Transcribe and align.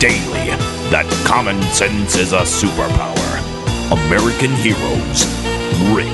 daily 0.00 0.40
that 0.90 1.06
common 1.26 1.62
sense 1.74 2.16
is 2.16 2.32
a 2.32 2.40
superpower. 2.40 3.14
American 3.92 4.50
heroes, 4.52 5.26
Rick 5.94 6.08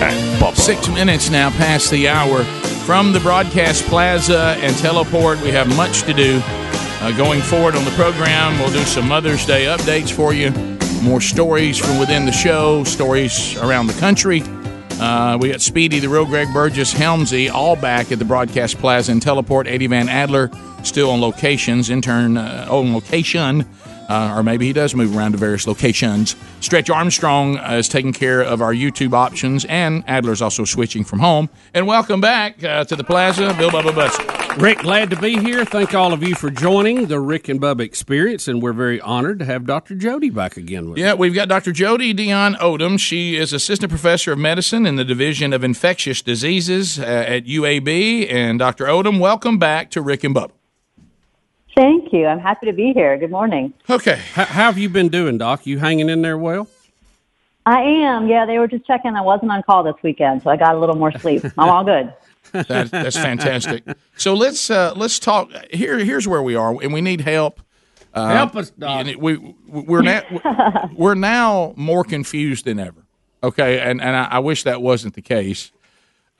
and 0.00 0.40
Bubba. 0.40 0.56
Six 0.56 0.88
minutes 0.88 1.30
now 1.30 1.50
past 1.50 1.90
the 1.90 2.08
hour. 2.08 2.44
From 2.86 3.12
the 3.12 3.18
broadcast 3.18 3.84
plaza 3.84 4.56
and 4.60 4.74
teleport, 4.78 5.40
we 5.40 5.50
have 5.50 5.66
much 5.76 6.02
to 6.02 6.14
do. 6.14 6.40
Uh, 6.44 7.10
going 7.16 7.42
forward 7.42 7.74
on 7.74 7.84
the 7.84 7.90
program, 7.90 8.56
we'll 8.60 8.72
do 8.72 8.84
some 8.84 9.08
Mother's 9.08 9.44
Day 9.44 9.64
updates 9.64 10.12
for 10.12 10.32
you, 10.32 10.50
more 11.02 11.20
stories 11.20 11.76
from 11.76 11.98
within 11.98 12.24
the 12.26 12.32
show, 12.32 12.84
stories 12.84 13.56
around 13.56 13.88
the 13.88 14.00
country. 14.00 14.42
Uh, 15.00 15.36
we 15.40 15.50
got 15.50 15.60
Speedy, 15.60 15.98
the 15.98 16.08
real 16.08 16.24
Greg 16.24 16.48
Burgess, 16.52 16.94
Helmsy, 16.94 17.50
all 17.50 17.76
back 17.76 18.12
at 18.12 18.18
the 18.18 18.24
broadcast 18.24 18.78
plaza 18.78 19.12
and 19.12 19.20
teleport. 19.20 19.66
Eddie 19.66 19.86
Van 19.86 20.08
Adler 20.08 20.50
still 20.82 21.10
on 21.10 21.20
locations, 21.20 21.90
intern 21.90 22.36
uh, 22.36 22.66
on 22.70 22.94
location 22.94 23.66
uh, 24.08 24.34
or 24.36 24.42
maybe 24.42 24.66
he 24.66 24.72
does 24.72 24.94
move 24.94 25.16
around 25.16 25.32
to 25.32 25.38
various 25.38 25.66
locations. 25.66 26.36
Stretch 26.60 26.90
Armstrong 26.90 27.58
uh, 27.58 27.72
is 27.72 27.88
taking 27.88 28.12
care 28.12 28.42
of 28.42 28.60
our 28.60 28.72
YouTube 28.74 29.12
options, 29.12 29.64
and 29.66 30.04
Adler's 30.06 30.42
also 30.42 30.64
switching 30.64 31.04
from 31.04 31.20
home. 31.20 31.48
And 31.72 31.86
welcome 31.86 32.20
back 32.20 32.62
uh, 32.62 32.84
to 32.84 32.96
the 32.96 33.04
Plaza, 33.04 33.54
Bill 33.58 33.70
Bubba 33.70 33.94
Bussey. 33.94 34.33
Rick, 34.58 34.78
glad 34.78 35.10
to 35.10 35.16
be 35.16 35.36
here. 35.36 35.64
Thank 35.64 35.94
all 35.94 36.12
of 36.12 36.22
you 36.22 36.36
for 36.36 36.48
joining 36.48 37.06
the 37.06 37.18
Rick 37.18 37.48
and 37.48 37.60
Bubba 37.60 37.80
experience, 37.80 38.46
and 38.46 38.62
we're 38.62 38.72
very 38.72 39.00
honored 39.00 39.40
to 39.40 39.44
have 39.44 39.66
Dr. 39.66 39.96
Jody 39.96 40.30
back 40.30 40.56
again 40.56 40.88
with 40.88 40.98
us. 40.98 41.02
Yeah, 41.02 41.14
us. 41.14 41.18
we've 41.18 41.34
got 41.34 41.48
Dr. 41.48 41.72
Jody 41.72 42.14
Dionne 42.14 42.56
Odom. 42.58 43.00
She 43.00 43.34
is 43.36 43.52
assistant 43.52 43.90
professor 43.90 44.32
of 44.32 44.38
medicine 44.38 44.86
in 44.86 44.94
the 44.94 45.04
Division 45.04 45.52
of 45.52 45.64
Infectious 45.64 46.22
Diseases 46.22 47.00
uh, 47.00 47.02
at 47.02 47.46
UAB. 47.46 48.32
And 48.32 48.60
Dr. 48.60 48.84
Odom, 48.84 49.18
welcome 49.18 49.58
back 49.58 49.90
to 49.90 50.00
Rick 50.00 50.22
and 50.22 50.36
Bubba. 50.36 50.52
Thank 51.74 52.12
you. 52.12 52.26
I'm 52.26 52.38
happy 52.38 52.66
to 52.66 52.72
be 52.72 52.92
here. 52.92 53.16
Good 53.18 53.32
morning. 53.32 53.74
Okay. 53.90 54.20
How, 54.34 54.44
how 54.44 54.64
have 54.66 54.78
you 54.78 54.88
been 54.88 55.08
doing, 55.08 55.36
Doc? 55.36 55.66
You 55.66 55.80
hanging 55.80 56.08
in 56.08 56.22
there 56.22 56.38
well? 56.38 56.68
I 57.66 57.80
am. 57.80 58.28
Yeah, 58.28 58.46
they 58.46 58.60
were 58.60 58.68
just 58.68 58.86
checking. 58.86 59.16
I 59.16 59.22
wasn't 59.22 59.50
on 59.50 59.64
call 59.64 59.82
this 59.82 60.00
weekend, 60.04 60.42
so 60.42 60.50
I 60.50 60.56
got 60.56 60.76
a 60.76 60.78
little 60.78 60.94
more 60.96 61.10
sleep. 61.18 61.42
I'm 61.58 61.68
all 61.68 61.82
good. 61.82 62.12
That, 62.54 62.90
that's 62.90 63.16
fantastic. 63.16 63.84
So 64.16 64.34
let's 64.34 64.70
uh, 64.70 64.94
let's 64.96 65.18
talk. 65.18 65.50
Here, 65.72 65.98
here's 65.98 66.26
where 66.26 66.42
we 66.42 66.54
are, 66.54 66.70
and 66.82 66.92
we 66.92 67.00
need 67.00 67.20
help. 67.20 67.60
Uh, 68.14 68.28
Help 68.28 68.54
us, 68.54 68.70
Doc. 68.70 69.06
and 69.06 69.16
We 69.20 69.36
we're 69.66 70.02
now 70.02 70.90
we're 70.96 71.16
now 71.16 71.74
more 71.76 72.04
confused 72.04 72.64
than 72.64 72.78
ever. 72.78 73.04
Okay, 73.42 73.80
and 73.80 74.00
and 74.00 74.14
I, 74.16 74.24
I 74.24 74.38
wish 74.38 74.62
that 74.62 74.80
wasn't 74.80 75.14
the 75.14 75.22
case. 75.22 75.72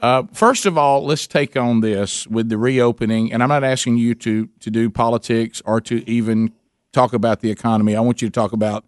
Uh, 0.01 0.23
first 0.33 0.67
of 0.67 0.79
all, 0.79 1.05
let's 1.05 1.27
take 1.27 1.57
on 1.57 1.81
this 1.81 2.27
with 2.29 2.49
the 2.49 2.59
reopening, 2.59 3.33
and 3.33 3.43
I'm 3.43 3.49
not 3.49 3.65
asking 3.65 3.99
you 3.99 4.15
to 4.17 4.49
to 4.61 4.71
do 4.71 4.89
politics 4.89 5.61
or 5.67 5.81
to 5.83 6.09
even 6.09 6.53
talk 6.93 7.13
about 7.13 7.41
the 7.41 7.51
economy. 7.51 7.97
I 7.97 8.01
want 8.01 8.23
you 8.23 8.29
to 8.29 8.33
talk 8.33 8.53
about 8.53 8.85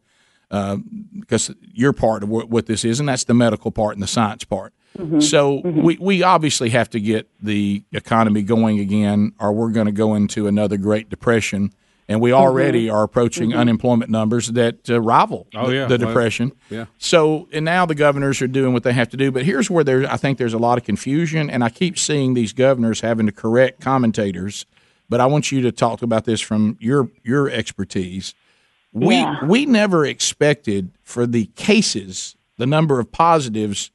uh, 0.53 0.77
because 1.19 1.53
you're 1.61 1.93
part 1.93 2.23
of 2.23 2.29
what, 2.29 2.49
what 2.49 2.67
this 2.67 2.85
is, 2.85 3.01
and 3.01 3.09
that's 3.09 3.25
the 3.25 3.35
medical 3.35 3.73
part 3.73 3.95
and 3.95 4.03
the 4.03 4.07
science 4.07 4.45
part. 4.45 4.73
Mm-hmm. 4.97 5.21
So 5.21 5.59
mm-hmm. 5.63 5.83
we 5.83 5.99
we 6.01 6.23
obviously 6.23 6.71
have 6.71 6.91
to 6.91 7.01
get 7.01 7.29
the 7.41 7.83
economy 7.93 8.43
going 8.43 8.79
again, 8.81 9.33
or 9.39 9.53
we're 9.53 9.71
going 9.71 9.87
to 9.87 9.93
go 9.93 10.15
into 10.15 10.47
another 10.47 10.77
Great 10.77 11.09
Depression. 11.11 11.73
And 12.09 12.21
we 12.21 12.31
mm-hmm. 12.31 12.41
already 12.41 12.89
are 12.89 13.03
approaching 13.03 13.53
unemployment 13.53 14.13
numbers 14.13 14.47
that 14.53 14.89
uh, 14.89 15.01
rival 15.01 15.49
Oh, 15.57 15.67
the, 15.67 15.75
yeah. 15.75 15.87
the 15.87 15.99
Well, 15.99 16.07
depression. 16.07 16.53
yeah. 16.71 16.85
So 16.99 17.49
and 17.53 17.65
now 17.65 17.85
the 17.85 17.97
governors 17.97 18.41
are 18.41 18.47
doing 18.47 18.73
what 18.73 18.85
they 18.85 18.93
have 18.93 19.09
to 19.09 19.17
do. 19.17 19.33
But 19.33 19.45
here's 19.45 19.69
where 19.69 19.83
there, 19.83 20.09
I 20.09 20.17
think 20.17 20.39
there's 20.39 20.55
a 20.55 20.59
lot 20.59 20.79
of 20.79 20.85
confusion, 20.85 21.51
and 21.51 21.65
I 21.65 21.69
keep 21.69 21.99
seeing 21.99 22.35
these 22.35 22.53
governors 22.53 23.01
having 23.01 23.27
to 23.27 23.33
correct 23.33 23.81
commentators. 23.81 24.67
But 25.09 25.21
I 25.21 25.27
want 25.27 25.51
you 25.51 25.61
to 25.63 25.73
talk 25.73 26.01
about 26.03 26.25
this 26.25 26.41
from 26.41 26.77
your 26.81 27.11
your 27.25 27.51
expertise. 27.51 28.35
We 28.93 29.17
Yeah. 29.17 29.45
we 29.45 29.67
never 29.67 30.07
expected 30.07 30.93
for 31.03 31.27
the 31.27 31.47
cases, 31.57 32.37
the 32.57 32.67
number 32.67 33.01
of 33.01 33.11
positives, 33.11 33.91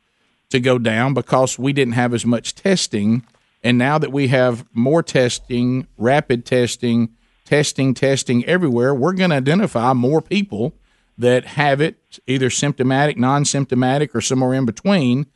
to 0.52 0.60
go 0.60 0.78
down 0.78 1.14
because 1.14 1.58
we 1.60 1.74
didn't 1.74 1.94
have 1.94 2.14
as 2.14 2.26
much 2.26 2.56
testing. 2.56 3.26
And 3.64 3.78
now 3.78 3.98
that 3.98 4.12
we 4.12 4.28
have 4.28 4.66
more 4.74 5.04
testing, 5.04 5.88
rapid 5.98 6.46
testing, 6.46 7.10
testing, 7.46 7.94
testing 7.94 8.46
everywhere, 8.46 8.94
we're 8.94 9.14
going 9.14 9.30
to 9.32 9.36
identify 9.36 9.94
more 9.94 10.22
people 10.22 10.74
that 11.18 11.46
have 11.46 11.82
it, 11.82 12.20
either 12.28 12.50
symptomatic, 12.50 13.18
non 13.18 13.46
symptomatic, 13.46 14.16
or 14.16 14.22
somewhere 14.22 14.54
in 14.54 14.66
between. 14.66 15.28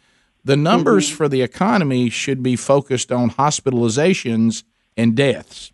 The 0.44 0.56
numbers 0.56 1.08
mm-hmm. 1.08 1.18
for 1.18 1.28
the 1.28 1.42
economy 1.42 2.09
should 2.09 2.44
be 2.44 2.56
focused 2.56 3.12
on 3.12 3.32
hospitalizations 3.32 4.64
and 4.96 5.16
deaths 5.16 5.72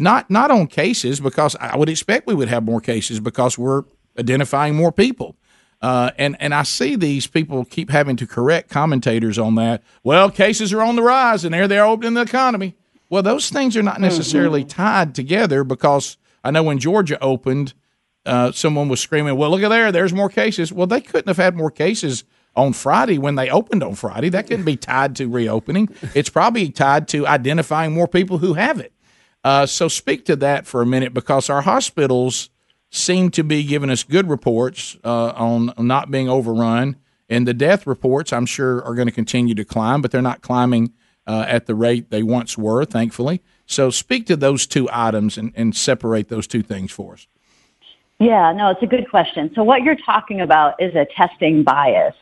not 0.00 0.30
not 0.30 0.50
on 0.50 0.66
cases 0.66 1.20
because 1.20 1.54
I 1.56 1.76
would 1.76 1.88
expect 1.88 2.26
we 2.26 2.34
would 2.34 2.48
have 2.48 2.64
more 2.64 2.80
cases 2.80 3.20
because 3.20 3.58
we're 3.58 3.84
identifying 4.18 4.74
more 4.74 4.90
people. 4.90 5.36
Uh, 5.80 6.10
and 6.18 6.36
and 6.40 6.54
I 6.54 6.62
see 6.62 6.94
these 6.94 7.26
people 7.26 7.64
keep 7.64 7.90
having 7.90 8.16
to 8.16 8.26
correct 8.26 8.68
commentators 8.68 9.38
on 9.38 9.54
that. 9.54 9.82
Well, 10.02 10.30
cases 10.30 10.72
are 10.72 10.82
on 10.82 10.96
the 10.96 11.02
rise, 11.02 11.44
and 11.44 11.54
there 11.54 11.66
they 11.66 11.78
are 11.78 11.86
opening 11.86 12.14
the 12.14 12.20
economy. 12.22 12.74
Well, 13.08 13.22
those 13.22 13.48
things 13.50 13.76
are 13.76 13.82
not 13.82 14.00
necessarily 14.00 14.62
tied 14.64 15.14
together 15.14 15.64
because 15.64 16.16
I 16.44 16.50
know 16.50 16.62
when 16.62 16.78
Georgia 16.78 17.18
opened, 17.20 17.72
uh, 18.26 18.52
someone 18.52 18.88
was 18.88 19.00
screaming, 19.00 19.36
"Well, 19.36 19.50
look 19.50 19.62
at 19.62 19.68
there, 19.68 19.90
there's 19.90 20.12
more 20.12 20.28
cases." 20.28 20.70
Well, 20.72 20.86
they 20.86 21.00
couldn't 21.00 21.28
have 21.28 21.38
had 21.38 21.56
more 21.56 21.70
cases 21.70 22.24
on 22.54 22.72
Friday 22.74 23.18
when 23.18 23.36
they 23.36 23.48
opened 23.48 23.82
on 23.82 23.94
Friday. 23.94 24.28
That 24.28 24.48
couldn't 24.48 24.64
be 24.64 24.76
tied 24.76 25.16
to 25.16 25.28
reopening. 25.28 25.88
It's 26.14 26.28
probably 26.28 26.68
tied 26.70 27.08
to 27.08 27.26
identifying 27.26 27.92
more 27.92 28.08
people 28.08 28.38
who 28.38 28.54
have 28.54 28.80
it. 28.80 28.92
Uh, 29.42 29.64
so 29.66 29.88
speak 29.88 30.26
to 30.26 30.36
that 30.36 30.66
for 30.66 30.82
a 30.82 30.86
minute 30.86 31.14
because 31.14 31.48
our 31.48 31.62
hospitals 31.62 32.50
seem 32.90 33.30
to 33.30 33.44
be 33.44 33.62
giving 33.64 33.90
us 33.90 34.02
good 34.02 34.28
reports 34.28 34.96
uh, 35.04 35.28
on 35.30 35.72
not 35.78 36.10
being 36.10 36.28
overrun, 36.28 36.96
and 37.28 37.46
the 37.46 37.54
death 37.54 37.86
reports 37.86 38.32
I'm 38.32 38.46
sure 38.46 38.84
are 38.84 38.94
going 38.94 39.06
to 39.06 39.12
continue 39.12 39.54
to 39.54 39.64
climb, 39.64 40.02
but 40.02 40.10
they're 40.10 40.20
not 40.20 40.42
climbing 40.42 40.92
uh, 41.26 41.44
at 41.46 41.66
the 41.66 41.74
rate 41.74 42.10
they 42.10 42.22
once 42.22 42.58
were, 42.58 42.84
thankfully. 42.84 43.40
So 43.66 43.90
speak 43.90 44.26
to 44.26 44.36
those 44.36 44.66
two 44.66 44.88
items 44.90 45.38
and, 45.38 45.52
and 45.54 45.76
separate 45.76 46.28
those 46.28 46.48
two 46.48 46.62
things 46.62 46.90
for 46.90 47.12
us. 47.14 47.28
Yeah, 48.18 48.52
no, 48.52 48.68
it's 48.70 48.82
a 48.82 48.86
good 48.86 49.08
question. 49.08 49.50
So 49.54 49.62
what 49.62 49.82
you're 49.82 49.96
talking 49.96 50.40
about 50.40 50.74
is 50.82 50.94
a 50.94 51.06
testing 51.16 51.62
bias. 51.62 52.14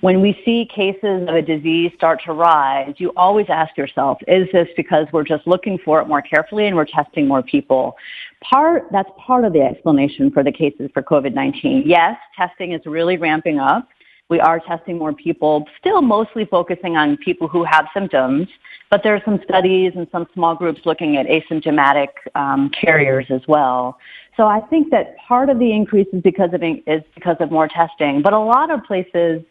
When 0.00 0.22
we 0.22 0.40
see 0.46 0.66
cases 0.74 1.28
of 1.28 1.34
a 1.34 1.42
disease 1.42 1.92
start 1.94 2.22
to 2.24 2.32
rise, 2.32 2.94
you 2.96 3.12
always 3.16 3.46
ask 3.50 3.76
yourself, 3.76 4.16
is 4.26 4.48
this 4.50 4.66
because 4.74 5.06
we're 5.12 5.24
just 5.24 5.46
looking 5.46 5.78
for 5.84 6.00
it 6.00 6.08
more 6.08 6.22
carefully 6.22 6.66
and 6.66 6.74
we're 6.74 6.86
testing 6.86 7.28
more 7.28 7.42
people? 7.42 7.96
Part, 8.42 8.86
that's 8.90 9.10
part 9.18 9.44
of 9.44 9.52
the 9.52 9.60
explanation 9.60 10.30
for 10.30 10.42
the 10.42 10.52
cases 10.52 10.90
for 10.94 11.02
COVID-19. 11.02 11.82
Yes, 11.84 12.16
testing 12.34 12.72
is 12.72 12.80
really 12.86 13.18
ramping 13.18 13.58
up. 13.58 13.88
We 14.30 14.40
are 14.40 14.58
testing 14.58 14.96
more 14.96 15.12
people, 15.12 15.66
still 15.78 16.00
mostly 16.00 16.46
focusing 16.46 16.96
on 16.96 17.18
people 17.18 17.46
who 17.46 17.64
have 17.64 17.86
symptoms, 17.92 18.48
but 18.88 19.02
there 19.02 19.14
are 19.14 19.22
some 19.24 19.40
studies 19.44 19.92
and 19.96 20.06
some 20.10 20.26
small 20.32 20.54
groups 20.54 20.80
looking 20.86 21.18
at 21.18 21.26
asymptomatic 21.26 22.08
um, 22.36 22.70
carriers 22.70 23.26
as 23.28 23.42
well. 23.48 23.98
So 24.36 24.46
I 24.46 24.60
think 24.70 24.90
that 24.92 25.16
part 25.18 25.50
of 25.50 25.58
the 25.58 25.70
increase 25.70 26.06
is 26.12 26.22
because 26.22 26.54
of 26.54 26.62
is 26.62 27.02
because 27.14 27.36
of 27.40 27.50
more 27.50 27.68
testing, 27.68 28.22
but 28.22 28.32
a 28.32 28.38
lot 28.38 28.70
of 28.70 28.82
places 28.84 29.42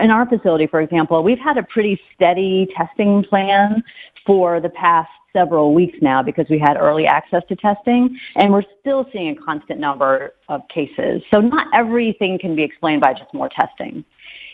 in 0.00 0.10
our 0.10 0.26
facility, 0.28 0.66
for 0.66 0.80
example, 0.80 1.22
we've 1.22 1.38
had 1.38 1.58
a 1.58 1.62
pretty 1.62 2.00
steady 2.14 2.68
testing 2.76 3.22
plan 3.24 3.82
for 4.24 4.60
the 4.60 4.70
past 4.70 5.10
several 5.32 5.74
weeks 5.74 5.98
now 6.00 6.22
because 6.22 6.46
we 6.48 6.58
had 6.58 6.76
early 6.78 7.06
access 7.06 7.42
to 7.48 7.54
testing 7.56 8.18
and 8.36 8.50
we're 8.52 8.64
still 8.80 9.06
seeing 9.12 9.36
a 9.36 9.40
constant 9.40 9.78
number 9.78 10.32
of 10.48 10.66
cases. 10.68 11.22
So 11.30 11.40
not 11.40 11.66
everything 11.74 12.38
can 12.38 12.56
be 12.56 12.62
explained 12.62 13.02
by 13.02 13.12
just 13.12 13.32
more 13.34 13.50
testing. 13.50 14.02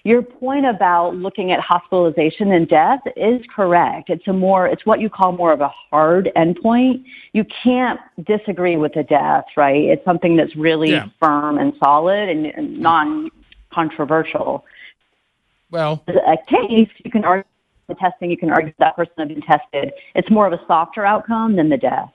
Your 0.05 0.21
point 0.23 0.67
about 0.67 1.15
looking 1.15 1.53
at 1.53 1.61
hospitalization 1.61 2.51
and 2.51 2.69
death 2.69 2.99
is 3.17 3.41
correct. 3.55 4.11
It's 4.11 4.27
a 4.27 4.33
more, 4.33 4.67
it's 4.67 4.85
what 4.85 4.99
you 5.01 5.09
call 5.09 5.31
more 5.31 5.53
of 5.53 5.61
a 5.61 5.69
hard 5.69 6.33
endpoint. 6.37 7.05
You 7.33 7.45
can't 7.63 8.01
disagree 8.25 8.77
with 8.77 8.95
the 8.95 9.05
death, 9.05 9.45
right? 9.57 9.85
It's 9.85 10.05
something 10.05 10.37
that's 10.37 10.57
really 10.57 10.91
Yeah. 10.91 11.07
firm 11.21 11.59
and 11.59 11.73
solid 11.83 12.29
and, 12.29 12.47
and 12.47 12.81
non-controversial. 12.81 14.65
Well, 15.73 16.05
A 16.07 16.37
case, 16.49 16.91
you 17.03 17.11
can 17.11 17.25
argue 17.25 17.45
the 17.89 17.95
testing, 17.95 18.31
you 18.31 18.37
can 18.37 18.51
argue 18.51 18.73
that 18.79 18.95
person 18.95 19.13
had 19.17 19.29
been 19.29 19.41
tested. 19.41 19.93
It's 20.15 20.31
more 20.31 20.47
of 20.47 20.53
a 20.53 20.61
softer 20.69 21.05
outcome 21.05 21.57
than 21.57 21.71
the 21.71 21.79
death. 21.79 22.13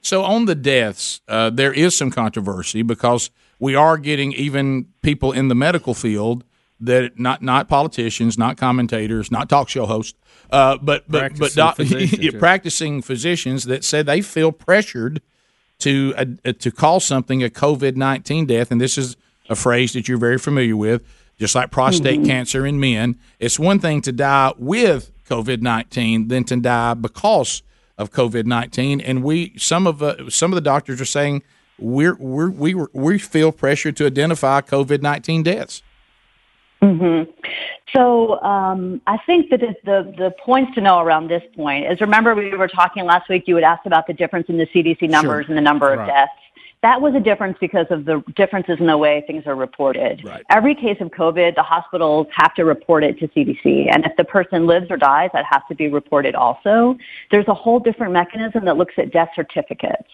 So 0.00 0.22
on 0.22 0.46
the 0.46 0.54
deaths, 0.54 1.20
uh, 1.28 1.50
there 1.50 1.72
is 1.72 1.96
some 1.96 2.10
controversy 2.10 2.82
because 2.82 3.30
we 3.58 3.74
are 3.74 3.98
getting 3.98 4.32
even 4.32 4.86
people 5.02 5.32
in 5.32 5.48
the 5.48 5.54
medical 5.54 5.92
field 5.92 6.44
that 6.80 7.18
not 7.18 7.42
not 7.42 7.68
politicians, 7.68 8.36
not 8.38 8.56
commentators, 8.56 9.30
not 9.30 9.48
talk 9.48 9.68
show 9.68 9.86
hosts, 9.86 10.18
uh, 10.50 10.78
but 10.78 11.04
but 11.08 11.38
but 11.38 11.52
Practicing 11.52 11.56
doc- 11.56 11.76
physicians, 11.88 12.18
yeah, 12.24 12.30
yeah. 12.32 12.38
practicing 12.38 13.02
physicians 13.02 13.64
that 13.64 13.84
say 13.84 14.02
they 14.02 14.20
feel 14.20 14.50
pressured 14.50 15.20
to 15.78 16.14
uh, 16.16 16.52
to 16.58 16.70
call 16.72 16.98
something 16.98 17.42
a 17.44 17.48
COVID 17.48 17.94
nineteen 17.94 18.46
death, 18.46 18.72
and 18.72 18.80
this 18.80 18.98
is 18.98 19.16
a 19.48 19.54
phrase 19.54 19.92
that 19.92 20.08
you're 20.08 20.18
very 20.18 20.38
familiar 20.38 20.76
with, 20.76 21.02
just 21.38 21.54
like 21.54 21.70
prostate 21.70 22.24
cancer 22.24 22.66
in 22.66 22.78
men. 22.78 23.18
It's 23.38 23.58
one 23.58 23.78
thing 23.78 24.00
to 24.02 24.12
die 24.12 24.52
with 24.58 25.10
COVID 25.28 25.60
nineteen 25.60 26.28
than 26.28 26.44
to 26.44 26.56
die 26.56 26.94
because 26.94 27.62
of 27.98 28.12
COVID 28.12 28.44
nineteen, 28.44 29.00
and 29.00 29.22
we 29.22 29.52
some 29.56 29.86
of 29.86 30.02
uh, 30.02 30.30
some 30.30 30.52
of 30.52 30.54
the 30.54 30.60
doctors 30.60 31.00
are 31.00 31.06
saying 31.06 31.42
we're, 31.78 32.16
we're 32.16 32.50
we 32.50 32.74
we 32.92 33.18
feel 33.18 33.52
pressure 33.52 33.92
to 33.92 34.06
identify 34.06 34.60
COVID 34.60 35.02
nineteen 35.02 35.42
deaths. 35.42 35.82
Mm-hmm. 36.82 37.30
So 37.92 38.40
um, 38.42 39.00
I 39.06 39.18
think 39.18 39.50
that 39.50 39.60
the 39.84 40.14
the 40.16 40.34
points 40.44 40.74
to 40.74 40.80
know 40.80 40.98
around 41.00 41.28
this 41.28 41.42
point 41.54 41.90
is 41.90 42.00
remember 42.00 42.34
we 42.34 42.54
were 42.56 42.68
talking 42.68 43.04
last 43.04 43.28
week. 43.28 43.44
You 43.46 43.54
had 43.56 43.64
asked 43.64 43.86
about 43.86 44.06
the 44.06 44.12
difference 44.12 44.48
in 44.48 44.58
the 44.58 44.66
CDC 44.66 45.08
numbers 45.08 45.46
sure. 45.46 45.50
and 45.50 45.56
the 45.56 45.62
number 45.62 45.86
right. 45.86 45.98
of 45.98 46.06
deaths. 46.06 46.32
That 46.82 47.00
was 47.00 47.14
a 47.14 47.20
difference 47.20 47.56
because 47.60 47.86
of 47.90 48.04
the 48.04 48.24
differences 48.34 48.78
in 48.80 48.86
the 48.86 48.98
way 48.98 49.22
things 49.26 49.44
are 49.46 49.54
reported. 49.54 50.22
Right. 50.24 50.42
Every 50.50 50.74
case 50.74 50.96
of 51.00 51.08
COVID, 51.08 51.54
the 51.54 51.62
hospitals 51.62 52.26
have 52.34 52.54
to 52.54 52.64
report 52.64 53.04
it 53.04 53.18
to 53.20 53.28
CDC. 53.28 53.88
And 53.92 54.04
if 54.04 54.16
the 54.16 54.24
person 54.24 54.66
lives 54.66 54.86
or 54.90 54.96
dies, 54.96 55.30
that 55.32 55.44
has 55.48 55.62
to 55.68 55.76
be 55.76 55.88
reported 55.88 56.34
also. 56.34 56.96
There's 57.30 57.46
a 57.46 57.54
whole 57.54 57.78
different 57.78 58.12
mechanism 58.12 58.64
that 58.64 58.76
looks 58.76 58.94
at 58.98 59.12
death 59.12 59.28
certificates. 59.36 60.08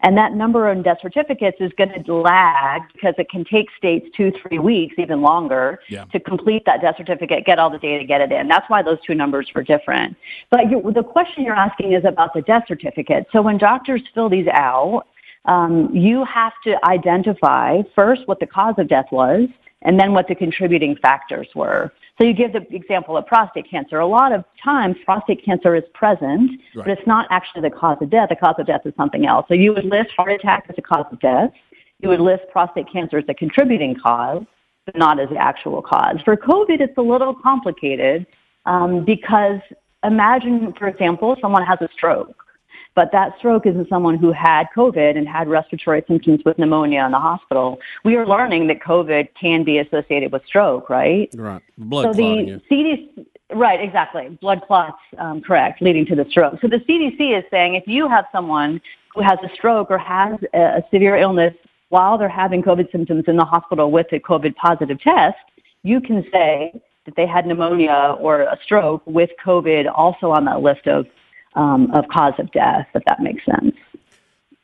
And 0.00 0.16
that 0.16 0.32
number 0.32 0.68
on 0.68 0.82
death 0.82 0.98
certificates 1.02 1.56
is 1.60 1.72
going 1.76 2.02
to 2.02 2.14
lag 2.14 2.82
because 2.92 3.14
it 3.18 3.28
can 3.30 3.44
take 3.44 3.66
states 3.76 4.06
two, 4.16 4.32
three 4.42 4.58
weeks, 4.58 4.94
even 4.98 5.22
longer, 5.22 5.80
yeah. 5.88 6.04
to 6.06 6.20
complete 6.20 6.64
that 6.66 6.80
death 6.80 6.96
certificate, 6.96 7.44
get 7.44 7.58
all 7.58 7.70
the 7.70 7.78
data, 7.78 8.04
get 8.04 8.20
it 8.20 8.30
in. 8.30 8.48
That's 8.48 8.68
why 8.68 8.82
those 8.82 8.98
two 9.04 9.14
numbers 9.14 9.50
were 9.54 9.62
different. 9.62 10.16
But 10.50 10.70
you, 10.70 10.82
the 10.92 11.02
question 11.02 11.44
you're 11.44 11.56
asking 11.56 11.92
is 11.92 12.04
about 12.04 12.32
the 12.34 12.42
death 12.42 12.64
certificate. 12.68 13.26
So 13.32 13.42
when 13.42 13.58
doctors 13.58 14.02
fill 14.14 14.28
these 14.28 14.46
out, 14.52 15.04
um, 15.48 15.90
you 15.94 16.24
have 16.24 16.52
to 16.64 16.76
identify 16.84 17.80
first 17.94 18.22
what 18.26 18.38
the 18.38 18.46
cause 18.46 18.74
of 18.78 18.86
death 18.88 19.06
was 19.10 19.48
and 19.82 19.98
then 19.98 20.12
what 20.12 20.28
the 20.28 20.34
contributing 20.34 20.94
factors 21.00 21.48
were. 21.54 21.90
So 22.18 22.24
you 22.24 22.34
give 22.34 22.52
the 22.52 22.66
example 22.74 23.16
of 23.16 23.26
prostate 23.26 23.70
cancer. 23.70 24.00
A 24.00 24.06
lot 24.06 24.32
of 24.32 24.44
times 24.62 24.96
prostate 25.04 25.44
cancer 25.44 25.74
is 25.74 25.84
present, 25.94 26.50
right. 26.74 26.84
but 26.84 26.88
it's 26.88 27.06
not 27.06 27.26
actually 27.30 27.62
the 27.62 27.70
cause 27.70 27.96
of 28.00 28.10
death. 28.10 28.28
The 28.28 28.36
cause 28.36 28.56
of 28.58 28.66
death 28.66 28.82
is 28.84 28.92
something 28.96 29.24
else. 29.24 29.46
So 29.48 29.54
you 29.54 29.72
would 29.72 29.84
list 29.84 30.10
heart 30.16 30.32
attack 30.32 30.66
as 30.68 30.74
a 30.76 30.82
cause 30.82 31.06
of 31.10 31.20
death. 31.20 31.50
You 32.00 32.10
would 32.10 32.20
list 32.20 32.42
prostate 32.52 32.92
cancer 32.92 33.18
as 33.18 33.24
a 33.28 33.34
contributing 33.34 33.94
cause, 33.94 34.44
but 34.84 34.96
not 34.96 35.18
as 35.18 35.30
the 35.30 35.36
actual 35.36 35.80
cause. 35.80 36.16
For 36.24 36.36
COVID, 36.36 36.80
it's 36.80 36.98
a 36.98 37.02
little 37.02 37.34
complicated 37.34 38.26
um, 38.66 39.04
because 39.04 39.60
imagine, 40.04 40.74
for 40.76 40.88
example, 40.88 41.36
someone 41.40 41.64
has 41.64 41.78
a 41.80 41.88
stroke 41.94 42.44
but 42.94 43.12
that 43.12 43.38
stroke 43.38 43.66
is 43.66 43.76
in 43.76 43.86
someone 43.88 44.16
who 44.16 44.32
had 44.32 44.66
COVID 44.76 45.16
and 45.16 45.28
had 45.28 45.48
respiratory 45.48 46.02
symptoms 46.08 46.40
with 46.44 46.58
pneumonia 46.58 47.04
in 47.04 47.12
the 47.12 47.18
hospital. 47.18 47.78
We 48.04 48.16
are 48.16 48.26
learning 48.26 48.66
that 48.68 48.80
COVID 48.80 49.28
can 49.40 49.64
be 49.64 49.78
associated 49.78 50.32
with 50.32 50.44
stroke, 50.46 50.90
right? 50.90 51.30
Right. 51.34 51.62
Blood 51.78 52.02
so 52.02 52.12
clotting. 52.12 52.60
the 52.68 52.74
CDC, 52.74 53.26
right, 53.54 53.80
exactly. 53.80 54.36
Blood 54.40 54.62
clots, 54.66 54.98
um, 55.18 55.40
correct, 55.40 55.80
leading 55.80 56.06
to 56.06 56.16
the 56.16 56.26
stroke. 56.30 56.60
So 56.60 56.68
the 56.68 56.78
CDC 56.78 57.38
is 57.38 57.44
saying 57.50 57.74
if 57.74 57.86
you 57.86 58.08
have 58.08 58.26
someone 58.32 58.80
who 59.14 59.22
has 59.22 59.38
a 59.42 59.54
stroke 59.54 59.90
or 59.90 59.98
has 59.98 60.38
a, 60.52 60.58
a 60.58 60.82
severe 60.92 61.16
illness 61.16 61.54
while 61.90 62.18
they're 62.18 62.28
having 62.28 62.62
COVID 62.62 62.90
symptoms 62.92 63.24
in 63.28 63.36
the 63.36 63.44
hospital 63.44 63.90
with 63.90 64.06
a 64.12 64.20
COVID 64.20 64.54
positive 64.56 65.00
test, 65.00 65.38
you 65.82 66.00
can 66.00 66.24
say 66.32 66.72
that 67.04 67.16
they 67.16 67.26
had 67.26 67.46
pneumonia 67.46 68.16
or 68.20 68.42
a 68.42 68.58
stroke 68.62 69.02
with 69.06 69.30
COVID 69.44 69.90
also 69.94 70.30
on 70.30 70.44
that 70.44 70.60
list 70.60 70.86
of 70.86 71.06
um, 71.58 71.90
of 71.92 72.06
cause 72.08 72.34
of 72.38 72.50
death, 72.52 72.86
if 72.94 73.02
that 73.06 73.20
makes 73.20 73.44
sense. 73.44 73.74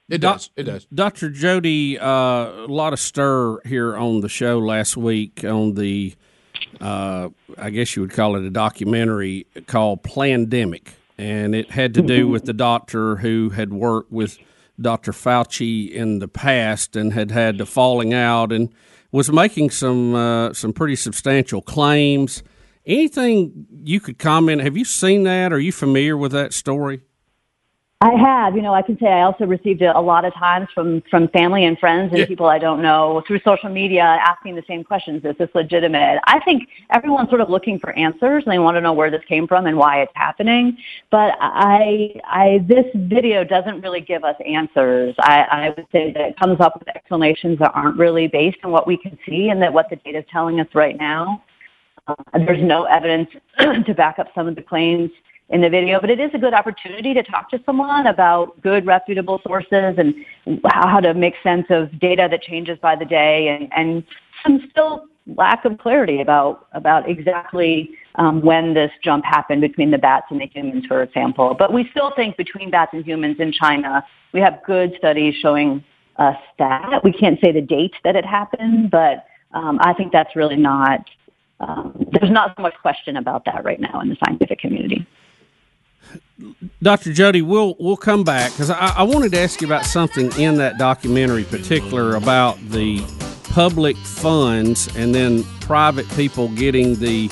It 0.09 0.19
does. 0.19 0.51
It 0.57 0.65
does. 0.65 0.87
Dr. 0.95 1.31
Jody, 1.31 1.99
uh, 1.99 2.07
a 2.07 2.69
lot 2.69 2.93
of 2.93 3.01
stir 3.01 3.61
here 3.65 3.97
on 3.97 4.21
the 4.21 4.29
show 4.29 4.59
last 4.59 4.97
week 4.97 5.45
on 5.45 5.75
the, 5.75 6.15
uh, 6.81 7.31
I 7.59 7.71
guess 7.71 7.97
you 7.97 8.03
would 8.03 8.13
call 8.13 8.37
it 8.37 8.45
a 8.45 8.51
documentary 8.51 9.47
called 9.67 10.03
Plandemic. 10.03 10.89
And 11.17 11.55
it 11.55 11.71
had 11.71 11.95
to 11.95 12.03
do 12.03 12.29
with 12.29 12.45
the 12.45 12.53
doctor 12.53 13.17
who 13.17 13.51
had 13.51 13.73
worked 13.73 14.13
with 14.13 14.37
Dr. 14.81 15.13
Fauci 15.13 15.91
in 15.91 16.19
the 16.19 16.29
past 16.29 16.97
and 16.97 17.13
had 17.13 17.31
had 17.31 17.59
the 17.59 17.67
falling 17.67 18.13
out 18.13 18.53
and 18.53 18.71
was 19.13 19.31
making 19.31 19.71
some 19.71 20.15
uh, 20.15 20.53
some 20.53 20.73
pretty 20.73 20.97
substantial 20.97 21.63
claims 21.63 22.43
Anything 22.87 23.67
you 23.83 24.01
could 24.01 24.19
comment? 24.19 24.61
Have 24.63 24.77
you 24.77 24.85
seen 24.85 25.23
that? 25.25 25.53
Are 25.53 25.61
you 25.61 25.73
familiar 25.73 26.17
with 26.17 26.33
that 26.33 26.53
story? 26.53 27.01
I 28.05 28.13
have. 28.17 28.55
You 28.55 28.61
know, 28.61 28.75
I 28.75 28.83
can 28.83 28.99
say 28.99 29.07
I 29.07 29.23
also 29.23 29.47
received 29.47 29.81
it 29.81 29.97
a 29.97 30.01
lot 30.01 30.27
of 30.27 30.35
times 30.35 30.69
from 30.75 31.03
from 31.11 31.29
family 31.29 31.65
and 31.65 31.79
friends 31.79 32.11
and 32.11 32.19
yeah. 32.19 32.27
people 32.27 32.45
I 32.45 32.59
don't 32.59 32.83
know 32.83 33.23
through 33.27 33.41
social 33.47 33.71
media 33.71 34.03
asking 34.03 34.57
the 34.57 34.65
same 34.69 34.85
questions. 34.85 35.25
Is 35.25 35.35
this 35.39 35.49
legitimate? 35.55 36.21
I 36.27 36.39
think 36.41 36.69
everyone's 36.91 37.31
sort 37.31 37.41
of 37.41 37.49
looking 37.49 37.79
for 37.79 37.93
answers 37.93 38.43
and 38.45 38.53
they 38.53 38.59
want 38.59 38.77
to 38.77 38.83
know 38.83 38.93
where 38.93 39.11
this 39.11 39.23
came 39.27 39.47
from 39.49 39.65
and 39.65 39.79
why 39.79 40.03
it's 40.03 40.13
happening. 40.15 40.77
But 41.11 41.35
I, 41.41 42.21
I 42.27 42.63
this 42.69 42.85
video 42.95 43.43
doesn't 43.43 43.81
really 43.81 44.03
give 44.03 44.23
us 44.23 44.37
answers. 44.47 45.15
I, 45.21 45.43
I 45.51 45.69
would 45.71 45.87
say 45.91 46.13
that 46.13 46.21
it 46.21 46.39
comes 46.39 46.61
up 46.61 46.79
with 46.79 46.89
explanations 46.89 47.59
that 47.61 47.73
aren't 47.75 47.97
really 47.97 48.27
based 48.27 48.59
on 48.65 48.71
what 48.71 48.87
we 48.87 48.99
can 48.99 49.19
see 49.27 49.49
and 49.49 49.63
that 49.63 49.73
what 49.73 49.89
the 49.89 49.97
data 49.97 50.19
is 50.19 50.25
telling 50.31 50.61
us 50.61 50.69
right 50.75 50.99
now. 50.99 51.43
Uh, 52.07 52.15
there's 52.47 52.63
no 52.63 52.85
evidence 52.85 53.29
to 53.87 53.95
back 53.95 54.19
up 54.19 54.29
some 54.35 54.47
of 54.47 54.55
the 54.55 54.63
claims 54.63 55.11
in 55.51 55.61
the 55.61 55.69
video, 55.69 56.01
but 56.01 56.11
it 56.11 56.21
is 56.21 56.31
a 56.35 56.39
good 56.39 56.55
opportunity 56.55 57.13
to 57.15 57.23
talk 57.23 57.51
to 57.51 57.61
someone 57.67 58.07
about 58.07 58.61
good, 58.63 58.87
reputable 58.87 59.41
sources 59.47 59.95
and 59.99 60.15
how 60.67 61.01
to 61.01 61.13
make 61.15 61.35
sense 61.43 61.67
of 61.71 61.99
data 62.01 62.29
that 62.31 62.43
changes 62.43 62.79
by 62.81 62.97
the 62.97 63.05
day 63.05 63.49
and, 63.49 63.71
and 63.77 64.05
some 64.43 64.67
still 64.71 65.07
lack 65.37 65.65
of 65.65 65.79
clarity 65.79 66.21
about, 66.21 66.67
about 66.73 67.09
exactly 67.09 67.91
um, 68.17 68.43
when 68.43 68.75
this 68.75 68.91
jump 69.03 69.25
happened 69.25 69.61
between 69.61 69.91
the 69.91 69.99
bats 69.99 70.27
and 70.31 70.41
the 70.41 70.47
humans, 70.47 70.85
for 70.87 71.03
example. 71.03 71.55
But 71.59 71.73
we 71.73 71.89
still 71.91 72.13
think 72.15 72.37
between 72.37 72.71
bats 72.71 72.91
and 72.93 73.05
humans 73.05 73.37
in 73.39 73.53
China, 73.53 74.05
we 74.33 74.41
have 74.41 74.61
good 74.67 74.95
studies 74.99 75.35
showing 75.41 75.85
us 76.17 76.37
that. 76.59 77.03
We 77.03 77.13
can't 77.13 77.39
say 77.43 77.53
the 77.53 77.63
date 77.63 77.95
that 78.05 78.17
it 78.17 78.25
happened, 78.25 78.91
but 78.91 79.27
um, 79.53 79.79
I 79.81 79.95
think 79.95 80.13
that's 80.13 80.37
really 80.37 80.57
not 80.57 81.01
um, 81.67 82.07
there's 82.13 82.31
not 82.31 82.55
so 82.57 82.63
much 82.63 82.75
question 82.83 83.17
about 83.17 83.45
that 83.47 83.65
right 83.65 83.81
now 83.81 84.01
in 84.01 84.09
the 84.09 84.17
scientific 84.25 84.59
community. 84.59 85.07
Dr. 86.83 87.13
Jody, 87.13 87.43
we'll 87.43 87.77
we'll 87.79 87.97
come 87.97 88.25
back 88.25 88.53
because 88.53 88.71
I, 88.71 88.93
I, 88.97 89.03
wanted 89.05 89.33
to 89.33 89.41
ask 89.41 89.61
you 89.61 89.67
about 89.67 89.85
something 89.85 90.31
in 90.39 90.57
that 90.57 90.79
documentary, 90.79 91.45
particular 91.45 92.17
about 92.17 92.59
the 92.71 93.03
public 93.45 93.97
funds 93.97 94.95
and 94.97 95.15
then 95.15 95.45
private 95.61 96.09
people 96.11 96.49
getting 96.49 96.97
the 96.97 97.31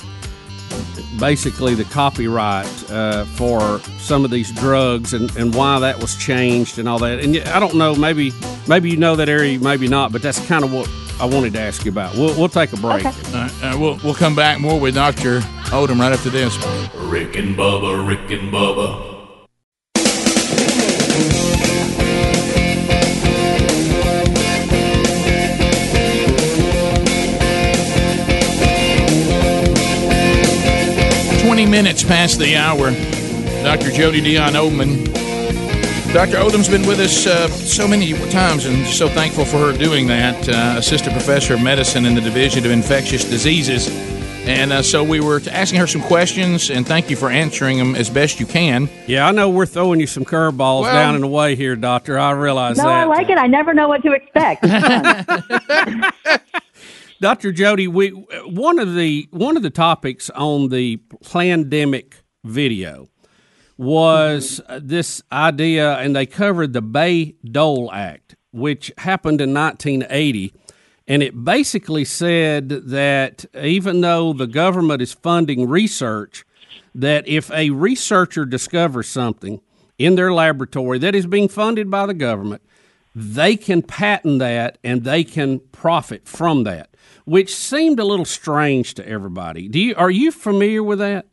basically 1.19 1.75
the 1.75 1.85
copyright 1.85 2.91
uh, 2.91 3.25
for 3.25 3.79
some 3.99 4.25
of 4.25 4.31
these 4.31 4.51
drugs 4.53 5.15
and, 5.15 5.35
and 5.37 5.55
why 5.55 5.79
that 5.79 6.01
was 6.01 6.17
changed 6.17 6.79
and 6.79 6.89
all 6.89 6.99
that. 6.99 7.21
And 7.21 7.37
I 7.37 7.61
don't 7.61 7.75
know, 7.75 7.95
maybe 7.95 8.33
maybe 8.67 8.91
you 8.91 8.97
know 8.97 9.17
that 9.17 9.29
area, 9.29 9.59
maybe 9.59 9.89
not, 9.89 10.13
but 10.13 10.23
that's 10.23 10.45
kind 10.47 10.65
of 10.65 10.73
what 10.73 10.91
I 11.21 11.27
wanted 11.27 11.53
to 11.55 11.61
ask 11.61 11.85
you 11.85 11.93
about. 11.93 12.15
We'll, 12.15 12.37
we'll 12.37 12.49
take 12.49 12.73
a 12.73 12.77
break. 12.77 13.05
Okay. 13.05 13.49
Uh, 13.63 13.79
we'll, 13.79 13.99
we'll 14.03 14.15
come 14.15 14.35
back 14.35 14.59
more 14.61 14.81
with 14.81 14.95
Dr. 14.95 15.41
Odom 15.71 16.01
right 16.01 16.13
after 16.13 16.31
this. 16.31 16.57
Rick 16.97 17.37
and 17.37 17.57
Bubba, 17.57 18.07
Rick 18.07 18.31
and 18.31 18.53
Bubba. 18.53 19.12
Minutes 31.73 32.05
past 32.05 32.39
the 32.39 32.55
hour. 32.55 32.91
Dr. 33.63 33.91
Jody 33.93 34.21
Dionne 34.21 34.53
Oldman 34.53 35.07
Dr. 36.13 36.37
Odom's 36.37 36.69
been 36.69 36.87
with 36.87 37.01
us 37.01 37.27
uh, 37.27 37.49
so 37.49 37.89
many 37.89 38.13
times 38.29 38.67
and 38.67 38.87
so 38.87 39.09
thankful 39.09 39.47
for 39.47 39.57
her 39.57 39.73
doing 39.73 40.07
that. 40.09 40.47
Uh, 40.47 40.75
assistant 40.77 41.15
professor 41.15 41.55
of 41.55 41.63
medicine 41.63 42.05
in 42.05 42.15
the 42.15 42.21
Division 42.21 42.67
of 42.67 42.71
Infectious 42.71 43.25
Diseases. 43.25 43.89
And 44.47 44.71
uh, 44.71 44.83
so 44.83 45.03
we 45.03 45.21
were 45.21 45.41
asking 45.51 45.81
her 45.81 45.87
some 45.87 46.03
questions, 46.03 46.69
and 46.69 46.87
thank 46.87 47.09
you 47.09 47.17
for 47.17 47.31
answering 47.31 47.79
them 47.79 47.95
as 47.95 48.11
best 48.11 48.39
you 48.39 48.45
can. 48.45 48.91
Yeah, 49.07 49.27
I 49.27 49.31
know 49.31 49.49
we're 49.49 49.65
throwing 49.65 49.99
you 49.99 50.07
some 50.07 50.27
curveballs 50.27 50.83
well, 50.83 50.93
down 50.93 51.15
and 51.15 51.25
away 51.25 51.57
here, 51.57 51.75
Doctor. 51.75 52.19
I 52.19 52.33
realize 52.33 52.77
that. 52.77 52.83
no, 52.83 52.91
that. 52.91 53.05
I 53.05 53.05
like 53.05 53.31
it. 53.31 53.39
I 53.39 53.47
never 53.47 53.73
know 53.73 53.89
what 53.89 54.03
to 54.03 54.13
expect. 54.13 54.63
Dr. 57.23 57.53
Jody, 57.53 57.87
we 57.87 58.09
one 58.09 58.81
of 58.81 58.97
the 58.97 59.29
one 59.31 59.57
of 59.57 59.63
the 59.63 59.71
topics 59.71 60.29
on 60.31 60.71
the 60.71 60.97
pandemic 61.31 62.17
video 62.43 63.07
was 63.79 64.61
uh, 64.67 64.81
this 64.83 65.23
idea, 65.31 65.99
and 65.99 66.17
they 66.17 66.27
covered 66.27 66.73
the 66.73 66.83
Bayh-Dole 66.83 67.93
Act, 67.93 68.35
which 68.51 68.91
happened 68.99 69.41
in 69.41 69.55
1980. 69.55 70.53
And 71.07 71.23
it 71.23 71.45
basically 71.45 72.05
said 72.05 72.69
that 72.71 73.45
even 73.55 74.01
though 74.01 74.33
the 74.33 74.49
government 74.49 75.01
is 75.01 75.13
funding 75.13 75.69
research, 75.69 76.45
that 76.93 77.29
if 77.29 77.53
a 77.53 77.71
researcher 77.71 78.45
discovers 78.45 79.07
something 79.07 79.61
in 79.97 80.17
their 80.17 80.33
laboratory 80.33 80.99
that 80.99 81.15
is 81.15 81.27
being 81.29 81.49
funded 81.49 81.89
by 81.89 82.05
the 82.05 82.15
government, 82.15 82.63
they 83.15 83.57
can 83.57 83.83
patent 83.83 84.41
that 84.41 84.79
and 84.83 85.05
they 85.05 85.23
can 85.23 85.61
profit 85.71 86.27
from 86.27 86.65
that, 86.65 86.92
which 87.25 87.55
seemed 87.55 87.99
a 87.99 88.05
little 88.05 88.25
strange 88.25 88.95
to 88.95 89.09
everybody. 89.09 89.69
Do 89.69 89.79
you 89.79 89.95
are 89.97 90.11
you 90.11 90.31
familiar 90.31 90.83
with 90.83 90.99
that? 90.99 91.27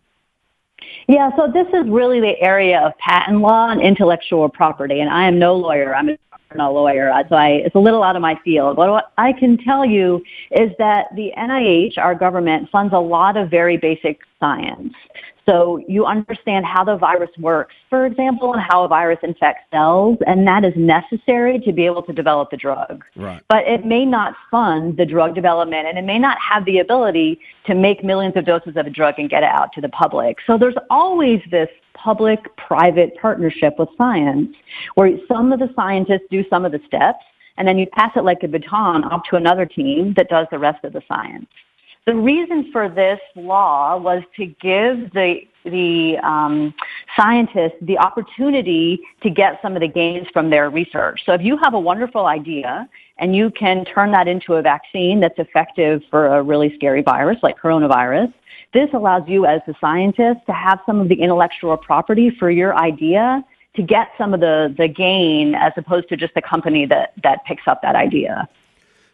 Yeah, 1.08 1.32
so 1.36 1.52
this 1.52 1.68
is 1.74 1.90
really 1.90 2.20
the 2.20 2.40
area 2.40 2.80
of 2.82 2.98
patent 3.00 3.40
law 3.40 3.70
and 3.70 3.82
intellectual 3.82 4.48
property, 4.48 5.00
and 5.02 5.10
I 5.10 5.28
am 5.28 5.40
no 5.40 5.56
lawyer. 5.56 5.96
I'm 5.96 6.10
a 6.58 6.72
lawyer, 6.72 7.12
uh, 7.12 7.24
so 7.30 7.36
I, 7.36 7.50
it's 7.66 7.76
a 7.76 7.80
little 7.80 8.04
out 8.04 8.16
of 8.16 8.22
my 8.22 8.40
field. 8.44 8.76
But 8.76 8.90
what 8.90 9.12
I 9.18 9.34
can 9.34 9.58
tell 9.58 9.86
you 9.86 10.24
is 10.52 10.72
that 10.80 11.08
the 11.16 11.32
NIH, 11.38 11.98
our 11.98 12.16
government, 12.16 12.70
funds 12.72 12.94
a 12.94 13.00
lot 13.00 13.38
of 13.38 13.50
very 13.50 13.78
basic 13.78 14.20
science. 14.40 14.94
So 15.50 15.84
you 15.88 16.06
understand 16.06 16.64
how 16.68 16.84
the 16.84 16.96
virus 16.96 17.32
works, 17.40 17.74
for 17.90 18.06
example, 18.06 18.54
and 18.54 18.62
how 18.62 18.84
a 18.84 18.88
virus 18.88 19.18
infects 19.24 19.64
cells, 19.72 20.20
and 20.28 20.48
that 20.48 20.64
is 20.64 20.74
necessary 20.76 21.60
to 21.62 21.72
be 21.72 21.88
able 21.88 22.04
to 22.04 22.14
develop 22.14 22.52
the 22.52 22.58
drug. 22.58 23.04
Right. 23.16 23.42
But 23.50 23.68
it 23.68 23.84
may 23.84 24.06
not 24.06 24.36
fund 24.52 24.98
the 24.98 25.08
drug 25.08 25.34
development, 25.34 25.88
and 25.88 25.98
it 25.98 26.04
may 26.04 26.20
not 26.20 26.38
have 26.40 26.66
the 26.66 26.78
ability 26.78 27.40
to 27.66 27.74
make 27.74 28.04
millions 28.04 28.36
of 28.36 28.46
doses 28.46 28.78
of 28.78 28.86
a 28.86 28.92
drug 28.92 29.16
and 29.18 29.28
get 29.28 29.42
it 29.42 29.50
out 29.50 29.74
to 29.74 29.82
the 29.82 29.90
public. 29.90 30.38
So 30.46 30.56
there's 30.56 30.78
always 30.92 31.42
this 31.50 31.70
public-private 31.96 33.18
partnership 33.20 33.74
with 33.80 33.90
science, 33.98 34.56
where 34.94 35.18
some 35.28 35.52
of 35.52 35.58
the 35.58 35.74
scientists 35.76 36.28
do 36.30 36.48
some 36.48 36.64
of 36.64 36.72
the 36.72 36.82
steps, 36.86 37.26
and 37.58 37.68
then 37.68 37.80
you 37.80 37.88
pass 37.88 38.12
it 38.16 38.24
like 38.24 38.44
a 38.44 38.48
baton 38.48 39.04
off 39.06 39.24
to 39.32 39.36
another 39.36 39.66
team 39.66 40.14
that 40.14 40.30
does 40.30 40.46
the 40.52 40.60
rest 40.60 40.86
of 40.86 40.94
the 40.94 41.02
science. 41.08 41.48
The 42.06 42.16
reason 42.16 42.72
for 42.72 42.90
this 42.90 43.20
law 43.36 43.98
was 43.98 44.24
to 44.38 44.46
give 44.46 45.12
the 45.14 45.42
the 45.66 46.18
um, 46.24 46.74
scientists 47.16 47.76
the 47.82 47.98
opportunity 47.98 49.00
to 49.22 49.30
get 49.30 49.60
some 49.62 49.76
of 49.76 49.82
the 49.82 49.88
gains 49.88 50.28
from 50.32 50.50
their 50.50 50.70
research. 50.70 51.22
So 51.26 51.34
if 51.34 51.42
you 51.42 51.58
have 51.58 51.74
a 51.74 51.80
wonderful 51.80 52.26
idea 52.26 52.88
and 53.18 53.36
you 53.36 53.52
can 53.52 53.84
turn 53.86 54.12
that 54.12 54.28
into 54.28 54.54
a 54.54 54.62
vaccine 54.62 55.20
that's 55.20 55.38
effective 55.38 56.02
for 56.10 56.28
a 56.28 56.42
really 56.42 56.74
scary 56.76 57.02
virus 57.02 57.38
like 57.44 57.60
coronavirus, 57.60 58.34
this 58.74 58.90
allows 58.94 59.24
you 59.28 59.46
as 59.46 59.62
a 59.68 59.74
scientist 59.82 60.40
to 60.46 60.54
have 60.54 60.80
some 60.86 61.00
of 61.00 61.10
the 61.10 61.16
intellectual 61.22 61.76
property 61.76 62.30
for 62.40 62.50
your 62.50 62.76
idea 62.78 63.44
to 63.76 63.84
get 63.84 64.10
some 64.18 64.34
of 64.34 64.40
the, 64.40 64.74
the 64.78 64.88
gain 64.88 65.56
as 65.56 65.74
opposed 65.78 66.08
to 66.10 66.18
just 66.18 66.34
the 66.36 66.42
company 66.42 66.86
that, 66.86 67.14
that 67.24 67.44
picks 67.46 67.64
up 67.68 67.82
that 67.82 67.96
idea. 67.96 68.48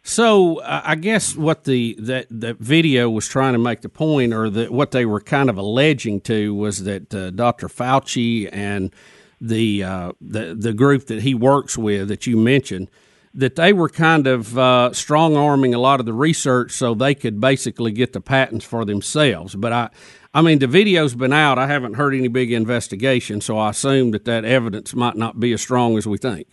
So 0.06 0.60
uh, 0.60 0.82
I 0.84 0.94
guess 0.94 1.34
what 1.34 1.64
the 1.64 1.96
that 1.98 2.28
that 2.30 2.58
video 2.58 3.10
was 3.10 3.26
trying 3.26 3.54
to 3.54 3.58
make 3.58 3.80
the 3.80 3.88
point, 3.88 4.32
or 4.32 4.48
that 4.50 4.70
what 4.70 4.92
they 4.92 5.04
were 5.04 5.20
kind 5.20 5.50
of 5.50 5.58
alleging 5.58 6.20
to, 6.22 6.54
was 6.54 6.84
that 6.84 7.12
uh, 7.12 7.30
Dr. 7.30 7.66
Fauci 7.66 8.48
and 8.52 8.94
the 9.40 9.82
uh, 9.82 10.12
the 10.20 10.54
the 10.54 10.72
group 10.72 11.08
that 11.08 11.22
he 11.22 11.34
works 11.34 11.76
with 11.76 12.06
that 12.06 12.24
you 12.24 12.36
mentioned 12.36 12.88
that 13.34 13.56
they 13.56 13.72
were 13.72 13.88
kind 13.88 14.28
of 14.28 14.56
uh, 14.56 14.92
strong 14.92 15.36
arming 15.36 15.74
a 15.74 15.78
lot 15.80 15.98
of 15.98 16.06
the 16.06 16.12
research 16.12 16.70
so 16.70 16.94
they 16.94 17.14
could 17.14 17.40
basically 17.40 17.90
get 17.90 18.12
the 18.12 18.20
patents 18.20 18.64
for 18.64 18.84
themselves. 18.84 19.56
But 19.56 19.72
I, 19.72 19.90
I 20.32 20.40
mean, 20.40 20.60
the 20.60 20.68
video's 20.68 21.16
been 21.16 21.32
out. 21.32 21.58
I 21.58 21.66
haven't 21.66 21.94
heard 21.94 22.14
any 22.14 22.28
big 22.28 22.52
investigation, 22.52 23.40
so 23.40 23.58
I 23.58 23.70
assume 23.70 24.12
that 24.12 24.24
that 24.24 24.44
evidence 24.44 24.94
might 24.94 25.16
not 25.16 25.40
be 25.40 25.52
as 25.52 25.60
strong 25.60 25.98
as 25.98 26.06
we 26.06 26.16
think. 26.16 26.46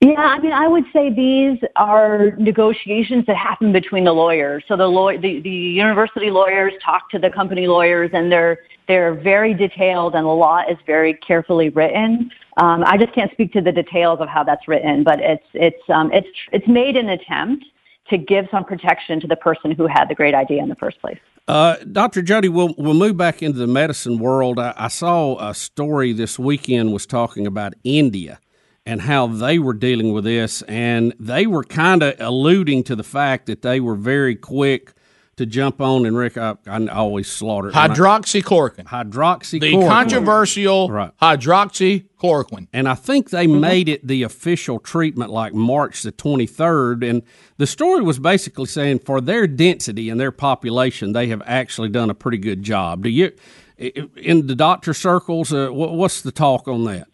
Yeah, 0.00 0.12
I 0.18 0.38
mean, 0.40 0.52
I 0.52 0.68
would 0.68 0.84
say 0.92 1.08
these 1.08 1.58
are 1.74 2.32
negotiations 2.32 3.24
that 3.26 3.36
happen 3.36 3.72
between 3.72 4.04
the 4.04 4.12
lawyers. 4.12 4.62
So 4.68 4.76
the 4.76 4.86
law, 4.86 5.10
the, 5.10 5.40
the 5.40 5.48
university 5.48 6.30
lawyers 6.30 6.74
talk 6.84 7.08
to 7.10 7.18
the 7.18 7.30
company 7.30 7.66
lawyers, 7.66 8.10
and 8.12 8.30
they're 8.30 8.58
they're 8.88 9.14
very 9.14 9.54
detailed, 9.54 10.14
and 10.14 10.26
the 10.26 10.30
law 10.30 10.62
is 10.68 10.76
very 10.86 11.14
carefully 11.14 11.70
written. 11.70 12.30
Um, 12.58 12.84
I 12.86 12.98
just 12.98 13.14
can't 13.14 13.32
speak 13.32 13.52
to 13.54 13.62
the 13.62 13.72
details 13.72 14.20
of 14.20 14.28
how 14.28 14.44
that's 14.44 14.68
written, 14.68 15.02
but 15.02 15.18
it's 15.20 15.46
it's 15.54 15.82
um, 15.88 16.12
it's 16.12 16.28
it's 16.52 16.68
made 16.68 16.96
an 16.96 17.08
attempt 17.08 17.64
to 18.10 18.18
give 18.18 18.46
some 18.50 18.64
protection 18.64 19.18
to 19.20 19.26
the 19.26 19.34
person 19.34 19.70
who 19.70 19.86
had 19.86 20.08
the 20.08 20.14
great 20.14 20.34
idea 20.34 20.62
in 20.62 20.68
the 20.68 20.76
first 20.76 21.00
place. 21.00 21.18
Uh, 21.48 21.76
Dr. 21.90 22.22
Jody, 22.22 22.48
we'll, 22.48 22.74
we'll 22.76 22.94
move 22.94 23.16
back 23.16 23.42
into 23.42 23.58
the 23.58 23.66
medicine 23.66 24.18
world. 24.18 24.58
I, 24.58 24.74
I 24.76 24.88
saw 24.88 25.38
a 25.38 25.54
story 25.54 26.12
this 26.12 26.38
weekend 26.38 26.92
was 26.92 27.06
talking 27.06 27.46
about 27.46 27.74
India 27.82 28.38
and 28.86 29.02
how 29.02 29.26
they 29.26 29.58
were 29.58 29.74
dealing 29.74 30.12
with 30.12 30.24
this. 30.24 30.62
And 30.62 31.12
they 31.18 31.46
were 31.46 31.64
kind 31.64 32.02
of 32.02 32.14
alluding 32.20 32.84
to 32.84 32.96
the 32.96 33.02
fact 33.02 33.46
that 33.46 33.62
they 33.62 33.80
were 33.80 33.96
very 33.96 34.36
quick 34.36 34.94
to 35.36 35.44
jump 35.44 35.80
on. 35.80 36.06
And 36.06 36.16
Rick, 36.16 36.38
I, 36.38 36.54
I 36.66 36.86
always 36.86 37.30
slaughter 37.30 37.70
hydroxychloroquine. 37.70 38.86
Hydroxychloroquine. 38.86 39.60
The 39.60 39.88
controversial 39.88 40.88
right. 40.88 41.10
hydroxychloroquine. 41.20 42.68
And 42.72 42.88
I 42.88 42.94
think 42.94 43.30
they 43.30 43.46
mm-hmm. 43.46 43.60
made 43.60 43.88
it 43.88 44.06
the 44.06 44.22
official 44.22 44.78
treatment 44.78 45.30
like 45.30 45.52
March 45.52 46.02
the 46.02 46.12
23rd. 46.12 47.08
And 47.08 47.22
the 47.58 47.66
story 47.66 48.02
was 48.02 48.20
basically 48.20 48.66
saying 48.66 49.00
for 49.00 49.20
their 49.20 49.48
density 49.48 50.08
and 50.08 50.18
their 50.18 50.32
population, 50.32 51.12
they 51.12 51.26
have 51.26 51.42
actually 51.44 51.88
done 51.88 52.08
a 52.08 52.14
pretty 52.14 52.38
good 52.38 52.62
job. 52.62 53.02
Do 53.02 53.10
you, 53.10 53.32
in 53.76 54.46
the 54.46 54.54
doctor 54.54 54.94
circles, 54.94 55.52
uh, 55.52 55.68
what's 55.70 56.22
the 56.22 56.32
talk 56.32 56.68
on 56.68 56.84
that? 56.84 57.08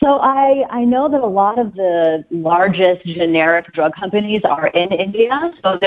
So 0.00 0.18
I, 0.18 0.64
I 0.70 0.84
know 0.84 1.08
that 1.08 1.20
a 1.20 1.26
lot 1.26 1.58
of 1.58 1.74
the 1.74 2.24
largest 2.30 3.04
generic 3.04 3.72
drug 3.72 3.94
companies 3.94 4.42
are 4.44 4.68
in 4.68 4.92
India, 4.92 5.52
so 5.62 5.78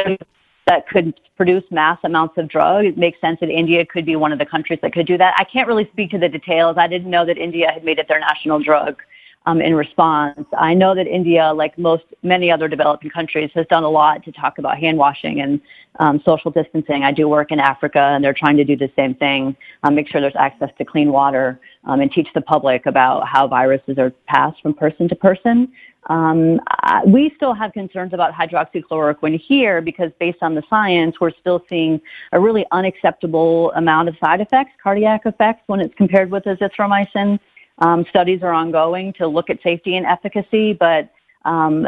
that 0.68 0.88
could 0.88 1.20
produce 1.36 1.64
mass 1.70 1.98
amounts 2.04 2.38
of 2.38 2.48
drug. 2.48 2.86
It 2.86 2.98
makes 2.98 3.20
sense 3.20 3.40
that 3.42 3.50
India 3.50 3.86
could 3.86 4.06
be 4.06 4.16
one 4.16 4.32
of 4.32 4.40
the 4.40 4.46
countries 4.46 4.80
that 4.82 4.94
could 4.94 5.06
do 5.06 5.18
that. 5.18 5.36
I 5.38 5.44
can't 5.44 5.68
really 5.68 5.90
speak 5.92 6.12
to 6.12 6.18
the 6.18 6.30
details. 6.30 6.78
I 6.78 6.88
didn't 6.88 7.10
know 7.10 7.26
that 7.26 7.38
India 7.38 7.72
had 7.72 7.84
made 7.84 8.00
it 8.00 8.08
their 8.08 8.20
national 8.20 8.64
drug 8.64 9.02
um, 9.46 9.62
in 9.62 9.76
response. 9.76 10.46
I 10.58 10.74
know 10.74 10.96
that 10.96 11.08
India, 11.08 11.54
like 11.54 11.78
most 11.78 12.04
many 12.24 12.52
other 12.52 12.68
developing 12.68 13.10
countries, 13.10 13.52
has 13.54 13.66
done 13.68 13.84
a 13.84 13.90
lot 13.90 14.24
to 14.26 14.32
talk 14.32 14.58
about 14.58 14.78
hand 14.78 14.98
washing 14.98 15.42
and 15.42 15.62
um, 16.00 16.22
social 16.26 16.52
distancing. 16.52 17.04
I 17.04 17.12
do 17.12 17.28
work 17.28 17.52
in 17.52 17.60
Africa, 17.60 18.00
and 18.00 18.24
they're 18.24 18.34
trying 18.34 18.58
to 18.58 18.64
do 18.64 18.76
the 18.76 18.92
same 18.96 19.16
thing, 19.16 19.56
um, 19.84 19.96
make 19.96 20.10
sure 20.10 20.20
there's 20.20 20.36
access 20.36 20.70
to 20.78 20.86
clean 20.86 21.12
water, 21.12 21.60
um, 21.86 22.02
and 22.02 22.12
teach 22.12 22.28
the 22.34 22.42
public 22.42 22.86
about 22.86 23.28
how 23.28 23.48
viruses 23.48 23.98
are 23.98 24.12
passed 24.28 24.62
from 24.62 24.74
person 24.74 25.08
to 25.10 25.16
person. 25.16 25.72
Um, 26.08 26.60
I, 26.68 27.02
we 27.06 27.32
still 27.36 27.54
have 27.54 27.74
concerns 27.74 28.14
about 28.14 28.32
hydroxychloroquine 28.34 29.40
here 29.40 29.82
because 29.82 30.12
based 30.20 30.40
on 30.42 30.54
the 30.54 30.64
science, 30.70 31.20
we're 31.20 31.32
still 31.32 31.64
seeing 31.68 32.00
a 32.32 32.40
really 32.40 32.66
unacceptable 32.72 33.72
amount 33.72 34.10
of 34.10 34.16
side 34.24 34.42
effects, 34.42 34.72
cardiac 34.82 35.26
effects, 35.26 35.64
when 35.68 35.80
it's 35.80 35.96
compared 35.96 36.30
with 36.30 36.44
azithromycin. 36.44 37.40
Um, 37.80 38.06
studies 38.10 38.42
are 38.42 38.54
ongoing 38.54 39.14
to 39.14 39.28
look 39.28 39.50
at 39.50 39.62
safety 39.62 39.98
and 39.98 40.06
efficacy, 40.06 40.74
but 40.74 41.12
um, 41.46 41.86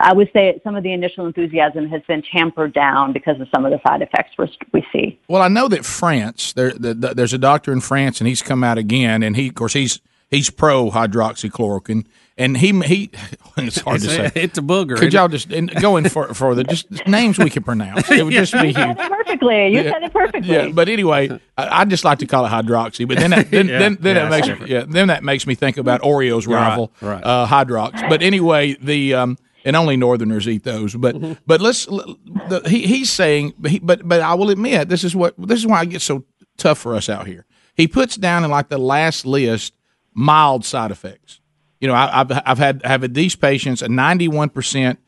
I 0.00 0.12
would 0.12 0.30
say 0.32 0.60
some 0.62 0.76
of 0.76 0.82
the 0.82 0.92
initial 0.92 1.26
enthusiasm 1.26 1.88
has 1.88 2.02
been 2.06 2.22
tampered 2.22 2.74
down 2.74 3.12
because 3.12 3.40
of 3.40 3.48
some 3.54 3.64
of 3.64 3.72
the 3.72 3.80
side 3.86 4.02
effects 4.02 4.36
we 4.72 4.86
see. 4.92 5.18
Well, 5.28 5.40
I 5.40 5.48
know 5.48 5.66
that 5.68 5.84
France, 5.84 6.52
there, 6.52 6.72
the, 6.72 6.92
the, 6.92 7.14
there's 7.14 7.32
a 7.32 7.38
doctor 7.38 7.72
in 7.72 7.80
France, 7.80 8.20
and 8.20 8.28
he's 8.28 8.42
come 8.42 8.62
out 8.62 8.76
again, 8.76 9.22
and 9.22 9.34
he, 9.34 9.48
of 9.48 9.54
course, 9.54 9.72
he's 9.72 10.00
he's 10.30 10.50
pro 10.50 10.90
hydroxychloroquine, 10.90 12.04
and 12.38 12.56
he 12.56 12.72
he 12.82 13.10
it's 13.58 13.80
hard 13.80 13.96
it's 13.96 14.06
to 14.06 14.10
say. 14.10 14.32
It's 14.34 14.56
a 14.56 14.62
booger. 14.62 14.96
Could 14.96 15.12
y'all 15.12 15.28
just 15.28 15.48
go 15.80 15.96
in 15.96 16.08
for 16.08 16.32
for 16.32 16.54
the 16.54 16.64
Just 16.64 16.88
names 17.06 17.38
we 17.38 17.50
can 17.50 17.64
pronounce. 17.64 18.10
It 18.10 18.24
would 18.24 18.32
just 18.32 18.52
be 18.52 18.72
huge. 18.72 18.76
You 18.76 18.84
said 18.84 19.00
it 19.00 19.10
perfectly. 19.10 19.68
You 19.68 19.80
yeah. 19.82 19.90
said 19.90 20.02
it 20.04 20.12
perfectly. 20.12 20.54
Yeah, 20.54 20.68
but 20.68 20.88
anyway, 20.88 21.28
I, 21.56 21.80
I, 21.80 21.84
just 21.84 22.04
like 22.04 22.20
to 22.20 22.26
call 22.26 22.46
it 22.46 22.50
hydroxy. 22.50 23.06
But 23.06 23.18
then 23.18 23.30
that, 23.30 23.50
then 23.50 23.68
yeah. 23.68 23.78
then, 23.78 23.98
then 24.00 24.16
yeah, 24.16 24.28
that 24.28 24.30
makes 24.30 24.60
me, 24.60 24.66
yeah 24.68 24.84
then 24.88 25.08
that 25.08 25.24
makes 25.24 25.46
me 25.46 25.54
think 25.54 25.76
about 25.76 26.00
Oreo's 26.02 26.46
rival, 26.46 26.92
right, 27.00 27.14
right. 27.14 27.24
Uh, 27.24 27.46
Hydrox. 27.46 28.08
But 28.08 28.22
anyway, 28.22 28.76
the 28.80 29.14
um, 29.14 29.38
and 29.64 29.76
only 29.76 29.96
Northerners 29.96 30.48
eat 30.48 30.62
those. 30.62 30.94
But 30.94 31.16
mm-hmm. 31.16 31.32
but 31.46 31.60
let's 31.60 31.86
the, 31.86 32.62
he, 32.66 32.86
he's 32.86 33.10
saying, 33.10 33.54
he, 33.66 33.80
but 33.80 34.06
but 34.06 34.20
I 34.20 34.34
will 34.34 34.50
admit 34.50 34.88
this 34.88 35.04
is 35.04 35.16
what 35.16 35.34
this 35.38 35.58
is 35.58 35.66
why 35.66 35.80
I 35.80 35.84
get 35.84 36.02
so 36.02 36.24
tough 36.56 36.78
for 36.78 36.94
us 36.94 37.08
out 37.08 37.26
here. 37.26 37.44
He 37.74 37.86
puts 37.88 38.16
down 38.16 38.44
in 38.44 38.50
like 38.50 38.68
the 38.68 38.78
last 38.78 39.26
list 39.26 39.74
mild 40.14 40.64
side 40.64 40.90
effects. 40.90 41.37
You 41.80 41.88
know, 41.88 41.94
I, 41.94 42.18
have 42.18 42.42
I've 42.44 42.58
had 42.58 42.82
have 42.84 43.14
these 43.14 43.36
patients 43.36 43.82
a 43.82 43.88
ninety 43.88 44.28
one 44.28 44.48
percent 44.48 44.98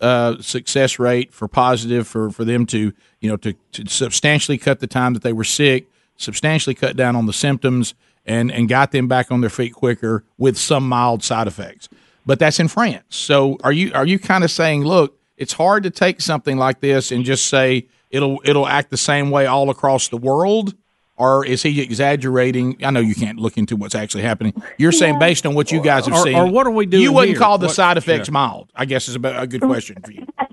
uh, 0.00 0.40
success 0.40 0.98
rate 0.98 1.32
for 1.32 1.48
positive 1.48 2.06
for, 2.06 2.30
for 2.30 2.44
them 2.44 2.66
to 2.66 2.92
you 3.20 3.30
know 3.30 3.36
to, 3.38 3.54
to 3.72 3.88
substantially 3.88 4.58
cut 4.58 4.80
the 4.80 4.86
time 4.86 5.14
that 5.14 5.22
they 5.22 5.32
were 5.32 5.44
sick, 5.44 5.88
substantially 6.16 6.74
cut 6.74 6.96
down 6.96 7.16
on 7.16 7.26
the 7.26 7.32
symptoms, 7.32 7.94
and 8.24 8.50
and 8.50 8.68
got 8.68 8.92
them 8.92 9.08
back 9.08 9.30
on 9.30 9.40
their 9.40 9.50
feet 9.50 9.72
quicker 9.72 10.24
with 10.36 10.56
some 10.58 10.88
mild 10.88 11.22
side 11.22 11.46
effects. 11.46 11.88
But 12.26 12.40
that's 12.40 12.58
in 12.58 12.68
France. 12.68 13.04
So 13.16 13.56
are 13.62 13.72
you 13.72 13.92
are 13.94 14.06
you 14.06 14.18
kind 14.18 14.42
of 14.44 14.50
saying, 14.50 14.84
look, 14.84 15.18
it's 15.36 15.52
hard 15.52 15.84
to 15.84 15.90
take 15.90 16.20
something 16.20 16.56
like 16.56 16.80
this 16.80 17.12
and 17.12 17.24
just 17.24 17.46
say 17.46 17.86
it'll 18.10 18.40
it'll 18.44 18.66
act 18.66 18.90
the 18.90 18.96
same 18.96 19.30
way 19.30 19.46
all 19.46 19.70
across 19.70 20.08
the 20.08 20.16
world? 20.16 20.74
Or 21.16 21.44
is 21.44 21.62
he 21.62 21.80
exaggerating? 21.80 22.76
I 22.84 22.90
know 22.90 23.00
you 23.00 23.14
can't 23.14 23.38
look 23.38 23.56
into 23.56 23.76
what's 23.76 23.94
actually 23.94 24.22
happening. 24.22 24.54
You're 24.78 24.92
yeah. 24.92 24.98
saying 24.98 25.18
based 25.18 25.46
on 25.46 25.54
what 25.54 25.72
you 25.72 25.80
guys 25.82 26.06
have 26.06 26.14
or, 26.14 26.22
seen, 26.22 26.36
or 26.36 26.50
what 26.50 26.66
are 26.66 26.70
we 26.70 26.86
doing? 26.86 27.02
You 27.02 27.12
wouldn't 27.12 27.30
here? 27.30 27.38
call 27.38 27.58
the 27.58 27.66
what, 27.66 27.74
side 27.74 27.96
effects 27.96 28.28
yeah. 28.28 28.32
mild. 28.32 28.70
I 28.74 28.84
guess 28.84 29.08
is 29.08 29.16
a, 29.16 29.20
a 29.20 29.46
good 29.46 29.62
question 29.62 30.00
for 30.04 30.12
you. 30.12 30.26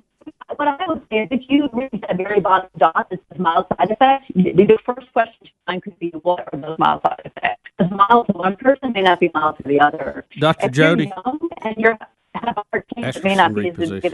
What 0.55 0.67
I 0.67 0.87
would 0.87 1.01
say 1.09 1.17
is, 1.23 1.27
if 1.31 1.41
you 1.49 1.67
read 1.73 1.89
the 1.91 2.15
very 2.15 2.39
bottom 2.39 2.69
dot 2.77 3.09
that 3.09 3.19
says 3.29 3.39
mild 3.39 3.65
side 3.75 3.89
effects, 3.89 4.25
the 4.35 4.77
first 4.85 5.11
question 5.11 5.45
to 5.45 5.51
find 5.65 5.81
could 5.81 5.97
be, 5.97 6.09
what 6.21 6.47
are 6.53 6.59
those 6.59 6.77
mild 6.77 7.01
side 7.01 7.21
effects? 7.25 7.71
Because 7.75 7.91
mild 7.91 8.27
to 8.27 8.33
one 8.33 8.55
person 8.57 8.93
may 8.93 9.01
not 9.01 9.19
be 9.19 9.31
mild 9.33 9.57
to 9.57 9.63
the 9.63 9.79
other. 9.79 10.25
Dr. 10.39 10.67
If 10.67 10.71
Jody, 10.71 11.05
you're 11.05 11.23
young 11.25 11.49
and 11.63 11.75
you're 11.77 11.97
have 12.35 12.57
a 12.57 12.63
heart 12.71 12.85
it 12.97 13.23
may 13.23 13.35
not 13.35 13.53
be 13.53 13.69
as 13.69 13.75
good 13.75 14.13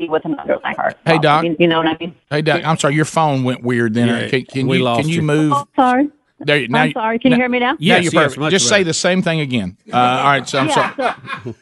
a 0.00 0.08
with 0.08 0.24
an 0.24 0.34
underlying 0.38 0.76
heart. 0.76 0.96
Hey, 1.04 1.18
Doc. 1.18 1.44
You, 1.44 1.56
you 1.58 1.66
know 1.66 1.78
what 1.78 1.86
I 1.86 1.96
mean? 1.98 2.14
Hey, 2.30 2.42
Doc. 2.42 2.62
I'm 2.64 2.78
sorry, 2.78 2.94
your 2.94 3.04
phone 3.04 3.44
went 3.44 3.62
weird. 3.62 3.94
Then 3.94 4.08
yeah, 4.08 4.28
can, 4.28 4.44
can 4.44 4.66
we 4.66 4.78
you 4.78 4.84
lost 4.84 5.00
can 5.00 5.08
you, 5.08 5.16
you. 5.16 5.22
move? 5.22 5.52
Oh, 5.54 5.68
sorry. 5.76 6.08
There, 6.40 6.68
now, 6.68 6.82
I'm 6.82 6.92
sorry. 6.92 7.18
Can 7.18 7.30
now, 7.30 7.36
you 7.36 7.42
hear 7.42 7.48
me 7.48 7.58
now? 7.58 7.76
Yes, 7.78 8.04
you're 8.04 8.12
perfect. 8.12 8.40
Yes, 8.40 8.50
Just 8.52 8.70
better. 8.70 8.80
say 8.80 8.84
the 8.84 8.94
same 8.94 9.22
thing 9.22 9.40
again. 9.40 9.76
Uh, 9.92 9.96
all 9.96 10.24
right. 10.24 10.48
So 10.48 10.58
I'm 10.58 10.68
yeah, 10.68 10.94
sorry. 10.94 11.14
So, 11.44 11.54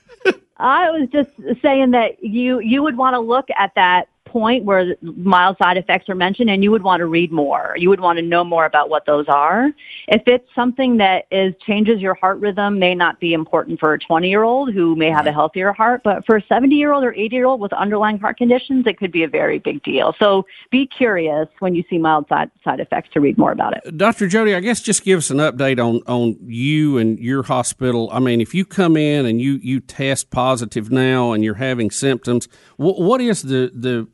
I 0.58 0.90
was 0.90 1.08
just 1.10 1.30
saying 1.62 1.92
that 1.92 2.22
you 2.22 2.60
you 2.60 2.82
would 2.82 2.96
want 2.96 3.14
to 3.14 3.20
look 3.20 3.48
at 3.58 3.72
that 3.74 4.08
point 4.26 4.64
where 4.64 4.96
mild 5.00 5.56
side 5.58 5.76
effects 5.76 6.08
are 6.08 6.14
mentioned 6.14 6.50
and 6.50 6.62
you 6.62 6.70
would 6.70 6.82
want 6.82 7.00
to 7.00 7.06
read 7.06 7.32
more. 7.32 7.74
You 7.78 7.88
would 7.88 8.00
want 8.00 8.18
to 8.18 8.22
know 8.22 8.44
more 8.44 8.66
about 8.66 8.90
what 8.90 9.06
those 9.06 9.26
are. 9.28 9.70
If 10.08 10.22
it's 10.26 10.46
something 10.54 10.98
that 10.98 11.26
is 11.30 11.54
changes 11.66 12.00
your 12.00 12.14
heart 12.14 12.38
rhythm 12.38 12.78
may 12.78 12.94
not 12.94 13.18
be 13.20 13.32
important 13.32 13.80
for 13.80 13.94
a 13.94 13.98
20 13.98 14.28
year 14.28 14.42
old 14.42 14.72
who 14.72 14.94
may 14.96 15.10
have 15.10 15.26
a 15.26 15.32
healthier 15.32 15.72
heart, 15.72 16.02
but 16.04 16.26
for 16.26 16.36
a 16.36 16.42
70 16.46 16.74
year 16.74 16.92
old 16.92 17.04
or 17.04 17.14
80 17.14 17.34
year 17.34 17.46
old 17.46 17.60
with 17.60 17.72
underlying 17.72 18.18
heart 18.18 18.36
conditions, 18.36 18.86
it 18.86 18.98
could 18.98 19.12
be 19.12 19.22
a 19.22 19.28
very 19.28 19.58
big 19.58 19.82
deal. 19.82 20.14
So 20.18 20.44
be 20.70 20.86
curious 20.86 21.48
when 21.60 21.74
you 21.74 21.84
see 21.88 21.98
mild 21.98 22.28
side, 22.28 22.50
side 22.64 22.80
effects 22.80 23.10
to 23.14 23.20
read 23.20 23.38
more 23.38 23.52
about 23.52 23.76
it. 23.76 23.96
Dr. 23.96 24.28
Jody, 24.28 24.54
I 24.54 24.60
guess 24.60 24.80
just 24.80 25.04
give 25.04 25.18
us 25.18 25.30
an 25.30 25.38
update 25.38 25.78
on, 25.78 26.02
on 26.06 26.36
you 26.42 26.98
and 26.98 27.18
your 27.18 27.42
hospital. 27.42 28.08
I 28.12 28.18
mean, 28.18 28.40
if 28.40 28.54
you 28.54 28.64
come 28.64 28.96
in 28.96 29.24
and 29.24 29.40
you, 29.40 29.54
you 29.62 29.80
test 29.80 30.30
positive 30.30 30.90
now 30.90 31.32
and 31.32 31.42
you're 31.44 31.54
having 31.54 31.90
symptoms, 31.90 32.48
what, 32.76 33.20
is 33.20 33.42
the, 33.42 33.70
the 33.74 34.06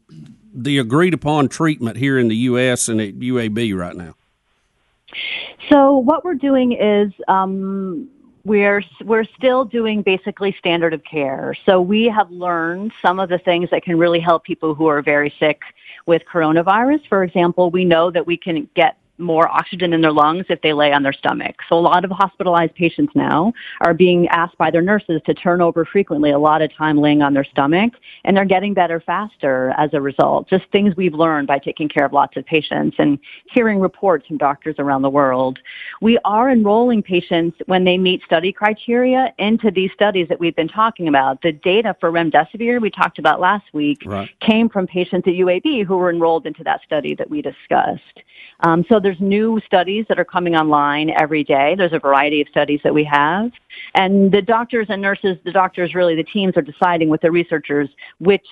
the 0.54 0.78
agreed 0.78 1.14
upon 1.14 1.48
treatment 1.48 1.96
here 1.96 2.18
in 2.18 2.28
the 2.28 2.36
U.S. 2.36 2.88
and 2.88 3.00
at 3.00 3.14
UAB 3.14 3.74
right 3.76 3.96
now? 3.96 4.14
So 5.68 5.96
what 5.96 6.24
we're 6.24 6.34
doing 6.34 6.72
is 6.72 7.12
um, 7.28 8.08
we're 8.44 8.82
we're 9.04 9.24
still 9.24 9.64
doing 9.64 10.02
basically 10.02 10.54
standard 10.58 10.94
of 10.94 11.02
care. 11.04 11.54
So 11.64 11.80
we 11.80 12.06
have 12.06 12.30
learned 12.30 12.92
some 13.00 13.20
of 13.20 13.28
the 13.28 13.38
things 13.38 13.70
that 13.70 13.82
can 13.82 13.98
really 13.98 14.20
help 14.20 14.44
people 14.44 14.74
who 14.74 14.86
are 14.86 15.02
very 15.02 15.32
sick 15.38 15.60
with 16.06 16.22
coronavirus. 16.30 17.06
For 17.08 17.22
example, 17.22 17.70
we 17.70 17.84
know 17.84 18.10
that 18.10 18.26
we 18.26 18.36
can 18.36 18.68
get 18.74 18.96
more 19.18 19.48
oxygen 19.48 19.92
in 19.92 20.00
their 20.00 20.12
lungs 20.12 20.46
if 20.48 20.60
they 20.62 20.72
lay 20.72 20.92
on 20.92 21.02
their 21.02 21.12
stomach. 21.12 21.56
So 21.68 21.76
a 21.76 21.80
lot 21.80 22.04
of 22.04 22.10
hospitalized 22.10 22.74
patients 22.74 23.12
now 23.14 23.52
are 23.80 23.94
being 23.94 24.28
asked 24.28 24.56
by 24.58 24.70
their 24.70 24.82
nurses 24.82 25.20
to 25.26 25.34
turn 25.34 25.60
over 25.60 25.84
frequently, 25.84 26.30
a 26.30 26.38
lot 26.38 26.62
of 26.62 26.74
time 26.74 26.98
laying 26.98 27.22
on 27.22 27.34
their 27.34 27.44
stomach, 27.44 27.92
and 28.24 28.36
they're 28.36 28.44
getting 28.44 28.74
better 28.74 29.00
faster 29.00 29.74
as 29.76 29.90
a 29.92 30.00
result. 30.00 30.48
Just 30.48 30.64
things 30.72 30.96
we've 30.96 31.14
learned 31.14 31.46
by 31.46 31.58
taking 31.58 31.88
care 31.88 32.04
of 32.04 32.12
lots 32.12 32.36
of 32.36 32.44
patients 32.46 32.96
and 32.98 33.18
hearing 33.50 33.80
reports 33.80 34.26
from 34.26 34.38
doctors 34.38 34.76
around 34.78 35.02
the 35.02 35.10
world. 35.10 35.58
We 36.00 36.18
are 36.24 36.50
enrolling 36.50 37.02
patients 37.02 37.58
when 37.66 37.84
they 37.84 37.98
meet 37.98 38.22
study 38.24 38.52
criteria 38.52 39.32
into 39.38 39.70
these 39.70 39.90
studies 39.92 40.28
that 40.28 40.40
we've 40.40 40.56
been 40.56 40.68
talking 40.68 41.08
about. 41.08 41.42
The 41.42 41.52
data 41.52 41.96
for 42.00 42.10
remdesivir 42.10 42.80
we 42.80 42.90
talked 42.90 43.18
about 43.18 43.40
last 43.40 43.64
week 43.72 44.02
right. 44.06 44.28
came 44.40 44.68
from 44.68 44.86
patients 44.86 45.28
at 45.28 45.34
UAB 45.34 45.84
who 45.84 45.96
were 45.96 46.10
enrolled 46.10 46.46
into 46.46 46.64
that 46.64 46.80
study 46.84 47.14
that 47.14 47.28
we 47.28 47.42
discussed. 47.42 48.20
Um, 48.62 48.84
so 48.88 49.00
there's 49.00 49.20
new 49.20 49.60
studies 49.66 50.06
that 50.08 50.18
are 50.18 50.24
coming 50.24 50.54
online 50.54 51.10
every 51.18 51.42
day. 51.42 51.74
There's 51.76 51.92
a 51.92 51.98
variety 51.98 52.40
of 52.40 52.48
studies 52.48 52.80
that 52.84 52.94
we 52.94 53.04
have. 53.04 53.50
And 53.94 54.30
the 54.30 54.42
doctors 54.42 54.86
and 54.88 55.02
nurses, 55.02 55.36
the 55.44 55.52
doctors 55.52 55.94
really, 55.94 56.14
the 56.14 56.24
teams 56.24 56.56
are 56.56 56.62
deciding 56.62 57.08
with 57.08 57.20
the 57.22 57.30
researchers 57.30 57.88
which 58.18 58.46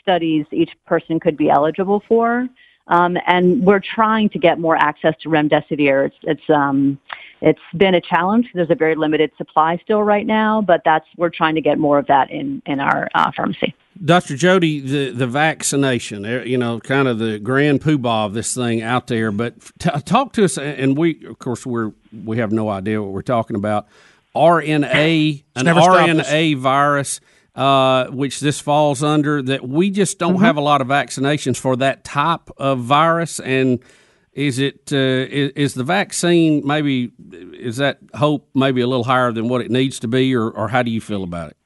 studies 0.00 0.46
each 0.52 0.70
person 0.86 1.18
could 1.18 1.36
be 1.36 1.50
eligible 1.50 2.02
for. 2.06 2.48
Um, 2.88 3.16
and 3.26 3.64
we're 3.64 3.80
trying 3.80 4.28
to 4.30 4.38
get 4.38 4.58
more 4.58 4.76
access 4.76 5.14
to 5.22 5.28
remdesivir. 5.28 6.06
It's, 6.06 6.16
it's, 6.22 6.50
um, 6.50 6.98
it's 7.40 7.60
been 7.76 7.94
a 7.94 8.00
challenge. 8.00 8.48
There's 8.54 8.70
a 8.70 8.74
very 8.74 8.94
limited 8.94 9.30
supply 9.36 9.78
still 9.82 10.02
right 10.02 10.26
now, 10.26 10.62
but 10.62 10.82
that's 10.84 11.06
we're 11.16 11.30
trying 11.30 11.54
to 11.56 11.60
get 11.60 11.78
more 11.78 11.98
of 11.98 12.06
that 12.06 12.30
in 12.30 12.62
in 12.64 12.80
our 12.80 13.08
uh, 13.14 13.30
pharmacy. 13.36 13.74
Dr. 14.02 14.36
Jody, 14.36 14.80
the, 14.80 15.10
the 15.10 15.26
vaccination, 15.26 16.24
eh, 16.24 16.44
you 16.44 16.58
know, 16.58 16.80
kind 16.80 17.08
of 17.08 17.18
the 17.18 17.38
grand 17.38 17.80
poobah 17.80 18.26
of 18.26 18.34
this 18.34 18.54
thing 18.54 18.82
out 18.82 19.06
there. 19.06 19.30
But 19.32 19.54
t- 19.78 19.90
talk 20.04 20.32
to 20.34 20.44
us, 20.44 20.58
and 20.58 20.96
we, 20.96 21.24
of 21.26 21.38
course, 21.38 21.66
we're 21.66 21.92
we 22.12 22.38
have 22.38 22.52
no 22.52 22.68
idea 22.68 23.02
what 23.02 23.12
we're 23.12 23.22
talking 23.22 23.56
about. 23.56 23.86
RNA, 24.34 25.44
an 25.54 25.66
RNA 25.66 26.58
virus, 26.58 27.20
uh, 27.56 28.06
which 28.08 28.40
this 28.40 28.60
falls 28.60 29.02
under, 29.02 29.42
that 29.42 29.66
we 29.66 29.90
just 29.90 30.18
don't 30.18 30.34
mm-hmm. 30.34 30.44
have 30.44 30.56
a 30.56 30.60
lot 30.60 30.80
of 30.80 30.86
vaccinations 30.86 31.56
for 31.56 31.74
that 31.76 32.04
type 32.04 32.50
of 32.58 32.80
virus. 32.80 33.40
And 33.40 33.80
is 34.32 34.58
it 34.58 34.92
uh, 34.92 34.96
is, 34.96 35.52
is, 35.56 35.74
the 35.74 35.84
vaccine 35.84 36.66
maybe 36.66 37.12
is 37.32 37.78
that 37.78 37.98
hope 38.14 38.48
maybe 38.54 38.82
a 38.82 38.86
little 38.86 39.04
higher 39.04 39.32
than 39.32 39.48
what 39.48 39.62
it 39.62 39.70
needs 39.70 39.98
to 40.00 40.08
be, 40.08 40.36
or, 40.36 40.50
or 40.50 40.68
how 40.68 40.82
do 40.82 40.90
you 40.90 41.00
feel 41.00 41.24
about 41.24 41.50
it? 41.50 41.56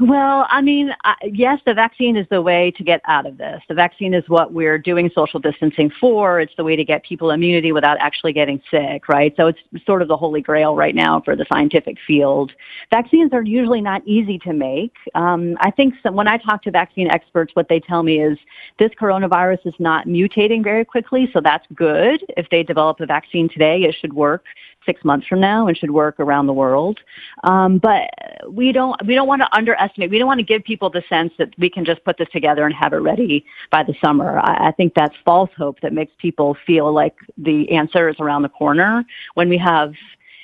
Well, 0.00 0.46
I 0.50 0.60
mean, 0.60 0.92
yes, 1.22 1.60
the 1.64 1.72
vaccine 1.72 2.16
is 2.16 2.26
the 2.28 2.42
way 2.42 2.72
to 2.72 2.82
get 2.82 3.00
out 3.04 3.26
of 3.26 3.38
this. 3.38 3.62
The 3.68 3.74
vaccine 3.74 4.12
is 4.12 4.28
what 4.28 4.52
we're 4.52 4.76
doing 4.76 5.08
social 5.14 5.38
distancing 5.38 5.88
for. 6.00 6.40
It's 6.40 6.52
the 6.56 6.64
way 6.64 6.74
to 6.74 6.84
get 6.84 7.04
people 7.04 7.30
immunity 7.30 7.70
without 7.70 7.96
actually 8.00 8.32
getting 8.32 8.60
sick, 8.72 9.08
right? 9.08 9.32
So 9.36 9.46
it's 9.46 9.60
sort 9.86 10.02
of 10.02 10.08
the 10.08 10.16
holy 10.16 10.40
grail 10.40 10.74
right 10.74 10.96
now 10.96 11.20
for 11.20 11.36
the 11.36 11.46
scientific 11.52 11.96
field. 12.04 12.50
Vaccines 12.90 13.32
are 13.32 13.44
usually 13.44 13.80
not 13.80 14.02
easy 14.04 14.36
to 14.40 14.52
make. 14.52 14.96
Um, 15.14 15.56
I 15.60 15.70
think 15.70 15.94
some, 16.02 16.16
when 16.16 16.26
I 16.26 16.38
talk 16.38 16.64
to 16.64 16.72
vaccine 16.72 17.08
experts, 17.08 17.54
what 17.54 17.68
they 17.68 17.78
tell 17.78 18.02
me 18.02 18.20
is 18.20 18.36
this 18.80 18.90
coronavirus 19.00 19.64
is 19.64 19.74
not 19.78 20.08
mutating 20.08 20.64
very 20.64 20.84
quickly, 20.84 21.30
so 21.32 21.40
that's 21.40 21.66
good. 21.72 22.24
If 22.36 22.50
they 22.50 22.64
develop 22.64 22.98
a 22.98 23.06
vaccine 23.06 23.48
today, 23.48 23.82
it 23.84 23.94
should 24.00 24.12
work 24.12 24.44
six 24.86 25.04
months 25.04 25.26
from 25.26 25.40
now 25.40 25.66
and 25.66 25.76
should 25.76 25.90
work 25.90 26.18
around 26.18 26.46
the 26.46 26.52
world. 26.52 27.00
Um, 27.42 27.78
but 27.78 28.10
we 28.48 28.72
don't 28.72 28.94
we 29.06 29.14
don't 29.14 29.28
want 29.28 29.42
to 29.42 29.56
underestimate. 29.56 30.10
We 30.10 30.18
don't 30.18 30.26
want 30.26 30.40
to 30.40 30.44
give 30.44 30.64
people 30.64 30.90
the 30.90 31.02
sense 31.08 31.32
that 31.38 31.50
we 31.58 31.70
can 31.70 31.84
just 31.84 32.04
put 32.04 32.18
this 32.18 32.28
together 32.30 32.64
and 32.64 32.74
have 32.74 32.92
it 32.92 32.98
ready 32.98 33.44
by 33.70 33.82
the 33.82 33.94
summer. 34.02 34.38
I, 34.38 34.68
I 34.68 34.72
think 34.72 34.94
that's 34.94 35.14
false 35.24 35.50
hope 35.56 35.80
that 35.80 35.92
makes 35.92 36.12
people 36.18 36.56
feel 36.66 36.92
like 36.92 37.16
the 37.36 37.70
answer 37.72 38.08
is 38.08 38.16
around 38.20 38.42
the 38.42 38.48
corner 38.48 39.04
when 39.34 39.48
we 39.48 39.58
have. 39.58 39.94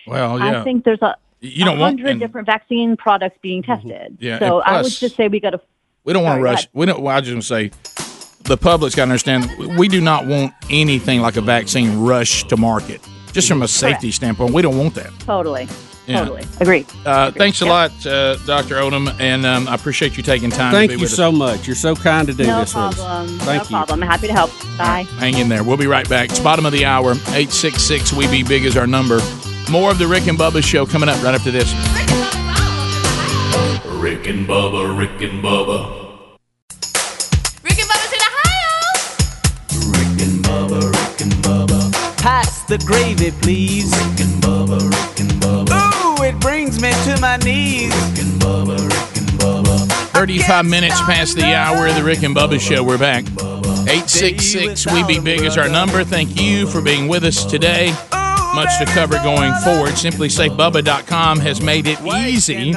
Well, 0.06 0.38
yeah. 0.38 0.60
I 0.60 0.64
think 0.64 0.84
there's 0.84 1.02
a 1.02 1.16
you 1.40 1.64
don't 1.64 1.78
hundred 1.78 2.18
different 2.18 2.46
vaccine 2.46 2.96
products 2.96 3.38
being 3.42 3.62
mm-hmm. 3.62 3.88
tested. 3.88 4.18
Yeah, 4.20 4.38
so 4.38 4.60
plus, 4.60 4.64
I 4.66 4.82
would 4.82 4.92
just 4.92 5.16
say 5.16 5.28
we 5.28 5.40
got 5.40 5.50
to. 5.50 5.60
We 6.04 6.12
don't 6.12 6.24
want 6.24 6.38
to 6.38 6.42
rush. 6.42 6.68
We 6.72 6.86
don't. 6.86 7.00
Well, 7.00 7.16
I 7.16 7.20
just 7.20 7.32
want 7.32 7.42
to 7.42 7.48
say 7.48 7.70
the 8.44 8.56
public's 8.56 8.94
got 8.94 9.04
to 9.04 9.12
understand 9.12 9.76
we 9.78 9.88
do 9.88 10.00
not 10.00 10.26
want 10.26 10.52
anything 10.70 11.20
like 11.20 11.36
a 11.36 11.40
vaccine 11.40 12.00
rush 12.00 12.44
to 12.44 12.56
market 12.56 13.00
just 13.32 13.48
from 13.48 13.62
a 13.62 13.68
safety 13.68 14.08
Correct. 14.08 14.14
standpoint. 14.16 14.54
We 14.54 14.62
don't 14.62 14.78
want 14.78 14.94
that. 14.94 15.12
Totally. 15.20 15.68
Yeah. 16.06 16.20
Totally. 16.20 16.44
Agree. 16.60 16.86
Uh, 17.04 17.28
Agreed. 17.28 17.38
Thanks 17.38 17.62
a 17.62 17.66
yeah. 17.66 17.70
lot, 17.70 18.06
uh, 18.06 18.36
Dr. 18.44 18.76
Odom, 18.76 19.14
and 19.20 19.46
um, 19.46 19.68
I 19.68 19.74
appreciate 19.74 20.16
you 20.16 20.22
taking 20.24 20.50
time 20.50 20.72
Thank 20.72 20.90
you 20.92 21.06
so 21.06 21.28
us. 21.28 21.34
much. 21.34 21.66
You're 21.68 21.76
so 21.76 21.94
kind 21.94 22.26
to 22.26 22.34
do 22.34 22.46
no 22.46 22.60
this 22.60 22.72
problem. 22.72 22.96
with 23.26 23.40
us. 23.40 23.46
Thank 23.46 23.46
no 23.46 23.52
you. 23.52 23.58
No 23.82 23.86
problem. 23.86 24.02
Happy 24.02 24.26
to 24.26 24.32
help. 24.32 24.50
Bye. 24.76 25.06
Hang 25.18 25.38
in 25.38 25.48
there. 25.48 25.62
We'll 25.62 25.76
be 25.76 25.86
right 25.86 26.08
back. 26.08 26.30
It's 26.30 26.40
bottom 26.40 26.66
of 26.66 26.72
the 26.72 26.84
hour. 26.84 27.12
866 27.12 28.12
We 28.14 28.26
Be 28.28 28.42
Big 28.42 28.64
is 28.64 28.76
our 28.76 28.86
number. 28.88 29.20
More 29.70 29.90
of 29.92 29.98
the 29.98 30.08
Rick 30.08 30.26
and 30.26 30.36
Bubba 30.36 30.64
show 30.64 30.84
coming 30.84 31.08
up 31.08 31.22
right 31.22 31.34
after 31.34 31.52
this. 31.52 31.72
Rick 34.00 34.26
and 34.26 34.48
Bubba, 34.48 34.98
Rick 34.98 35.20
and 35.22 35.44
Bubba. 35.44 36.09
Pass 42.20 42.62
the 42.64 42.76
gravy, 42.78 43.30
please. 43.30 43.90
Rick 43.96 44.20
and 44.20 44.42
Bubba, 44.42 44.78
Rick 44.78 45.20
and 45.20 45.30
Bubba. 45.40 46.20
Ooh, 46.20 46.22
it 46.22 46.38
brings 46.38 46.80
me 46.80 46.92
to 47.04 47.18
my 47.18 47.38
knees. 47.38 47.94
Rick 47.94 48.24
and 48.24 48.40
Bubba, 48.40 48.76
Rick 48.76 49.16
and 49.16 49.28
Bubba. 49.40 49.86
35 50.12 50.66
minutes 50.66 51.00
past 51.00 51.36
the 51.36 51.54
hour 51.54 51.86
of 51.86 51.94
the 51.94 52.04
Rick 52.04 52.22
and 52.22 52.36
Bubba 52.36 52.60
show. 52.60 52.84
We're 52.84 52.98
back. 52.98 53.24
866 53.88 54.92
We 54.92 55.02
Be 55.04 55.18
Big 55.18 55.40
is 55.44 55.56
our 55.56 55.70
number. 55.70 56.04
Thank 56.04 56.38
you 56.38 56.66
for 56.66 56.82
being 56.82 57.08
with 57.08 57.24
us 57.24 57.46
today. 57.46 57.94
Much 58.54 58.78
to 58.78 58.84
cover 58.86 59.16
going 59.22 59.54
forward. 59.64 59.92
SimpliSafeBubba.com 59.92 61.38
has 61.40 61.62
made 61.62 61.86
it 61.86 62.02
easy 62.02 62.72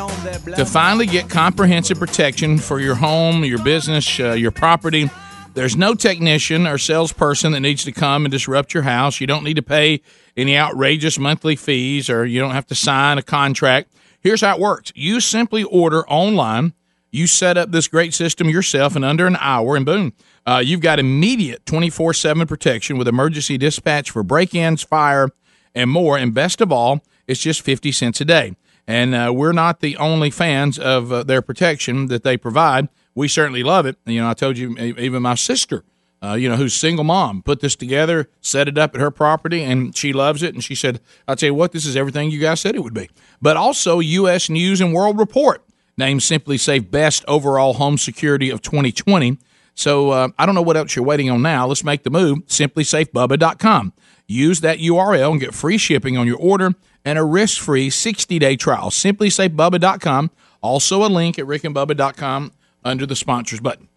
to 0.55 0.65
finally 0.65 1.05
get 1.05 1.29
comprehensive 1.29 1.99
protection 1.99 2.57
for 2.57 2.79
your 2.79 2.95
home, 2.95 3.43
your 3.43 3.61
business, 3.61 4.19
uh, 4.21 4.31
your 4.31 4.51
property 4.51 5.09
there's 5.53 5.75
no 5.75 5.93
technician 5.93 6.65
or 6.65 6.77
salesperson 6.77 7.51
that 7.51 7.59
needs 7.59 7.83
to 7.83 7.91
come 7.91 8.25
and 8.25 8.31
disrupt 8.31 8.73
your 8.73 8.83
house. 8.83 9.21
You 9.21 9.27
don't 9.27 9.43
need 9.43 9.55
to 9.55 9.61
pay 9.63 10.01
any 10.35 10.57
outrageous 10.57 11.19
monthly 11.19 11.55
fees 11.55 12.09
or 12.09 12.25
you 12.25 12.39
don't 12.39 12.51
have 12.51 12.67
to 12.67 12.75
sign 12.75 13.17
a 13.17 13.23
contract. 13.23 13.93
Here's 14.19 14.41
how 14.41 14.55
it 14.55 14.61
works 14.61 14.91
you 14.95 15.19
simply 15.19 15.63
order 15.63 16.07
online. 16.07 16.73
You 17.11 17.27
set 17.27 17.57
up 17.57 17.71
this 17.71 17.87
great 17.87 18.13
system 18.15 18.49
yourself 18.49 18.95
in 18.95 19.03
under 19.03 19.27
an 19.27 19.37
hour, 19.39 19.75
and 19.75 19.85
boom, 19.85 20.13
uh, 20.47 20.63
you've 20.65 20.81
got 20.81 20.97
immediate 20.97 21.63
24 21.67 22.13
7 22.13 22.47
protection 22.47 22.97
with 22.97 23.07
emergency 23.07 23.55
dispatch 23.57 24.09
for 24.09 24.23
break 24.23 24.55
ins, 24.55 24.81
fire, 24.81 25.29
and 25.75 25.91
more. 25.91 26.17
And 26.17 26.33
best 26.33 26.59
of 26.59 26.71
all, 26.71 27.03
it's 27.27 27.39
just 27.39 27.61
50 27.61 27.91
cents 27.91 28.19
a 28.19 28.25
day. 28.25 28.55
And 28.87 29.13
uh, 29.13 29.31
we're 29.33 29.53
not 29.53 29.79
the 29.79 29.95
only 29.97 30.31
fans 30.31 30.79
of 30.79 31.11
uh, 31.11 31.23
their 31.23 31.43
protection 31.43 32.07
that 32.07 32.23
they 32.23 32.35
provide 32.35 32.89
we 33.15 33.27
certainly 33.27 33.63
love 33.63 33.85
it. 33.85 33.97
You 34.05 34.21
know, 34.21 34.29
I 34.29 34.33
told 34.33 34.57
you, 34.57 34.77
even 34.77 35.21
my 35.21 35.35
sister, 35.35 35.83
uh, 36.23 36.33
you 36.33 36.47
know, 36.47 36.55
who's 36.55 36.73
single 36.73 37.03
mom, 37.03 37.41
put 37.41 37.59
this 37.59 37.75
together, 37.75 38.29
set 38.41 38.67
it 38.67 38.77
up 38.77 38.95
at 38.95 39.01
her 39.01 39.11
property, 39.11 39.61
and 39.63 39.95
she 39.95 40.13
loves 40.13 40.41
it. 40.41 40.53
And 40.53 40.63
she 40.63 40.75
said, 40.75 41.01
"I'll 41.27 41.35
tell 41.35 41.47
you 41.47 41.53
what, 41.53 41.73
this 41.73 41.85
is 41.85 41.97
everything 41.97 42.31
you 42.31 42.39
guys 42.39 42.61
said 42.61 42.75
it 42.75 42.83
would 42.83 42.93
be." 42.93 43.09
But 43.41 43.57
also, 43.57 43.99
U.S. 43.99 44.49
News 44.49 44.79
and 44.79 44.93
World 44.93 45.17
Report 45.17 45.63
named 45.97 46.21
SimpliSafe 46.21 46.89
best 46.89 47.23
overall 47.27 47.73
home 47.73 47.97
security 47.97 48.49
of 48.49 48.61
2020. 48.61 49.37
So 49.75 50.11
uh, 50.11 50.29
I 50.37 50.45
don't 50.45 50.55
know 50.55 50.61
what 50.61 50.77
else 50.77 50.95
you're 50.95 51.05
waiting 51.05 51.29
on 51.29 51.41
now. 51.41 51.67
Let's 51.67 51.83
make 51.83 52.03
the 52.03 52.09
move. 52.09 52.45
SimpliSafeBubba.com. 52.47 53.93
Use 54.27 54.61
that 54.61 54.79
URL 54.79 55.31
and 55.31 55.39
get 55.39 55.53
free 55.53 55.77
shipping 55.77 56.17
on 56.17 56.27
your 56.27 56.37
order 56.37 56.73
and 57.03 57.19
a 57.19 57.23
risk-free 57.23 57.89
60-day 57.89 58.55
trial. 58.55 58.89
SimpliSafeBubba.com 58.89 60.31
Also, 60.61 61.03
a 61.03 61.07
link 61.07 61.37
at 61.37 61.45
rickandbubba.com 61.45 62.51
under 62.85 63.05
the 63.05 63.15
sponsors 63.15 63.59
button. 63.59 63.87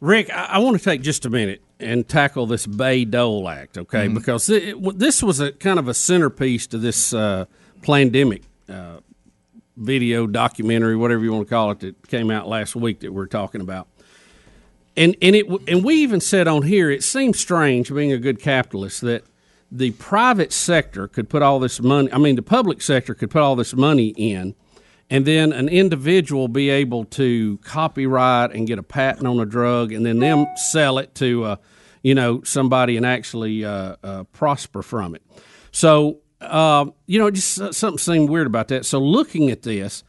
Rick, 0.00 0.30
I, 0.30 0.44
I 0.52 0.58
want 0.58 0.76
to 0.78 0.82
take 0.84 1.02
just 1.02 1.24
a 1.26 1.30
minute 1.30 1.62
and 1.78 2.08
tackle 2.08 2.46
this 2.46 2.66
Bayh-Dole 2.66 3.48
Act, 3.48 3.78
okay? 3.78 4.06
Mhm. 4.08 4.14
Because 4.14 4.48
it, 4.50 4.62
it- 4.76 4.98
this 4.98 5.22
was 5.22 5.40
a 5.40 5.52
kind 5.52 5.78
of 5.78 5.88
a 5.88 5.94
centerpiece 5.94 6.66
to 6.68 6.78
this 6.78 7.12
uh, 7.14 7.46
pandemic 7.82 8.42
uh, 8.68 8.98
video 9.76 10.26
documentary, 10.26 10.96
whatever 10.96 11.22
you 11.24 11.32
want 11.32 11.46
to 11.46 11.50
call 11.50 11.70
it, 11.70 11.80
that 11.80 12.08
came 12.08 12.30
out 12.30 12.48
last 12.48 12.74
week 12.76 13.00
that 13.00 13.12
we're 13.12 13.26
talking 13.26 13.60
about. 13.60 13.88
And 14.96 15.16
and 15.22 15.34
it 15.34 15.46
and 15.68 15.82
we 15.82 15.94
even 15.96 16.20
said 16.20 16.46
on 16.46 16.62
here, 16.64 16.90
it 16.90 17.02
seems 17.02 17.38
strange, 17.40 17.92
being 17.92 18.12
a 18.12 18.18
good 18.18 18.38
capitalist, 18.40 19.00
that 19.00 19.24
the 19.70 19.92
private 19.92 20.52
sector 20.52 21.08
could 21.08 21.30
put 21.30 21.40
all 21.40 21.58
this 21.58 21.80
money. 21.80 22.12
I 22.12 22.18
mean, 22.18 22.36
the 22.36 22.42
public 22.42 22.82
sector 22.82 23.14
could 23.14 23.30
put 23.30 23.40
all 23.40 23.56
this 23.56 23.72
money 23.74 24.08
in, 24.18 24.54
and 25.12 25.26
then 25.26 25.52
an 25.52 25.68
individual 25.68 26.48
be 26.48 26.70
able 26.70 27.04
to 27.04 27.58
copyright 27.58 28.54
and 28.54 28.66
get 28.66 28.78
a 28.78 28.82
patent 28.82 29.26
on 29.26 29.38
a 29.40 29.44
drug, 29.44 29.92
and 29.92 30.06
then 30.06 30.20
them 30.20 30.46
sell 30.56 30.96
it 30.96 31.14
to, 31.16 31.44
uh, 31.44 31.56
you 32.02 32.14
know, 32.14 32.42
somebody 32.44 32.96
and 32.96 33.04
actually 33.04 33.62
uh, 33.62 33.96
uh, 34.02 34.24
prosper 34.32 34.80
from 34.80 35.14
it. 35.14 35.22
So, 35.70 36.20
uh, 36.40 36.86
you 37.06 37.18
know, 37.18 37.30
just 37.30 37.74
something 37.74 37.98
seemed 37.98 38.30
weird 38.30 38.46
about 38.46 38.68
that. 38.68 38.86
So, 38.86 39.00
looking 39.00 39.50
at 39.50 39.60
this, 39.60 40.02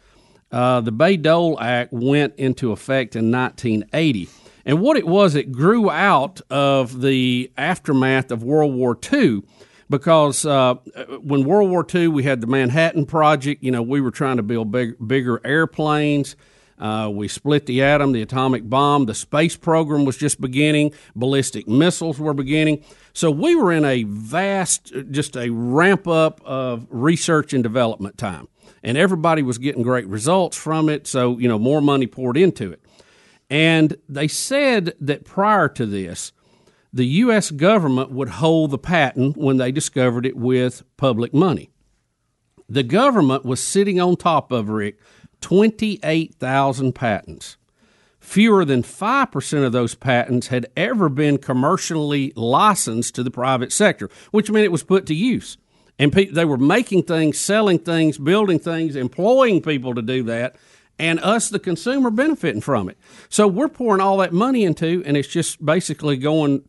uh, 0.54 0.80
the 0.80 0.94
Bayh-Dole 0.94 1.60
Act 1.60 1.92
went 1.92 2.36
into 2.38 2.72
effect 2.72 3.18
in 3.18 3.30
1980. 3.30 4.30
And 4.66 4.80
what 4.80 4.96
it 4.96 5.06
was, 5.06 5.36
it 5.36 5.52
grew 5.52 5.90
out 5.90 6.40
of 6.50 7.02
the 7.02 7.52
aftermath 7.58 8.32
of 8.32 8.42
World 8.42 8.74
War 8.74 8.98
II 9.12 9.44
because 9.90 10.46
uh, 10.46 10.76
when 11.22 11.44
World 11.44 11.70
War 11.70 11.86
II, 11.94 12.10
we 12.10 12.24
had 12.24 12.42
the 12.42 12.48
Manhattan 12.48 13.06
Project. 13.06 13.64
You 13.64 13.72
know, 13.72 13.82
we 13.82 14.02
were 14.02 14.12
trying 14.12 14.38
to 14.38 14.44
build 14.44 14.72
big, 14.72 14.96
bigger 15.06 15.42
airplanes. 15.46 16.36
Uh, 16.80 17.10
we 17.10 17.28
split 17.28 17.66
the 17.66 17.82
atom, 17.84 18.12
the 18.12 18.22
atomic 18.22 18.70
bomb. 18.70 19.06
The 19.06 19.14
space 19.14 19.56
program 19.56 20.06
was 20.06 20.18
just 20.18 20.42
beginning. 20.42 20.94
Ballistic 21.16 21.68
missiles 21.68 22.20
were 22.20 22.34
beginning. 22.34 22.84
So 23.14 23.30
we 23.32 23.56
were 23.56 23.72
in 23.72 23.86
a 23.86 24.04
vast, 24.04 24.92
just 25.12 25.38
a 25.38 25.50
ramp 25.50 26.08
up 26.08 26.42
of 26.44 26.88
research 26.90 27.54
and 27.54 27.64
development 27.64 28.18
time. 28.18 28.48
And 28.82 28.98
everybody 28.98 29.44
was 29.44 29.60
getting 29.60 29.84
great 29.84 30.08
results 30.08 30.58
from 30.58 30.90
it. 30.90 31.08
So, 31.08 31.38
you 31.38 31.48
know, 31.48 31.60
more 31.60 31.82
money 31.82 32.08
poured 32.08 32.38
into 32.38 32.72
it. 32.72 32.82
And 33.50 33.96
they 34.10 34.28
said 34.28 34.94
that 35.00 35.26
prior 35.26 35.70
to 35.70 35.86
this, 35.86 36.32
the 36.94 37.06
U.S. 37.06 37.50
government 37.50 38.12
would 38.12 38.30
hold 38.30 38.70
the 38.70 38.78
patent 38.78 39.36
when 39.36 39.58
they 39.58 39.72
discovered 39.72 40.28
it 40.28 40.38
with 40.38 40.84
public 40.96 41.34
money. 41.34 41.72
The 42.70 42.84
government 42.84 43.44
was 43.44 43.62
sitting 43.62 44.00
on 44.00 44.16
top 44.16 44.52
of 44.52 44.70
Rick 44.70 45.00
28,000 45.42 46.94
patents. 46.94 47.58
Fewer 48.20 48.64
than 48.64 48.84
5% 48.84 49.66
of 49.66 49.72
those 49.74 49.96
patents 49.96 50.48
had 50.48 50.68
ever 50.78 51.10
been 51.10 51.38
commercially 51.38 52.32
licensed 52.36 53.16
to 53.16 53.24
the 53.24 53.32
private 53.32 53.74
sector, 53.74 54.10
which 54.32 54.50
meant 54.50 54.64
it 54.64 54.72
was 54.72 54.84
put 54.84 55.06
to 55.08 55.16
use. 55.16 55.58
And 56.00 56.14
pe- 56.14 56.28
they 56.28 56.46
were 56.46 56.58
making 56.58 57.04
things, 57.04 57.38
selling 57.38 57.80
things, 57.80 58.18
building 58.18 58.60
things, 58.60 58.96
employing 58.96 59.62
people 59.62 59.94
to 59.96 60.02
do 60.02 60.24
that, 60.24 60.56
and 60.98 61.20
us, 61.20 61.50
the 61.50 61.60
consumer, 61.60 62.10
benefiting 62.10 62.62
from 62.62 62.88
it. 62.88 62.98
So 63.28 63.48
we're 63.48 63.68
pouring 63.68 64.00
all 64.00 64.18
that 64.18 64.32
money 64.32 64.64
into, 64.64 65.04
and 65.06 65.18
it's 65.18 65.28
just 65.28 65.64
basically 65.64 66.16
going 66.18 66.64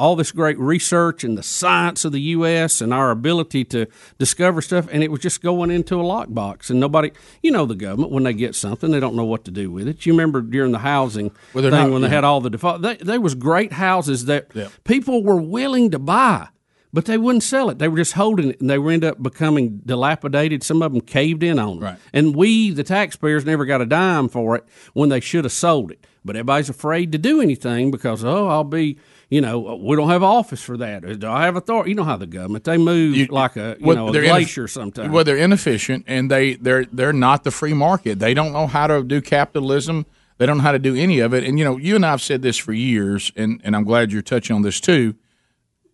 all 0.00 0.16
this 0.16 0.32
great 0.32 0.58
research 0.58 1.24
and 1.24 1.36
the 1.36 1.42
science 1.42 2.06
of 2.06 2.12
the 2.12 2.20
U.S. 2.22 2.80
and 2.80 2.94
our 2.94 3.10
ability 3.10 3.64
to 3.66 3.86
discover 4.18 4.62
stuff, 4.62 4.88
and 4.90 5.02
it 5.04 5.10
was 5.10 5.20
just 5.20 5.42
going 5.42 5.70
into 5.70 6.00
a 6.00 6.02
lockbox. 6.02 6.70
And 6.70 6.80
nobody, 6.80 7.10
you 7.42 7.50
know, 7.50 7.66
the 7.66 7.74
government 7.74 8.10
when 8.10 8.22
they 8.24 8.32
get 8.32 8.54
something, 8.54 8.90
they 8.90 8.98
don't 8.98 9.14
know 9.14 9.26
what 9.26 9.44
to 9.44 9.50
do 9.50 9.70
with 9.70 9.86
it. 9.86 10.06
You 10.06 10.14
remember 10.14 10.40
during 10.40 10.72
the 10.72 10.78
housing 10.78 11.30
Well, 11.52 11.62
thing 11.64 11.70
not- 11.72 11.90
when 11.90 12.00
they 12.00 12.08
yeah. 12.08 12.14
had 12.14 12.24
all 12.24 12.40
the 12.40 12.48
default, 12.48 12.80
they, 12.80 12.96
there 12.96 13.20
was 13.20 13.34
great 13.34 13.72
houses 13.74 14.24
that 14.24 14.48
people 14.84 15.22
were 15.22 15.40
willing 15.40 15.90
to 15.90 15.98
buy. 15.98 16.48
But 16.92 17.04
they 17.04 17.18
wouldn't 17.18 17.44
sell 17.44 17.70
it. 17.70 17.78
They 17.78 17.86
were 17.86 17.98
just 17.98 18.14
holding 18.14 18.50
it, 18.50 18.60
and 18.60 18.68
they 18.68 18.76
were 18.76 18.90
end 18.90 19.04
up 19.04 19.22
becoming 19.22 19.80
dilapidated. 19.86 20.64
Some 20.64 20.82
of 20.82 20.90
them 20.92 21.00
caved 21.00 21.44
in 21.44 21.56
on 21.60 21.76
them. 21.76 21.84
Right. 21.84 21.98
And 22.12 22.34
we, 22.34 22.70
the 22.72 22.82
taxpayers, 22.82 23.44
never 23.44 23.64
got 23.64 23.80
a 23.80 23.86
dime 23.86 24.28
for 24.28 24.56
it 24.56 24.64
when 24.92 25.08
they 25.08 25.20
should 25.20 25.44
have 25.44 25.52
sold 25.52 25.92
it. 25.92 26.04
But 26.24 26.34
everybody's 26.34 26.68
afraid 26.68 27.12
to 27.12 27.18
do 27.18 27.40
anything 27.40 27.92
because, 27.92 28.24
oh, 28.24 28.48
I'll 28.48 28.64
be, 28.64 28.98
you 29.30 29.40
know, 29.40 29.78
we 29.80 29.94
don't 29.96 30.08
have 30.10 30.22
office 30.24 30.60
for 30.60 30.76
that. 30.78 31.20
Do 31.20 31.28
I 31.30 31.44
have 31.44 31.54
authority? 31.56 31.90
You 31.90 31.94
know 31.94 32.02
how 32.04 32.16
the 32.16 32.26
government, 32.26 32.64
they 32.64 32.76
move 32.76 33.30
like 33.30 33.56
a, 33.56 33.76
you 33.78 33.86
Well, 33.86 33.96
know, 33.96 34.08
a 34.08 34.12
ineff- 34.12 34.28
glacier 34.28 34.66
sometimes. 34.68 35.10
Well, 35.10 35.22
they're 35.24 35.36
inefficient 35.36 36.04
and 36.08 36.30
they 36.30 36.54
they're 36.54 36.84
they're 36.86 37.12
not 37.12 37.44
the 37.44 37.50
free 37.52 37.72
market. 37.72 38.18
They 38.18 38.34
don't 38.34 38.52
know 38.52 38.66
how 38.66 38.88
to 38.88 39.02
do 39.04 39.20
capitalism. 39.22 40.04
They 40.38 40.46
don't 40.46 40.56
know 40.56 40.62
how 40.64 40.72
to 40.72 40.78
do 40.78 40.96
any 40.96 41.20
of 41.20 41.32
it. 41.32 41.44
And 41.44 41.58
you 41.58 41.64
know, 41.64 41.76
you 41.76 41.94
and 41.96 42.04
I 42.04 42.10
have 42.10 42.22
said 42.22 42.42
this 42.42 42.56
for 42.56 42.72
years, 42.72 43.30
and 43.36 43.60
and 43.62 43.76
I'm 43.76 43.84
glad 43.84 44.10
you're 44.10 44.20
touching 44.22 44.56
on 44.56 44.62
this 44.62 44.80
too. 44.80 45.14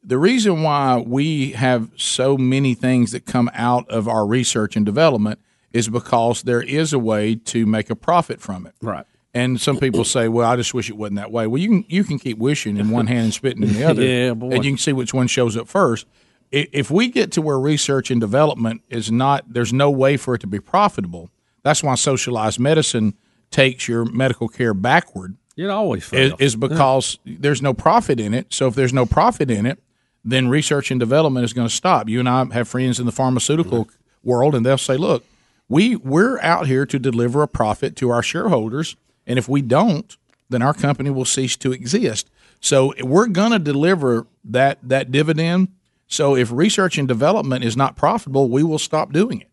The 0.03 0.19
reason 0.19 0.63
why 0.63 0.99
we 1.05 1.51
have 1.53 1.91
so 1.97 2.39
many 2.39 2.75
things 2.75 3.11
that 3.13 3.27
come 3.27 3.51
out 3.53 3.87
of 3.91 4.07
our 4.09 4.25
research 4.27 4.77
and 4.77 4.87
development 4.87 5.41
is 5.73 5.89
because 5.89 6.43
there 6.45 6.63
is 6.63 6.93
a 6.93 6.99
way 6.99 7.35
to 7.35 7.67
make 7.67 7.91
a 7.91 7.97
profit 7.97 8.41
from 8.41 8.67
it. 8.67 8.75
Right. 8.81 9.05
And 9.37 9.61
some 9.61 9.79
people 9.79 10.05
say, 10.05 10.29
"Well, 10.29 10.49
I 10.49 10.57
just 10.57 10.73
wish 10.73 10.89
it 10.89 10.97
wasn't 10.97 11.17
that 11.17 11.31
way." 11.31 11.47
Well, 11.47 11.61
you 11.61 11.69
can 11.69 11.85
you 11.89 12.05
can 12.05 12.19
keep 12.19 12.39
wishing 12.39 12.77
in 12.77 12.91
one 12.91 13.07
hand 13.07 13.25
and 13.25 13.35
spitting 13.35 13.63
in 13.63 13.73
the 13.75 13.85
other, 13.91 14.03
Yeah, 14.03 14.35
boy. 14.35 14.51
and 14.51 14.65
you 14.65 14.71
can 14.73 14.79
see 14.79 14.93
which 14.93 15.13
one 15.13 15.27
shows 15.27 15.57
up 15.57 15.69
first. 15.69 16.07
If 16.53 16.91
we 16.91 17.09
get 17.09 17.33
to 17.33 17.43
where 17.43 17.59
research 17.59 18.11
and 18.11 18.21
development 18.21 18.81
is 18.89 19.11
not, 19.11 19.45
there's 19.53 19.73
no 19.73 19.91
way 19.91 20.17
for 20.17 20.35
it 20.35 20.41
to 20.41 20.47
be 20.47 20.61
profitable. 20.61 21.29
That's 21.65 21.83
why 21.83 21.97
socialized 21.97 22.59
medicine 22.61 23.15
takes 23.51 23.89
your 23.89 24.05
medical 24.05 24.49
care 24.49 24.73
backward. 24.73 25.37
it 25.57 25.69
always 25.71 26.05
fails. 26.05 26.39
is 26.39 26.55
because 26.57 27.19
there's 27.25 27.61
no 27.63 27.75
profit 27.75 28.21
in 28.21 28.33
it. 28.33 28.55
So 28.55 28.69
if 28.69 28.75
there's 28.75 28.93
no 28.93 29.07
profit 29.07 29.51
in 29.51 29.67
it, 29.67 29.81
then 30.25 30.49
research 30.49 30.91
and 30.91 31.01
development 31.01 31.45
is 31.45 31.53
going 31.53 31.69
to 31.69 31.75
stop. 31.75 32.09
You 32.09 32.21
and 32.21 32.29
I 32.29 32.45
have 32.53 32.69
friends 32.69 32.99
in 33.01 33.07
the 33.07 33.13
pharmaceutical 33.13 33.89
world, 34.23 34.55
and 34.55 34.65
they'll 34.65 34.79
say, 34.79 34.97
"Look, 34.97 35.25
we 35.69 35.97
we're 35.97 36.39
out 36.41 36.67
here 36.69 36.87
to 36.87 36.99
deliver 36.99 37.43
a 37.43 37.49
profit 37.49 37.97
to 37.97 38.11
our 38.11 38.23
shareholders, 38.23 38.97
and 39.27 39.39
if 39.39 39.49
we 39.49 39.63
don't, 39.63 40.17
then 40.49 40.63
our 40.63 40.75
company 40.75 41.11
will 41.11 41.25
cease 41.25 41.57
to 41.57 41.73
exist. 41.73 42.31
So 42.61 42.95
we're 43.01 43.27
going 43.27 43.53
to 43.53 43.59
deliver 43.59 44.27
that 44.45 44.79
that 44.83 45.11
dividend. 45.11 45.69
So 46.07 46.37
if 46.37 46.53
research 46.53 46.99
and 46.99 47.09
development 47.09 47.65
is 47.65 47.77
not 47.77 47.97
profitable, 47.97 48.49
we 48.49 48.63
will 48.63 48.79
stop 48.79 49.13
doing 49.13 49.41
it. 49.41 49.51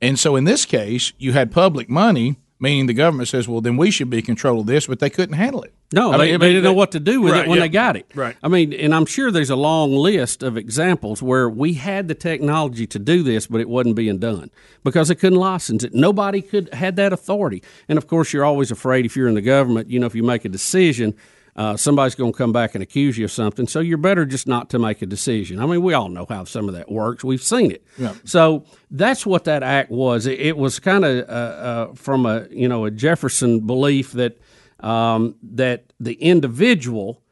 And 0.00 0.18
so 0.18 0.36
in 0.36 0.44
this 0.44 0.64
case, 0.64 1.12
you 1.18 1.32
had 1.32 1.50
public 1.50 1.88
money, 1.88 2.36
meaning 2.60 2.86
the 2.86 2.94
government 2.94 3.28
says, 3.28 3.46
well, 3.46 3.60
then 3.60 3.76
we 3.76 3.90
should 3.90 4.10
be 4.10 4.18
in 4.18 4.24
control 4.24 4.60
of 4.60 4.66
this, 4.66 4.86
but 4.86 4.98
they 4.98 5.10
couldn't 5.10 5.36
handle 5.36 5.62
it. 5.62 5.72
No, 5.92 6.12
I 6.12 6.18
they, 6.18 6.24
mean, 6.26 6.34
I 6.34 6.38
they 6.38 6.48
didn't 6.48 6.64
know 6.64 6.72
what 6.72 6.92
to 6.92 7.00
do 7.00 7.22
with 7.22 7.32
Right, 7.32 7.44
it 7.44 7.48
when 7.48 7.58
yeah. 7.58 7.64
they 7.64 7.68
got 7.68 7.96
it. 7.96 8.06
Right. 8.14 8.36
I 8.42 8.48
mean, 8.48 8.72
and 8.72 8.94
I'm 8.94 9.06
sure 9.06 9.30
there's 9.30 9.50
a 9.50 9.56
long 9.56 9.92
list 9.92 10.42
of 10.42 10.56
examples 10.56 11.22
where 11.22 11.48
we 11.48 11.74
had 11.74 12.08
the 12.08 12.14
technology 12.14 12.86
to 12.88 12.98
do 12.98 13.22
this, 13.22 13.46
but 13.46 13.60
it 13.60 13.68
wasn't 13.68 13.96
being 13.96 14.18
done 14.18 14.50
because 14.84 15.08
they 15.08 15.14
couldn't 15.14 15.38
license 15.38 15.84
it. 15.84 15.94
Nobody 15.94 16.42
could 16.42 16.72
had 16.74 16.96
that 16.96 17.12
authority. 17.12 17.62
And 17.88 17.96
of 17.96 18.06
course, 18.06 18.32
you're 18.32 18.44
always 18.44 18.70
afraid 18.70 19.06
if 19.06 19.16
you're 19.16 19.28
in 19.28 19.34
the 19.34 19.40
government. 19.40 19.88
You 19.88 20.00
know, 20.00 20.06
if 20.06 20.14
you 20.14 20.22
make 20.22 20.44
a 20.44 20.48
decision. 20.50 21.14
Uh, 21.58 21.76
somebody's 21.76 22.14
going 22.14 22.32
to 22.32 22.38
come 22.38 22.52
back 22.52 22.76
and 22.76 22.84
accuse 22.84 23.18
you 23.18 23.24
of 23.24 23.32
something, 23.32 23.66
so 23.66 23.80
you're 23.80 23.98
better 23.98 24.24
just 24.24 24.46
not 24.46 24.70
to 24.70 24.78
make 24.78 25.02
a 25.02 25.06
decision. 25.06 25.58
I 25.58 25.66
mean, 25.66 25.82
we 25.82 25.92
all 25.92 26.08
know 26.08 26.24
how 26.28 26.44
some 26.44 26.68
of 26.68 26.76
that 26.76 26.88
works. 26.88 27.24
We've 27.24 27.42
seen 27.42 27.72
it. 27.72 27.84
Yeah. 27.98 28.14
So 28.24 28.64
that's 28.92 29.26
what 29.26 29.42
that 29.46 29.64
act 29.64 29.90
was. 29.90 30.26
It, 30.26 30.38
it 30.38 30.56
was 30.56 30.78
kind 30.78 31.04
of 31.04 31.28
uh, 31.28 31.32
uh, 31.32 31.94
from 31.94 32.26
a 32.26 32.46
you 32.52 32.68
know 32.68 32.84
a 32.84 32.92
Jefferson 32.92 33.66
belief 33.66 34.12
that 34.12 34.38
um, 34.78 35.34
that 35.42 35.92
the 35.98 36.14
individual 36.14 37.24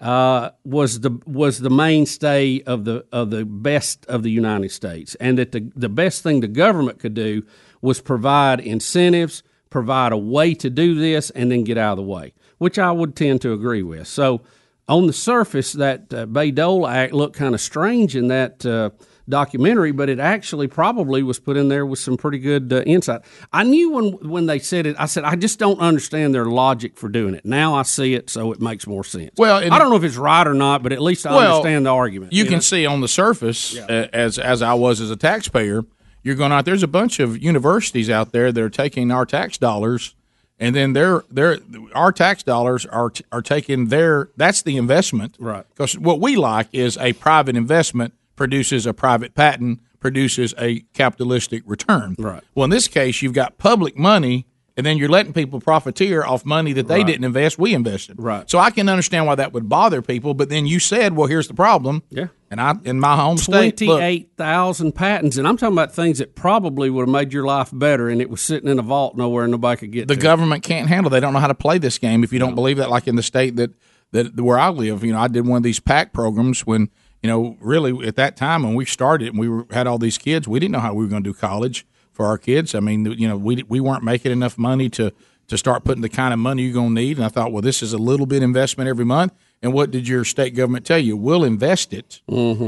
uh, 0.00 0.50
was 0.64 1.00
the 1.00 1.20
was 1.26 1.58
the 1.58 1.70
mainstay 1.70 2.62
of 2.62 2.84
the 2.84 3.04
of 3.10 3.30
the 3.30 3.44
best 3.44 4.06
of 4.06 4.22
the 4.22 4.30
United 4.30 4.70
States, 4.70 5.16
and 5.16 5.36
that 5.38 5.50
the 5.50 5.72
the 5.74 5.88
best 5.88 6.22
thing 6.22 6.38
the 6.38 6.46
government 6.46 7.00
could 7.00 7.14
do 7.14 7.42
was 7.80 8.00
provide 8.00 8.60
incentives, 8.60 9.42
provide 9.70 10.12
a 10.12 10.16
way 10.16 10.54
to 10.54 10.70
do 10.70 10.94
this, 10.94 11.30
and 11.30 11.50
then 11.50 11.64
get 11.64 11.76
out 11.76 11.92
of 11.92 11.96
the 11.98 12.04
way, 12.04 12.32
which 12.62 12.78
I 12.78 12.90
would 12.92 13.14
tend 13.16 13.42
to 13.42 13.52
agree 13.52 13.82
with. 13.82 14.06
So, 14.08 14.40
on 14.88 15.06
the 15.06 15.12
surface, 15.12 15.72
that 15.74 16.12
uh, 16.14 16.26
Bayh-Dole 16.26 16.86
Act 16.86 17.12
looked 17.12 17.36
kind 17.36 17.54
of 17.54 17.60
strange 17.60 18.16
in 18.16 18.28
that. 18.28 18.64
Uh, 18.64 18.90
documentary 19.28 19.92
but 19.92 20.08
it 20.08 20.18
actually 20.18 20.66
probably 20.66 21.22
was 21.22 21.38
put 21.38 21.56
in 21.56 21.68
there 21.68 21.86
with 21.86 22.00
some 22.00 22.16
pretty 22.16 22.40
good 22.40 22.72
uh, 22.72 22.82
insight 22.82 23.20
i 23.52 23.62
knew 23.62 23.92
when 23.92 24.06
when 24.28 24.46
they 24.46 24.58
said 24.58 24.84
it 24.84 24.96
i 24.98 25.06
said 25.06 25.22
i 25.22 25.36
just 25.36 25.60
don't 25.60 25.78
understand 25.78 26.34
their 26.34 26.46
logic 26.46 26.98
for 26.98 27.08
doing 27.08 27.32
it 27.32 27.44
now 27.46 27.72
i 27.72 27.82
see 27.82 28.14
it 28.14 28.28
so 28.28 28.50
it 28.50 28.60
makes 28.60 28.84
more 28.84 29.04
sense 29.04 29.30
Well, 29.38 29.58
i 29.58 29.78
don't 29.78 29.90
know 29.90 29.96
if 29.96 30.02
it's 30.02 30.16
right 30.16 30.44
or 30.46 30.54
not 30.54 30.82
but 30.82 30.92
at 30.92 31.00
least 31.00 31.24
i 31.24 31.34
Well, 31.36 31.58
understand 31.58 31.86
the 31.86 31.90
argument 31.90 32.32
You 32.32 32.44
can 32.44 32.54
know? 32.54 32.60
see 32.60 32.84
on 32.84 33.00
the 33.00 33.06
surface, 33.08 33.78
uh, 33.78 34.08
as 34.12 34.40
as 34.40 34.60
I 34.60 34.74
was 34.74 35.00
as 35.00 35.12
a 35.12 35.16
taxpayer, 35.16 35.84
you're 36.24 36.34
going 36.34 36.50
out. 36.50 36.64
There's 36.64 36.82
a 36.82 36.88
bunch 36.88 37.20
of 37.20 37.40
universities 37.40 38.10
out 38.10 38.32
there 38.32 38.50
that 38.50 38.60
are 38.60 38.68
taking 38.68 39.12
our 39.12 39.24
tax 39.24 39.56
dollars, 39.56 40.16
and 40.62 40.76
then 40.76 40.92
they're 40.92 41.24
they're 41.28 41.58
our 41.92 42.12
tax 42.12 42.44
dollars 42.44 42.86
are 42.86 43.10
t- 43.10 43.24
are 43.32 43.42
taking 43.42 43.88
their. 43.88 44.28
That's 44.36 44.62
the 44.62 44.76
investment, 44.76 45.36
Right. 45.40 45.66
Because 45.70 45.98
what 45.98 46.20
we 46.20 46.36
like 46.36 46.68
is 46.72 46.96
a 46.98 47.12
private 47.14 47.56
investment 47.56 48.14
produces 48.36 48.86
a 48.86 48.94
private 48.94 49.34
patent 49.34 49.80
produces 49.98 50.54
a 50.58 50.80
capitalistic 50.94 51.62
return, 51.66 52.16
Right. 52.18 52.42
Well, 52.54 52.64
in 52.64 52.70
this 52.70 52.88
case, 52.88 53.22
you've 53.22 53.34
got 53.34 53.58
public 53.58 53.96
money 53.96 54.46
And 54.76 54.86
then 54.86 54.96
you're 54.96 55.08
letting 55.10 55.34
people 55.34 55.60
profiteer 55.60 56.24
off 56.24 56.46
money 56.46 56.72
that 56.72 56.88
they 56.88 56.98
Right. 56.98 57.06
didn't 57.06 57.24
invest, 57.24 57.58
we 57.58 57.74
invested. 57.74 58.16
Right. 58.18 58.48
So 58.50 58.58
I 58.58 58.70
can 58.70 58.88
understand 58.88 59.26
why 59.26 59.34
that 59.34 59.52
would 59.52 59.68
bother 59.68 60.00
people. 60.00 60.32
But 60.32 60.48
then 60.48 60.66
you 60.66 60.78
said, 60.78 61.14
well, 61.14 61.26
here's 61.26 61.46
the 61.46 61.52
problem. 61.54 62.02
Yeah. 62.08 62.28
And 62.50 62.58
I, 62.60 62.74
in 62.84 62.98
my 62.98 63.16
home 63.16 63.36
state, 63.38 63.80
look, 63.82 63.98
Twenty-eight 63.98 64.30
thousand 64.36 64.92
patents, 64.92 65.36
and 65.36 65.46
I'm 65.46 65.56
talking 65.56 65.74
about 65.74 65.94
things 65.94 66.18
that 66.18 66.34
probably 66.34 66.88
would 66.90 67.02
have 67.02 67.08
made 67.12 67.32
your 67.32 67.44
life 67.44 67.70
better, 67.72 68.08
and 68.08 68.20
it 68.20 68.28
was 68.30 68.40
sitting 68.42 68.68
in 68.68 68.78
a 68.78 68.82
vault 68.82 69.16
nowhere, 69.16 69.44
and 69.44 69.50
nobody 69.52 69.78
could 69.78 69.90
get 69.92 70.08
the 70.08 70.14
it. 70.14 70.20
government 70.20 70.62
can't 70.62 70.88
handle. 70.88 71.08
They 71.10 71.20
don't 71.20 71.32
know 71.32 71.38
how 71.38 71.46
to 71.48 71.54
play 71.54 71.78
this 71.78 71.98
game. 71.98 72.22
If 72.24 72.32
you 72.32 72.38
don't 72.38 72.54
believe 72.54 72.76
that, 72.78 72.90
like 72.90 73.06
in 73.08 73.16
the 73.16 73.22
state 73.22 73.56
that 73.56 73.70
that 74.12 74.38
where 74.40 74.58
I 74.58 74.68
live, 74.68 75.02
you 75.04 75.12
know, 75.12 75.18
I 75.18 75.28
did 75.28 75.46
one 75.46 75.56
of 75.58 75.62
these 75.62 75.80
PAC 75.80 76.12
programs 76.12 76.66
when 76.66 76.90
you 77.22 77.28
know, 77.30 77.56
really 77.60 78.06
at 78.06 78.16
that 78.16 78.36
time 78.36 78.64
when 78.64 78.74
we 78.74 78.84
started 78.84 79.28
and 79.28 79.38
we 79.38 79.48
were, 79.48 79.64
had 79.70 79.86
all 79.86 79.96
these 79.96 80.18
kids, 80.18 80.48
we 80.48 80.58
didn't 80.58 80.72
know 80.72 80.80
how 80.80 80.92
we 80.92 81.04
were 81.04 81.08
going 81.10 81.22
to 81.22 81.30
do 81.32 81.38
college 81.38 81.86
for 82.12 82.26
our 82.26 82.38
kids. 82.38 82.74
I 82.74 82.80
mean, 82.80 83.04
you 83.06 83.26
know, 83.28 83.36
we 83.36 83.62
we 83.68 83.80
weren't 83.80 84.04
making 84.04 84.32
enough 84.32 84.58
money 84.58 84.88
to 84.90 85.12
to 85.48 85.58
start 85.58 85.84
putting 85.84 86.02
the 86.02 86.08
kind 86.08 86.32
of 86.32 86.38
money 86.38 86.62
you're 86.62 86.72
going 86.72 86.94
to 86.94 87.00
need. 87.00 87.16
And 87.16 87.26
I 87.26 87.28
thought, 87.28 87.52
well, 87.52 87.62
this 87.62 87.82
is 87.82 87.92
a 87.92 87.98
little 87.98 88.26
bit 88.26 88.42
investment 88.42 88.88
every 88.88 89.04
month. 89.04 89.32
And 89.60 89.72
what 89.72 89.90
did 89.90 90.08
your 90.08 90.24
state 90.24 90.54
government 90.54 90.86
tell 90.86 90.98
you? 90.98 91.16
We'll 91.16 91.44
invest 91.44 91.92
it, 91.92 92.20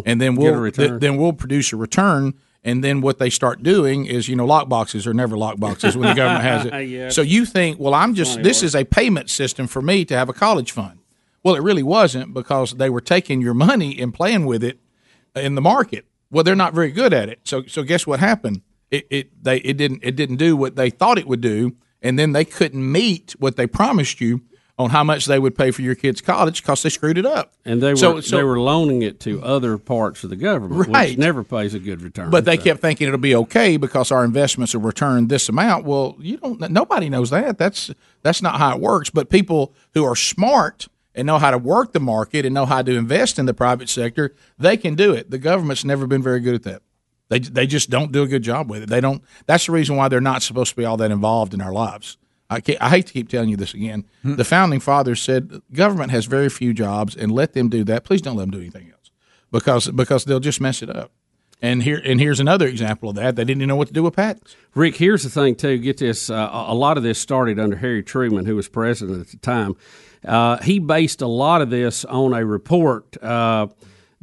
and 0.06 0.20
then 0.20 0.36
we'll 0.36 0.52
th- 0.70 1.00
then 1.00 1.16
we'll 1.16 1.32
produce 1.32 1.72
a 1.72 1.76
return. 1.76 2.34
And 2.66 2.82
then 2.82 3.02
what 3.02 3.18
they 3.18 3.28
start 3.28 3.62
doing 3.62 4.06
is, 4.06 4.26
you 4.26 4.36
know, 4.36 4.46
lock 4.46 4.70
boxes 4.70 5.06
are 5.06 5.12
never 5.12 5.36
lock 5.36 5.58
boxes 5.58 5.96
when 5.98 6.08
the 6.08 6.14
government 6.14 6.44
has 6.44 6.64
it. 6.72 6.88
Yeah. 6.88 7.08
So 7.10 7.20
you 7.20 7.44
think, 7.44 7.78
well, 7.78 7.92
I'm 7.94 8.14
just 8.14 8.42
this 8.42 8.62
is 8.62 8.74
a 8.74 8.84
payment 8.84 9.28
system 9.28 9.66
for 9.66 9.82
me 9.82 10.04
to 10.06 10.16
have 10.16 10.28
a 10.30 10.32
college 10.32 10.72
fund. 10.72 11.00
Well, 11.42 11.54
it 11.56 11.62
really 11.62 11.82
wasn't 11.82 12.32
because 12.32 12.72
they 12.72 12.88
were 12.88 13.02
taking 13.02 13.42
your 13.42 13.52
money 13.54 14.00
and 14.00 14.14
playing 14.14 14.46
with 14.46 14.64
it 14.64 14.78
in 15.36 15.56
the 15.56 15.60
market. 15.60 16.06
Well, 16.30 16.42
they're 16.42 16.56
not 16.56 16.72
very 16.72 16.90
good 16.90 17.12
at 17.12 17.28
it. 17.28 17.40
So 17.44 17.64
so 17.66 17.82
guess 17.82 18.06
what 18.06 18.20
happened? 18.20 18.62
It 18.94 19.06
it 19.10 19.44
they 19.44 19.58
it 19.58 19.76
didn't 19.76 20.00
it 20.02 20.16
didn't 20.16 20.36
do 20.36 20.56
what 20.56 20.76
they 20.76 20.90
thought 20.90 21.18
it 21.18 21.26
would 21.26 21.40
do, 21.40 21.72
and 22.02 22.18
then 22.18 22.32
they 22.32 22.44
couldn't 22.44 22.90
meet 22.92 23.34
what 23.38 23.56
they 23.56 23.66
promised 23.66 24.20
you 24.20 24.42
on 24.76 24.90
how 24.90 25.04
much 25.04 25.26
they 25.26 25.38
would 25.38 25.54
pay 25.56 25.70
for 25.70 25.82
your 25.82 25.94
kids' 25.94 26.20
college 26.20 26.60
because 26.60 26.82
they 26.82 26.88
screwed 26.90 27.16
it 27.16 27.24
up. 27.24 27.52
and 27.64 27.80
they 27.80 27.90
were 27.92 27.96
So- 27.96 28.20
so- 28.20 28.36
they 28.36 28.42
were 28.42 28.58
loaning 28.58 29.02
it 29.02 29.20
to 29.20 29.40
other 29.40 29.78
parts 29.78 30.24
of 30.24 30.30
the 30.30 30.36
government, 30.36 30.88
Right. 30.88 31.10
which 31.10 31.18
never 31.18 31.44
pays 31.44 31.74
a 31.74 31.78
good 31.78 32.02
return. 32.02 32.28
But 32.28 32.44
they 32.44 32.56
So- 32.56 32.64
kept 32.64 32.80
thinking 32.80 33.06
it'll 33.06 33.18
be 33.20 33.36
okay 33.36 33.76
because 33.76 34.10
our 34.10 34.24
investments 34.24 34.74
will 34.74 34.82
return 34.82 35.28
this 35.28 35.48
amount. 35.48 35.84
Well, 35.84 36.16
you 36.20 36.38
don't. 36.38 36.58
Nobody 36.72 37.08
knows 37.08 37.30
that. 37.30 37.56
That's 37.56 37.90
that's 38.24 38.42
not 38.42 38.56
how 38.58 38.74
it 38.74 38.80
works. 38.80 39.10
But 39.10 39.30
people 39.30 39.72
who 39.94 40.04
are 40.04 40.16
smart 40.16 40.88
and 41.14 41.24
know 41.26 41.38
how 41.38 41.52
to 41.52 41.58
work 41.58 41.92
the 41.92 42.00
market 42.00 42.44
and 42.44 42.52
know 42.52 42.66
how 42.66 42.82
to 42.82 42.92
invest 42.96 43.38
in 43.38 43.46
the 43.46 43.54
private 43.54 43.88
sector, 43.88 44.34
they 44.58 44.76
can 44.76 44.96
do 44.96 45.12
it. 45.12 45.30
The 45.30 45.38
government's 45.38 45.84
never 45.84 46.06
been 46.08 46.22
very 46.22 46.40
good 46.40 46.56
at 46.56 46.64
that. 46.64 46.82
They 47.28 47.38
they 47.38 47.66
just 47.66 47.90
don't 47.90 48.12
do 48.12 48.22
a 48.22 48.26
good 48.26 48.42
job 48.42 48.70
with 48.70 48.82
it. 48.82 48.88
They 48.88 49.00
don't. 49.00 49.22
That's 49.46 49.66
the 49.66 49.72
reason 49.72 49.96
why 49.96 50.08
they're 50.08 50.20
not 50.20 50.42
supposed 50.42 50.70
to 50.70 50.76
be 50.76 50.84
all 50.84 50.96
that 50.98 51.10
involved 51.10 51.54
in 51.54 51.60
our 51.60 51.72
lives. 51.72 52.18
I, 52.50 52.60
I 52.80 52.90
hate 52.90 53.06
to 53.06 53.12
keep 53.12 53.28
telling 53.28 53.48
you 53.48 53.56
this 53.56 53.74
again. 53.74 54.04
The 54.22 54.44
founding 54.44 54.80
fathers 54.80 55.22
said 55.22 55.62
government 55.72 56.10
has 56.10 56.26
very 56.26 56.50
few 56.50 56.74
jobs, 56.74 57.16
and 57.16 57.32
let 57.32 57.54
them 57.54 57.68
do 57.68 57.82
that. 57.84 58.04
Please 58.04 58.20
don't 58.20 58.36
let 58.36 58.44
them 58.44 58.50
do 58.50 58.60
anything 58.60 58.90
else 58.90 59.10
because 59.50 59.90
because 59.90 60.24
they'll 60.24 60.40
just 60.40 60.60
mess 60.60 60.82
it 60.82 60.94
up. 60.94 61.12
And 61.62 61.82
here 61.82 62.00
and 62.04 62.20
here's 62.20 62.40
another 62.40 62.66
example 62.66 63.08
of 63.08 63.16
that. 63.16 63.36
They 63.36 63.44
didn't 63.44 63.62
even 63.62 63.68
know 63.68 63.76
what 63.76 63.88
to 63.88 63.94
do 63.94 64.02
with 64.02 64.14
patents. 64.14 64.54
Rick, 64.74 64.96
here's 64.96 65.22
the 65.22 65.30
thing 65.30 65.54
too. 65.54 65.78
Get 65.78 65.96
this: 65.96 66.28
uh, 66.28 66.50
a 66.52 66.74
lot 66.74 66.98
of 66.98 67.02
this 67.02 67.18
started 67.18 67.58
under 67.58 67.76
Harry 67.76 68.02
Truman, 68.02 68.44
who 68.44 68.56
was 68.56 68.68
president 68.68 69.20
at 69.20 69.28
the 69.28 69.38
time. 69.38 69.76
Uh, 70.26 70.58
he 70.58 70.78
based 70.78 71.22
a 71.22 71.26
lot 71.26 71.62
of 71.62 71.70
this 71.70 72.04
on 72.04 72.34
a 72.34 72.44
report 72.44 73.16
uh, 73.22 73.68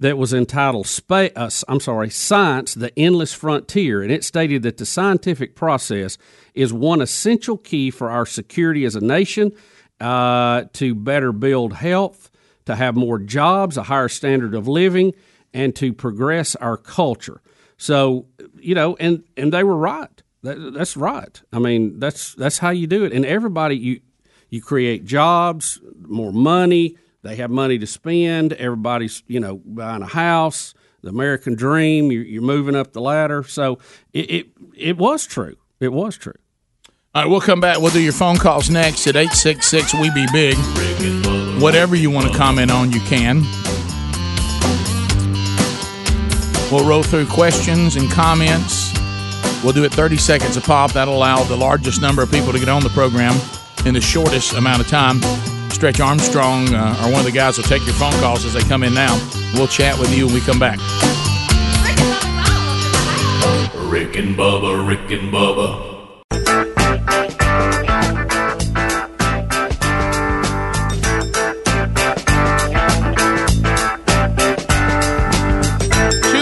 that 0.02 0.18
was 0.18 0.34
entitled 0.34 0.88
"Spa- 0.88 1.30
uh, 1.36 1.50
I'm 1.68 1.80
sorry, 1.80 2.10
Science: 2.10 2.74
The 2.74 2.92
Endless 3.00 3.34
Frontier," 3.34 4.02
and 4.02 4.12
it 4.12 4.24
stated 4.24 4.64
that 4.64 4.78
the 4.78 4.86
scientific 4.86 5.56
process 5.56 6.18
is 6.54 6.74
one 6.74 7.02
essential 7.02 7.58
key 7.58 7.92
for 7.92 8.10
our 8.10 8.26
security 8.26 8.84
as 8.84 8.96
a 8.96 9.02
nation, 9.02 9.54
uh, 10.00 10.64
to 10.74 10.96
better 10.96 11.32
build 11.32 11.74
health, 11.74 12.30
to 12.66 12.76
have 12.76 12.96
more 12.96 13.20
jobs, 13.20 13.78
a 13.78 13.84
higher 13.84 14.10
standard 14.10 14.56
of 14.56 14.68
living, 14.68 15.14
and 15.54 15.76
to 15.76 15.94
progress 15.94 16.56
our 16.56 16.78
culture. 16.78 17.42
So, 17.78 18.26
you 18.60 18.76
know, 18.76 18.96
and 19.00 19.24
and 19.38 19.54
they 19.54 19.64
were 19.64 19.78
right. 19.78 20.24
That, 20.44 20.74
that's 20.74 20.98
right. 20.98 21.40
I 21.54 21.60
mean, 21.60 22.00
that's 22.00 22.34
that's 22.34 22.58
how 22.58 22.72
you 22.72 22.88
do 22.88 23.04
it. 23.06 23.14
And 23.14 23.26
everybody, 23.26 23.78
you 23.78 24.02
you 24.50 24.62
create 24.62 25.06
jobs, 25.06 25.80
more 26.08 26.34
money. 26.34 26.98
They 27.24 27.36
have 27.36 27.52
money 27.52 27.78
to 27.78 27.88
spend. 27.88 28.54
Everybody's 28.54 29.24
you 29.28 29.40
know 29.40 29.62
buying 29.66 30.02
a 30.02 30.08
house. 30.08 30.74
The 31.02 31.10
American 31.10 31.56
dream. 31.56 32.12
You're, 32.12 32.24
you're 32.24 32.42
moving 32.44 32.76
up 32.76 32.94
the 32.94 33.02
ladder. 33.02 33.44
So 33.44 33.80
it, 34.14 34.32
it 34.32 34.48
it 34.76 34.98
was 34.98 35.26
true. 35.26 35.58
It 35.80 35.92
was 35.92 36.18
true. 36.18 36.36
All 37.14 37.24
right, 37.24 37.30
we'll 37.30 37.42
come 37.42 37.60
back. 37.60 37.80
We'll 37.80 37.92
do 37.92 38.00
your 38.00 38.14
phone 38.14 38.38
calls 38.38 38.70
next 38.70 39.06
at 39.08 39.16
866 39.16 39.96
We 39.96 40.12
Be 40.12 40.26
Big. 40.32 40.56
Whatever 41.62 41.96
you 41.96 42.10
want 42.10 42.32
to 42.32 42.38
comment 42.38 42.72
on, 42.72 42.92
you 42.92 43.02
can. 43.02 43.42
We'll 46.72 46.88
roll 46.88 47.04
through 47.04 47.26
questions 47.26 47.98
and 47.98 48.10
comments. 48.10 48.94
We'll 49.62 49.74
do 49.74 49.84
it 49.84 49.92
30 49.92 50.16
seconds 50.16 50.56
a 50.56 50.62
pop. 50.62 50.94
That'll 50.94 51.18
allow 51.18 51.44
the 51.44 51.58
largest 51.58 52.02
number 52.02 52.24
of 52.24 52.32
people 52.32 52.54
to 52.54 52.60
get 52.60 52.70
on 52.70 52.82
the 52.82 52.90
program 52.90 53.36
in 53.86 53.94
the 53.94 54.02
shortest 54.02 54.54
amount 54.54 54.82
of 54.82 54.88
time. 54.88 55.20
Stretch 55.82 56.00
Armstrong, 56.00 56.72
uh, 56.76 56.96
or 57.02 57.12
one 57.12 57.22
of 57.22 57.26
the 57.26 57.32
guys, 57.32 57.58
will 57.58 57.64
take 57.64 57.84
your 57.88 57.96
phone 57.96 58.14
calls 58.20 58.46
as 58.46 58.54
they 58.54 58.62
come 58.62 58.84
in 58.84 58.94
now. 58.94 59.16
We'll 59.56 59.66
chat 59.66 59.98
with 59.98 60.16
you 60.16 60.28
when 60.28 60.36
we 60.36 60.42
come 60.42 60.60
back. 60.60 60.78
Rick 63.90 64.16
and 64.16 64.38
Bubba, 64.38 64.88
Rick 64.88 65.10
and 65.10 65.34
Bubba. 65.34 65.88
To 65.88 65.91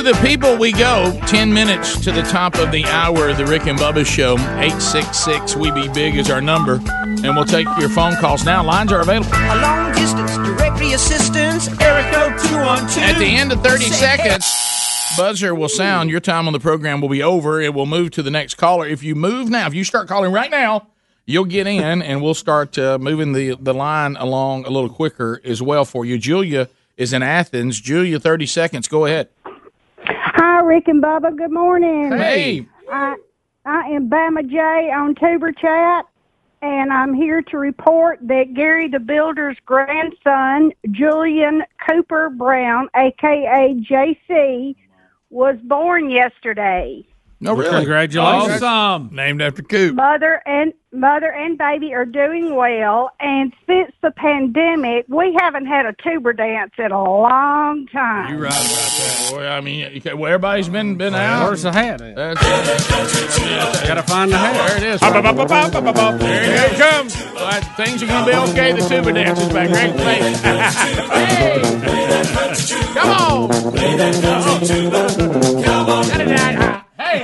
the 0.09 0.27
people 0.27 0.57
we 0.57 0.71
go. 0.71 1.19
10 1.27 1.53
minutes 1.53 1.99
to 1.99 2.11
the 2.11 2.23
top 2.23 2.55
of 2.55 2.71
the 2.71 2.83
hour 2.85 3.29
of 3.29 3.37
the 3.37 3.45
Rick 3.45 3.67
and 3.67 3.77
Bubba 3.77 4.03
Show. 4.03 4.33
866 4.33 5.55
We 5.55 5.69
Be 5.69 5.87
Big 5.89 6.15
is 6.15 6.31
our 6.31 6.41
number. 6.41 6.81
And 7.23 7.35
we'll 7.35 7.45
take 7.45 7.67
your 7.79 7.89
phone 7.89 8.15
calls 8.15 8.43
now. 8.43 8.63
Lines 8.63 8.91
are 8.91 9.01
available. 9.01 9.29
A 9.33 9.61
long 9.61 9.93
distance 9.93 10.35
directory 10.37 10.93
assistance, 10.93 11.67
Eric 11.79 12.11
0212. 12.11 12.97
At 13.03 13.19
the 13.19 13.25
end 13.25 13.51
of 13.51 13.61
30 13.61 13.83
seconds, 13.85 14.51
buzzer 15.15 15.53
will 15.53 15.69
sound. 15.69 16.09
Your 16.09 16.21
time 16.21 16.47
on 16.47 16.53
the 16.53 16.59
program 16.59 17.01
will 17.01 17.09
be 17.09 17.21
over. 17.21 17.61
It 17.61 17.75
will 17.75 17.85
move 17.85 18.09
to 18.11 18.23
the 18.23 18.31
next 18.31 18.55
caller. 18.55 18.87
If 18.87 19.03
you 19.03 19.13
move 19.13 19.49
now, 19.49 19.67
if 19.67 19.75
you 19.75 19.83
start 19.83 20.07
calling 20.07 20.31
right 20.31 20.49
now, 20.49 20.87
you'll 21.27 21.45
get 21.45 21.67
in 21.67 22.01
and 22.01 22.23
we'll 22.23 22.33
start 22.33 22.79
uh, 22.79 22.97
moving 22.97 23.33
the, 23.33 23.55
the 23.59 23.75
line 23.75 24.15
along 24.15 24.65
a 24.65 24.71
little 24.71 24.89
quicker 24.89 25.39
as 25.45 25.61
well 25.61 25.85
for 25.85 26.03
you. 26.03 26.17
Julia 26.17 26.67
is 26.97 27.13
in 27.13 27.21
Athens. 27.21 27.79
Julia, 27.79 28.19
30 28.19 28.47
seconds. 28.47 28.87
Go 28.87 29.05
ahead. 29.05 29.29
Rick 30.69 30.87
and 30.87 31.01
Bubba. 31.01 31.35
Good 31.35 31.51
morning. 31.51 32.11
Hey. 32.11 32.63
I 32.91 33.15
I 33.65 33.87
am 33.87 34.07
Bama 34.07 34.47
J 34.47 34.91
on 34.91 35.15
Tuba 35.15 35.51
Chat, 35.59 36.05
and 36.61 36.93
I'm 36.93 37.15
here 37.15 37.41
to 37.41 37.57
report 37.57 38.19
that 38.21 38.53
Gary 38.53 38.87
the 38.87 38.99
Builder's 38.99 39.57
grandson, 39.65 40.71
Julian 40.91 41.63
Cooper 41.89 42.29
Brown, 42.29 42.87
aka 42.95 43.81
JC, 43.81 44.75
was 45.31 45.55
born 45.63 46.11
yesterday. 46.11 47.03
No, 47.41 47.53
really? 47.55 47.69
Congratulations. 47.71 48.61
Awesome. 48.61 49.15
Named 49.15 49.41
after 49.41 49.61
Coop. 49.63 49.95
Mother 49.95 50.41
and 50.45 50.73
mother 50.91 51.31
and 51.31 51.57
baby 51.57 51.93
are 51.93 52.03
doing 52.05 52.53
well, 52.53 53.11
and 53.19 53.53
since 53.65 53.93
the 54.01 54.11
pandemic, 54.11 55.05
we 55.07 55.37
haven't 55.39 55.65
had 55.67 55.85
a 55.85 55.93
tuba 56.03 56.33
dance 56.33 56.73
in 56.77 56.91
a 56.91 57.01
long 57.03 57.87
time. 57.87 58.31
You're 58.33 58.41
right 58.41 58.51
about 58.51 58.61
that. 58.65 59.29
Boy, 59.31 59.47
I 59.47 59.61
mean, 59.61 59.93
you 59.93 60.01
well, 60.17 60.25
everybody's 60.25 60.67
been 60.67 60.97
been 60.97 61.15
out. 61.15 61.47
Where's 61.47 61.61
the 61.63 61.71
hat? 61.71 62.01
at? 62.01 62.15
That's, 62.15 62.41
Got 63.87 63.95
to 63.95 64.03
find 64.03 64.31
the 64.31 64.37
hat. 64.37 64.67
there 64.67 64.77
it 64.77 64.83
is. 64.83 64.99
There 64.99 66.65
it 66.71 66.77
comes. 66.77 67.15
All 67.15 67.45
right, 67.45 67.63
things 67.77 68.03
are 68.03 68.07
going 68.07 68.25
to 68.25 68.31
be 68.31 68.37
okay. 68.51 68.71
The 68.73 68.81
tuba 68.89 69.13
dance 69.13 69.39
is 69.39 69.53
back. 69.53 69.69
Great 69.69 69.95
thing. 69.95 70.35
Hey. 71.19 71.61
Come 72.93 73.09
on. 73.09 73.49
Hey. 77.09 77.23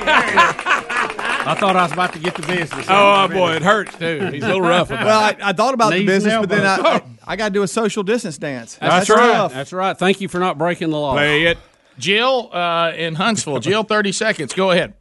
I 1.48 1.54
thought 1.58 1.76
I 1.76 1.82
was 1.84 1.92
about 1.92 2.12
to 2.14 2.18
get 2.18 2.34
the 2.34 2.42
business. 2.46 2.86
Oh 2.88 3.28
boy, 3.28 3.52
it 3.54 3.62
hurts 3.62 3.96
too. 3.96 4.28
He's 4.32 4.42
a 4.42 4.46
little 4.48 4.60
rough. 4.62 4.90
About 4.90 5.04
Well, 5.06 5.20
I, 5.20 5.36
I 5.50 5.52
thought 5.52 5.74
about 5.74 5.90
the 5.90 5.98
Knees 5.98 6.06
business, 6.06 6.34
and 6.34 6.48
but 6.48 6.56
then 6.56 6.66
I. 6.66 6.76
I, 6.76 7.02
I 7.28 7.36
got 7.36 7.48
to 7.48 7.54
do 7.54 7.62
a 7.62 7.68
social 7.68 8.02
distance 8.04 8.38
dance. 8.38 8.76
That's 8.76 9.10
right. 9.10 9.16
tough. 9.32 9.52
That's 9.52 9.72
right. 9.72 9.96
Thank 9.98 10.20
you 10.20 10.28
for 10.28 10.38
not 10.38 10.58
breaking 10.58 10.90
the 10.90 10.98
law. 10.98 11.12
Play 11.14 11.44
it. 11.44 11.58
Jill 11.98 12.50
uh, 12.52 12.92
in 12.96 13.14
Huntsville. 13.16 13.58
Jill, 13.58 13.82
30 13.82 14.12
seconds. 14.12 14.52
Go 14.54 14.70
ahead. 14.70 14.94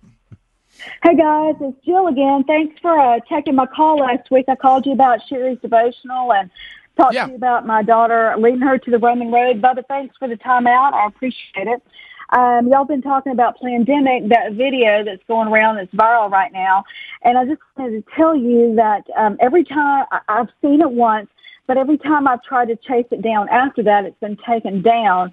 Hey 1.03 1.15
guys, 1.15 1.55
it's 1.61 1.83
Jill 1.85 2.07
again. 2.07 2.43
Thanks 2.45 2.79
for 2.79 2.99
uh, 2.99 3.19
taking 3.27 3.55
my 3.55 3.65
call 3.65 3.97
last 3.97 4.29
week. 4.31 4.45
I 4.47 4.55
called 4.55 4.85
you 4.85 4.91
about 4.93 5.19
Sherry's 5.27 5.57
devotional 5.61 6.31
and 6.33 6.49
talked 6.95 7.13
Yeah. 7.15 7.25
to 7.25 7.31
you 7.31 7.35
about 7.35 7.65
my 7.65 7.81
daughter 7.83 8.35
leading 8.37 8.61
her 8.61 8.77
to 8.77 8.91
the 8.91 8.99
Roman 8.99 9.31
road. 9.31 9.61
Bubba, 9.61 9.83
thanks 9.87 10.15
for 10.17 10.27
the 10.27 10.37
time 10.37 10.67
out. 10.67 10.93
I 10.93 11.07
appreciate 11.07 11.67
it. 11.67 11.81
Um, 12.35 12.67
y'all 12.67 12.83
been 12.83 13.01
talking 13.01 13.31
about 13.31 13.61
pandemic, 13.61 14.27
that 14.27 14.51
video 14.53 15.05
that's 15.05 15.23
going 15.25 15.47
around 15.47 15.77
that's 15.77 15.93
viral 15.93 16.29
right 16.29 16.51
now, 16.51 16.83
and 17.21 17.37
I 17.37 17.45
just 17.45 17.61
wanted 17.77 18.05
to 18.05 18.11
tell 18.13 18.35
you 18.35 18.75
that 18.75 19.05
um, 19.15 19.37
every 19.39 19.63
time 19.63 20.05
I- 20.11 20.19
I've 20.27 20.49
seen 20.61 20.81
it 20.81 20.91
once, 20.91 21.29
but 21.65 21.77
every 21.77 21.97
time 21.97 22.27
I've 22.27 22.43
tried 22.43 22.67
to 22.67 22.75
chase 22.75 23.05
it 23.11 23.21
down 23.21 23.47
after 23.47 23.83
that, 23.83 24.03
it's 24.03 24.19
been 24.19 24.35
taken 24.45 24.81
down. 24.81 25.31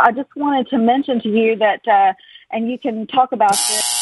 I 0.00 0.10
just 0.10 0.34
wanted 0.34 0.68
to 0.70 0.78
mention 0.78 1.20
to 1.20 1.28
you 1.28 1.54
that, 1.58 1.86
uh, 1.86 2.14
and 2.50 2.68
you 2.68 2.78
can 2.80 3.06
talk 3.06 3.30
about 3.30 3.52
this. 3.52 3.93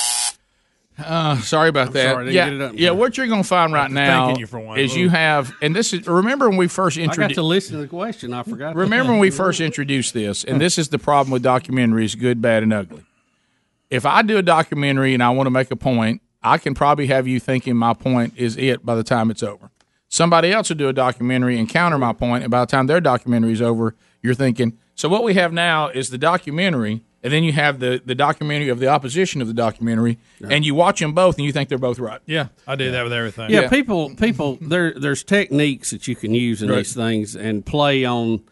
Uh, 0.99 1.41
sorry 1.41 1.69
about 1.69 1.93
that. 1.93 2.13
sorry, 2.13 2.33
yeah, 2.33 2.45
get 2.45 2.53
it 2.55 2.61
up. 2.61 2.73
yeah. 2.77 2.91
What 2.91 3.17
you're 3.17 3.27
going 3.27 3.43
to 3.43 3.49
find 3.49 3.73
right 3.73 3.91
now 3.91 4.37
you 4.37 4.47
for 4.47 4.61
one. 4.61 4.79
is 4.79 4.95
you 4.95 5.09
have, 5.09 5.55
and 5.63 5.75
this 5.75 5.93
is 5.93 6.07
remember 6.07 6.49
when 6.49 6.59
we 6.59 6.69
first 6.69 6.99
I 6.99 7.01
got 7.01 7.13
introduced. 7.15 7.35
to 7.37 7.43
listen 7.43 7.77
to 7.77 7.83
the 7.83 7.89
question. 7.89 8.33
I 8.33 8.43
forgot. 8.43 8.77
Remember 8.77 9.13
when 9.13 9.21
we 9.21 9.31
first 9.31 9.61
introduced 9.61 10.15
this, 10.15 10.45
and 10.45 10.61
this 10.61 10.79
is 10.79 10.89
the 10.91 10.99
problem 10.99 11.33
with 11.33 11.43
documentaries: 11.43 12.19
good, 12.19 12.43
bad, 12.43 12.63
and 12.63 12.73
ugly. 12.73 13.05
If 13.91 14.07
I 14.07 14.23
do 14.23 14.39
a 14.39 14.43
documentary 14.43 15.15
and 15.15 15.23
I 15.23 15.31
want 15.31 15.47
to 15.47 15.51
make 15.51 15.71
a 15.71 15.77
point, 15.77 16.23
I 16.43 16.59
can 16.59 16.75
probably 16.75 17.07
have 17.09 17.29
you 17.29 17.41
thinking 17.41 17.77
my 17.77 17.95
point 17.95 18.35
is 18.37 18.57
it 18.57 18.85
by 18.85 18.95
the 18.95 19.05
time 19.05 19.31
it's 19.31 19.43
over. 19.43 19.71
Somebody 20.09 20.53
else 20.53 20.69
will 20.69 20.77
do 20.77 20.89
a 20.89 20.93
documentary 20.93 21.59
and 21.59 21.69
counter 21.69 21.97
my 21.99 22.13
point, 22.13 22.45
and 22.45 22.51
by 22.51 22.61
the 22.61 22.67
time 22.67 22.87
their 22.87 23.01
documentary 23.01 23.53
is 23.53 23.63
over, 23.63 23.95
you're 24.23 24.35
thinking. 24.35 24.79
So 24.95 25.09
what 25.09 25.25
we 25.25 25.35
have 25.35 25.53
now 25.53 25.89
is 25.89 26.11
the 26.11 26.19
documentary, 26.19 27.03
and 27.23 27.33
then 27.33 27.45
you 27.45 27.53
have 27.53 27.79
the 27.81 28.01
the 28.05 28.15
documentary 28.15 28.69
of 28.69 28.79
the 28.79 28.89
opposition 28.89 29.41
of 29.41 29.49
the 29.49 29.55
documentary, 29.55 30.19
and 30.49 30.65
you 30.65 30.75
watch 30.75 31.01
them 31.01 31.13
both, 31.13 31.37
and 31.37 31.45
you 31.45 31.53
think 31.53 31.69
they're 31.69 31.79
both 31.79 31.99
right. 31.99 32.21
Yeah, 32.27 32.49
I 32.67 32.77
do 32.77 32.91
that 32.91 33.03
with 33.05 33.13
everything. 33.13 33.51
Yeah, 33.51 33.69
people, 33.69 34.15
people, 34.17 34.59
there, 34.61 34.93
there's 34.95 35.23
techniques 35.25 35.91
that 35.91 36.09
you 36.09 36.17
can 36.17 36.35
use 36.35 36.63
in 36.63 36.69
Right. 36.69 36.79
these 36.79 36.95
things 36.95 37.35
and 37.37 37.65
play 37.65 38.05
on, 38.05 38.43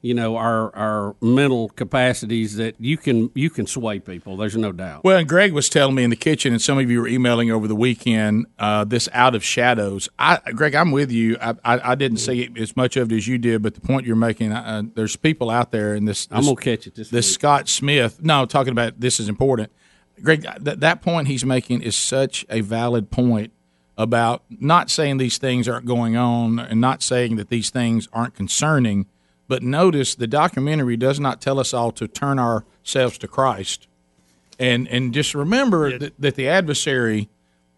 you 0.00 0.14
know, 0.14 0.36
our 0.36 0.74
our 0.76 1.16
mental 1.20 1.70
capacities 1.70 2.54
that 2.56 2.76
you 2.78 2.96
can 2.96 3.30
you 3.34 3.50
can 3.50 3.66
sway 3.66 3.98
people. 3.98 4.36
There's 4.36 4.56
no 4.56 4.70
doubt. 4.70 5.02
Well, 5.02 5.18
and 5.18 5.28
Greg 5.28 5.52
was 5.52 5.68
telling 5.68 5.96
me 5.96 6.04
in 6.04 6.10
the 6.10 6.16
kitchen, 6.16 6.52
and 6.52 6.62
some 6.62 6.78
of 6.78 6.88
you 6.90 7.00
were 7.00 7.08
emailing 7.08 7.50
over 7.50 7.66
the 7.66 7.74
weekend. 7.74 8.46
Uh, 8.60 8.84
this 8.84 9.08
out 9.12 9.34
of 9.34 9.42
shadows. 9.44 10.08
I, 10.18 10.38
Greg, 10.54 10.74
I'm 10.76 10.92
with 10.92 11.10
you. 11.10 11.36
I, 11.40 11.54
I, 11.64 11.90
I 11.92 11.94
didn't 11.96 12.18
see 12.18 12.48
as 12.56 12.76
much 12.76 12.96
of 12.96 13.10
it 13.10 13.16
as 13.16 13.26
you 13.26 13.38
did, 13.38 13.60
but 13.62 13.74
the 13.74 13.80
point 13.80 14.06
you're 14.06 14.14
making, 14.14 14.52
uh, 14.52 14.82
there's 14.94 15.16
people 15.16 15.50
out 15.50 15.72
there, 15.72 15.94
and 15.94 16.06
this, 16.06 16.28
I'm 16.30 16.38
this- 16.42 16.46
gonna 16.46 16.60
catch 16.60 16.86
it 16.86 16.94
this 16.94 17.10
This 17.10 17.26
week. 17.26 17.34
Scott 17.34 17.68
Smith. 17.68 18.22
No, 18.22 18.46
talking 18.46 18.70
about 18.72 19.00
this 19.00 19.18
is 19.18 19.28
important. 19.28 19.72
Greg, 20.22 20.46
that 20.60 20.78
that 20.80 21.02
point 21.02 21.26
he's 21.26 21.44
making 21.44 21.82
is 21.82 21.96
such 21.96 22.46
a 22.48 22.60
valid 22.60 23.10
point 23.10 23.52
about 23.96 24.44
not 24.48 24.90
saying 24.90 25.16
these 25.18 25.38
things 25.38 25.66
aren't 25.68 25.86
going 25.86 26.16
on, 26.16 26.60
and 26.60 26.80
not 26.80 27.02
saying 27.02 27.34
that 27.34 27.48
these 27.48 27.70
things 27.70 28.08
aren't 28.12 28.34
concerning. 28.34 29.06
But 29.48 29.62
notice 29.62 30.14
the 30.14 30.26
documentary 30.26 30.96
does 30.96 31.18
not 31.18 31.40
tell 31.40 31.58
us 31.58 31.72
all 31.72 31.90
to 31.92 32.06
turn 32.06 32.38
ourselves 32.38 33.18
to 33.18 33.28
Christ. 33.28 33.88
And 34.58 34.86
and 34.88 35.14
just 35.14 35.34
remember 35.34 35.98
that, 35.98 36.12
that 36.18 36.34
the 36.34 36.48
adversary 36.48 37.28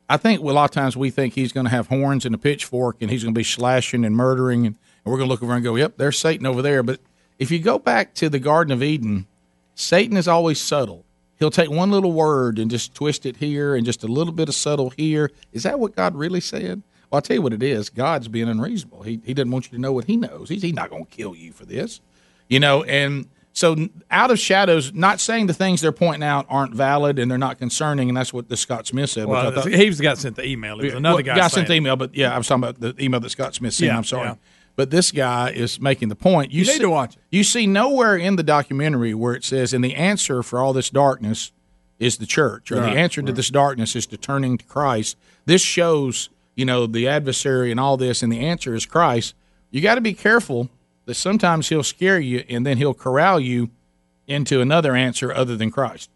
i 0.09 0.17
think 0.17 0.41
a 0.41 0.45
lot 0.45 0.65
of 0.65 0.71
times 0.71 0.97
we 0.97 1.11
think 1.11 1.35
he's 1.35 1.53
going 1.53 1.67
to 1.67 1.71
have 1.71 1.89
horns 1.89 2.25
and 2.25 2.35
a 2.35 2.39
pitchfork 2.39 2.97
and 3.01 3.11
he's 3.11 3.23
going 3.23 3.35
to 3.35 3.39
be 3.39 3.45
slashing 3.45 4.05
and 4.05 4.17
murdering 4.17 4.67
and, 4.67 4.77
and 5.05 5.13
we're 5.13 5.19
going 5.19 5.29
to 5.29 5.31
look 5.31 5.43
over 5.43 5.55
and 5.55 5.63
go 5.63 5.77
yep 5.77 5.99
there's 5.99 6.19
satan 6.19 6.47
over 6.47 6.63
there. 6.63 6.83
But 6.83 7.01
if 7.39 7.51
you 7.51 7.59
go 7.59 7.79
back 7.79 8.15
to 8.15 8.31
the 8.31 8.39
garden 8.39 8.73
of 8.73 8.83
eden 8.83 9.27
satan 9.75 10.17
is 10.17 10.27
always 10.27 10.59
subtle. 10.59 11.05
He'll 11.39 11.51
take 11.51 11.71
one 11.71 11.91
little 11.91 12.13
word 12.13 12.59
and 12.59 12.71
just 12.71 12.95
twist 12.95 13.25
it 13.25 13.37
here 13.37 13.75
and 13.75 13.85
just 13.87 14.05
a 14.05 14.07
little 14.07 14.33
bit 14.33 14.49
of 14.51 14.55
subtle 14.55 14.91
here. 14.91 15.31
Is 15.53 15.63
that 15.65 15.79
what 15.79 15.95
god 15.95 16.15
really 16.15 16.41
said 16.41 16.83
well 17.11 17.19
i'll 17.19 17.23
tell 17.23 17.37
you 17.37 17.43
what 17.43 17.53
it 17.53 17.63
is 17.63 17.91
god's 17.91 18.29
being 18.29 18.49
unreasonable 18.49 19.03
he, 19.03 19.21
he 19.25 19.35
doesn't 19.35 19.51
want 19.51 19.67
you 19.67 19.71
to 19.73 19.79
know 19.81 19.93
what 19.93 20.05
he 20.05 20.17
knows 20.17 20.49
he's, 20.49 20.63
he's 20.63 20.73
not 20.75 20.91
going 20.91 21.05
to 21.05 21.11
kill 21.11 21.35
you 21.35 21.53
for 21.53 21.65
this 21.65 22.01
you 22.49 22.61
know 22.61 22.83
and 22.85 23.27
so 23.53 23.77
out 24.11 24.31
of 24.31 24.39
shadows 24.39 24.93
not 24.95 25.19
saying 25.21 25.47
the 25.47 25.53
things 25.55 25.81
they're 25.81 25.91
pointing 25.93 26.23
out 26.23 26.47
aren't 26.49 26.73
valid 26.75 27.19
and 27.19 27.29
they're 27.31 27.37
not 27.39 27.59
concerning 27.59 28.09
and 28.09 28.17
that's 28.17 28.33
what 28.33 28.49
the 28.49 28.57
scott 28.57 28.87
smith 28.87 29.11
said 29.11 29.27
which 29.27 29.37
I 29.37 29.43
Well, 29.51 29.63
thought- 29.63 29.73
he 29.73 29.87
was 29.89 30.01
got 30.01 30.19
sent 30.19 30.37
the 30.37 30.47
email. 30.47 30.79
It 30.81 30.85
was 30.87 30.95
another 30.95 31.17
well, 31.17 31.25
guy. 31.25 31.37
guy 31.37 31.49
sent 31.49 31.67
the 31.69 31.75
email 31.75 31.97
but 31.97 32.15
yeah 32.15 32.35
i 32.35 32.39
was 32.39 32.47
talking 32.47 32.63
about 32.65 32.81
the 32.81 33.03
email 33.03 33.21
that 33.21 33.31
scott 33.31 33.55
smith 33.55 33.75
sent 33.75 33.89
Yeah, 33.89 33.97
i'm 33.97 34.05
sorry 34.05 34.29
yeah. 34.29 34.35
but 34.77 34.91
this 34.91 35.11
guy 35.11 35.51
is 35.51 35.81
making 35.81 36.09
the 36.11 36.15
point 36.17 36.53
You 36.53 36.63
need 36.65 36.71
see, 36.73 36.79
to 36.79 36.91
watch 36.91 37.17
it. 37.17 37.23
you 37.31 37.43
see 37.43 37.67
nowhere 37.67 38.17
in 38.17 38.37
the 38.37 38.45
documentary 38.45 39.15
where 39.15 39.35
it 39.35 39.43
says 39.45 39.75
and 39.75 39.83
the 39.85 39.97
answer 39.97 40.43
for 40.45 40.61
all 40.61 40.73
this 40.73 40.89
darkness 40.91 41.51
is 41.99 42.19
the 42.19 42.27
church 42.27 42.71
or 42.71 42.77
Right, 42.77 42.95
the 42.95 43.01
answer 43.01 43.21
to 43.21 43.33
this 43.33 43.51
darkness 43.51 43.97
is 43.97 44.07
to 44.07 44.17
turning 44.17 44.59
to 44.59 44.65
christ 44.65 45.17
this 45.45 45.61
shows 45.61 46.31
you 46.55 46.65
know 46.65 46.87
the 46.87 47.09
adversary 47.09 47.71
and 47.71 47.81
all 47.81 47.97
this 47.97 48.23
and 48.23 48.33
the 48.33 48.41
answer 48.41 48.75
is 48.75 48.87
christ 48.87 49.35
you 49.71 49.81
got 49.81 49.95
to 49.95 50.01
be 50.01 50.13
careful 50.13 50.69
that 51.07 51.15
sometimes 51.15 51.69
he'll 51.69 51.83
scare 51.83 52.19
you 52.19 52.45
and 52.49 52.67
then 52.67 52.77
he'll 52.79 52.95
corral 52.95 53.41
you 53.41 53.71
into 54.27 54.61
another 54.61 54.95
answer 54.95 55.33
other 55.33 55.57
than 55.57 55.71
christ 55.71 56.11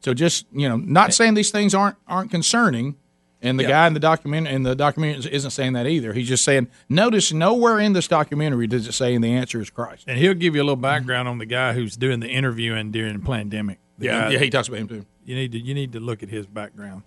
so 0.00 0.14
just 0.14 0.46
you 0.52 0.68
know 0.68 0.76
not 0.76 1.12
saying 1.14 1.34
these 1.34 1.50
things 1.50 1.74
aren't 1.74 1.96
aren't 2.06 2.30
concerning 2.30 2.96
and 3.42 3.60
the 3.60 3.64
guy 3.64 3.86
in 3.86 3.94
the 3.94 4.00
document 4.00 4.48
in 4.48 4.62
the 4.62 4.74
documentary 4.74 5.32
isn't 5.32 5.50
saying 5.50 5.74
that 5.74 5.86
either 5.86 6.12
he's 6.12 6.28
just 6.28 6.44
saying 6.44 6.68
notice 6.88 7.32
nowhere 7.32 7.78
in 7.78 7.92
this 7.92 8.08
documentary 8.08 8.66
does 8.66 8.88
it 8.88 8.92
say 8.92 9.16
the 9.18 9.32
answer 9.32 9.60
is 9.60 9.70
christ 9.70 10.04
And 10.08 10.18
he'll 10.18 10.34
give 10.34 10.54
you 10.54 10.62
a 10.62 10.64
little 10.64 10.76
background 10.76 11.28
on 11.28 11.38
the 11.38 11.46
guy 11.46 11.72
who's 11.72 11.96
doing 11.96 12.20
the 12.20 12.28
interviewing 12.28 12.90
during 12.90 13.18
the 13.18 13.24
pandemic. 13.24 13.78
The 13.98 14.06
yeah 14.06 14.20
guy- 14.20 14.30
yeah 14.30 14.38
he 14.38 14.50
talks 14.50 14.68
about 14.68 14.80
him 14.80 14.88
too 14.88 15.06
you 15.26 15.34
need 15.34 15.52
to 15.52 15.58
you 15.58 15.74
need 15.74 15.92
to 15.92 16.00
look 16.00 16.22
at 16.22 16.28
his 16.28 16.46
background. 16.46 17.02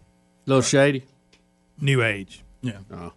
A 0.45 0.49
little 0.49 0.61
shady. 0.61 1.05
New 1.79 2.03
age. 2.03 2.43
Yeah. 2.61 3.09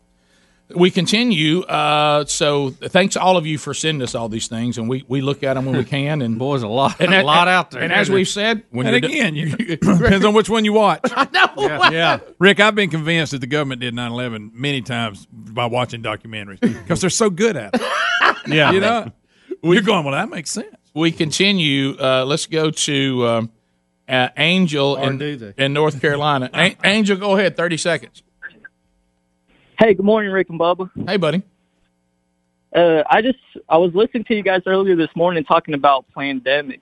We 0.75 0.91
continue. 0.91 1.61
Uh, 1.65 2.25
so 2.25 2.71
thanks 2.71 3.15
all 3.15 3.37
of 3.37 3.47
you 3.47 3.59
for 3.59 3.75
sending 3.75 4.01
us 4.03 4.15
all 4.15 4.31
these 4.31 4.47
things, 4.49 4.79
and 4.79 4.89
we, 4.89 5.05
we 5.07 5.21
look 5.21 5.43
at 5.43 5.53
them 5.55 5.67
when 5.67 5.77
we 5.77 5.85
can. 5.99 6.23
And 6.23 6.39
Boys, 6.39 6.63
a 6.63 6.69
lot, 6.69 6.99
and 6.99 7.13
a 7.13 7.17
that- 7.19 7.25
lot 7.27 7.47
out 7.47 7.73
there. 7.73 7.83
And 7.83 7.93
as 7.93 8.03
isn't 8.07 8.15
we've 8.15 8.29
said, 8.29 8.63
when 8.71 8.87
And 8.87 8.95
you're 8.95 9.01
do- 9.03 9.09
again, 9.09 9.35
you, 9.37 9.55
depends 9.57 10.25
on 10.25 10.33
which 10.33 10.49
one 10.49 10.65
you 10.65 10.73
watch. 10.73 11.01
I 11.15 11.29
know. 11.33 11.49
Yeah, 11.93 12.21
Rick, 12.39 12.59
I've 12.61 12.75
been 12.75 12.89
convinced 12.89 13.33
that 13.33 13.41
the 13.43 13.47
government 13.47 13.83
did 13.83 13.93
9/11 13.95 14.55
many 14.55 14.81
times 14.81 15.27
by 15.31 15.67
watching 15.67 16.03
documentaries 16.03 16.61
because 16.61 17.03
they're 17.03 17.11
so 17.11 17.29
good 17.29 17.57
at 17.57 17.75
it. 17.75 17.83
yeah, 18.47 18.73
You 18.73 18.81
know, 18.81 19.13
you're 19.63 19.83
going. 19.83 20.05
Well, 20.05 20.15
that 20.15 20.31
makes 20.31 20.51
sense. 20.51 20.75
We 20.95 21.13
continue. 21.13 21.97
Uh, 21.99 22.25
let's 22.25 22.47
go 22.47 22.71
to 22.71 23.27
um, 23.27 23.51
uh, 24.09 24.29
Angel 24.39 24.97
in, 24.97 25.53
in 25.59 25.73
North 25.75 26.01
Carolina. 26.01 26.49
A- 26.55 26.77
Angel, 26.85 27.17
go 27.19 27.37
ahead. 27.37 27.57
Thirty 27.59 27.77
seconds. 27.77 28.23
Hey, 29.79 29.95
good 29.95 30.05
morning, 30.05 30.31
Rick 30.31 30.51
and 30.51 30.61
Bubba. 30.61 30.91
Hey, 31.09 31.17
buddy. 31.17 31.43
Uh, 32.75 33.03
I 33.09 33.21
just 33.21 33.39
I 33.69 33.77
was 33.77 33.93
listening 33.95 34.25
to 34.25 34.35
you 34.35 34.43
guys 34.43 34.63
earlier 34.67 34.97
this 34.97 35.11
morning 35.15 35.45
talking 35.45 35.75
about 35.75 36.07
pandemic, 36.15 36.81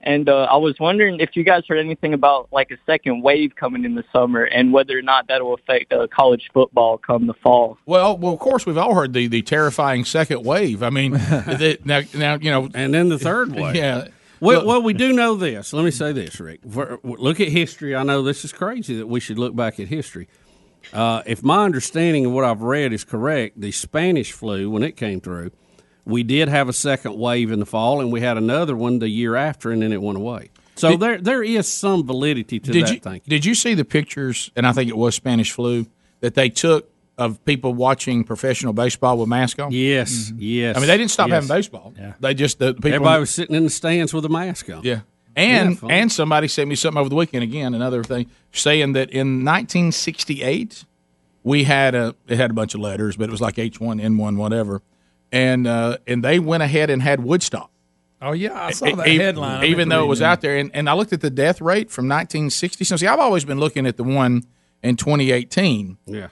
and 0.00 0.28
uh, 0.28 0.48
I 0.50 0.56
was 0.56 0.74
wondering 0.80 1.20
if 1.20 1.36
you 1.36 1.44
guys 1.44 1.62
heard 1.68 1.78
anything 1.78 2.12
about 2.12 2.48
like 2.52 2.70
a 2.72 2.76
second 2.86 3.22
wave 3.22 3.54
coming 3.54 3.84
in 3.84 3.94
the 3.94 4.04
summer 4.12 4.42
and 4.44 4.72
whether 4.72 4.98
or 4.98 5.02
not 5.02 5.28
that 5.28 5.44
will 5.44 5.54
affect 5.54 5.92
uh, 5.92 6.08
college 6.08 6.48
football 6.52 6.98
come 6.98 7.26
the 7.28 7.34
fall. 7.34 7.78
Well, 7.86 8.18
well, 8.18 8.32
of 8.32 8.40
course, 8.40 8.66
we've 8.66 8.78
all 8.78 8.94
heard 8.94 9.12
the, 9.12 9.28
the 9.28 9.42
terrifying 9.42 10.04
second 10.04 10.44
wave. 10.44 10.82
I 10.82 10.90
mean, 10.90 11.12
the, 11.12 11.78
now, 11.84 12.00
now 12.14 12.34
you 12.36 12.50
know, 12.50 12.68
and 12.74 12.92
then 12.92 13.08
the 13.08 13.18
third 13.18 13.52
wave. 13.54 13.76
yeah. 13.76 14.08
Well, 14.38 14.66
well, 14.66 14.82
we 14.82 14.92
do 14.92 15.12
know 15.14 15.34
this. 15.36 15.72
Let 15.72 15.84
me 15.84 15.90
say 15.90 16.12
this, 16.12 16.38
Rick. 16.40 16.60
For- 16.68 16.98
Look 17.02 17.40
at 17.40 17.48
history. 17.48 17.94
I 17.96 18.02
know 18.02 18.22
this 18.22 18.44
is 18.44 18.52
crazy 18.52 18.96
that 18.98 19.06
we 19.06 19.18
should 19.18 19.38
look 19.38 19.56
back 19.56 19.80
at 19.80 19.86
history. 19.88 20.28
Uh, 20.92 21.22
if 21.26 21.42
my 21.42 21.64
understanding 21.64 22.26
of 22.26 22.32
what 22.32 22.44
I've 22.44 22.62
read 22.62 22.92
is 22.92 23.04
correct, 23.04 23.60
the 23.60 23.72
Spanish 23.72 24.32
flu, 24.32 24.70
when 24.70 24.82
it 24.82 24.96
came 24.96 25.20
through, 25.20 25.50
we 26.04 26.22
did 26.22 26.48
have 26.48 26.68
a 26.68 26.72
second 26.72 27.18
wave 27.18 27.50
in 27.50 27.58
the 27.58 27.66
fall, 27.66 28.00
and 28.00 28.12
we 28.12 28.20
had 28.20 28.36
another 28.36 28.76
one 28.76 29.00
the 29.00 29.08
year 29.08 29.34
after, 29.34 29.72
and 29.72 29.82
then 29.82 29.92
it 29.92 30.00
went 30.00 30.16
away. 30.16 30.50
So 30.76 30.90
Did- 30.90 31.00
there, 31.00 31.18
there 31.18 31.42
is 31.42 31.66
some 31.66 32.06
validity 32.06 32.60
to 32.60 32.72
did 32.72 32.86
that 32.86 32.92
you 32.92 33.00
thing. 33.00 33.22
did 33.26 33.44
you 33.44 33.54
see 33.54 33.74
the 33.74 33.84
pictures? 33.84 34.50
And 34.54 34.66
I 34.66 34.72
think 34.72 34.88
it 34.88 34.96
was 34.96 35.14
Spanish 35.14 35.52
flu 35.52 35.86
that 36.20 36.34
they 36.34 36.48
took 36.48 36.90
of 37.18 37.42
people 37.46 37.72
watching 37.72 38.24
professional 38.24 38.74
baseball 38.74 39.16
with 39.16 39.28
masks 39.28 39.58
on. 39.58 39.72
Yes, 39.72 40.32
yes. 40.36 40.76
I 40.76 40.80
mean, 40.80 40.88
they 40.88 40.98
didn't 40.98 41.10
stop 41.10 41.28
yes. 41.28 41.34
having 41.34 41.48
baseball. 41.48 41.94
They 42.20 42.34
just 42.34 42.58
the 42.58 42.74
people. 42.74 42.92
Everybody 42.92 43.20
was 43.20 43.30
sitting 43.30 43.56
in 43.56 43.64
the 43.64 43.70
stands 43.70 44.12
with 44.12 44.24
a 44.26 44.28
mask 44.28 44.68
on. 44.70 44.82
yeah. 44.82 45.00
And 45.36 45.80
Yeah, 45.82 45.88
and 45.90 46.10
somebody 46.10 46.48
sent 46.48 46.68
me 46.68 46.74
something 46.74 46.98
over 46.98 47.08
the 47.10 47.14
weekend 47.14 47.44
again, 47.44 47.74
another 47.74 48.02
thing 48.02 48.26
saying 48.52 48.94
that 48.94 49.10
in 49.10 49.44
1968 49.44 50.84
we 51.44 51.64
had 51.64 51.94
a 51.94 52.14
it 52.26 52.38
had 52.38 52.50
a 52.50 52.54
bunch 52.54 52.74
of 52.74 52.80
letters, 52.80 53.16
but 53.16 53.24
it 53.24 53.30
was 53.30 53.40
like 53.40 53.56
H1N1 53.56 54.36
whatever, 54.36 54.82
and 55.30 55.66
uh, 55.66 55.98
and 56.06 56.24
they 56.24 56.38
went 56.38 56.62
ahead 56.62 56.90
and 56.90 57.02
had 57.02 57.22
Woodstock. 57.22 57.70
Oh 58.22 58.32
yeah, 58.32 58.54
I 58.60 58.70
saw 58.72 58.94
that 58.96 59.06
e- 59.06 59.18
headline. 59.18 59.62
I 59.62 59.66
Even 59.66 59.90
though 59.90 60.02
it 60.02 60.08
was 60.08 60.22
out 60.22 60.40
there, 60.40 60.56
and, 60.56 60.70
and 60.74 60.88
I 60.88 60.94
looked 60.94 61.12
at 61.12 61.20
the 61.20 61.30
death 61.30 61.60
rate 61.60 61.90
from 61.90 62.06
1960. 62.08 62.84
So 62.84 62.96
see, 62.96 63.06
I've 63.06 63.20
always 63.20 63.44
been 63.44 63.60
looking 63.60 63.86
at 63.86 63.96
the 63.98 64.04
one 64.04 64.42
in 64.82 64.96
2018 64.96 65.98
Yeah. 66.06 66.28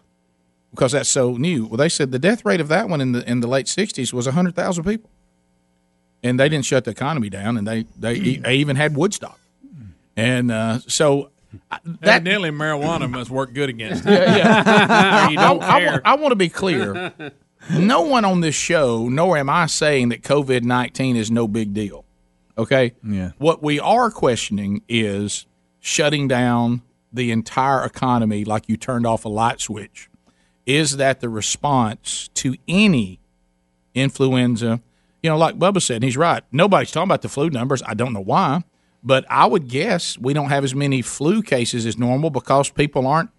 because 0.71 0.93
that's 0.93 1.11
so 1.11 1.37
new. 1.37 1.67
Well, 1.67 1.77
they 1.77 1.91
said 1.91 2.11
the 2.11 2.19
death 2.19 2.45
rate 2.47 2.61
of 2.61 2.69
that 2.69 2.89
one 2.89 3.01
in 3.03 3.13
the 3.13 3.31
in 3.31 3.41
the 3.41 3.47
late 3.49 3.67
60s 3.67 4.13
was 4.15 4.27
100,000 4.27 4.83
people, 4.85 5.11
and 6.25 6.41
they 6.41 6.49
didn't 6.49 6.65
shut 6.65 6.85
the 6.85 6.91
economy 6.91 7.31
down, 7.31 7.57
and 7.57 7.69
they 7.69 7.85
they, 7.97 8.15
e- 8.15 8.37
they 8.39 8.57
even 8.57 8.75
had 8.75 8.97
Woodstock, 8.97 9.39
and 10.17 10.51
uh, 10.51 10.81
so 10.89 11.31
I- 11.71 11.79
that 12.01 12.17
Evidently, 12.23 12.51
marijuana 12.51 13.09
must 13.09 13.31
work 13.31 13.55
good 13.55 13.69
against 13.69 14.05
it. 14.07 14.11
yeah, 14.13 14.37
yeah. 14.37 15.29
You 15.29 15.37
don't 15.37 15.63
I, 15.63 15.81
care. 15.81 16.03
want 16.05 16.33
to 16.33 16.37
be 16.37 16.49
clear. 16.49 17.13
No 17.71 18.03
one 18.03 18.25
on 18.25 18.41
this 18.41 18.55
show, 18.57 19.09
nor 19.09 19.39
am 19.39 19.49
I 19.49 19.67
saying 19.67 20.09
that 20.09 20.23
COVID 20.23 20.63
nineteen 20.65 21.15
is 21.15 21.31
no 21.31 21.47
big 21.47 21.73
deal. 21.73 22.05
Okay. 22.59 22.95
Yeah. 23.03 23.31
What 23.39 23.63
we 23.63 23.79
are 23.81 24.11
questioning 24.11 24.83
is 24.89 25.47
shutting 25.81 26.29
down 26.29 26.83
the 27.13 27.31
entire 27.31 27.85
economy 27.85 28.45
like 28.45 28.69
you 28.69 28.77
turned 28.77 29.07
off 29.07 29.25
a 29.25 29.29
light 29.29 29.61
switch. 29.61 30.09
Is 30.67 30.97
that 30.97 31.21
the 31.21 31.29
response 31.29 32.29
to 32.35 32.57
any 32.67 33.21
influenza? 33.95 34.81
You 35.25 35.31
know, 35.31 35.39
like 35.39 35.59
Bubba 35.59 35.81
said, 35.81 35.97
and 35.97 36.05
he's 36.05 36.17
right. 36.19 36.43
Nobody's 36.53 36.91
talking 36.91 37.09
about 37.09 37.23
the 37.23 37.31
flu 37.31 37.49
numbers. 37.49 37.83
I 37.87 37.95
don't 37.95 38.13
know 38.13 38.21
why, 38.21 38.63
but 39.03 39.25
I 39.31 39.47
would 39.47 39.69
guess 39.69 40.19
we 40.19 40.35
don't 40.35 40.51
have 40.51 40.65
as 40.65 40.75
many 40.75 41.01
flu 41.01 41.43
cases 41.43 41.87
as 41.87 41.97
normal 41.99 42.29
because 42.29 42.69
people 42.69 43.07
aren't 43.07 43.31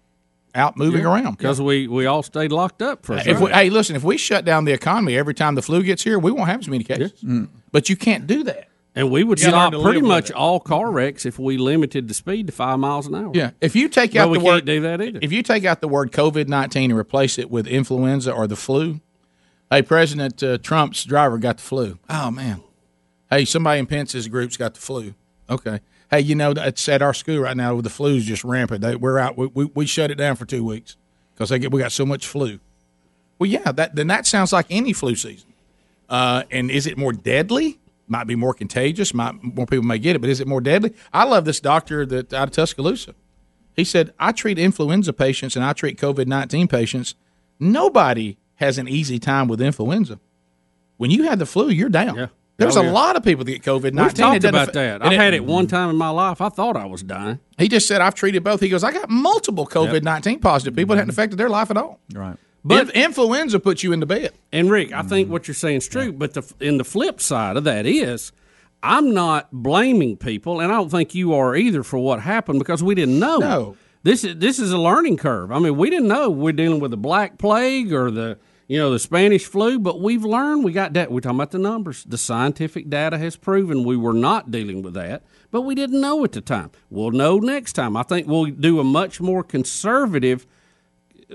out 0.54 0.76
moving 0.76 1.04
around. 1.06 1.38
because 1.38 1.60
we, 1.60 1.86
we 1.86 2.06
all 2.06 2.22
stayed 2.24 2.50
locked 2.50 2.82
up 2.82 3.06
for 3.06 3.14
a 3.16 3.28
If 3.28 3.40
we, 3.40 3.50
hey, 3.52 3.70
listen, 3.70 3.94
if 3.94 4.02
we 4.02 4.16
shut 4.16 4.44
down 4.44 4.64
the 4.64 4.72
economy 4.72 5.16
every 5.16 5.34
time 5.34 5.54
the 5.54 5.62
flu 5.62 5.82
gets 5.84 6.02
here, 6.02 6.18
we 6.18 6.30
won't 6.32 6.48
have 6.48 6.60
as 6.60 6.68
many 6.68 6.82
cases. 6.82 7.12
Mm. 7.22 7.48
But 7.72 7.88
you 7.88 7.94
can't 7.96 8.26
do 8.26 8.42
that. 8.44 8.68
and 8.96 9.10
we 9.10 9.22
would 9.22 9.38
You 9.38 9.48
stop 9.48 9.72
pretty 9.74 10.00
much 10.00 10.30
it. 10.30 10.34
all 10.36 10.58
car 10.58 10.90
wrecks 10.90 11.24
if 11.26 11.38
we 11.38 11.56
limited 11.58 12.08
the 12.08 12.14
speed 12.14 12.46
to 12.48 12.52
five 12.52 12.78
miles 12.80 13.06
an 13.06 13.14
hour. 13.14 13.30
Yeah, 13.34 13.50
if 13.60 13.76
you 13.76 13.88
take 13.90 14.14
But 14.14 14.20
out 14.22 14.30
we 14.30 14.38
the 14.38 14.44
can't 14.44 14.54
word 14.54 14.64
do 14.64 14.80
that 14.80 15.00
either. 15.02 15.18
if 15.22 15.30
you 15.30 15.42
take 15.44 15.64
out 15.66 15.80
the 15.82 15.88
word 15.88 16.10
COVID 16.10 16.48
nineteen 16.48 16.90
and 16.90 16.98
replace 16.98 17.38
it 17.38 17.50
with 17.50 17.66
influenza 17.66 18.32
or 18.32 18.46
the 18.46 18.56
flu, 18.56 19.00
hey, 19.70 19.82
President 19.82 20.42
uh, 20.42 20.58
Trump's 20.58 21.04
driver 21.04 21.38
got 21.38 21.56
the 21.58 21.62
flu. 21.62 21.98
Oh 22.08 22.30
man, 22.30 22.62
hey, 23.30 23.44
somebody 23.44 23.80
in 23.80 23.86
Pence's 23.86 24.28
group's 24.28 24.56
got 24.56 24.74
the 24.74 24.80
flu. 24.80 25.14
Okay, 25.48 25.80
hey, 26.10 26.20
you 26.20 26.34
know 26.34 26.52
it's 26.56 26.88
at 26.88 27.02
our 27.02 27.14
school 27.14 27.40
right 27.40 27.56
now. 27.56 27.80
The 27.80 27.90
flu's 27.90 28.24
just 28.24 28.44
rampant. 28.44 28.80
They, 28.80 28.96
we're 28.96 29.18
out. 29.18 29.36
We, 29.36 29.46
we, 29.46 29.64
we 29.66 29.86
shut 29.86 30.10
it 30.10 30.16
down 30.16 30.36
for 30.36 30.44
two 30.44 30.64
weeks 30.64 30.96
because 31.34 31.50
they 31.50 31.58
get 31.58 31.72
we 31.72 31.80
got 31.80 31.92
so 31.92 32.06
much 32.06 32.26
flu. 32.26 32.58
Well, 33.38 33.50
yeah, 33.50 33.72
that 33.72 33.94
then 33.94 34.06
that 34.08 34.26
sounds 34.26 34.52
like 34.52 34.66
any 34.70 34.92
flu 34.92 35.14
season. 35.14 35.52
Uh, 36.08 36.44
and 36.50 36.70
is 36.70 36.86
it 36.86 36.96
more 36.96 37.12
deadly? 37.12 37.78
Might 38.08 38.28
be 38.28 38.36
more 38.36 38.54
contagious. 38.54 39.12
Might 39.12 39.42
more 39.42 39.66
people 39.66 39.84
may 39.84 39.98
get 39.98 40.16
it, 40.16 40.20
but 40.20 40.30
is 40.30 40.40
it 40.40 40.46
more 40.46 40.60
deadly? 40.60 40.94
I 41.12 41.24
love 41.24 41.44
this 41.44 41.60
doctor 41.60 42.06
that 42.06 42.32
out 42.32 42.48
of 42.48 42.54
Tuscaloosa. 42.54 43.14
He 43.74 43.84
said, 43.84 44.14
"I 44.18 44.32
treat 44.32 44.58
influenza 44.58 45.12
patients 45.12 45.56
and 45.56 45.64
I 45.64 45.72
treat 45.72 45.98
COVID 45.98 46.26
nineteen 46.26 46.68
patients. 46.68 47.14
Nobody 47.58 48.36
has 48.56 48.78
an 48.78 48.88
easy 48.88 49.18
time 49.18 49.48
with 49.48 49.60
influenza. 49.60 50.18
When 50.96 51.10
you 51.10 51.24
have 51.24 51.38
the 51.38 51.46
flu, 51.46 51.68
you're 51.68 51.88
down. 51.88 52.16
Yeah. 52.16 52.26
There's 52.58 52.76
Oh, 52.76 52.80
a 52.80 52.84
yeah. 52.84 52.92
lot 52.92 53.16
of 53.16 53.22
people 53.22 53.44
that 53.44 53.50
get 53.50 53.62
COVID 53.62 54.02
We've 54.02 54.14
talked 54.14 54.44
about 54.44 54.72
that. 54.72 55.04
I've 55.04 55.12
had 55.12 55.34
it 55.34 55.44
one 55.44 55.66
time 55.66 55.90
in 55.90 55.96
my 55.96 56.08
life. 56.08 56.40
I 56.40 56.48
thought 56.48 56.74
I 56.76 56.86
was 56.86 57.02
dying. 57.02 57.38
He 57.58 57.68
just 57.68 57.86
said, 57.86 58.00
"I've 58.00 58.14
treated 58.14 58.42
both." 58.42 58.60
He 58.60 58.70
goes, 58.70 58.82
"I 58.82 58.92
got 58.92 59.10
multiple 59.10 59.66
COVID 59.66 60.02
nineteen 60.02 60.38
positive 60.38 60.74
people 60.74 60.94
that 60.94 61.00
hadn't 61.00 61.12
mm-hmm. 61.12 61.20
affected 61.20 61.36
their 61.36 61.50
life 61.50 61.70
at 61.70 61.76
all." 61.76 62.00
Right. 62.14 62.36
But 62.64 62.90
influenza 62.96 63.60
puts 63.60 63.84
you 63.84 63.92
into 63.92 64.06
bed. 64.06 64.32
And 64.52 64.70
Rick, 64.70 64.92
I 64.92 65.02
think 65.02 65.26
mm-hmm. 65.26 65.32
what 65.32 65.46
you're 65.46 65.54
saying 65.54 65.76
is 65.76 65.88
true. 65.88 66.12
But 66.12 66.34
the 66.34 66.54
in 66.58 66.78
the 66.78 66.84
flip 66.84 67.20
side 67.20 67.58
of 67.58 67.64
that 67.64 67.84
is, 67.84 68.32
I'm 68.82 69.12
not 69.12 69.48
blaming 69.52 70.16
people, 70.16 70.60
and 70.60 70.72
I 70.72 70.76
don't 70.76 70.90
think 70.90 71.14
you 71.14 71.34
are 71.34 71.54
either 71.54 71.82
for 71.82 71.98
what 71.98 72.20
happened 72.20 72.58
because 72.58 72.82
we 72.82 72.94
didn't 72.94 73.18
know. 73.18 73.38
No. 73.38 73.76
This 74.06 74.22
is 74.22 74.36
this 74.36 74.60
is 74.60 74.70
a 74.70 74.78
learning 74.78 75.16
curve. 75.16 75.50
I 75.50 75.58
mean, 75.58 75.76
we 75.76 75.90
didn't 75.90 76.06
know 76.06 76.30
we're 76.30 76.52
dealing 76.52 76.78
with 76.78 76.92
the 76.92 76.96
black 76.96 77.38
plague 77.38 77.92
or 77.92 78.08
the 78.12 78.38
you 78.68 78.78
know 78.78 78.92
the 78.92 79.00
Spanish 79.00 79.44
flu, 79.46 79.80
but 79.80 80.00
we've 80.00 80.24
learned. 80.24 80.62
We 80.62 80.70
got 80.70 80.92
that. 80.92 81.10
We're 81.10 81.18
talking 81.18 81.38
about 81.38 81.50
the 81.50 81.58
numbers. 81.58 82.04
The 82.04 82.16
scientific 82.16 82.88
data 82.88 83.18
has 83.18 83.34
proven 83.34 83.82
we 83.82 83.96
were 83.96 84.12
not 84.12 84.52
dealing 84.52 84.82
with 84.82 84.94
that, 84.94 85.24
but 85.50 85.62
we 85.62 85.74
didn't 85.74 86.00
know 86.00 86.22
at 86.22 86.30
the 86.30 86.40
time. 86.40 86.70
We'll 86.88 87.10
know 87.10 87.38
next 87.38 87.72
time. 87.72 87.96
I 87.96 88.04
think 88.04 88.28
we'll 88.28 88.46
do 88.46 88.78
a 88.78 88.84
much 88.84 89.20
more 89.20 89.42
conservative 89.42 90.46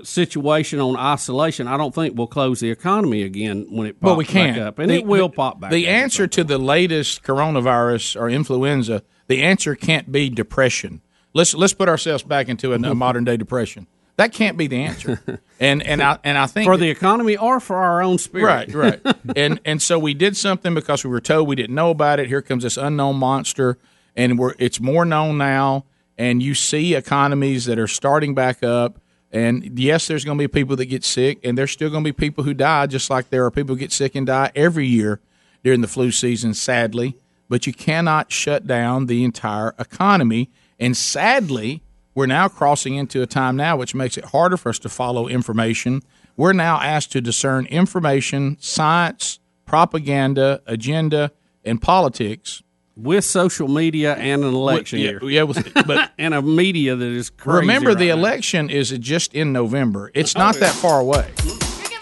situation 0.02 0.80
on 0.80 0.96
isolation, 0.96 1.68
I 1.68 1.76
don't 1.76 1.94
think 1.94 2.16
we'll 2.16 2.26
close 2.26 2.60
the 2.60 2.70
economy 2.70 3.22
again 3.22 3.66
when 3.68 3.86
it 3.86 4.00
pops 4.00 4.06
Well, 4.08 4.16
we 4.16 4.24
back 4.24 4.56
up, 4.56 4.78
and 4.78 4.90
The- 4.90 4.94
it 4.94 5.06
will 5.06 5.28
the- 5.28 5.34
pop 5.34 5.60
back. 5.60 5.70
The 5.70 5.86
answer 5.86 6.26
to 6.26 6.42
the 6.42 6.56
latest 6.56 7.22
coronavirus 7.22 8.18
or 8.18 8.30
influenza, 8.30 9.02
the 9.28 9.42
answer 9.42 9.74
can't 9.74 10.10
be 10.10 10.30
depression. 10.30 11.02
Let's 11.34 11.54
let's 11.54 11.72
put 11.72 11.88
ourselves 11.88 12.22
back 12.22 12.48
into 12.48 12.72
a, 12.72 12.74
a 12.74 12.78
mm-hmm. 12.78 12.98
modern 12.98 13.24
day 13.24 13.36
depression. 13.36 13.86
That 14.16 14.32
can't 14.32 14.56
be 14.56 14.66
the 14.66 14.84
answer. 14.84 15.20
And 15.62 15.80
and 15.84 16.02
I 16.02 16.18
and 16.24 16.36
I 16.36 16.46
think 16.46 16.66
for 16.66 16.76
the 16.76 16.90
economy 16.90 17.36
or 17.36 17.60
for 17.60 17.76
our 17.76 18.02
own 18.02 18.18
spirit. 18.18 18.74
Right, 18.74 19.00
right. 19.04 19.16
and 19.36 19.60
and 19.64 19.80
so 19.80 19.96
we 19.96 20.12
did 20.12 20.36
something 20.36 20.74
because 20.74 21.04
we 21.04 21.10
were 21.10 21.20
told 21.20 21.46
we 21.46 21.54
didn't 21.54 21.76
know 21.76 21.90
about 21.90 22.18
it. 22.18 22.26
Here 22.26 22.42
comes 22.42 22.64
this 22.64 22.76
unknown 22.76 23.14
monster, 23.14 23.78
and 24.16 24.40
we're 24.40 24.54
it's 24.58 24.80
more 24.80 25.04
known 25.04 25.38
now. 25.38 25.84
And 26.18 26.42
you 26.42 26.54
see 26.54 26.96
economies 26.96 27.66
that 27.66 27.78
are 27.78 27.86
starting 27.86 28.34
back 28.34 28.64
up. 28.64 29.00
And 29.30 29.78
yes, 29.78 30.08
there's 30.08 30.24
going 30.24 30.36
to 30.36 30.42
be 30.42 30.48
people 30.48 30.74
that 30.74 30.86
get 30.86 31.04
sick, 31.04 31.38
and 31.44 31.56
there's 31.56 31.70
still 31.70 31.90
going 31.90 32.02
to 32.02 32.08
be 32.08 32.12
people 32.12 32.42
who 32.42 32.54
die, 32.54 32.86
just 32.86 33.08
like 33.08 33.30
there 33.30 33.44
are 33.44 33.50
people 33.52 33.76
who 33.76 33.78
get 33.78 33.92
sick 33.92 34.16
and 34.16 34.26
die 34.26 34.50
every 34.56 34.88
year 34.88 35.20
during 35.62 35.80
the 35.80 35.86
flu 35.86 36.10
season, 36.10 36.54
sadly. 36.54 37.14
But 37.48 37.68
you 37.68 37.72
cannot 37.72 38.32
shut 38.32 38.66
down 38.66 39.06
the 39.06 39.22
entire 39.22 39.76
economy. 39.78 40.50
And 40.82 40.96
sadly, 40.96 41.80
we're 42.12 42.26
now 42.26 42.48
crossing 42.48 42.96
into 42.96 43.22
a 43.22 43.26
time 43.26 43.54
now 43.54 43.76
which 43.76 43.94
makes 43.94 44.18
it 44.18 44.24
harder 44.24 44.56
for 44.56 44.68
us 44.68 44.80
to 44.80 44.88
follow 44.88 45.28
information. 45.28 46.02
We're 46.36 46.54
now 46.54 46.80
asked 46.80 47.12
to 47.12 47.20
discern 47.20 47.66
information, 47.66 48.56
science, 48.58 49.38
propaganda, 49.64 50.60
agenda, 50.66 51.30
and 51.64 51.80
politics 51.80 52.64
with 52.96 53.24
social 53.24 53.68
media 53.68 54.14
and 54.14 54.42
an 54.42 54.52
election 54.52 54.98
yeah, 54.98 55.10
year. 55.10 55.30
Yeah, 55.30 55.42
well, 55.44 55.62
but 55.86 56.10
and 56.18 56.34
a 56.34 56.42
media 56.42 56.96
that 56.96 57.06
is 57.06 57.30
crazy. 57.30 57.60
remember 57.60 57.90
right 57.90 57.98
the 57.98 58.08
now. 58.08 58.14
election 58.14 58.68
is 58.68 58.90
just 58.90 59.34
in 59.34 59.52
November. 59.52 60.10
It's 60.14 60.34
oh, 60.34 60.40
not 60.40 60.56
that 60.56 60.74
far 60.74 60.98
away. 60.98 61.30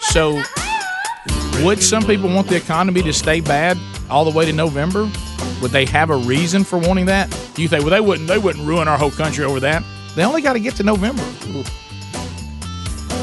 So, 0.09 0.41
would 1.63 1.83
some 1.83 2.03
people 2.03 2.29
want 2.33 2.47
the 2.47 2.55
economy 2.55 3.03
to 3.03 3.13
stay 3.13 3.41
bad 3.41 3.77
all 4.09 4.25
the 4.25 4.35
way 4.35 4.45
to 4.45 4.53
November? 4.53 5.07
Would 5.61 5.71
they 5.71 5.85
have 5.85 6.09
a 6.09 6.15
reason 6.15 6.63
for 6.63 6.77
wanting 6.79 7.05
that? 7.05 7.29
Do 7.53 7.61
you 7.61 7.67
think? 7.67 7.83
Well, 7.83 7.91
they 7.91 7.99
wouldn't. 8.01 8.27
They 8.27 8.37
wouldn't 8.37 8.65
ruin 8.65 8.87
our 8.87 8.97
whole 8.97 9.11
country 9.11 9.45
over 9.45 9.59
that. 9.61 9.83
They 10.15 10.23
only 10.23 10.41
got 10.41 10.53
to 10.53 10.59
get 10.59 10.75
to 10.75 10.83
November. 10.83 11.23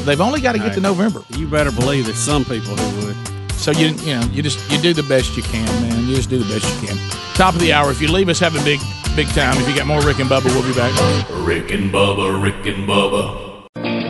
They've 0.05 0.21
only 0.21 0.41
got 0.41 0.53
to 0.53 0.59
get 0.59 0.73
to 0.73 0.79
November. 0.81 1.23
You 1.35 1.47
better 1.47 1.71
believe 1.71 2.05
there's 2.05 2.17
some 2.17 2.43
people 2.45 2.75
who 2.75 3.07
would. 3.07 3.51
So 3.51 3.71
you 3.71 3.87
you 3.87 4.15
know 4.15 4.25
you 4.31 4.41
just 4.41 4.71
you 4.71 4.79
do 4.79 4.93
the 4.93 5.03
best 5.03 5.35
you 5.35 5.43
can, 5.43 5.65
man. 5.87 6.07
You 6.07 6.15
just 6.15 6.29
do 6.29 6.39
the 6.39 6.51
best 6.53 6.81
you 6.81 6.87
can. 6.87 6.97
Top 7.35 7.53
of 7.53 7.59
the 7.59 7.73
hour. 7.73 7.91
If 7.91 8.01
you 8.01 8.09
leave 8.09 8.29
us, 8.29 8.39
have 8.39 8.55
a 8.55 8.63
big 8.63 8.79
big 9.15 9.27
time. 9.29 9.57
If 9.57 9.67
you 9.67 9.75
got 9.75 9.85
more 9.85 10.01
Rick 10.01 10.19
and 10.19 10.29
Bubba, 10.29 10.45
we'll 10.45 10.63
be 10.63 10.73
back. 10.73 10.93
Rick 11.45 11.71
and 11.71 11.91
Bubba, 11.91 12.41
Rick 12.41 12.65
and 12.65 12.87
Bubba. 12.87 14.08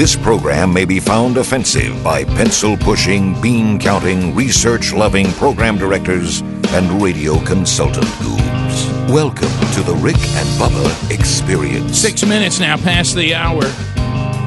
This 0.00 0.16
program 0.16 0.72
may 0.72 0.86
be 0.86 0.98
found 0.98 1.36
offensive 1.36 2.02
by 2.02 2.24
pencil 2.24 2.74
pushing, 2.74 3.38
bean 3.42 3.78
counting, 3.78 4.34
research 4.34 4.94
loving 4.94 5.30
program 5.32 5.76
directors 5.76 6.40
and 6.68 7.02
radio 7.02 7.38
consultant 7.44 8.06
goobs. 8.06 9.10
Welcome 9.10 9.50
to 9.74 9.82
the 9.82 9.94
Rick 10.00 10.16
and 10.16 10.48
Bubba 10.58 11.10
Experience. 11.10 11.98
Six 11.98 12.24
minutes 12.24 12.58
now 12.58 12.78
past 12.78 13.14
the 13.14 13.34
hour. 13.34 13.60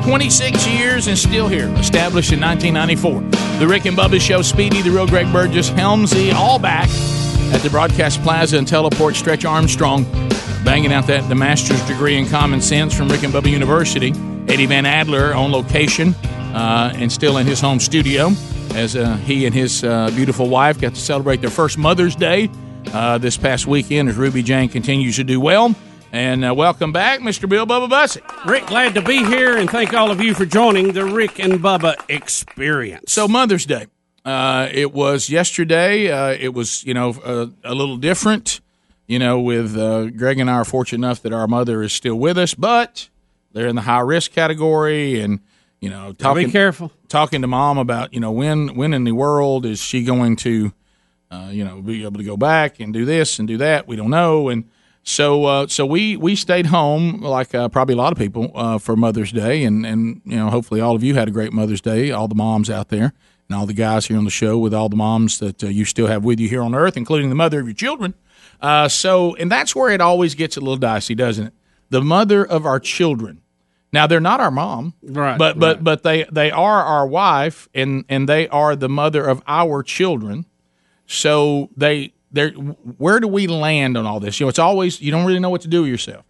26 0.03 0.65
years 0.65 1.05
and 1.05 1.15
still 1.15 1.47
here. 1.47 1.69
Established 1.75 2.31
in 2.31 2.41
1994. 2.41 3.21
The 3.59 3.67
Rick 3.67 3.85
and 3.85 3.95
Bubba 3.95 4.19
Show, 4.19 4.41
Speedy, 4.41 4.81
the 4.81 4.89
real 4.89 5.05
Greg 5.05 5.31
Burgess, 5.31 5.69
Helmsy, 5.69 6.33
all 6.33 6.57
back 6.57 6.89
at 7.53 7.61
the 7.61 7.69
Broadcast 7.69 8.23
Plaza 8.23 8.57
and 8.57 8.67
Teleport. 8.67 9.15
Stretch 9.15 9.45
Armstrong 9.45 10.05
banging 10.65 10.91
out 10.91 11.05
that 11.05 11.29
the 11.29 11.35
master's 11.35 11.85
degree 11.85 12.17
in 12.17 12.27
common 12.27 12.59
sense 12.59 12.91
from 12.91 13.07
Rick 13.07 13.21
and 13.21 13.31
Bubba 13.31 13.51
University. 13.51 14.13
Eddie 14.53 14.67
Van 14.67 14.85
Adler 14.85 15.33
on 15.33 15.51
location 15.51 16.13
uh, 16.53 16.93
and 16.93 17.11
still 17.11 17.39
in 17.39 17.47
his 17.47 17.59
home 17.59 17.79
studio 17.79 18.29
as 18.75 18.95
uh, 18.95 19.15
he 19.17 19.47
and 19.47 19.55
his 19.55 19.83
uh, 19.83 20.11
beautiful 20.11 20.47
wife 20.47 20.79
got 20.79 20.93
to 20.93 21.01
celebrate 21.01 21.41
their 21.41 21.49
first 21.49 21.75
Mother's 21.75 22.15
Day 22.15 22.51
uh, 22.93 23.17
this 23.17 23.35
past 23.35 23.65
weekend 23.65 24.09
as 24.09 24.15
Ruby 24.15 24.43
Jane 24.43 24.69
continues 24.69 25.15
to 25.15 25.23
do 25.23 25.39
well. 25.39 25.73
And 26.11 26.45
uh, 26.45 26.53
welcome 26.53 26.91
back, 26.91 27.21
Mr. 27.21 27.49
Bill 27.49 27.65
Bubba 27.65 27.89
Bussey. 27.89 28.21
Rick, 28.45 28.67
glad 28.67 28.93
to 28.93 29.01
be 29.01 29.25
here, 29.25 29.57
and 29.57 29.67
thank 29.67 29.91
all 29.95 30.11
of 30.11 30.21
you 30.21 30.35
for 30.35 30.45
joining 30.45 30.93
the 30.93 31.03
Rick 31.03 31.39
and 31.39 31.53
Bubba 31.53 31.95
Experience. 32.07 33.11
So 33.11 33.27
Mother's 33.27 33.65
Day, 33.65 33.87
uh, 34.23 34.69
it 34.71 34.93
was 34.93 35.31
yesterday. 35.31 36.11
Uh, 36.11 36.29
it 36.29 36.53
was 36.53 36.83
you 36.83 36.93
know 36.93 37.15
a, 37.25 37.49
a 37.63 37.73
little 37.73 37.97
different. 37.97 38.61
You 39.07 39.17
know, 39.17 39.39
with 39.39 39.75
uh, 39.75 40.11
Greg 40.11 40.37
and 40.37 40.47
I 40.47 40.53
are 40.53 40.65
fortunate 40.65 41.03
enough 41.03 41.23
that 41.23 41.33
our 41.33 41.47
mother 41.47 41.81
is 41.81 41.91
still 41.91 42.15
with 42.15 42.37
us, 42.37 42.53
but 42.53 43.09
they're 43.53 43.67
in 43.67 43.75
the 43.75 43.81
high 43.81 44.01
risk 44.01 44.31
category, 44.31 45.19
and 45.21 45.39
you 45.79 45.89
know, 45.89 46.13
talking 46.13 46.49
careful. 46.49 46.91
talking 47.09 47.41
to 47.41 47.47
mom 47.47 47.77
about 47.77 48.13
you 48.13 48.19
know 48.19 48.31
when 48.31 48.75
when 48.75 48.93
in 48.93 49.03
the 49.03 49.11
world 49.11 49.65
is 49.65 49.79
she 49.81 50.03
going 50.03 50.35
to 50.37 50.73
uh, 51.29 51.49
you 51.51 51.63
know 51.65 51.81
be 51.81 52.03
able 52.03 52.17
to 52.17 52.23
go 52.23 52.37
back 52.37 52.79
and 52.79 52.93
do 52.93 53.05
this 53.05 53.39
and 53.39 53.47
do 53.47 53.57
that? 53.57 53.87
We 53.87 53.95
don't 53.95 54.09
know. 54.09 54.49
And 54.49 54.69
so 55.03 55.43
uh, 55.43 55.67
so 55.67 55.85
we 55.85 56.15
we 56.15 56.35
stayed 56.35 56.67
home 56.67 57.21
like 57.21 57.53
uh, 57.53 57.67
probably 57.69 57.93
a 57.93 57.97
lot 57.97 58.13
of 58.13 58.17
people 58.17 58.51
uh, 58.55 58.77
for 58.77 58.95
Mother's 58.95 59.31
Day. 59.31 59.63
And 59.65 59.85
and 59.85 60.21
you 60.25 60.37
know 60.37 60.49
hopefully 60.49 60.79
all 60.79 60.95
of 60.95 61.03
you 61.03 61.15
had 61.15 61.27
a 61.27 61.31
great 61.31 61.51
Mother's 61.51 61.81
Day 61.81 62.11
all 62.11 62.27
the 62.29 62.35
moms 62.35 62.69
out 62.69 62.87
there 62.87 63.13
and 63.49 63.57
all 63.57 63.65
the 63.65 63.73
guys 63.73 64.05
here 64.05 64.17
on 64.17 64.23
the 64.23 64.31
show 64.31 64.57
with 64.57 64.73
all 64.73 64.87
the 64.87 64.95
moms 64.95 65.39
that 65.39 65.63
uh, 65.63 65.67
you 65.67 65.83
still 65.83 66.07
have 66.07 66.23
with 66.23 66.39
you 66.39 66.47
here 66.47 66.61
on 66.61 66.73
earth 66.73 66.95
including 66.95 67.27
the 67.27 67.35
mother 67.35 67.59
of 67.59 67.67
your 67.67 67.75
children. 67.75 68.13
Uh, 68.61 68.87
so 68.87 69.35
and 69.35 69.51
that's 69.51 69.75
where 69.75 69.91
it 69.91 69.99
always 69.99 70.33
gets 70.33 70.55
a 70.55 70.61
little 70.61 70.77
dicey 70.77 71.13
doesn't 71.13 71.47
it? 71.47 71.53
The 71.89 72.01
mother 72.01 72.45
of 72.45 72.65
our 72.65 72.79
children. 72.79 73.41
Now 73.93 74.07
they're 74.07 74.19
not 74.19 74.41
our 74.41 74.51
mom, 74.51 74.95
Right, 75.03 75.37
But 75.37 75.57
but 75.59 75.75
right. 75.77 75.83
but 75.83 76.03
they 76.03 76.25
they 76.31 76.51
are 76.51 76.83
our 76.83 77.07
wife, 77.07 77.69
and 77.73 78.03
and 78.09 78.27
they 78.27 78.47
are 78.49 78.75
the 78.75 78.89
mother 78.89 79.23
of 79.25 79.41
our 79.47 79.83
children. 79.83 80.45
So 81.07 81.69
they 81.77 82.13
they 82.31 82.49
where 82.49 83.19
do 83.19 83.27
we 83.27 83.47
land 83.47 83.95
on 83.97 84.05
all 84.05 84.19
this? 84.19 84.39
You 84.39 84.45
know, 84.45 84.49
it's 84.49 84.59
always 84.59 84.99
you 85.01 85.11
don't 85.11 85.25
really 85.25 85.39
know 85.39 85.49
what 85.51 85.61
to 85.61 85.67
do 85.67 85.81
with 85.81 85.91
yourself. 85.91 86.25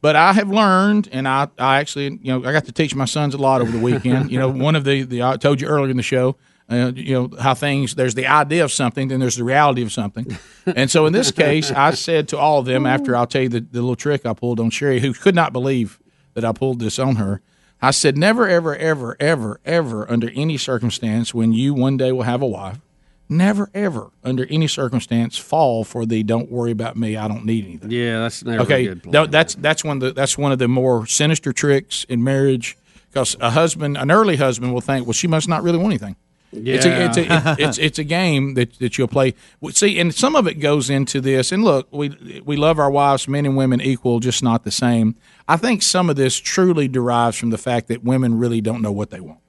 But 0.00 0.16
I 0.16 0.34
have 0.34 0.50
learned, 0.50 1.08
and 1.12 1.26
I, 1.26 1.48
I 1.58 1.78
actually, 1.78 2.18
you 2.20 2.30
know, 2.32 2.46
I 2.46 2.52
got 2.52 2.66
to 2.66 2.72
teach 2.72 2.94
my 2.94 3.06
sons 3.06 3.32
a 3.32 3.38
lot 3.38 3.62
over 3.62 3.70
the 3.70 3.78
weekend. 3.78 4.30
you 4.30 4.38
know, 4.38 4.48
one 4.66 4.76
of 4.76 4.84
the, 4.84 5.02
the 5.02 5.22
I 5.22 5.36
told 5.38 5.62
you 5.62 5.66
earlier 5.66 5.90
in 5.90 5.96
the 5.96 6.02
show, 6.02 6.36
uh, 6.70 6.92
you 6.94 7.14
know, 7.14 7.30
how 7.40 7.54
things, 7.54 7.94
there's 7.94 8.14
the 8.14 8.26
idea 8.26 8.62
of 8.64 8.70
something, 8.70 9.08
then 9.08 9.18
there's 9.18 9.36
the 9.36 9.44
reality 9.44 9.80
of 9.82 9.90
something. 9.92 10.26
And 10.66 10.90
so 10.90 11.06
in 11.06 11.14
this 11.14 11.30
case, 11.30 11.70
I 11.70 11.92
said 11.92 12.28
to 12.28 12.38
all 12.38 12.58
of 12.58 12.66
them, 12.66 12.84
after 12.84 13.16
I'll 13.16 13.26
tell 13.26 13.42
you 13.42 13.48
the, 13.48 13.60
the 13.60 13.80
little 13.80 13.96
trick 13.96 14.26
I 14.26 14.34
pulled 14.34 14.60
on 14.60 14.68
Sherry, 14.68 15.00
who 15.00 15.14
could 15.14 15.34
not 15.34 15.54
believe 15.54 15.98
that 16.34 16.44
I 16.44 16.52
pulled 16.52 16.80
this 16.80 16.98
on 16.98 17.16
her, 17.16 17.40
I 17.82 17.90
said, 17.90 18.16
never, 18.16 18.48
ever, 18.48 18.74
ever, 18.76 19.16
ever, 19.20 19.60
ever, 19.64 20.10
under 20.10 20.30
any 20.34 20.56
circumstance, 20.56 21.34
when 21.34 21.52
you 21.52 21.74
one 21.74 21.96
day 21.96 22.12
will 22.12 22.22
have 22.22 22.40
a 22.42 22.46
wife, 22.46 22.78
never, 23.28 23.68
ever, 23.74 24.10
under 24.22 24.46
any 24.46 24.66
circumstance, 24.66 25.36
fall 25.36 25.84
for 25.84 26.06
the 26.06 26.22
don't 26.22 26.50
worry 26.50 26.70
about 26.70 26.96
me, 26.96 27.16
I 27.16 27.28
don't 27.28 27.44
need 27.44 27.64
anything. 27.64 27.90
Yeah, 27.90 28.20
that's 28.20 28.44
never 28.44 28.62
Okay, 28.62 28.86
a 28.86 28.88
good 28.94 29.02
plan. 29.02 29.12
tha- 29.12 29.30
that's 29.30 29.54
that's 29.56 29.84
one 29.84 29.98
of 29.98 30.00
the 30.00 30.12
that's 30.12 30.38
one 30.38 30.52
of 30.52 30.58
the 30.58 30.68
more 30.68 31.06
sinister 31.06 31.52
tricks 31.52 32.04
in 32.08 32.22
marriage 32.24 32.76
because 33.10 33.36
a 33.40 33.50
husband, 33.50 33.96
an 33.96 34.10
early 34.10 34.36
husband, 34.36 34.72
will 34.72 34.80
think, 34.80 35.06
well, 35.06 35.12
she 35.12 35.26
must 35.26 35.48
not 35.48 35.62
really 35.62 35.78
want 35.78 35.90
anything. 35.92 36.16
It's 36.54 36.84
a, 36.84 37.04
it's, 37.04 37.16
a, 37.16 37.24
Yeah. 37.24 37.56
it's 37.58 37.78
it's 37.78 37.98
a 37.98 38.04
game 38.04 38.54
that, 38.54 38.78
that 38.78 38.96
you'll 38.98 39.08
play. 39.08 39.34
See, 39.70 39.98
and 39.98 40.14
some 40.14 40.36
of 40.36 40.46
it 40.46 40.54
goes 40.54 40.90
into 40.90 41.20
this. 41.20 41.52
And 41.52 41.64
look, 41.64 41.88
we 41.90 42.42
we 42.44 42.56
love 42.56 42.78
our 42.78 42.90
wives, 42.90 43.28
men 43.28 43.46
and 43.46 43.56
women 43.56 43.80
equal, 43.80 44.20
just 44.20 44.42
not 44.42 44.64
the 44.64 44.70
same. 44.70 45.16
I 45.48 45.56
think 45.56 45.82
some 45.82 46.08
of 46.08 46.16
this 46.16 46.36
truly 46.36 46.88
derives 46.88 47.36
from 47.36 47.50
the 47.50 47.58
fact 47.58 47.88
that 47.88 48.04
women 48.04 48.38
really 48.38 48.60
don't 48.60 48.82
know 48.82 48.92
what 48.92 49.10
they 49.10 49.20
want. 49.20 49.40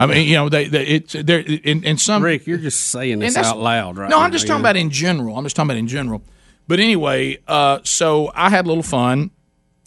I 0.00 0.06
mean, 0.06 0.26
you 0.26 0.34
know, 0.34 0.48
they, 0.48 0.66
they 0.66 0.84
it's 0.84 1.12
they're 1.12 1.40
in, 1.40 1.84
in 1.84 1.96
some 1.96 2.22
Rick, 2.22 2.46
you're 2.46 2.58
just 2.58 2.88
saying 2.88 3.20
this 3.20 3.36
out 3.36 3.58
loud, 3.58 3.98
right? 3.98 4.10
No, 4.10 4.18
now, 4.18 4.24
I'm 4.24 4.32
just 4.32 4.46
talking 4.46 4.62
know? 4.62 4.68
about 4.68 4.76
in 4.76 4.90
general. 4.90 5.36
I'm 5.36 5.44
just 5.44 5.54
talking 5.54 5.70
about 5.70 5.78
in 5.78 5.86
general. 5.86 6.22
But 6.66 6.80
anyway, 6.80 7.38
uh, 7.46 7.80
so 7.84 8.32
I 8.34 8.50
had 8.50 8.64
a 8.64 8.68
little 8.68 8.82
fun 8.82 9.30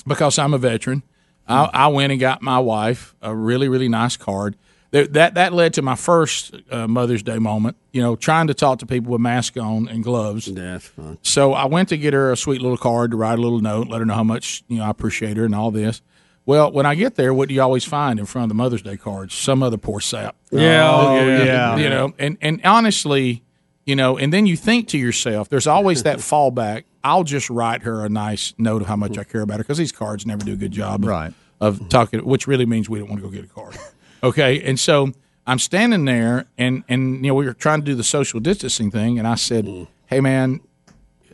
because 0.07 0.39
I'm 0.39 0.53
a 0.53 0.57
veteran. 0.57 1.03
I, 1.47 1.69
I 1.73 1.87
went 1.87 2.11
and 2.11 2.19
got 2.19 2.41
my 2.41 2.59
wife 2.59 3.13
a 3.21 3.35
really, 3.35 3.67
really 3.67 3.89
nice 3.89 4.17
card. 4.17 4.55
That 4.91 5.13
that, 5.13 5.33
that 5.33 5.53
led 5.53 5.73
to 5.73 5.81
my 5.81 5.95
first 5.95 6.55
uh, 6.71 6.87
Mother's 6.87 7.23
Day 7.23 7.37
moment. 7.39 7.75
You 7.91 8.01
know, 8.01 8.15
trying 8.15 8.47
to 8.47 8.53
talk 8.53 8.79
to 8.79 8.85
people 8.85 9.11
with 9.11 9.21
masks 9.21 9.57
on 9.57 9.87
and 9.87 10.03
gloves. 10.03 10.47
Yeah, 10.47 10.73
that's 10.73 10.87
fun. 10.87 11.17
So 11.21 11.53
I 11.53 11.65
went 11.65 11.89
to 11.89 11.97
get 11.97 12.13
her 12.13 12.31
a 12.31 12.37
sweet 12.37 12.61
little 12.61 12.77
card 12.77 13.11
to 13.11 13.17
write 13.17 13.39
a 13.39 13.41
little 13.41 13.59
note, 13.61 13.87
let 13.87 13.99
her 13.99 14.05
know 14.05 14.13
how 14.13 14.23
much 14.23 14.63
you 14.67 14.77
know 14.77 14.85
I 14.85 14.89
appreciate 14.89 15.37
her 15.37 15.45
and 15.45 15.55
all 15.55 15.71
this. 15.71 16.01
Well, 16.47 16.71
when 16.71 16.85
I 16.85 16.93
get 16.93 17.15
there, 17.15 17.33
what 17.33 17.49
do 17.49 17.55
you 17.55 17.61
always 17.61 17.83
find 17.83 18.19
in 18.19 18.25
front 18.27 18.43
of 18.43 18.49
the 18.49 18.55
Mother's 18.55 18.83
Day 18.83 18.97
cards? 18.97 19.33
Some 19.33 19.63
other 19.63 19.77
poor 19.77 19.99
sap. 19.99 20.35
Yeah, 20.51 20.87
oh, 20.87 21.15
yeah. 21.27 21.43
yeah. 21.43 21.75
You 21.77 21.89
know, 21.89 22.13
and 22.19 22.37
and 22.39 22.61
honestly, 22.63 23.43
you 23.85 23.95
know, 23.95 24.17
and 24.17 24.31
then 24.31 24.45
you 24.45 24.55
think 24.55 24.87
to 24.89 24.97
yourself, 24.97 25.49
there's 25.49 25.67
always 25.67 26.03
that 26.03 26.17
fallback. 26.19 26.83
I'll 27.03 27.23
just 27.23 27.49
write 27.49 27.83
her 27.83 28.03
a 28.05 28.09
nice 28.09 28.53
note 28.57 28.81
of 28.81 28.87
how 28.87 28.95
much 28.95 29.17
I 29.17 29.23
care 29.23 29.41
about 29.41 29.57
her 29.57 29.63
because 29.63 29.77
these 29.77 29.91
cards 29.91 30.25
never 30.25 30.43
do 30.45 30.53
a 30.53 30.55
good 30.55 30.71
job 30.71 31.03
of, 31.03 31.09
Right. 31.09 31.33
of 31.61 31.87
talking, 31.89 32.25
which 32.25 32.47
really 32.47 32.65
means 32.65 32.89
we 32.89 32.97
don't 32.99 33.09
want 33.09 33.21
to 33.21 33.27
go 33.27 33.31
get 33.31 33.43
a 33.45 33.47
card. 33.47 33.77
Okay, 34.25 34.61
and 34.63 34.79
so 34.79 35.11
I'm 35.45 35.59
standing 35.59 36.05
there, 36.05 36.47
and 36.57 36.83
and 36.89 37.17
you 37.23 37.29
know 37.31 37.35
we 37.35 37.45
were 37.45 37.53
trying 37.53 37.79
to 37.81 37.85
do 37.85 37.93
the 37.95 38.03
social 38.03 38.39
distancing 38.39 38.89
thing, 38.91 39.19
and 39.19 39.27
I 39.27 39.35
said, 39.35 39.67
"Hey, 40.07 40.19
man, 40.19 40.61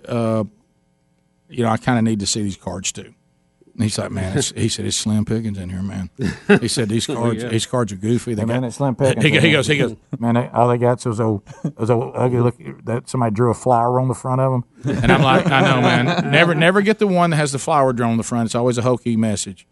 uh, 0.08 0.44
you 1.50 1.64
know, 1.64 1.70
I 1.70 1.78
kind 1.78 1.98
of 1.98 2.04
need 2.04 2.20
to 2.20 2.28
see 2.28 2.44
these 2.44 2.58
cards 2.58 2.92
too." 2.92 3.14
And 3.74 3.84
he's 3.84 3.98
like, 3.98 4.12
"Man," 4.12 4.38
it's, 4.38 4.52
he 4.58 4.68
said, 4.68 4.86
"It's 4.86 4.98
Slim 4.98 5.24
Pickens 5.24 5.58
in 5.58 5.70
here, 5.70 5.82
man." 5.82 6.10
He 6.60 6.68
said, 6.68 6.90
"These 6.90 7.08
cards, 7.08 7.42
yeah. 7.42 7.48
these 7.50 7.66
cards 7.66 7.94
are 7.94 7.96
goofy." 7.96 8.34
They 8.34 8.42
Hey, 8.42 8.46
man, 8.46 8.62
got- 8.62 8.68
it's 8.68 8.76
Slim 8.76 8.96
Pickens. 8.96 9.24
he, 9.26 9.40
he 9.40 9.52
goes, 9.54 9.68
he 9.68 9.78
goes, 9.78 9.96
man, 10.20 10.36
they, 10.36 10.50
all 10.50 10.68
they 10.68 10.78
got's 10.78 11.06
those 11.06 11.22
old, 11.22 11.44
those 11.78 11.90
old 11.90 12.12
ugly 12.14 12.42
look 12.42 12.58
that 12.84 13.08
somebody 13.08 13.34
drew 13.34 13.52
a 13.52 13.54
flower 13.54 14.02
on 14.02 14.10
the 14.10 14.14
front 14.14 14.42
of 14.42 14.52
them. 14.52 14.66
And 15.02 15.10
I'm 15.14 15.24
like, 15.24 15.48
I 15.48 15.62
know, 15.62 15.82
man. 15.82 16.30
Never, 16.30 16.54
never 16.54 16.82
get 16.82 17.00
the 17.00 17.08
one 17.08 17.30
that 17.30 17.38
has 17.38 17.54
the 17.54 17.60
flower 17.60 17.94
drawn 17.94 18.12
on 18.12 18.18
the 18.18 18.24
front. 18.24 18.48
It's 18.48 18.56
always 18.56 18.78
a 18.78 18.82
hokey 18.82 19.16
message. 19.16 19.66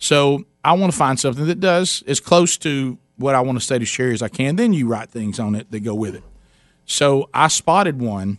So 0.00 0.44
I 0.64 0.72
want 0.72 0.90
to 0.92 0.98
find 0.98 1.20
something 1.20 1.46
that 1.46 1.60
does 1.60 2.02
as 2.08 2.18
close 2.18 2.58
to 2.58 2.98
what 3.16 3.34
I 3.34 3.40
want 3.42 3.58
to 3.60 3.64
say 3.64 3.78
to 3.78 3.84
Sherry 3.84 4.14
as 4.14 4.22
I 4.22 4.28
can. 4.28 4.56
Then 4.56 4.72
you 4.72 4.88
write 4.88 5.10
things 5.10 5.38
on 5.38 5.54
it 5.54 5.70
that 5.70 5.80
go 5.80 5.94
with 5.94 6.14
it. 6.16 6.24
So 6.86 7.28
I 7.32 7.46
spotted 7.48 8.00
one, 8.00 8.38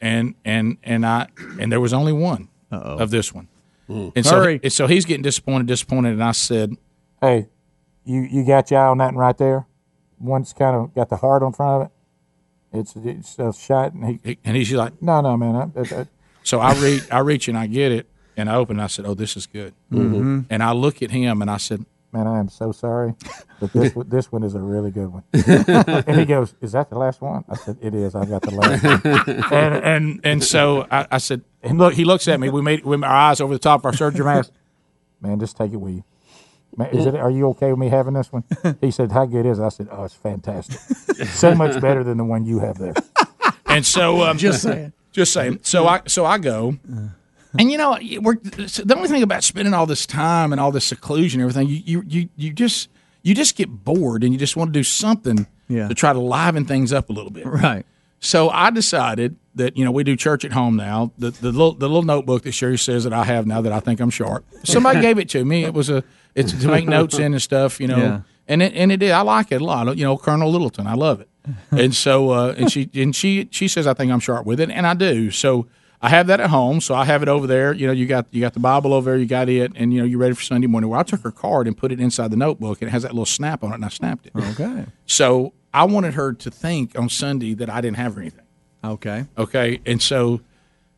and 0.00 0.34
and 0.44 0.76
and 0.82 1.06
I 1.06 1.28
and 1.58 1.72
there 1.72 1.80
was 1.80 1.94
only 1.94 2.12
one 2.12 2.48
of 2.70 3.10
this 3.10 3.32
one. 3.32 3.48
Mm. 3.88 4.12
And 4.14 4.26
so, 4.26 4.36
Hurry. 4.36 4.60
and 4.62 4.72
so 4.72 4.86
he's 4.86 5.04
getting 5.04 5.22
disappointed, 5.22 5.66
disappointed, 5.66 6.12
and 6.12 6.22
I 6.22 6.32
said, 6.32 6.76
Hey, 7.20 7.48
you 8.04 8.20
you 8.22 8.44
got 8.44 8.70
your 8.70 8.80
eye 8.80 8.86
on 8.88 8.98
that 8.98 9.06
one 9.06 9.16
right 9.16 9.38
there? 9.38 9.66
One's 10.18 10.52
kind 10.52 10.76
of 10.76 10.94
got 10.94 11.08
the 11.08 11.16
heart 11.16 11.42
on 11.42 11.52
front 11.52 11.82
of 11.82 11.86
it. 11.88 12.78
It's 12.78 12.94
it's 12.96 13.38
uh, 13.38 13.48
a 13.48 13.54
shot, 13.54 13.94
and 13.94 14.04
he 14.06 14.20
he- 14.22 14.38
and 14.44 14.56
he's 14.56 14.72
like, 14.72 15.00
no 15.00 15.20
no 15.20 15.36
man, 15.36 15.54
I, 15.56 15.80
I, 15.80 16.00
I, 16.00 16.06
So 16.42 16.58
I 16.60 16.72
reach, 16.80 17.02
I 17.10 17.18
reach 17.18 17.48
and 17.48 17.56
I 17.58 17.66
get 17.66 17.92
it, 17.92 18.06
and 18.36 18.48
I 18.50 18.54
open. 18.56 18.76
and 18.76 18.82
I 18.82 18.86
said, 18.88 19.04
"Oh, 19.06 19.14
this 19.14 19.36
is 19.36 19.46
good." 19.46 19.74
Mhm. 19.92 20.46
And 20.50 20.62
I 20.62 20.72
look 20.72 21.02
at 21.02 21.10
him 21.10 21.42
and 21.42 21.50
I 21.50 21.56
said, 21.58 21.84
man, 22.12 22.26
I 22.26 22.38
am 22.40 22.48
so 22.48 22.72
sorry, 22.72 23.14
but 23.60 23.72
this 23.72 23.94
one- 23.94 24.08
this 24.08 24.32
one 24.32 24.42
is 24.42 24.54
a 24.54 24.60
really 24.60 24.90
good 24.90 25.08
one. 25.12 25.22
and 25.32 26.18
he 26.18 26.24
goes, 26.24 26.54
"Is 26.60 26.72
that 26.72 26.90
the 26.90 26.98
last 26.98 27.20
one?" 27.20 27.44
I 27.48 27.54
said, 27.56 27.76
"It 27.80 27.94
is. 27.94 28.14
I 28.14 28.24
got 28.26 28.42
the 28.42 28.50
last 28.50 28.82
one." 28.82 29.44
and 29.52 29.84
and 29.84 30.20
and 30.24 30.44
so 30.44 30.86
I, 30.90 31.06
I 31.12 31.18
said, 31.18 31.42
and 31.62 31.78
look, 31.78 31.94
he 31.94 32.04
looks 32.04 32.26
at 32.28 32.40
me. 32.40 32.48
We 32.50 32.62
made 32.62 32.84
with 32.84 33.02
our 33.04 33.10
eyes 33.10 33.40
over 33.40 33.52
the 33.52 33.58
top 33.60 33.80
of 33.80 33.84
our 33.86 33.92
surgery 33.94 34.24
mask. 34.24 34.50
Man, 35.20 35.38
just 35.38 35.56
take 35.56 35.72
it 35.72 35.76
with 35.76 35.94
you. 35.94 36.04
Man, 36.76 36.88
is 36.90 37.04
it? 37.06 37.14
Are 37.16 37.30
you 37.30 37.48
okay 37.50 37.70
with 37.70 37.78
me 37.78 37.88
having 37.88 38.14
this 38.14 38.32
one? 38.32 38.44
He 38.80 38.90
said, 38.90 39.12
"How 39.12 39.26
good 39.26 39.44
is 39.46 39.58
it?" 39.58 39.62
I 39.64 39.68
said, 39.68 39.88
"Oh, 39.90 40.04
it's 40.04 40.14
fantastic. 40.14 40.78
so 41.28 41.54
much 41.54 41.80
better 41.80 42.02
than 42.04 42.16
the 42.16 42.24
one 42.24 42.44
you 42.46 42.60
have 42.60 42.78
there." 42.78 42.94
And 43.66 43.84
so, 43.86 44.22
um, 44.24 44.38
Just 44.38 44.62
saying. 44.62 44.92
just 45.12 45.32
saying. 45.32 45.60
So 45.62 45.86
I, 45.86 46.00
so 46.06 46.24
I 46.24 46.38
go, 46.38 46.76
and 47.58 47.70
you 47.70 47.78
know, 47.78 47.98
we're 48.20 48.36
the 48.36 48.94
only 48.96 49.08
thing 49.08 49.22
about 49.22 49.44
spending 49.44 49.74
all 49.74 49.86
this 49.86 50.06
time 50.06 50.52
and 50.52 50.60
all 50.60 50.70
this 50.72 50.84
seclusion 50.84 51.40
and 51.40 51.50
everything. 51.50 51.68
You, 51.68 51.82
you, 51.84 52.04
you, 52.06 52.28
you 52.36 52.52
just, 52.52 52.88
you 53.22 53.34
just 53.34 53.56
get 53.56 53.68
bored, 53.68 54.22
and 54.24 54.32
you 54.32 54.38
just 54.38 54.56
want 54.56 54.68
to 54.72 54.78
do 54.78 54.82
something 54.84 55.46
Yeah. 55.68 55.88
to 55.88 55.94
try 55.94 56.12
to 56.12 56.18
liven 56.20 56.64
things 56.64 56.92
up 56.92 57.10
a 57.10 57.12
little 57.12 57.30
bit. 57.30 57.46
Right. 57.46 57.84
So 58.20 58.50
I 58.50 58.70
decided 58.70 59.36
that 59.54 59.76
you 59.78 59.84
know 59.84 59.90
we 59.90 60.04
do 60.04 60.14
church 60.14 60.44
at 60.44 60.52
home 60.52 60.76
now. 60.76 61.10
The 61.18 61.30
the 61.30 61.50
little 61.52 61.72
the 61.72 61.88
little 61.88 62.02
notebook 62.02 62.42
that 62.42 62.52
Sherry 62.52 62.76
says 62.78 63.04
that 63.04 63.12
I 63.14 63.24
have 63.24 63.46
now 63.46 63.62
that 63.62 63.72
I 63.72 63.80
think 63.80 63.98
I'm 64.00 64.10
sharp. 64.10 64.44
Somebody 64.62 65.00
gave 65.00 65.18
it 65.18 65.28
to 65.30 65.42
me. 65.44 65.64
It 65.64 65.72
was 65.72 65.88
a 65.88 66.04
it's 66.34 66.52
to 66.52 66.68
make 66.68 66.86
notes 66.86 67.18
in 67.18 67.32
and 67.32 67.40
stuff. 67.42 67.80
You 67.80 67.88
know, 67.88 67.96
Yeah. 67.96 68.20
and 68.46 68.62
it 68.62 68.74
and 68.74 68.92
it 68.92 68.98
did. 68.98 69.10
I 69.12 69.22
like 69.22 69.50
it 69.52 69.62
a 69.62 69.64
lot. 69.64 69.96
You 69.96 70.04
know, 70.04 70.18
Colonel 70.18 70.50
Littleton. 70.52 70.86
I 70.86 70.94
love 70.94 71.22
it. 71.22 71.28
And 71.70 71.94
so 71.94 72.30
uh, 72.30 72.54
and 72.58 72.70
she 72.70 72.90
and 72.94 73.16
she 73.16 73.48
she 73.50 73.68
says 73.68 73.86
I 73.86 73.94
think 73.94 74.12
I'm 74.12 74.20
sharp 74.20 74.44
with 74.44 74.60
it, 74.60 74.70
and 74.70 74.86
I 74.86 74.92
do. 74.94 75.30
So. 75.30 75.66
I 76.02 76.08
have 76.08 76.28
that 76.28 76.40
at 76.40 76.48
home, 76.48 76.80
so 76.80 76.94
I 76.94 77.04
have 77.04 77.22
it 77.22 77.28
over 77.28 77.46
there. 77.46 77.74
You 77.74 77.86
know, 77.86 77.92
you 77.92 78.06
got 78.06 78.26
you 78.30 78.40
got 78.40 78.54
the 78.54 78.60
Bible 78.60 78.94
over 78.94 79.10
there, 79.10 79.18
you 79.18 79.26
got 79.26 79.48
it, 79.48 79.72
and 79.74 79.92
you 79.92 80.00
know 80.00 80.06
you're 80.06 80.18
ready 80.18 80.34
for 80.34 80.42
Sunday 80.42 80.66
morning. 80.66 80.88
Well, 80.88 80.98
I 80.98 81.02
took 81.02 81.20
her 81.20 81.30
card 81.30 81.66
and 81.66 81.76
put 81.76 81.92
it 81.92 82.00
inside 82.00 82.30
the 82.30 82.36
notebook, 82.36 82.80
and 82.80 82.88
it 82.88 82.92
has 82.92 83.02
that 83.02 83.12
little 83.12 83.26
snap 83.26 83.62
on 83.62 83.72
it, 83.72 83.74
and 83.76 83.84
I 83.84 83.88
snapped 83.88 84.26
it. 84.26 84.32
Okay. 84.34 84.86
So 85.04 85.52
I 85.74 85.84
wanted 85.84 86.14
her 86.14 86.32
to 86.32 86.50
think 86.50 86.98
on 86.98 87.08
Sunday 87.10 87.52
that 87.54 87.68
I 87.68 87.82
didn't 87.82 87.98
have 87.98 88.16
anything. 88.16 88.46
Okay. 88.82 89.26
Okay, 89.36 89.80
and 89.84 90.00
so 90.00 90.40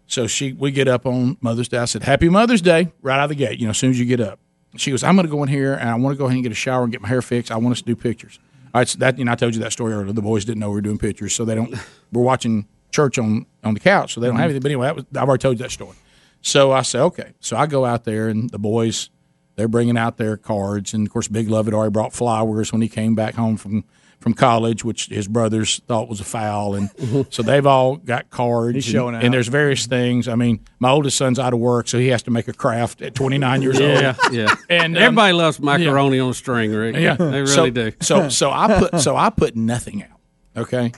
so 0.07 0.27
she 0.27 0.53
we 0.53 0.71
get 0.71 0.87
up 0.87 1.05
on 1.05 1.37
Mother's 1.41 1.69
Day. 1.69 1.79
I 1.79 1.87
said, 1.87 2.05
"Happy 2.05 2.29
Mother's 2.29 2.63
Day!" 2.63 2.93
right 3.03 3.19
out 3.19 3.25
of 3.25 3.29
the 3.31 3.35
gate. 3.35 3.59
You 3.59 3.67
know, 3.67 3.71
as 3.71 3.79
soon 3.79 3.91
as 3.91 3.99
you 3.99 4.05
get 4.05 4.21
up. 4.21 4.39
She 4.77 4.91
goes, 4.91 5.03
"I'm 5.03 5.17
going 5.17 5.27
to 5.27 5.33
go 5.33 5.43
in 5.43 5.49
here 5.49 5.75
and 5.75 5.89
I 5.89 5.95
want 5.97 6.15
to 6.15 6.19
go 6.19 6.27
ahead 6.27 6.37
and 6.37 6.43
get 6.43 6.53
a 6.53 6.55
shower 6.55 6.85
and 6.85 6.93
get 6.93 7.03
my 7.03 7.09
hair 7.09 7.23
fixed. 7.23 7.51
I 7.51 7.57
want 7.57 7.73
us 7.73 7.81
to 7.81 7.87
do 7.87 7.97
pictures." 7.97 8.39
All 8.75 8.81
right, 8.81 8.89
so 8.89 8.99
that 9.01 9.19
you 9.19 9.25
know, 9.25 9.33
I 9.33 9.35
told 9.35 9.55
you 9.55 9.61
that 9.63 9.73
story 9.73 9.93
earlier. 9.93 10.13
The 10.13 10.23
boys 10.23 10.45
didn't 10.45 10.61
know 10.61 10.71
we 10.71 10.77
were 10.77 10.81
doing 10.81 10.99
pictures, 10.99 11.35
so 11.35 11.45
they 11.45 11.55
don't. 11.55 11.75
We're 12.13 12.23
watching 12.23 12.67
church 12.91 13.19
on 13.19 13.47
on 13.65 13.75
the 13.75 13.81
couch, 13.81 14.15
so 14.15 14.21
they 14.21 14.27
don't 14.27 14.37
have 14.37 14.45
anything. 14.47 14.63
But 14.63 14.71
anyway, 14.71 14.87
that 14.87 14.97
was, 14.97 15.05
I've 15.17 15.29
already 15.29 15.43
told 15.43 15.59
you 15.59 15.63
that 15.65 15.71
story. 15.71 15.97
So 16.41 16.73
I 16.73 16.83
say, 16.83 16.99
okay. 16.99 17.33
So 17.41 17.57
I 17.57 17.67
go 17.67 17.85
out 17.85 18.05
there, 18.05 18.29
and 18.29 18.51
the 18.51 18.59
boys 18.59 19.11
they're 19.57 19.69
bringing 19.69 19.97
out 19.99 20.17
their 20.17 20.37
cards, 20.37 20.95
and 20.95 21.07
of 21.07 21.13
course, 21.13 21.29
Big 21.29 21.49
Love 21.49 21.67
had 21.67 21.75
already 21.75 21.93
brought 21.93 22.13
flowers 22.13 22.73
when 22.73 22.83
he 22.83 22.89
came 22.89 23.15
back 23.15 23.35
home 23.35 23.57
from 23.57 23.85
from 24.19 24.35
college, 24.35 24.85
which 24.85 25.07
his 25.09 25.27
brothers 25.27 25.81
thought 25.89 26.09
was 26.09 26.21
a 26.21 26.25
foul, 26.25 26.77
and 26.77 26.91
so 27.31 27.43
they've 27.43 27.67
all 27.67 27.97
got 27.97 28.31
cards. 28.31 28.77
He's 28.77 28.87
and, 28.87 28.93
showing 28.93 29.15
out. 29.17 29.25
and 29.25 29.35
there's 29.35 29.49
various 29.49 29.87
things. 29.87 30.29
I 30.29 30.37
mean, 30.37 30.61
my 30.79 30.91
oldest 30.91 31.17
son's 31.17 31.41
out 31.41 31.53
of 31.53 31.59
work, 31.59 31.89
so 31.89 31.99
he 31.99 32.07
has 32.09 32.23
to 32.25 32.31
make 32.31 32.47
a 32.47 32.53
craft 32.53 33.03
at 33.03 33.17
29 33.17 33.63
years 33.63 33.81
Yeah, 33.81 33.87
old. 33.89 34.33
yeah. 34.33 34.45
Yeah. 34.45 34.55
And 34.71 34.97
um, 34.97 35.03
Everybody 35.03 35.33
loves 35.33 35.59
macaroni 35.59 36.21
on 36.21 36.31
a 36.31 36.35
string, 36.35 36.73
Rick. 36.73 36.97
yeah, 36.97 37.17
they 37.17 37.43
really 37.43 37.47
so, 37.47 37.71
do. 37.71 37.93
So, 38.01 38.29
so 38.29 38.51
I 38.53 38.79
put 38.79 39.01
so 39.01 39.17
I 39.27 39.29
put 39.31 39.57
nothing 39.57 40.05
out. 40.05 40.21
Okay, 40.57 40.93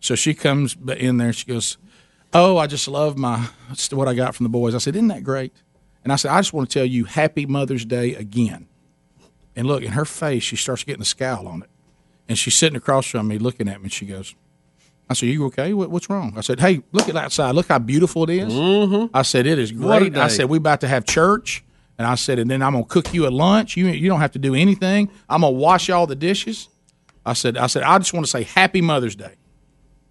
so 0.00 0.14
she 0.14 0.32
comes 0.32 0.74
in 0.96 1.18
there. 1.18 1.34
She 1.34 1.44
goes, 1.44 1.76
"Oh, 2.32 2.56
I 2.58 2.66
just 2.66 2.86
love 2.88 3.16
my 3.18 3.48
what 3.92 4.08
I 4.08 4.14
got 4.14 4.34
from 4.34 4.44
the 4.44 4.50
boys." 4.50 4.74
I 4.74 4.78
said, 4.78 4.96
"Isn't 4.96 5.08
that 5.08 5.24
great?" 5.24 5.52
And 6.04 6.12
I 6.12 6.16
said, 6.16 6.30
"I 6.30 6.38
just 6.40 6.52
want 6.52 6.70
to 6.70 6.78
tell 6.78 6.86
you, 6.86 7.04
Happy 7.04 7.46
Mother's 7.46 7.84
Day 7.84 8.14
again." 8.14 8.66
And 9.56 9.66
look 9.66 9.82
in 9.82 9.92
her 9.92 10.04
face, 10.04 10.42
she 10.42 10.56
starts 10.56 10.84
getting 10.84 11.02
a 11.02 11.06
scowl 11.06 11.46
on 11.48 11.62
it, 11.62 11.70
and 12.28 12.38
she's 12.38 12.54
sitting 12.54 12.76
across 12.76 13.06
from 13.06 13.28
me, 13.28 13.38
looking 13.38 13.68
at 13.68 13.78
me. 13.80 13.84
and 13.84 13.92
She 13.92 14.06
goes, 14.06 14.34
"I 15.08 15.14
said, 15.14 15.28
you 15.28 15.44
okay? 15.46 15.72
What, 15.74 15.90
what's 15.90 16.08
wrong?" 16.08 16.34
I 16.36 16.40
said, 16.40 16.60
"Hey, 16.60 16.82
look 16.92 17.08
at 17.08 17.16
outside. 17.16 17.54
Look 17.54 17.68
how 17.68 17.78
beautiful 17.78 18.24
it 18.24 18.30
is." 18.30 18.54
I 19.12 19.22
said, 19.22 19.46
"It 19.46 19.58
is 19.58 19.72
great." 19.72 20.12
I 20.16 20.28
said, 20.28 20.48
"We 20.48 20.58
about 20.58 20.80
to 20.82 20.88
have 20.88 21.04
church." 21.04 21.64
And 21.98 22.06
I 22.06 22.14
said, 22.14 22.38
and 22.38 22.50
then 22.50 22.62
I'm 22.62 22.72
gonna 22.72 22.86
cook 22.86 23.12
you 23.12 23.26
a 23.26 23.28
lunch. 23.28 23.76
You 23.76 23.86
you 23.88 24.08
don't 24.08 24.20
have 24.20 24.32
to 24.32 24.38
do 24.38 24.54
anything. 24.54 25.10
I'm 25.28 25.42
gonna 25.42 25.50
wash 25.50 25.90
all 25.90 26.06
the 26.06 26.14
dishes. 26.16 26.70
I 27.26 27.34
said, 27.34 27.58
I 27.58 27.66
said, 27.66 27.82
I 27.82 27.98
just 27.98 28.14
want 28.14 28.24
to 28.24 28.30
say 28.30 28.44
Happy 28.44 28.80
Mother's 28.80 29.14
Day. 29.14 29.34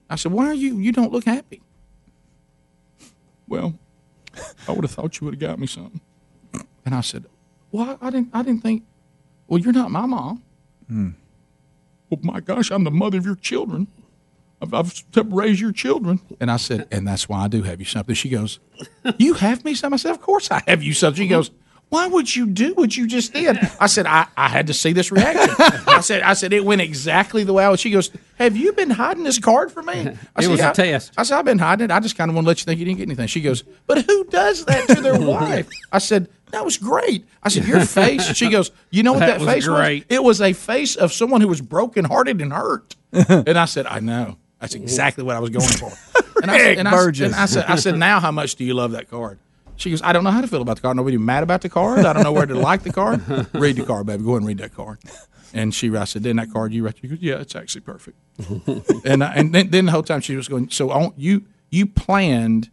I 0.07 0.15
said, 0.15 0.31
why 0.31 0.45
are 0.45 0.53
you? 0.53 0.77
You 0.77 0.91
don't 0.91 1.11
look 1.11 1.25
happy. 1.25 1.63
Well, 3.49 3.73
I 4.67 4.71
would 4.71 4.83
have 4.83 4.91
thought 4.91 5.19
you 5.19 5.25
would 5.25 5.33
have 5.33 5.41
got 5.41 5.59
me 5.59 5.67
something. 5.67 5.99
And 6.85 6.95
I 6.95 7.01
said, 7.01 7.25
well, 7.71 7.97
I 8.01 8.09
didn't. 8.09 8.29
I 8.33 8.43
didn't 8.43 8.61
think. 8.61 8.83
Well, 9.47 9.59
you're 9.59 9.73
not 9.73 9.91
my 9.91 10.05
mom. 10.05 10.43
Hmm. 10.87 11.09
Well, 12.09 12.19
my 12.23 12.39
gosh, 12.39 12.71
I'm 12.71 12.83
the 12.83 12.91
mother 12.91 13.17
of 13.17 13.25
your 13.25 13.35
children. 13.35 13.87
I've, 14.61 14.73
I've 14.73 15.03
helped 15.13 15.33
raise 15.33 15.59
your 15.59 15.71
children. 15.71 16.19
And 16.39 16.51
I 16.51 16.57
said, 16.57 16.87
and 16.91 17.07
that's 17.07 17.27
why 17.27 17.43
I 17.43 17.47
do 17.47 17.63
have 17.63 17.79
you 17.79 17.85
something. 17.85 18.15
She 18.15 18.29
goes, 18.29 18.59
you 19.17 19.33
have 19.33 19.65
me 19.65 19.73
something? 19.73 19.95
I 19.95 19.97
said, 19.97 20.11
of 20.11 20.21
course 20.21 20.51
I 20.51 20.61
have 20.67 20.83
you 20.83 20.93
something. 20.93 21.23
She 21.23 21.27
goes, 21.27 21.51
why 21.89 22.05
would 22.07 22.35
you 22.35 22.45
do 22.45 22.73
what 22.75 22.95
you 22.95 23.07
just 23.07 23.33
did? 23.33 23.57
I 23.79 23.87
said, 23.87 24.05
I, 24.05 24.27
I 24.37 24.47
had 24.47 24.67
to 24.67 24.73
see 24.73 24.93
this 24.93 25.11
reaction. 25.11 25.55
I 25.87 26.01
said, 26.01 26.21
I 26.21 26.33
said, 26.33 26.53
it 26.53 26.63
went 26.63 26.81
exactly 26.81 27.43
the 27.43 27.51
way 27.53 27.63
I 27.65 27.69
was. 27.69 27.79
She 27.79 27.89
goes, 27.89 28.11
have 28.37 28.55
you 28.55 28.73
been 28.73 28.91
hiding 28.91 29.23
this 29.23 29.39
card 29.39 29.71
from 29.71 29.87
me? 29.87 29.93
I 29.93 29.99
It 30.07 30.17
said, 30.43 30.49
was 30.51 30.59
a 30.59 30.71
test. 30.73 31.13
I 31.17 31.23
said, 31.23 31.39
I've 31.39 31.45
been 31.45 31.57
hiding 31.59 31.85
it. 31.85 31.91
I 31.91 31.99
just 31.99 32.15
kind 32.15 32.29
of 32.29 32.35
want 32.35 32.45
to 32.45 32.49
let 32.49 32.59
you 32.59 32.65
think 32.65 32.79
you 32.79 32.85
didn't 32.85 32.99
get 32.99 33.07
anything. 33.07 33.27
She 33.27 33.41
goes, 33.41 33.63
but 33.87 34.05
who 34.05 34.23
does 34.25 34.65
that 34.65 34.87
to 34.89 35.01
their 35.01 35.19
wife? 35.19 35.67
I 35.91 35.97
said, 35.97 36.29
that 36.51 36.63
was 36.63 36.77
great. 36.77 37.25
I 37.43 37.49
said, 37.49 37.65
your 37.65 37.81
face. 37.85 38.35
She 38.35 38.49
goes, 38.49 38.71
you 38.91 39.01
know 39.03 39.13
what 39.13 39.19
That 39.21 39.39
that, 39.39 39.39
was 39.41 39.49
face 39.53 39.67
great. 39.67 40.05
was? 40.09 40.15
It 40.17 40.23
was 40.23 40.41
a 40.41 40.53
face 40.53 40.95
of 40.95 41.11
someone 41.11 41.41
who 41.41 41.47
was 41.47 41.61
brokenhearted 41.61 42.39
and 42.41 42.53
hurt. 42.53 42.95
and 43.11 43.57
I 43.57 43.65
said, 43.65 43.87
I 43.87 43.99
know. 43.99 44.37
That's 44.59 44.75
exactly 44.75 45.23
what 45.23 45.35
I 45.35 45.39
was 45.39 45.49
going 45.49 45.67
for. 45.69 45.91
And 46.41 46.51
I, 46.51 46.57
said, 46.57 46.77
and, 46.77 46.87
I, 46.87 46.91
and 47.25 47.35
I 47.35 47.45
said, 47.45 47.65
I 47.65 47.75
said, 47.77 47.97
now 47.97 48.19
how 48.19 48.31
much 48.31 48.55
do 48.55 48.63
you 48.63 48.73
love 48.73 48.91
that 48.91 49.09
card? 49.09 49.39
She 49.79 49.89
goes, 49.89 50.01
I 50.01 50.11
don't 50.11 50.25
know 50.25 50.31
how 50.31 50.41
to 50.41 50.47
feel 50.47 50.61
about 50.61 50.75
the 50.75 50.81
card. 50.81 50.97
Nobody 50.97 51.17
mad 51.17 51.41
about 51.41 51.61
the 51.61 51.69
card. 51.69 52.05
I 52.05 52.11
don't 52.11 52.23
know 52.23 52.33
where 52.33 52.45
to 52.45 52.53
like 52.53 52.83
the 52.83 52.91
card. 52.91 53.21
Read 53.53 53.77
the 53.77 53.85
card, 53.85 54.05
baby. 54.07 54.23
Go 54.23 54.31
ahead 54.31 54.39
and 54.41 54.47
read 54.47 54.57
that 54.57 54.73
card. 54.73 54.99
And 55.53 55.73
she, 55.73 55.95
I 55.95 56.03
said, 56.03 56.23
then 56.23 56.35
that 56.35 56.51
card 56.51 56.73
you 56.73 56.83
read. 56.83 56.97
She 56.99 57.07
goes, 57.07 57.19
yeah, 57.21 57.35
it's 57.39 57.55
actually 57.55 57.81
perfect. 57.81 58.17
and 59.05 59.23
I, 59.23 59.33
and 59.35 59.55
then, 59.55 59.69
then 59.69 59.85
the 59.85 59.91
whole 59.93 60.03
time 60.03 60.19
she 60.19 60.35
was 60.35 60.47
going, 60.49 60.69
so 60.69 60.91
on, 60.91 61.13
you 61.15 61.45
you 61.71 61.85
planned 61.85 62.69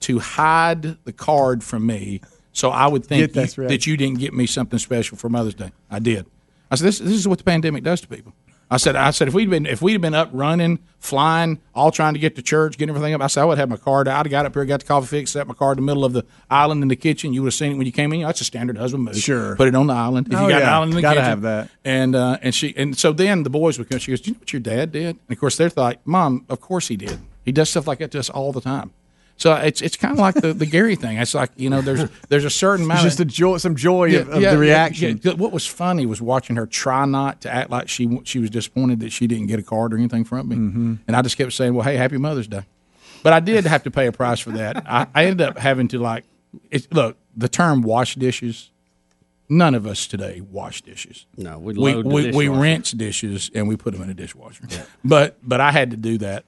to 0.00 0.18
hide 0.18 1.04
the 1.04 1.12
card 1.12 1.62
from 1.62 1.84
me, 1.86 2.20
so 2.52 2.70
I 2.70 2.86
would 2.86 3.04
think 3.04 3.34
you- 3.34 3.42
right. 3.42 3.68
that 3.68 3.86
you 3.86 3.96
didn't 3.96 4.18
get 4.18 4.32
me 4.32 4.46
something 4.46 4.78
special 4.78 5.18
for 5.18 5.28
Mother's 5.28 5.54
Day. 5.54 5.72
I 5.90 5.98
did. 5.98 6.26
I 6.70 6.76
said, 6.76 6.86
this, 6.86 6.98
this 6.98 7.12
is 7.12 7.28
what 7.28 7.38
the 7.38 7.44
pandemic 7.44 7.84
does 7.84 8.00
to 8.00 8.08
people. 8.08 8.32
I 8.68 8.78
said, 8.78 8.96
I 8.96 9.10
said, 9.12 9.28
if 9.28 9.34
we'd 9.34 9.48
been 9.48 9.64
if 9.64 9.80
we'd 9.80 10.00
been 10.00 10.14
up 10.14 10.28
running, 10.32 10.80
flying, 10.98 11.60
all 11.72 11.92
trying 11.92 12.14
to 12.14 12.20
get 12.20 12.34
to 12.34 12.42
church, 12.42 12.76
getting 12.78 12.94
everything 12.94 13.14
up, 13.14 13.20
I 13.20 13.28
said, 13.28 13.42
I 13.42 13.44
would 13.44 13.58
have 13.58 13.68
my 13.68 13.76
card. 13.76 14.08
I'd 14.08 14.14
have 14.16 14.30
got 14.30 14.44
up 14.44 14.54
here, 14.54 14.64
got 14.64 14.80
the 14.80 14.86
coffee 14.86 15.06
fixed, 15.06 15.34
set 15.34 15.46
my 15.46 15.54
car 15.54 15.70
in 15.72 15.76
the 15.76 15.82
middle 15.82 16.04
of 16.04 16.12
the 16.12 16.24
island 16.50 16.82
in 16.82 16.88
the 16.88 16.96
kitchen. 16.96 17.32
You 17.32 17.42
would 17.42 17.48
have 17.48 17.54
seen 17.54 17.72
it 17.72 17.76
when 17.76 17.86
you 17.86 17.92
came 17.92 18.12
in. 18.12 18.18
You 18.20 18.24
know, 18.24 18.28
that's 18.30 18.40
a 18.40 18.44
standard 18.44 18.76
husband 18.76 19.04
move. 19.04 19.16
Sure. 19.16 19.54
put 19.54 19.68
it 19.68 19.76
on 19.76 19.86
the 19.86 19.94
island. 19.94 20.26
If 20.28 20.34
Oh, 20.36 20.42
you 20.42 20.48
got 20.48 20.62
an 20.62 20.66
yeah. 20.68 20.74
island 20.76 20.90
in 20.92 20.96
the 20.96 21.02
Gotta 21.02 21.20
kitchen, 21.20 21.30
have 21.30 21.42
that. 21.42 21.70
And 21.84 22.16
uh, 22.16 22.38
and 22.42 22.52
she 22.52 22.74
and 22.76 22.98
so 22.98 23.12
then 23.12 23.44
the 23.44 23.50
boys 23.50 23.78
would 23.78 23.88
come. 23.88 23.98
She 24.00 24.10
goes, 24.10 24.20
"Do 24.20 24.30
you 24.30 24.34
know 24.34 24.40
what 24.40 24.52
your 24.52 24.60
dad 24.60 24.90
did?" 24.90 25.16
And 25.28 25.30
of 25.30 25.38
course 25.38 25.56
they're 25.56 25.70
like, 25.76 26.04
"Mom, 26.04 26.44
of 26.48 26.60
course 26.60 26.88
he 26.88 26.96
did. 26.96 27.20
He 27.44 27.52
does 27.52 27.70
stuff 27.70 27.86
like 27.86 28.00
that 28.00 28.10
to 28.12 28.18
us 28.18 28.30
all 28.30 28.52
the 28.52 28.60
time." 28.60 28.90
So 29.38 29.54
it's 29.54 29.82
it's 29.82 29.96
kind 29.98 30.12
of 30.12 30.18
like 30.18 30.34
the, 30.36 30.54
the 30.54 30.64
Gary 30.64 30.96
thing. 30.96 31.18
It's 31.18 31.34
like 31.34 31.50
you 31.56 31.68
know, 31.68 31.82
there's 31.82 32.08
there's 32.30 32.44
a 32.46 32.50
certain 32.50 32.86
amount. 32.86 33.02
Just 33.02 33.20
of, 33.20 33.26
a 33.26 33.30
joy, 33.30 33.58
some 33.58 33.76
joy 33.76 34.16
of, 34.18 34.28
of 34.30 34.40
yeah, 34.40 34.52
the 34.52 34.58
reaction. 34.58 35.20
yeah. 35.22 35.32
What 35.34 35.52
was 35.52 35.66
funny 35.66 36.06
was 36.06 36.22
watching 36.22 36.56
her 36.56 36.66
try 36.66 37.04
not 37.04 37.42
to 37.42 37.52
act 37.54 37.68
like 37.70 37.88
she 37.88 38.20
she 38.24 38.38
was 38.38 38.48
disappointed 38.48 39.00
that 39.00 39.12
she 39.12 39.26
didn't 39.26 39.48
get 39.48 39.58
a 39.58 39.62
card 39.62 39.92
or 39.92 39.98
anything 39.98 40.24
from 40.24 40.48
me, 40.48 40.56
Mm-hmm. 40.56 40.94
and 41.06 41.16
I 41.16 41.20
just 41.22 41.36
kept 41.36 41.52
saying, 41.52 41.74
"Well, 41.74 41.84
hey, 41.84 41.96
Happy 41.96 42.16
Mother's 42.16 42.48
Day." 42.48 42.64
But 43.22 43.34
I 43.34 43.40
did 43.40 43.66
have 43.66 43.82
to 43.82 43.90
pay 43.90 44.06
a 44.06 44.12
price 44.12 44.40
for 44.40 44.50
that. 44.52 44.86
I, 44.88 45.06
I 45.14 45.24
ended 45.26 45.46
up 45.48 45.58
having 45.58 45.88
to 45.88 45.98
like, 45.98 46.24
it's, 46.70 46.86
look, 46.92 47.16
the 47.36 47.48
term 47.48 47.82
"wash 47.82 48.14
dishes." 48.14 48.70
None 49.48 49.74
of 49.76 49.86
us 49.86 50.06
today 50.08 50.40
wash 50.40 50.82
dishes. 50.82 51.26
No, 51.36 51.58
we 51.58 51.74
we 51.74 51.92
the 51.92 52.08
we, 52.08 52.30
we 52.32 52.48
rinse 52.48 52.90
dishes 52.92 53.48
and 53.54 53.68
we 53.68 53.76
put 53.76 53.92
them 53.92 54.02
in 54.02 54.10
a 54.10 54.14
dishwasher. 54.14 54.64
But 55.04 55.36
but 55.42 55.60
I 55.60 55.70
had 55.72 55.90
to 55.92 55.96
do 55.96 56.18
that 56.18 56.44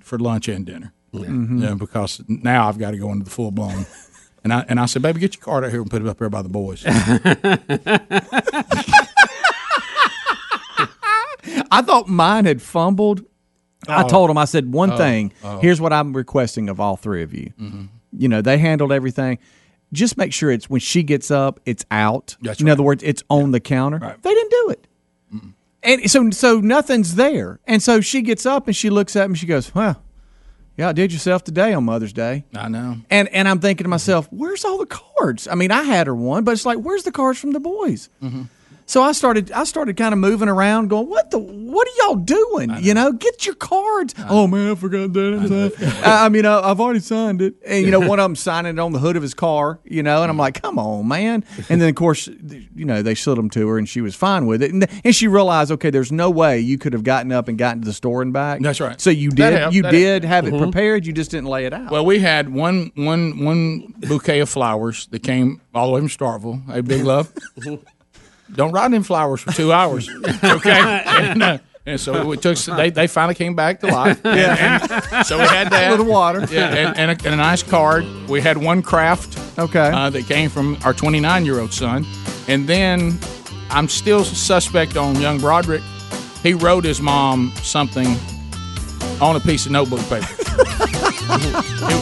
for 0.00 0.18
lunch 0.18 0.46
and 0.48 0.66
dinner. 0.66 0.92
Mm-hmm. 1.14 1.62
Yeah, 1.62 1.74
because 1.74 2.22
now 2.28 2.68
I've 2.68 2.78
got 2.78 2.90
to 2.92 2.98
go 2.98 3.10
into 3.12 3.24
the 3.24 3.30
full 3.30 3.50
blown. 3.50 3.86
And 4.44 4.52
I 4.52 4.64
and 4.68 4.78
I 4.78 4.86
said, 4.86 5.02
baby, 5.02 5.18
get 5.18 5.34
your 5.34 5.42
card 5.42 5.64
out 5.64 5.72
here 5.72 5.82
and 5.82 5.90
put 5.90 6.00
it 6.00 6.06
up 6.06 6.16
there 6.18 6.30
by 6.30 6.42
the 6.42 6.48
boys. 6.48 6.84
I 11.70 11.82
thought 11.82 12.08
mine 12.08 12.44
had 12.44 12.62
fumbled. 12.62 13.24
I 13.88 14.04
Oh. 14.04 14.08
told 14.08 14.30
him, 14.30 14.38
I 14.38 14.44
said, 14.44 14.72
one 14.72 14.92
Oh. 14.92 14.96
thing. 14.96 15.32
Oh. 15.42 15.58
Here's 15.60 15.80
what 15.80 15.92
I'm 15.92 16.12
requesting 16.14 16.68
of 16.68 16.80
all 16.80 16.96
three 16.96 17.22
of 17.22 17.32
you. 17.34 17.52
You 18.12 18.28
know, 18.28 18.40
they 18.40 18.58
handled 18.58 18.92
everything. 18.92 19.38
Just 19.92 20.16
make 20.16 20.32
sure 20.32 20.50
it's 20.50 20.68
when 20.70 20.80
she 20.80 21.02
gets 21.02 21.30
up, 21.30 21.60
it's 21.66 21.84
out. 21.90 22.36
That's 22.42 22.60
In 22.60 22.66
right. 22.66 22.72
other 22.72 22.82
words, 22.82 23.02
it's 23.02 23.22
on 23.28 23.50
the 23.52 23.60
counter. 23.60 23.98
They 24.22 24.30
didn't 24.34 24.50
do 24.50 24.70
it. 24.70 24.86
And 25.82 26.10
so, 26.10 26.30
so 26.30 26.60
nothing's 26.60 27.14
there. 27.14 27.60
And 27.66 27.82
so 27.82 28.00
she 28.00 28.22
gets 28.22 28.44
up 28.46 28.66
and 28.66 28.76
she 28.76 28.90
looks 28.90 29.14
at 29.16 29.30
me. 29.30 29.36
She 29.36 29.46
goes, 29.46 29.72
"Well, 29.74 30.02
yeah, 30.78 30.88
I 30.88 30.92
did 30.92 31.12
yourself 31.12 31.44
today 31.44 31.74
on 31.74 31.84
Mother's 31.84 32.12
Day." 32.14 32.44
I 32.54 32.68
know. 32.68 32.96
And 33.10 33.28
and 33.28 33.46
I'm 33.46 33.58
thinking 33.60 33.84
to 33.84 33.88
myself, 33.90 34.28
"Where's 34.30 34.64
all 34.64 34.78
the 34.78 34.86
cards?" 34.86 35.46
I 35.46 35.54
mean, 35.54 35.70
I 35.70 35.82
had 35.82 36.06
her 36.06 36.14
one, 36.14 36.44
but 36.44 36.52
it's 36.52 36.64
like, 36.64 36.78
"Where's 36.78 37.02
the 37.02 37.12
cards 37.12 37.38
from 37.38 37.50
the 37.50 37.60
boys?" 37.60 38.08
Mm-hmm. 38.22 38.42
So 38.88 39.02
I 39.02 39.12
started 39.12 39.52
I 39.52 39.64
started 39.64 39.98
kind 39.98 40.14
of 40.14 40.18
moving 40.18 40.48
around, 40.48 40.88
going, 40.88 41.08
"What 41.10 41.30
the? 41.30 41.38
What 41.38 41.86
are 41.86 41.90
y'all 42.06 42.16
doing? 42.16 42.70
You 42.80 42.94
know, 42.94 43.12
get 43.12 43.44
your 43.44 43.54
cards." 43.54 44.14
Oh 44.30 44.46
man, 44.46 44.70
I 44.72 44.74
forgot 44.74 45.12
that. 45.12 46.00
I, 46.04 46.24
I 46.24 46.28
mean, 46.30 46.46
I, 46.46 46.58
I've 46.58 46.80
already 46.80 47.00
signed 47.00 47.42
it, 47.42 47.54
and 47.66 47.84
you 47.84 47.90
know, 47.90 48.00
one 48.00 48.18
of 48.18 48.24
them 48.24 48.34
signing 48.34 48.76
it 48.76 48.80
on 48.80 48.92
the 48.92 48.98
hood 48.98 49.14
of 49.16 49.20
his 49.22 49.34
car. 49.34 49.78
You 49.84 50.02
know, 50.02 50.22
and 50.22 50.30
I'm 50.30 50.38
like, 50.38 50.62
"Come 50.62 50.78
on, 50.78 51.06
man!" 51.06 51.44
And 51.68 51.82
then 51.82 51.90
of 51.90 51.96
course, 51.96 52.28
you 52.28 52.86
know, 52.86 53.02
they 53.02 53.12
showed 53.12 53.36
them 53.36 53.50
to 53.50 53.68
her, 53.68 53.76
and 53.76 53.86
she 53.86 54.00
was 54.00 54.14
fine 54.16 54.46
with 54.46 54.62
it, 54.62 54.72
and, 54.72 54.86
and 55.04 55.14
she 55.14 55.28
realized, 55.28 55.70
okay, 55.72 55.90
there's 55.90 56.10
no 56.10 56.30
way 56.30 56.58
you 56.58 56.78
could 56.78 56.94
have 56.94 57.04
gotten 57.04 57.30
up 57.30 57.46
and 57.48 57.58
gotten 57.58 57.82
to 57.82 57.86
the 57.86 57.92
store 57.92 58.22
and 58.22 58.32
back. 58.32 58.60
That's 58.62 58.80
right. 58.80 58.98
So 58.98 59.10
you 59.10 59.28
did 59.28 59.52
helped. 59.52 59.74
you 59.76 59.82
did 59.82 60.24
helped. 60.24 60.32
have 60.32 60.46
it 60.46 60.54
Mhm. 60.54 60.62
prepared. 60.62 61.04
You 61.04 61.12
just 61.12 61.30
didn't 61.30 61.48
lay 61.50 61.66
it 61.66 61.74
out. 61.74 61.90
Well, 61.90 62.06
we 62.06 62.20
had 62.20 62.48
one 62.48 62.90
one 62.94 63.44
one 63.44 63.92
bouquet 63.98 64.40
of 64.40 64.48
flowers 64.48 65.08
that 65.10 65.22
came 65.22 65.60
all 65.74 65.88
the 65.88 65.92
way 65.92 66.00
from 66.00 66.08
Starkville. 66.08 66.72
Hey, 66.72 66.80
big 66.80 67.04
love. 67.04 67.30
Don't 68.52 68.72
ride 68.72 68.92
in 68.94 69.02
flowers 69.02 69.40
for 69.40 69.52
two 69.52 69.72
hours, 69.72 70.08
okay? 70.44 71.02
and, 71.06 71.42
uh, 71.42 71.58
and 71.86 72.00
so 72.00 72.32
it 72.32 72.42
took. 72.42 72.58
They, 72.58 72.90
they 72.90 73.06
finally 73.06 73.34
came 73.34 73.54
back 73.54 73.80
to 73.80 73.86
life. 73.88 74.20
Yeah. 74.24 74.78
And, 74.82 74.92
and 75.12 75.26
so 75.26 75.38
we 75.38 75.44
had 75.44 75.70
that 75.70 75.88
A 75.88 75.90
little 75.90 76.06
water. 76.06 76.46
Yeah, 76.50 76.68
and, 76.68 76.96
and, 76.98 77.10
a, 77.10 77.24
and 77.24 77.34
a 77.34 77.36
nice 77.36 77.62
card. 77.62 78.04
We 78.28 78.40
had 78.40 78.56
one 78.58 78.82
craft. 78.82 79.38
Okay. 79.58 79.90
Uh, 79.90 80.10
that 80.10 80.24
came 80.26 80.50
from 80.50 80.76
our 80.84 80.92
29 80.94 81.44
year 81.44 81.60
old 81.60 81.72
son, 81.72 82.04
and 82.46 82.66
then 82.68 83.18
I'm 83.70 83.88
still 83.88 84.24
suspect 84.24 84.96
on 84.96 85.20
young 85.20 85.38
Broderick. 85.40 85.82
He 86.42 86.54
wrote 86.54 86.84
his 86.84 87.00
mom 87.00 87.52
something 87.62 88.06
on 89.20 89.34
a 89.36 89.40
piece 89.40 89.66
of 89.66 89.72
notebook 89.72 90.00
paper. 90.08 90.26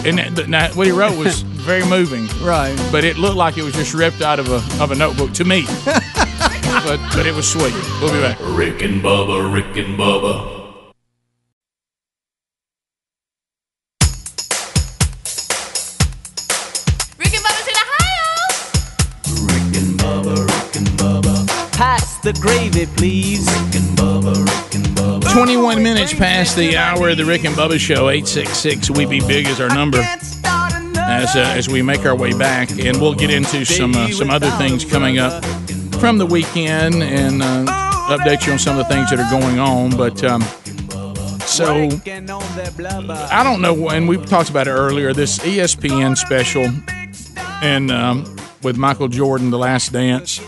and 0.07 0.18
that- 0.36 0.47
that- 0.51 0.76
what 0.76 0.86
he 0.86 0.92
wrote 0.92 1.16
was 1.16 1.44
very 1.66 1.84
moving, 1.84 2.28
right? 2.40 2.76
But 2.92 3.02
it 3.02 3.18
looked 3.18 3.36
like 3.36 3.58
it 3.58 3.62
was 3.62 3.74
just 3.74 3.92
ripped 3.92 4.22
out 4.22 4.38
of 4.38 4.48
a 4.48 4.62
of 4.82 4.92
a 4.92 4.94
notebook 4.94 5.32
to 5.32 5.44
me. 5.44 5.66
but 5.84 7.00
but 7.12 7.26
it 7.26 7.34
was 7.34 7.50
sweet. 7.50 7.74
We'll 8.00 8.12
be 8.12 8.20
back. 8.20 8.38
Rick 8.40 8.82
and 8.82 9.02
Bubba, 9.02 9.52
Rick 9.52 9.76
and 9.76 9.98
Bubba. 9.98 10.62
Rick 17.18 17.34
and 17.34 17.44
Bubba's 17.44 17.66
in 17.66 17.74
the 17.74 17.86
house. 17.98 19.40
Rick 19.42 19.82
and 19.82 19.98
Bubba, 19.98 20.36
Rick 20.46 20.76
and 20.76 20.88
Bubba. 21.00 21.72
Pass 21.72 22.18
the 22.18 22.32
gravy, 22.34 22.86
please. 22.96 23.44
21 25.32 25.82
minutes 25.82 26.14
past 26.14 26.56
the 26.56 26.78
hour 26.78 27.10
of 27.10 27.18
the 27.18 27.24
Rick 27.24 27.44
and 27.44 27.54
Bubba 27.54 27.78
Show. 27.78 28.08
866 28.08 28.90
We 28.90 29.04
Be 29.04 29.20
Big 29.20 29.46
is 29.46 29.60
our 29.60 29.68
number. 29.68 30.02
As 31.16 31.34
uh, 31.34 31.40
as 31.56 31.66
we 31.66 31.80
make 31.80 32.04
our 32.04 32.14
way 32.14 32.36
back, 32.36 32.70
and 32.70 33.00
we'll 33.00 33.14
get 33.14 33.30
into 33.30 33.64
some 33.64 33.94
uh, 33.94 34.10
some 34.10 34.28
other 34.28 34.50
things 34.52 34.84
coming 34.84 35.18
up 35.18 35.42
from 35.98 36.18
the 36.18 36.26
weekend, 36.26 37.02
and 37.02 37.42
uh, 37.42 37.64
update 38.08 38.46
you 38.46 38.52
on 38.52 38.58
some 38.58 38.78
of 38.78 38.86
the 38.86 38.92
things 38.92 39.08
that 39.08 39.18
are 39.18 39.30
going 39.40 39.58
on. 39.58 39.96
But 39.96 40.22
um, 40.22 40.42
so 41.40 41.88
I 43.30 43.42
don't 43.42 43.62
know, 43.62 43.88
and 43.88 44.06
we 44.06 44.18
talked 44.18 44.50
about 44.50 44.68
it 44.68 44.72
earlier. 44.72 45.14
This 45.14 45.38
ESPN 45.38 46.18
special, 46.18 46.70
and 47.62 47.90
um, 47.90 48.36
with 48.62 48.76
Michael 48.76 49.08
Jordan, 49.08 49.50
The 49.50 49.58
Last 49.58 49.92
Dance. 49.92 50.40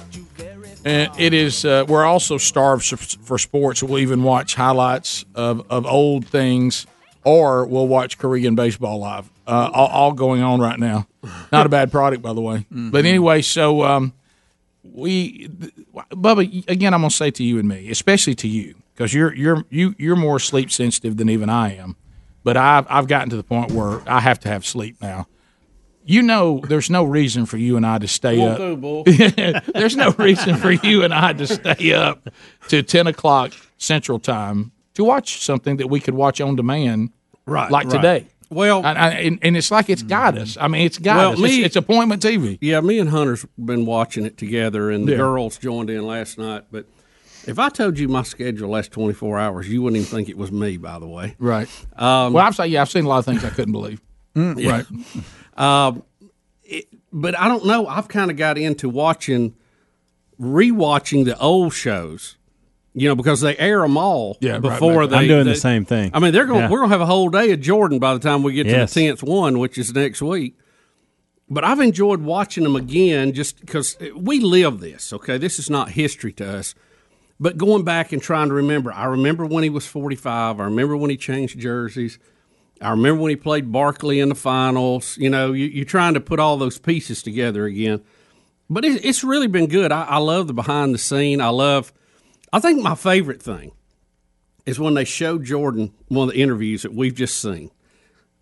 And 0.85 1.11
it 1.19 1.33
is. 1.33 1.65
Uh, 1.65 1.85
we're 1.89 2.05
also 2.05 2.37
starved 2.37 2.85
for 2.87 3.39
sports. 3.39 3.83
We'll 3.83 3.99
even 4.01 4.23
watch 4.23 4.55
highlights 4.55 5.25
of, 5.35 5.67
of 5.71 5.87
old 5.87 6.27
things, 6.27 6.87
or 7.25 7.67
we'll 7.67 7.89
watch 7.89 8.19
Korean 8.19 8.55
baseball 8.55 8.99
live. 8.99 9.31
Uh, 9.49 9.71
all, 9.73 9.87
all 9.89 10.13
going 10.13 10.43
on 10.43 10.61
right 10.61 10.79
now. 10.79 11.07
Not 11.51 11.65
a 11.65 11.71
bad 11.71 11.91
product, 11.91 12.21
by 12.23 12.35
the 12.35 12.41
way. 12.43 12.67
But 12.71 13.07
anyway, 13.07 13.41
so 13.43 13.83
um, 13.83 14.13
we, 14.85 15.49
Bubba, 16.13 16.69
again, 16.69 16.93
I'm 16.95 17.01
gonna 17.01 17.11
say 17.11 17.31
to 17.33 17.43
you 17.43 17.59
and 17.59 17.67
me, 17.69 17.91
especially 17.91 18.35
to 18.37 18.49
you, 18.49 18.75
because 18.95 19.15
you're 19.15 19.35
you're 19.35 19.65
you 19.71 19.95
you're 19.99 20.17
more 20.17 20.39
sleep 20.39 20.71
sensitive 20.71 21.17
than 21.17 21.29
even 21.31 21.49
I 21.49 21.77
am. 21.77 21.97
But 22.45 22.57
I've 22.57 22.87
I've 22.91 23.07
gotten 23.09 23.31
to 23.31 23.37
the 23.37 23.43
point 23.43 23.73
where 23.73 24.03
I 24.09 24.21
have 24.21 24.39
to 24.41 24.49
have 24.49 24.67
sleep 24.67 24.97
now. 25.01 25.27
you 26.05 26.23
know, 26.23 26.61
there's 26.69 26.89
no 26.91 27.05
reason 27.05 27.45
for 27.47 27.57
you 27.59 27.77
and 27.77 27.85
I 27.87 27.99
to 27.99 28.09
stay 28.09 28.39
Won't 28.39 28.61
up. 28.61 29.05
do, 29.07 29.61
there's 29.75 29.97
no 29.97 30.11
reason 30.19 30.57
for 30.57 30.71
you 30.71 31.05
and 31.05 31.13
I 31.13 31.33
to 31.35 31.47
stay 31.47 31.93
up 31.93 32.29
to 32.69 32.83
ten 32.83 33.07
o'clock 33.07 33.53
Central 33.79 34.19
Time 34.19 34.73
to 34.95 35.05
watch 35.05 35.43
something 35.43 35.77
that 35.79 35.89
we 35.89 36.01
could 36.01 36.15
watch 36.15 36.41
on 36.41 36.57
demand, 36.57 37.11
Right, 37.47 37.71
Like 37.71 37.87
right. 37.87 37.97
today. 37.97 38.27
Well, 38.51 38.85
I, 38.85 38.93
I, 38.93 39.09
and, 39.11 39.39
and 39.43 39.57
it's 39.57 39.71
like 39.71 39.91
it's 39.91 40.03
got 40.03 40.39
us. 40.39 40.57
I 40.59 40.69
mean, 40.69 40.87
it's 40.87 40.99
got 40.99 41.17
Well, 41.19 41.33
us. 41.33 41.39
me- 41.39 41.59
it's, 41.59 41.67
it's 41.67 41.77
appointment 41.77 42.23
TV. 42.23 42.57
Yeah, 42.61 42.81
me 42.81 42.99
and 42.99 43.11
Hunter's 43.11 43.45
been 43.63 43.85
watching 43.85 44.25
it 44.25 44.39
together, 44.39 44.91
and 44.91 45.07
the 45.07 45.13
Yeah. 45.13 45.19
girls 45.19 45.59
joined 45.59 45.91
in 45.91 46.07
last 46.07 46.39
night. 46.39 46.65
But 46.71 46.87
if 47.47 47.59
I 47.59 47.69
told 47.69 47.99
you 47.99 48.09
my 48.09 48.23
schedule 48.23 48.71
last 48.71 48.91
24 48.93 49.39
hours, 49.39 49.69
you 49.69 49.83
wouldn't 49.83 50.01
even 50.01 50.11
think 50.11 50.29
it 50.31 50.39
was 50.39 50.51
me, 50.51 50.77
by 50.79 50.99
the 50.99 51.07
way. 51.07 51.37
Right. 51.39 51.69
Um, 51.97 52.33
well, 52.33 52.47
I've 52.47 52.55
seen 52.57 52.71
yeah, 52.71 52.81
I've 52.81 52.91
seen 52.91 53.05
a 53.05 53.09
lot 53.09 53.19
of 53.19 53.25
things 53.27 53.45
I 53.45 53.51
couldn't 53.51 53.73
believe. 53.73 54.01
Yeah. 54.35 54.71
Right. 54.71 54.87
Um, 55.87 56.03
it, 56.65 56.87
but 57.13 57.37
I 57.39 57.49
don't 57.49 57.67
know. 57.67 57.87
I've 57.87 58.09
kind 58.09 58.31
of 58.31 58.37
got 58.37 58.57
into 58.57 58.89
watching, 58.89 59.55
rewatching 60.41 61.25
the 61.25 61.39
old 61.39 61.75
shows. 61.75 62.37
You 62.99 63.09
know, 63.09 63.15
because 63.15 63.41
they 63.41 63.57
air 63.57 63.81
them 63.81 63.97
all 63.97 64.37
Yeah, 64.41 64.59
before 64.59 65.01
right. 65.01 65.11
they. 65.11 65.17
I'm 65.17 65.29
doing 65.29 65.47
the 65.47 65.55
same 65.55 65.85
thing. 65.85 66.11
I 66.15 66.19
mean, 66.21 66.33
they're 66.33 66.47
going. 66.47 66.61
Yeah. 66.63 66.71
We're 66.71 66.79
going 66.79 66.91
to 66.91 66.95
have 66.95 67.01
a 67.01 67.07
whole 67.07 67.29
day 67.29 67.53
of 67.53 67.61
Jordan 67.61 67.99
by 67.99 68.15
the 68.15 68.21
time 68.21 68.43
we 68.43 68.53
get 68.55 68.67
Yes. 68.67 68.93
to 68.93 69.01
the 69.01 69.07
tenth 69.07 69.23
one, 69.23 69.59
which 69.59 69.79
is 69.79 69.95
next 69.95 70.21
week. 70.23 70.57
But 71.51 71.65
I've 71.65 71.81
enjoyed 71.81 72.21
watching 72.21 72.65
them 72.65 72.77
again, 72.77 73.33
just 73.33 73.61
because 73.61 73.97
we 74.15 74.41
live 74.41 74.81
this. 74.81 75.13
Okay, 75.13 75.39
this 75.39 75.59
is 75.59 75.71
not 75.71 75.91
history 75.91 76.33
to 76.35 76.47
us. 76.59 76.75
But 77.41 77.57
going 77.57 77.85
back 77.85 78.13
and 78.13 78.21
trying 78.21 78.49
to 78.49 78.55
remember, 78.55 78.93
I 78.93 79.05
remember 79.05 79.47
when 79.47 79.63
he 79.65 79.71
was 79.71 79.87
45. 79.87 80.61
I 80.61 80.65
remember 80.65 80.97
when 80.97 81.09
he 81.11 81.17
changed 81.17 81.59
jerseys. 81.59 82.19
I 82.81 82.91
remember 82.91 83.23
when 83.23 83.31
he 83.31 83.37
played 83.37 83.73
Barkley 83.73 84.21
in 84.21 84.29
the 84.29 84.35
finals. 84.35 85.17
You 85.19 85.31
know, 85.31 85.53
you, 85.53 85.67
you're 85.67 85.85
trying 85.85 86.15
to 86.15 86.21
put 86.21 86.39
all 86.41 86.57
those 86.57 86.79
pieces 86.79 87.23
together 87.23 87.65
again. 87.65 88.03
But 88.69 88.85
it, 88.85 89.05
it's 89.05 89.25
really 89.25 89.47
been 89.47 89.69
good. 89.69 89.91
I, 89.93 90.03
I 90.05 90.17
love 90.19 90.49
the 90.49 90.53
behind 90.53 90.93
the 90.95 90.99
scene. 90.99 91.41
I 91.41 91.49
love. 91.49 91.93
I 92.53 92.61
think 92.61 92.83
my 92.83 92.95
favorite 92.95 93.43
thing 93.43 93.73
is 94.67 94.79
when 94.79 94.95
they 94.95 95.05
show 95.05 95.39
Jordan 95.39 95.93
one 96.09 96.29
of 96.29 96.35
the 96.35 96.41
interviews 96.41 96.83
that 96.83 96.95
we've 96.95 97.15
just 97.15 97.41
seen 97.41 97.71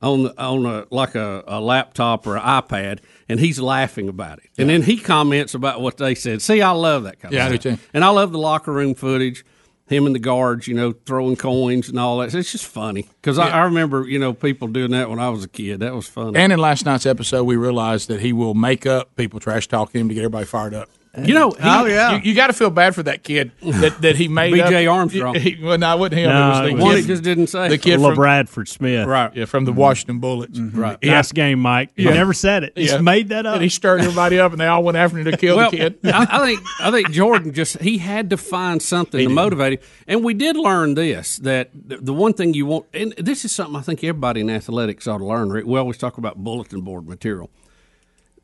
on 0.02 0.24
the, 0.24 0.40
on 0.42 0.66
a 0.66 0.86
like 0.90 1.14
a, 1.14 1.42
a 1.46 1.60
laptop 1.60 2.26
or 2.26 2.36
an 2.36 2.42
iPad, 2.42 2.98
and 3.28 3.40
he's 3.40 3.58
laughing 3.60 4.08
about 4.08 4.38
it, 4.38 4.50
and 4.58 4.68
then 4.68 4.82
he 4.82 4.96
comments 4.98 5.54
about 5.54 5.80
what 5.80 5.96
they 5.96 6.14
said. 6.14 6.42
See, 6.42 6.60
I 6.62 6.70
love 6.72 7.04
that 7.04 7.18
kind 7.20 7.32
Yeah, 7.32 7.46
of 7.46 7.52
do 7.52 7.60
stuff, 7.60 7.80
too. 7.80 7.88
and 7.94 8.04
I 8.04 8.08
love 8.08 8.32
the 8.32 8.38
locker 8.38 8.72
room 8.72 8.94
footage. 8.94 9.44
Him 9.88 10.04
and 10.06 10.16
the 10.16 10.18
guards, 10.18 10.66
you 10.66 10.74
know, 10.74 10.90
throwing 11.06 11.36
coins 11.36 11.88
and 11.88 11.96
all 11.96 12.18
that. 12.18 12.34
It's 12.34 12.50
just 12.50 12.66
funny 12.66 13.08
because 13.22 13.38
I, 13.38 13.50
I 13.50 13.62
remember, 13.66 14.04
you 14.04 14.18
know, 14.18 14.32
people 14.32 14.66
doing 14.66 14.90
that 14.90 15.08
when 15.08 15.20
I 15.20 15.28
was 15.28 15.44
a 15.44 15.48
kid. 15.48 15.78
That 15.78 15.94
was 15.94 16.08
funny. 16.08 16.36
And 16.36 16.52
in 16.52 16.58
last 16.58 16.84
night's 16.84 17.06
episode, 17.06 17.44
we 17.44 17.54
realized 17.54 18.08
that 18.08 18.18
he 18.20 18.32
will 18.32 18.54
make 18.54 18.84
up 18.84 19.14
people 19.14 19.38
trash 19.38 19.68
talking 19.68 20.00
him 20.00 20.08
to 20.08 20.14
get 20.14 20.22
everybody 20.22 20.44
fired 20.44 20.74
up. 20.74 20.88
You 21.18 21.34
know, 21.34 21.50
he- 21.50 21.56
Oh, 21.62 21.84
yeah. 21.86 22.20
you, 22.22 22.34
got 22.34 22.48
to 22.48 22.52
feel 22.52 22.70
bad 22.70 22.94
for 22.94 23.02
that 23.04 23.22
kid 23.22 23.52
that, 23.62 24.00
that 24.02 24.16
he 24.16 24.28
made. 24.28 24.52
B.J. 24.52 24.86
Armstrong. 24.86 25.34
He, 25.46 25.58
well, 25.62 25.78
no, 25.78 25.94
it 25.94 25.98
wasn't 25.98 26.18
him. 26.18 26.30
No, 26.30 26.36
it 26.36 26.48
was 26.48 26.58
the 26.58 26.64
it 26.64 26.68
kid, 26.68 26.74
was- 26.76 26.84
One 26.84 27.02
just 27.06 27.22
didn't 27.22 27.46
say. 27.48 27.68
the 27.68 27.78
kid 27.78 28.00
La 28.00 28.08
from 28.08 28.16
Bradford 28.16 28.68
Smith. 28.68 29.06
right, 29.06 29.34
yeah, 29.34 29.44
from 29.44 29.64
the 29.64 29.70
mm-hmm. 29.70 29.80
Washington 29.80 30.18
Bullets. 30.18 30.58
Mm-hmm. 30.58 30.68
Mm-hmm. 30.68 30.80
Right. 30.80 30.98
Yeah. 31.02 31.12
Nice 31.12 31.32
game, 31.32 31.58
Mike. 31.60 31.90
You 31.96 32.08
Yeah. 32.08 32.14
never 32.14 32.32
said 32.32 32.64
it. 32.64 32.72
You 32.76 32.84
Yeah. 32.84 32.90
just 32.92 33.02
made 33.02 33.28
that 33.30 33.46
up. 33.46 33.54
And 33.54 33.62
he 33.62 33.68
stirred 33.68 34.00
everybody 34.00 34.38
up, 34.38 34.52
and 34.52 34.60
they 34.60 34.66
all 34.66 34.82
went 34.82 34.96
after 34.96 35.18
him 35.18 35.24
to 35.26 35.36
kill 35.36 35.56
well, 35.56 35.70
the 35.70 35.76
kid. 35.76 35.98
I, 36.04 36.26
I 36.30 36.46
think 36.46 36.60
I 36.80 36.90
think 36.90 37.10
Jordan 37.10 37.52
just 37.52 37.80
he 37.80 37.98
had 37.98 38.30
to 38.30 38.36
find 38.36 38.82
something 38.82 39.28
to 39.28 39.32
motivate 39.34 39.74
him, 39.74 39.78
and 40.08 40.24
we 40.24 40.34
did 40.34 40.56
learn 40.56 40.94
this 40.94 41.36
that 41.38 41.70
the 41.74 41.96
the 41.98 42.12
one 42.14 42.32
thing 42.32 42.54
you 42.54 42.66
want, 42.66 42.86
and 42.92 43.12
this 43.18 43.44
is 43.44 43.52
something 43.52 43.76
I 43.76 43.80
think 43.82 44.02
everybody 44.04 44.40
in 44.40 44.50
athletics 44.50 45.06
ought 45.06 45.18
to 45.18 45.24
learn. 45.24 45.50
Rick. 45.50 45.66
We 45.66 45.78
always 45.78 45.98
talk 45.98 46.18
about 46.18 46.36
bulletin 46.42 46.80
board 46.80 47.08
material. 47.08 47.50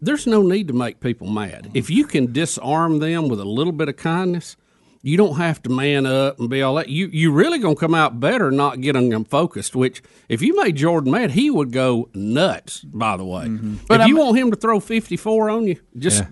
There's 0.03 0.26
no 0.26 0.42
need 0.42 0.66
to 0.66 0.74
make 0.74 0.98
people 0.98 1.28
mad 1.28 1.70
if 1.74 1.88
you 1.88 2.05
can 2.05 2.32
disarm 2.32 2.98
them 2.98 3.28
with 3.28 3.40
a 3.40 3.44
little 3.44 3.72
bit 3.72 3.88
of 3.88 3.96
kindness. 3.96 4.57
You 5.05 5.16
don't 5.16 5.36
have 5.36 5.62
to 5.62 5.70
man 5.70 6.07
up 6.07 6.38
and 6.38 6.50
be 6.50 6.61
all 6.61 6.74
that. 6.74 6.88
You 6.88 7.07
you 7.07 7.32
really 7.32 7.59
gonna 7.59 7.76
come 7.76 7.94
out 7.94 8.20
better 8.20 8.50
not 8.50 8.80
getting 8.80 9.09
them 9.11 9.24
focused. 9.24 9.74
Which 9.74 10.03
if 10.28 10.42
you 10.42 10.57
made 10.57 10.76
Jordan 10.76 11.12
mad, 11.12 11.32
he 11.32 11.50
would 11.50 11.72
go 11.72 12.09
nuts. 12.14 12.80
By 12.80 13.16
the 13.16 13.24
way, 13.24 13.46
mm-hmm. 13.46 13.76
But 13.88 14.00
if 14.00 14.09
you 14.09 14.18
I'm- 14.18 14.26
want 14.26 14.38
him 14.38 14.50
to 14.50 14.57
throw 14.57 14.80
fifty 14.80 15.16
four 15.16 15.48
on 15.50 15.66
you, 15.66 15.80
just 15.96 16.24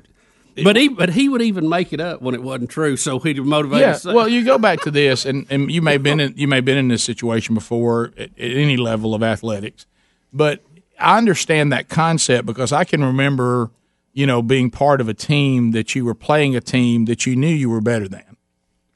but 0.62 0.76
he 0.76 0.88
but 0.88 1.10
he 1.10 1.28
would 1.28 1.42
even 1.42 1.68
make 1.68 1.92
it 1.92 2.00
up 2.00 2.22
when 2.22 2.34
it 2.34 2.42
wasn't 2.42 2.70
true, 2.70 2.96
so 2.96 3.18
he'd 3.18 3.40
motivate. 3.40 3.80
Yeah, 3.80 3.98
well, 4.04 4.28
you 4.28 4.44
go 4.44 4.58
back 4.58 4.80
to 4.82 4.90
this, 4.90 5.24
and, 5.24 5.46
and 5.50 5.70
you 5.70 5.80
may 5.80 5.92
have 5.92 6.02
been 6.02 6.20
in, 6.20 6.34
you 6.36 6.48
may 6.48 6.56
have 6.56 6.64
been 6.64 6.78
in 6.78 6.88
this 6.88 7.02
situation 7.02 7.54
before 7.54 8.12
at, 8.16 8.30
at 8.30 8.30
any 8.36 8.76
level 8.76 9.14
of 9.14 9.22
athletics, 9.22 9.86
but 10.32 10.62
I 11.00 11.18
understand 11.18 11.72
that 11.72 11.88
concept 11.88 12.46
because 12.46 12.72
I 12.72 12.84
can 12.84 13.04
remember, 13.04 13.70
you 14.12 14.26
know, 14.26 14.42
being 14.42 14.70
part 14.70 15.00
of 15.00 15.08
a 15.08 15.14
team 15.14 15.72
that 15.72 15.94
you 15.94 16.04
were 16.04 16.14
playing 16.14 16.56
a 16.56 16.60
team 16.60 17.06
that 17.06 17.26
you 17.26 17.36
knew 17.36 17.48
you 17.48 17.70
were 17.70 17.80
better 17.80 18.08
than. 18.08 18.36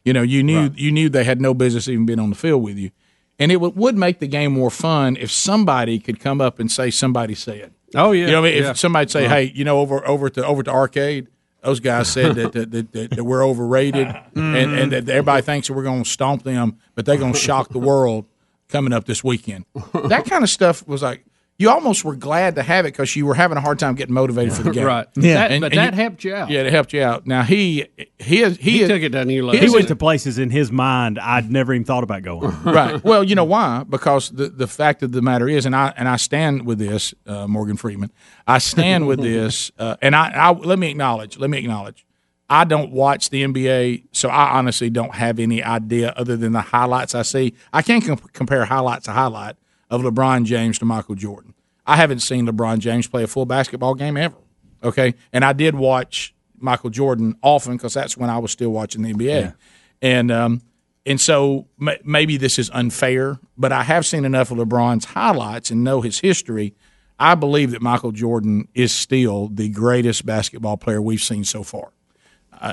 You 0.05 0.13
know, 0.13 0.23
you 0.23 0.43
knew 0.43 0.71
you 0.77 0.93
knew 0.93 1.09
they 1.09 1.25
had 1.25 1.41
no 1.41 1.55
business 1.55 1.89
even 1.89 2.05
being 2.05 2.21
on 2.21 2.29
the 2.29 2.37
field 2.37 2.63
with 2.63 2.77
you, 2.77 2.91
and 3.39 3.51
it 3.51 3.57
would, 3.57 3.75
would 3.75 3.97
make 3.97 4.19
the 4.19 4.27
game 4.27 4.53
more 4.53 4.71
fun 4.71 5.17
if 5.17 5.31
somebody 5.31 5.99
could 5.99 6.21
come 6.21 6.43
up 6.43 6.59
and 6.59 6.71
say 6.71 6.91
somebody 6.91 7.35
said. 7.35 7.73
Oh 7.95 8.13
yeah, 8.13 8.27
You 8.27 8.33
know, 8.33 8.43
what 8.43 8.49
I 8.49 8.53
mean, 8.53 8.63
yeah. 8.65 8.71
if 8.71 8.79
somebody'd 8.79 9.11
say, 9.11 9.23
Right. 9.23 9.31
"Hey, 9.31 9.53
you 9.55 9.65
know, 9.65 9.81
over 9.81 10.07
over 10.07 10.29
to 10.29 10.45
over 10.45 10.63
to 10.63 10.71
arcade, 10.71 11.29
those 11.63 11.81
guys 11.81 12.09
said 12.09 12.35
that 12.37 12.53
that, 12.53 12.71
that, 12.73 12.93
that, 12.93 13.11
that 13.13 13.25
we're 13.25 13.47
overrated, 13.47 14.07
mm-hmm. 14.09 14.41
and, 14.41 14.79
and 14.79 14.93
that 14.93 15.09
everybody 15.09 15.41
thinks 15.41 15.69
that 15.69 15.75
we're 15.75 15.85
going 15.85 16.05
to 16.05 16.11
stomp 16.11 16.43
them, 16.43 16.77
but 16.95 17.07
they're 17.07 17.17
going 17.17 17.33
to 17.33 17.39
shock 17.39 17.71
the 17.71 17.79
world 17.79 18.27
coming 18.69 18.93
up 18.93 19.07
this 19.07 19.25
weekend." 19.25 19.65
That 20.09 20.27
kind 20.27 20.45
of 20.45 20.51
stuff 20.51 20.87
was 20.87 21.03
like 21.03 21.25
you 21.59 21.71
almost 21.71 22.05
were 22.05 22.17
glad 22.17 22.57
to 22.57 22.63
have 22.65 22.85
it 22.85 22.89
because 22.93 23.15
you 23.15 23.27
were 23.27 23.35
having 23.35 23.57
a 23.57 23.61
hard 23.61 23.79
time 23.79 23.95
getting 23.95 24.15
motivated 24.15 24.53
for 24.55 24.65
the 24.65 24.71
game, 24.73 24.85
Right. 24.85 25.07
Yeah, 25.17 25.35
That- 25.35 25.51
And- 25.53 25.61
but 25.61 25.73
and 25.73 25.79
that 25.79 25.95
you- 25.95 26.03
helped 26.03 26.25
you 26.25 26.35
out. 26.35 26.51
Yeah, 26.51 26.61
it 26.63 26.73
helped 26.73 26.93
you 26.93 27.03
out. 27.03 27.27
Now 27.27 27.43
he 27.43 27.87
he 28.19 28.43
is, 28.43 28.57
he, 28.57 28.71
He 28.73 28.83
is- 28.83 28.89
took 28.89 29.03
it 29.03 29.11
to 29.13 29.21
a 29.21 29.25
new 29.25 29.51
he 29.53 29.59
he 29.59 29.71
went 29.71 29.87
to 29.89 29.97
places 29.97 30.39
in 30.39 30.51
his 30.51 30.73
mind 30.73 31.19
I'd 31.19 31.51
never 31.53 31.73
even 31.73 31.85
thought 31.85 32.03
about 32.03 32.23
going. 32.23 32.51
right. 32.65 33.03
Well, 33.05 33.23
you 33.23 33.35
know 33.37 33.45
why? 33.45 33.85
Because 33.89 34.31
the 34.31 34.49
the 34.49 34.67
fact 34.67 35.03
of 35.05 35.13
the 35.13 35.23
matter 35.23 35.49
is, 35.49 35.65
and 35.67 35.77
I 35.77 35.93
and 35.97 36.09
I 36.09 36.17
stand 36.17 36.67
with 36.67 36.79
this, 36.79 37.15
uh, 37.27 37.47
Morgan 37.47 37.77
Freeman. 37.77 38.11
I 38.49 38.59
stand 38.59 39.07
with 39.07 39.21
this, 39.23 39.71
uh, 39.79 39.97
and 40.03 40.17
I, 40.17 40.31
I 40.31 40.51
let 40.53 40.79
me 40.81 40.91
acknowledge. 40.91 41.39
Let 41.39 41.51
me 41.51 41.59
acknowledge. 41.59 42.05
I 42.51 42.65
don't 42.65 42.93
watch 42.93 43.31
the 43.31 43.43
NBA, 43.43 44.05
so 44.13 44.29
I 44.29 44.59
honestly 44.59 44.91
don't 44.91 45.15
have 45.15 45.39
any 45.39 45.63
idea 45.63 46.13
other 46.17 46.37
than 46.37 46.53
the 46.53 46.61
highlights 46.61 47.15
I 47.15 47.23
see. 47.23 47.55
I 47.73 47.81
can't 47.81 48.05
com- 48.05 48.19
compare 48.35 48.67
highlight 48.67 49.03
to 49.05 49.13
highlight 49.13 49.57
of 49.91 50.03
LeBron 50.03 50.45
James 50.45 50.79
to 50.79 50.85
Michael 50.85 51.15
Jordan. 51.15 51.55
I 51.87 51.97
haven't 51.97 52.21
seen 52.21 52.47
LeBron 52.47 52.79
James 52.79 53.07
play 53.07 53.23
a 53.23 53.27
full 53.27 53.47
basketball 53.47 53.95
game 53.95 54.17
ever. 54.17 54.37
Okay, 54.83 55.15
and 55.33 55.45
I 55.45 55.53
did 55.53 55.75
watch 55.75 56.35
Michael 56.59 56.91
Jordan 56.91 57.37
often 57.43 57.77
because 57.77 57.95
that's 57.95 58.17
when 58.17 58.31
I 58.31 58.39
was 58.39 58.51
still 58.53 58.71
watching 58.71 59.03
the 59.03 59.13
NBA, 59.15 59.55
and 60.03 60.31
um, 60.31 60.61
and 61.07 61.21
so 61.21 61.69
m- 61.81 61.99
maybe 62.05 62.37
this 62.37 62.59
is 62.59 62.71
unfair, 62.71 63.39
but 63.57 63.73
I 63.73 63.83
have 63.83 64.05
seen 64.07 64.25
enough 64.25 64.51
of 64.51 64.59
LeBron's 64.59 65.07
highlights 65.07 65.71
and 65.71 65.85
know 65.85 66.01
his 66.01 66.21
history. 66.21 66.75
I 67.19 67.35
believe 67.35 67.71
that 67.71 67.81
Michael 67.81 68.13
Jordan 68.13 68.69
is 68.75 68.93
still 68.93 69.49
the 69.49 69.69
greatest 69.69 70.27
basketball 70.27 70.77
player 70.77 71.01
we've 71.01 71.23
seen 71.23 71.45
so 71.45 71.63
far. 71.63 71.93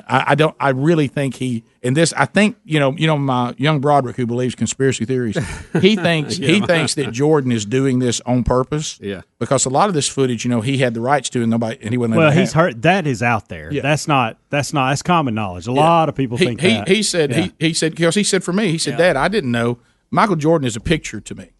I, 0.07 0.23
I 0.27 0.35
don't. 0.35 0.55
I 0.59 0.69
really 0.69 1.07
think 1.07 1.35
he. 1.35 1.63
And 1.83 1.97
this, 1.97 2.13
I 2.13 2.25
think 2.25 2.55
you 2.63 2.79
know. 2.79 2.91
You 2.93 3.07
know, 3.07 3.17
my 3.17 3.53
young 3.57 3.79
Broderick 3.81 4.15
who 4.15 4.25
believes 4.25 4.55
conspiracy 4.55 5.05
theories. 5.05 5.37
He 5.81 5.95
thinks 6.07 6.37
he 6.37 6.57
Yeah. 6.59 6.65
thinks 6.65 6.95
that 6.95 7.11
Jordan 7.11 7.51
is 7.51 7.65
doing 7.65 7.99
this 7.99 8.21
on 8.21 8.43
purpose. 8.43 8.99
Yeah. 9.01 9.21
Because 9.39 9.65
a 9.65 9.69
lot 9.69 9.89
of 9.89 9.93
this 9.95 10.07
footage, 10.07 10.45
you 10.45 10.49
know, 10.49 10.61
he 10.61 10.77
had 10.77 10.93
the 10.93 11.01
rights 11.01 11.29
to, 11.31 11.41
and 11.41 11.49
nobody, 11.51 11.77
and 11.81 11.91
he 11.91 11.97
wasn't. 11.97 12.17
Well, 12.17 12.31
he's 12.31 12.53
have. 12.53 12.63
hurt. 12.63 12.81
That 12.83 13.05
is 13.07 13.21
out 13.21 13.49
there. 13.49 13.71
Yeah. 13.73 13.81
That's 13.81 14.07
not. 14.07 14.37
That's 14.49 14.71
not. 14.73 14.89
That's 14.89 15.01
common 15.01 15.33
knowledge. 15.35 15.67
A 15.67 15.71
lot 15.71 16.07
of 16.09 16.15
people 16.15 16.37
he, 16.37 16.45
think 16.45 16.61
he, 16.61 16.67
that. 16.69 16.87
He 16.87 17.03
said 17.03 17.31
Yeah. 17.31 17.41
he, 17.41 17.53
he 17.67 17.73
said 17.73 17.91
because 17.95 18.15
he 18.15 18.23
said 18.23 18.43
for 18.43 18.53
me 18.53 18.71
he 18.71 18.77
said 18.77 18.97
Dad 18.97 19.15
I 19.17 19.27
didn't 19.27 19.51
know 19.51 19.79
Michael 20.09 20.35
Jordan 20.37 20.67
is 20.67 20.75
a 20.75 20.81
picture 20.81 21.19
to 21.19 21.35
me. 21.35 21.51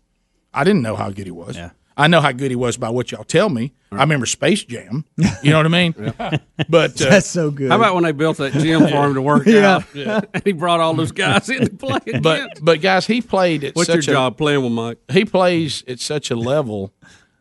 I 0.53 0.63
didn't 0.63 0.81
know 0.81 0.95
how 0.95 1.09
good 1.09 1.25
he 1.25 1.31
was. 1.31 1.55
Yeah. 1.57 1.71
I 1.97 2.07
know 2.07 2.21
how 2.21 2.31
good 2.31 2.49
he 2.51 2.55
was 2.55 2.77
by 2.77 2.89
what 2.89 3.11
y'all 3.11 3.23
tell 3.23 3.49
me. 3.49 3.73
I 3.91 3.97
remember 4.01 4.25
Space 4.25 4.63
Jam. 4.63 5.03
You 5.43 5.51
know 5.51 5.57
what 5.57 5.65
I 5.65 5.69
mean? 5.69 5.93
But 6.69 7.01
uh, 7.01 7.09
That's 7.09 7.27
so 7.27 7.51
good. 7.51 7.69
How 7.69 7.75
about 7.75 7.95
when 7.95 8.03
they 8.05 8.11
built 8.13 8.37
that 8.37 8.53
gym 8.53 8.81
for 8.81 9.05
him 9.07 9.13
to 9.15 9.21
work 9.21 9.45
Yeah. 9.45 9.81
out? 9.95 10.25
And 10.33 10.43
he 10.45 10.53
brought 10.53 10.79
all 10.79 10.93
those 10.93 11.11
guys 11.11 11.49
in 11.49 11.65
to 11.65 11.69
play. 11.75 11.97
again. 12.07 12.21
but 12.21 12.59
but 12.61 12.81
guys, 12.81 13.05
he 13.07 13.21
played 13.21 13.63
at 13.65 13.75
what's 13.75 13.89
your 13.89 14.01
such 14.01 14.07
a, 14.09 14.13
job 14.13 14.37
playing 14.37 14.63
with 14.63 14.71
Mike? 14.71 14.99
he 15.11 15.25
plays 15.25 15.83
at 15.87 15.99
such 15.99 16.31
a 16.31 16.35
level 16.35 16.93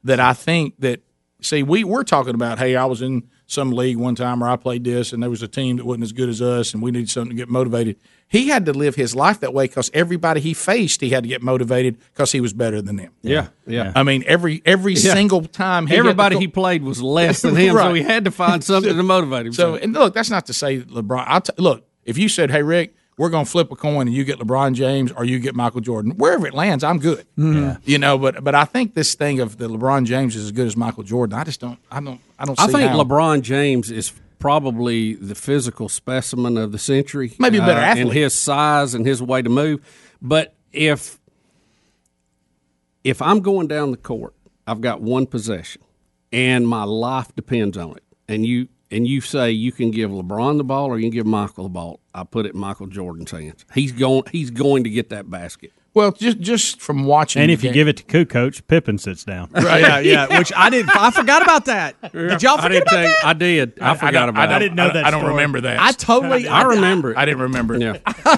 that 0.04 0.18
I 0.18 0.32
think 0.32 0.74
that 0.80 1.00
see 1.42 1.62
we 1.62 1.84
we're 1.84 2.02
talking 2.04 2.34
about 2.34 2.58
hey 2.58 2.74
I 2.76 2.86
was 2.86 3.02
in 3.02 3.28
some 3.50 3.72
league 3.72 3.96
one 3.96 4.14
time 4.14 4.38
where 4.40 4.48
I 4.48 4.54
played 4.54 4.84
this 4.84 5.12
and 5.12 5.20
there 5.20 5.28
was 5.28 5.42
a 5.42 5.48
team 5.48 5.78
that 5.78 5.84
wasn't 5.84 6.04
as 6.04 6.12
good 6.12 6.28
as 6.28 6.40
us 6.40 6.72
and 6.72 6.80
we 6.80 6.92
needed 6.92 7.10
something 7.10 7.30
to 7.30 7.34
get 7.36 7.48
motivated. 7.48 7.96
He 8.28 8.46
had 8.48 8.64
to 8.66 8.72
live 8.72 8.94
his 8.94 9.12
life 9.12 9.40
that 9.40 9.52
way 9.52 9.64
because 9.66 9.90
everybody 9.92 10.40
he 10.40 10.54
faced 10.54 11.00
he 11.00 11.10
had 11.10 11.24
to 11.24 11.28
get 11.28 11.42
motivated 11.42 11.98
because 12.12 12.30
he 12.30 12.40
was 12.40 12.52
better 12.52 12.80
than 12.80 12.94
them. 12.94 13.10
Yeah, 13.22 13.48
yeah. 13.66 13.90
I 13.96 14.04
mean 14.04 14.22
every 14.26 14.62
every 14.64 14.94
Yeah. 14.94 15.14
single 15.14 15.42
time 15.46 15.88
he 15.88 15.96
Everybody 15.96 16.36
got 16.36 16.40
he 16.42 16.46
played 16.46 16.84
was 16.84 17.02
less 17.02 17.42
than 17.42 17.56
him, 17.56 17.74
so 17.76 17.92
he 17.92 18.02
had 18.02 18.24
to 18.26 18.30
find 18.30 18.62
something 18.62 18.96
to 18.96 19.02
motivate 19.02 19.46
him. 19.46 19.52
so 19.62 19.74
and 19.74 19.92
look 19.94 20.14
that's 20.14 20.30
not 20.30 20.46
to 20.46 20.54
say 20.54 20.82
LeBron. 20.82 21.24
I'll 21.26 21.42
look 21.58 21.84
if 22.04 22.16
you 22.18 22.28
said 22.28 22.52
hey 22.52 22.62
Rick 22.62 22.94
we're 23.20 23.28
going 23.28 23.44
to 23.44 23.50
flip 23.50 23.70
a 23.70 23.76
coin 23.76 24.08
and 24.08 24.16
you 24.16 24.24
get 24.24 24.38
LeBron 24.38 24.72
James 24.72 25.12
or 25.12 25.26
you 25.26 25.38
get 25.40 25.54
Michael 25.54 25.82
Jordan. 25.82 26.12
Wherever 26.12 26.46
it 26.46 26.54
lands, 26.54 26.82
I'm 26.82 26.98
good. 26.98 27.26
Mhm. 27.36 27.78
You 27.84 27.98
know, 27.98 28.16
but 28.16 28.42
but 28.42 28.54
I 28.54 28.64
think 28.64 28.94
this 28.94 29.14
thing 29.14 29.40
of 29.40 29.58
the 29.58 29.68
LeBron 29.68 30.06
James 30.06 30.34
is 30.36 30.46
as 30.46 30.52
good 30.52 30.66
as 30.66 30.74
Michael 30.74 31.02
Jordan. 31.02 31.38
I 31.38 31.44
just 31.44 31.60
don't. 31.60 31.78
I 31.90 32.00
don't. 32.00 32.18
I 32.38 32.46
don't. 32.46 32.58
See 32.58 32.64
I 32.64 32.68
think 32.68 32.90
how. 32.90 33.04
LeBron 33.04 33.42
James 33.42 33.90
is 33.90 34.10
probably 34.38 35.16
the 35.16 35.34
physical 35.34 35.90
specimen 35.90 36.56
of 36.56 36.72
the 36.72 36.78
century. 36.78 37.34
Maybe 37.38 37.58
a 37.58 37.60
better 37.60 37.78
uh, 37.78 37.84
athlete. 37.84 38.06
in 38.06 38.12
his 38.12 38.32
size 38.32 38.94
and 38.94 39.04
his 39.04 39.22
way 39.22 39.42
to 39.42 39.50
move. 39.50 39.84
But 40.22 40.54
if 40.72 41.20
if 43.04 43.20
I'm 43.20 43.40
going 43.40 43.66
down 43.66 43.90
the 43.90 43.98
court, 43.98 44.32
I've 44.66 44.80
got 44.80 45.02
one 45.02 45.26
possession, 45.26 45.82
and 46.32 46.66
my 46.66 46.84
life 46.84 47.34
depends 47.36 47.76
on 47.76 47.98
it. 47.98 48.04
And 48.28 48.46
you 48.46 48.68
and 48.90 49.06
you 49.06 49.20
say 49.20 49.50
you 49.50 49.72
can 49.72 49.90
give 49.90 50.10
LeBron 50.10 50.56
the 50.56 50.64
ball 50.64 50.86
or 50.86 50.98
you 50.98 51.04
can 51.04 51.16
give 51.16 51.26
Michael 51.26 51.64
the 51.64 51.70
ball. 51.70 52.00
I 52.14 52.24
put 52.24 52.46
it 52.46 52.54
in 52.54 52.60
Michael 52.60 52.86
Jordan's 52.86 53.30
hands. 53.30 53.64
He's 53.74 53.92
going. 53.92 54.24
He's 54.30 54.50
going 54.50 54.84
to 54.84 54.90
get 54.90 55.10
that 55.10 55.30
basket. 55.30 55.72
Well, 55.92 56.12
just 56.12 56.38
just 56.38 56.80
from 56.80 57.04
watching, 57.04 57.42
And 57.42 57.50
if 57.50 57.64
you 57.64 57.68
game- 57.70 57.74
give 57.74 57.88
it 57.88 57.96
to 58.08 58.24
coach 58.24 58.64
Pippen 58.68 58.96
sits 58.96 59.24
down. 59.24 59.50
Right. 59.54 59.80
yeah, 59.80 59.98
yeah. 59.98 60.38
Which 60.38 60.52
I 60.56 60.70
didn't. 60.70 60.94
I 60.96 61.10
forgot 61.10 61.42
about 61.42 61.64
that. 61.64 61.96
Did 62.12 62.42
y'all 62.44 62.58
I 62.58 62.62
forget 62.62 62.70
didn't 62.70 62.82
about 62.82 62.90
tell 62.90 63.02
you- 63.02 63.08
that? 63.08 63.24
I 63.24 63.32
did. 63.32 63.78
I, 63.80 63.94
forgot 63.96 64.12
don't- 64.12 64.28
about. 64.30 64.46
don't- 64.46 64.50
it. 64.52 64.54
I 64.54 64.58
didn't 64.60 64.74
know 64.76 64.82
I 64.84 64.86
don't- 64.86 64.94
that 64.94 65.04
I 65.06 65.10
don't 65.10 65.20
story. 65.20 65.32
remember 65.34 65.60
that. 65.62 65.80
I 65.80 65.90
totally. 65.92 66.46
I 66.46 66.62
remember 66.62 67.10
it. 67.10 67.16
I 67.16 67.24
didn't 67.24 67.40
remember 67.40 67.74
it. 67.74 67.82
Yeah. 67.82 68.36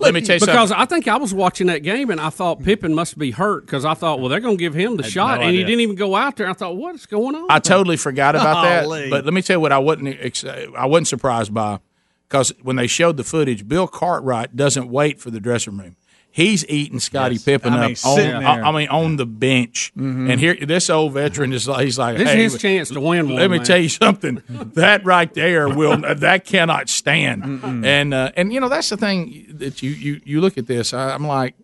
Let 0.00 0.14
me 0.14 0.20
tell 0.22 0.36
you 0.36 0.40
because 0.40 0.70
something. 0.70 0.76
I 0.76 0.84
think 0.86 1.08
I 1.08 1.16
was 1.18 1.34
watching 1.34 1.66
that 1.66 1.82
game 1.82 2.08
and 2.10 2.20
I 2.20 2.30
thought 2.30 2.62
Pippen 2.62 2.94
must 2.94 3.18
be 3.18 3.32
hurt 3.32 3.66
because 3.66 3.84
I 3.84 3.92
thought, 3.94 4.20
well, 4.20 4.30
they're 4.30 4.40
going 4.40 4.56
to 4.56 4.60
give 4.60 4.72
him 4.72 4.96
the 4.96 5.02
shot, 5.02 5.40
no 5.40 5.46
and 5.46 5.54
he 5.54 5.64
didn't 5.64 5.80
even 5.80 5.96
go 5.96 6.16
out 6.16 6.36
there. 6.36 6.48
I 6.48 6.54
thought, 6.54 6.76
what 6.76 6.94
is 6.94 7.04
going 7.04 7.34
on? 7.34 7.46
I 7.50 7.58
totally 7.58 7.98
forgot 7.98 8.34
about 8.34 8.62
that. 8.62 9.10
But 9.10 9.24
let 9.26 9.34
me 9.34 9.42
tell 9.42 9.56
you 9.56 9.60
what 9.60 9.72
I 9.72 9.78
wasn't 9.78 10.16
ex- 10.20 10.44
I 10.44 10.86
wasn't 10.86 11.08
surprised 11.08 11.52
by 11.52 11.80
because 12.28 12.52
when 12.62 12.76
they 12.76 12.86
showed 12.86 13.18
the 13.18 13.24
footage, 13.24 13.68
Bill 13.68 13.86
Cartwright 13.86 14.56
doesn't 14.56 14.88
wait 14.88 15.20
for 15.20 15.30
the 15.30 15.40
dressing 15.40 15.76
room. 15.76 15.96
He's 16.30 16.64
eating 16.68 17.00
Scottie 17.00 17.34
Yes. 17.34 17.44
Pippen 17.44 17.72
I 17.72 17.80
mean, 17.80 17.90
up 17.92 17.96
sitting 17.96 18.34
on, 18.34 18.42
there. 18.44 18.64
I 18.64 18.70
mean, 18.70 18.88
on 18.88 19.16
the 19.16 19.26
bench. 19.26 19.92
And 19.96 20.38
here, 20.38 20.54
this 20.54 20.88
old 20.88 21.14
veteran 21.14 21.52
is 21.52 21.66
like, 21.66 21.84
he's 21.84 21.98
like, 21.98 22.16
This 22.16 22.28
is 22.28 22.52
his 22.52 22.62
chance 22.62 22.90
to 22.90 23.00
win 23.00 23.26
one, 23.26 23.36
Let 23.36 23.50
me 23.50 23.56
man. 23.56 23.66
tell 23.66 23.78
you 23.78 23.88
something. 23.88 24.42
that 24.48 25.04
right 25.04 25.32
there 25.34 25.68
will 25.68 25.96
that 25.96 26.44
cannot 26.44 26.88
stand. 26.88 27.64
And 27.84 28.14
uh, 28.14 28.30
and 28.36 28.52
you 28.52 28.60
know 28.60 28.68
that's 28.68 28.88
the 28.88 28.96
thing 28.96 29.46
that 29.54 29.82
you 29.82 29.90
you 29.90 30.20
you 30.24 30.40
look 30.40 30.58
at 30.58 30.66
this. 30.66 30.92
I, 30.94 31.10
I'm 31.14 31.26
like. 31.26 31.54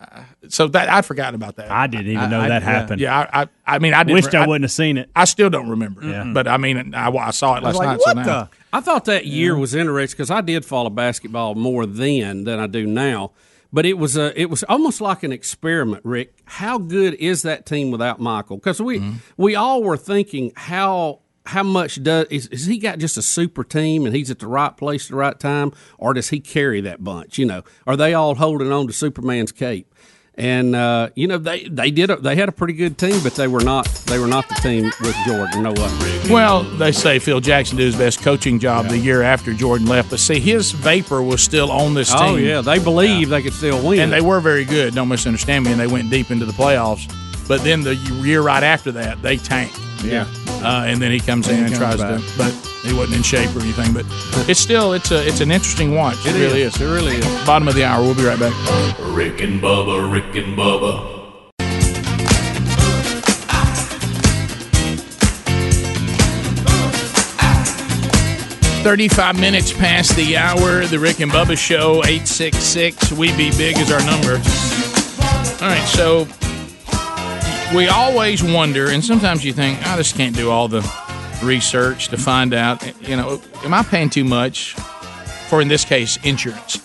Uh, 0.00 0.22
so 0.46 0.68
that 0.68 0.88
I'd 0.88 1.04
forgotten 1.04 1.34
about 1.34 1.56
that. 1.56 1.72
I 1.72 1.88
didn't 1.88 2.06
even 2.06 2.30
know 2.30 2.40
I- 2.40 2.48
that 2.48 2.62
yeah. 2.62 2.70
happened. 2.70 3.00
Yeah, 3.00 3.18
I, 3.32 3.42
I, 3.42 3.48
I 3.66 3.78
mean, 3.80 3.94
I 3.94 4.04
didn't 4.04 4.14
Wished 4.14 4.32
I 4.32 4.46
wouldn't 4.46 4.62
have 4.62 4.70
seen 4.70 4.96
it. 4.96 5.10
I 5.16 5.24
still 5.24 5.50
don't 5.50 5.68
remember. 5.68 6.04
Yeah. 6.04 6.30
But 6.32 6.46
I 6.46 6.56
mean, 6.56 6.94
I, 6.94 7.10
I 7.10 7.30
saw 7.32 7.56
it 7.56 7.58
I 7.58 7.66
last 7.66 7.76
like, 7.78 7.86
night. 7.88 7.98
what 7.98 8.04
so 8.04 8.12
now. 8.12 8.22
the? 8.24 8.48
I 8.72 8.80
thought 8.80 9.06
that 9.06 9.26
year 9.26 9.56
was 9.56 9.74
interesting 9.74 10.16
because 10.16 10.30
I 10.30 10.40
did 10.40 10.64
follow 10.64 10.88
basketball 10.88 11.56
more 11.56 11.84
then 11.84 12.44
than 12.44 12.60
I 12.60 12.68
do 12.68 12.86
now. 12.86 13.32
But 13.72 13.84
it 13.84 13.98
was 13.98 14.16
a, 14.16 14.38
it 14.40 14.48
was 14.48 14.62
almost 14.64 15.00
like 15.00 15.22
an 15.22 15.32
experiment, 15.32 16.02
Rick. 16.04 16.34
How 16.44 16.78
good 16.78 17.14
is 17.14 17.42
that 17.42 17.66
team 17.66 17.90
without 17.90 18.18
Michael? 18.20 18.56
Because 18.56 18.80
we 18.80 18.98
Mm-hmm. 18.98 19.16
we 19.36 19.54
all 19.54 19.82
were 19.82 19.96
thinking 19.98 20.52
how 20.56 21.20
how 21.44 21.62
much 21.62 22.02
does 22.02 22.26
is, 22.30 22.46
is 22.48 22.66
he 22.66 22.76
got 22.78 22.98
just 22.98 23.16
a 23.16 23.22
super 23.22 23.64
team 23.64 24.04
and 24.04 24.14
he's 24.14 24.30
at 24.30 24.38
the 24.38 24.46
right 24.46 24.76
place 24.76 25.06
at 25.06 25.10
the 25.10 25.16
right 25.16 25.38
time, 25.38 25.72
or 25.98 26.12
does 26.14 26.28
he 26.30 26.40
carry 26.40 26.80
that 26.82 27.02
bunch? 27.04 27.38
You 27.38 27.46
know, 27.46 27.62
are 27.86 27.96
they 27.96 28.12
all 28.14 28.34
holding 28.34 28.70
on 28.72 28.86
to 28.86 28.92
Superman's 28.92 29.52
cape? 29.52 29.94
And 30.38 30.76
uh, 30.76 31.10
you 31.16 31.26
know 31.26 31.36
they 31.36 31.64
they 31.64 31.90
did 31.90 32.10
a, 32.10 32.16
they 32.16 32.36
had 32.36 32.48
a 32.48 32.52
pretty 32.52 32.74
good 32.74 32.96
team, 32.96 33.20
but 33.24 33.34
they 33.34 33.48
were 33.48 33.64
not 33.64 33.86
they 34.06 34.20
were 34.20 34.28
not 34.28 34.48
the 34.48 34.54
team 34.56 34.84
with 35.00 35.16
Jordan. 35.26 35.64
No 35.64 35.72
way. 35.72 36.22
Well, 36.30 36.62
they 36.62 36.92
say 36.92 37.18
Phil 37.18 37.40
Jackson 37.40 37.76
did 37.76 37.86
his 37.86 37.96
best 37.96 38.22
coaching 38.22 38.60
job 38.60 38.86
the 38.86 38.98
year 38.98 39.22
after 39.22 39.52
Jordan 39.52 39.88
left, 39.88 40.10
but 40.10 40.20
see, 40.20 40.38
his 40.38 40.70
vapor 40.70 41.22
was 41.22 41.42
still 41.42 41.72
on 41.72 41.94
this 41.94 42.10
team. 42.10 42.20
Oh 42.20 42.36
yeah, 42.36 42.60
they 42.60 42.78
believe 42.78 43.30
they 43.30 43.42
could 43.42 43.52
still 43.52 43.84
win, 43.84 43.98
and 43.98 44.12
they 44.12 44.20
were 44.20 44.38
very 44.38 44.64
good. 44.64 44.94
Don't 44.94 45.08
misunderstand 45.08 45.64
me. 45.64 45.72
And 45.72 45.80
they 45.80 45.88
went 45.88 46.08
deep 46.08 46.30
into 46.30 46.44
the 46.46 46.52
playoffs. 46.52 47.12
But 47.48 47.64
then 47.64 47.82
the 47.82 47.96
year 47.96 48.40
right 48.42 48.62
after 48.62 48.92
that, 48.92 49.20
they 49.22 49.38
tanked. 49.38 49.76
Yeah. 50.02 50.26
Uh, 50.62 50.84
and 50.86 51.00
then 51.00 51.10
he 51.12 51.20
comes 51.20 51.48
in 51.48 51.56
He 51.56 51.60
and 51.62 51.72
comes 51.74 51.96
tries 51.96 52.00
back. 52.00 52.20
to, 52.20 52.38
but 52.38 52.52
he 52.88 52.92
wasn't 52.92 53.16
in 53.18 53.22
shape 53.22 53.54
or 53.54 53.60
anything. 53.60 53.92
But 53.92 54.06
it's 54.48 54.60
still 54.60 54.92
it's 54.92 55.10
a 55.10 55.26
it's 55.26 55.40
an 55.40 55.50
interesting 55.50 55.94
watch. 55.94 56.16
It, 56.26 56.34
It 56.36 56.40
really 56.40 56.62
is. 56.62 56.74
is. 56.76 56.82
It 56.82 56.86
really 56.86 57.16
is. 57.16 57.46
Bottom 57.46 57.68
of 57.68 57.74
the 57.74 57.84
hour. 57.84 58.02
We'll 58.02 58.14
be 58.14 58.24
right 58.24 58.38
back. 58.38 58.52
Rick 59.00 59.40
and 59.40 59.60
Bubba, 59.60 60.10
Rick 60.12 60.34
and 60.36 60.56
Bubba. 60.56 61.16
35 68.82 69.38
minutes 69.40 69.72
past 69.72 70.14
the 70.16 70.36
hour. 70.36 70.86
The 70.86 70.98
Rick 70.98 71.20
and 71.20 71.30
Bubba 71.30 71.58
Show, 71.58 71.96
866 72.04 73.12
We 73.12 73.36
Be 73.36 73.50
Big 73.56 73.76
is 73.78 73.90
our 73.90 74.00
number. 74.06 74.34
All 75.62 75.68
right, 75.68 75.84
so 75.88 76.24
we 77.74 77.86
always 77.88 78.42
wonder, 78.42 78.90
and 78.90 79.04
sometimes 79.04 79.44
you 79.44 79.52
think, 79.52 79.86
I 79.86 79.96
just 79.96 80.16
can't 80.16 80.34
do 80.34 80.50
all 80.50 80.68
the 80.68 80.80
research 81.42 82.08
to 82.08 82.16
find 82.16 82.54
out, 82.54 82.84
you 83.06 83.16
know, 83.16 83.40
am 83.62 83.74
I 83.74 83.82
paying 83.82 84.10
too 84.10 84.24
much 84.24 84.74
for, 85.48 85.60
in 85.60 85.68
this 85.68 85.84
case, 85.84 86.18
insurance? 86.24 86.82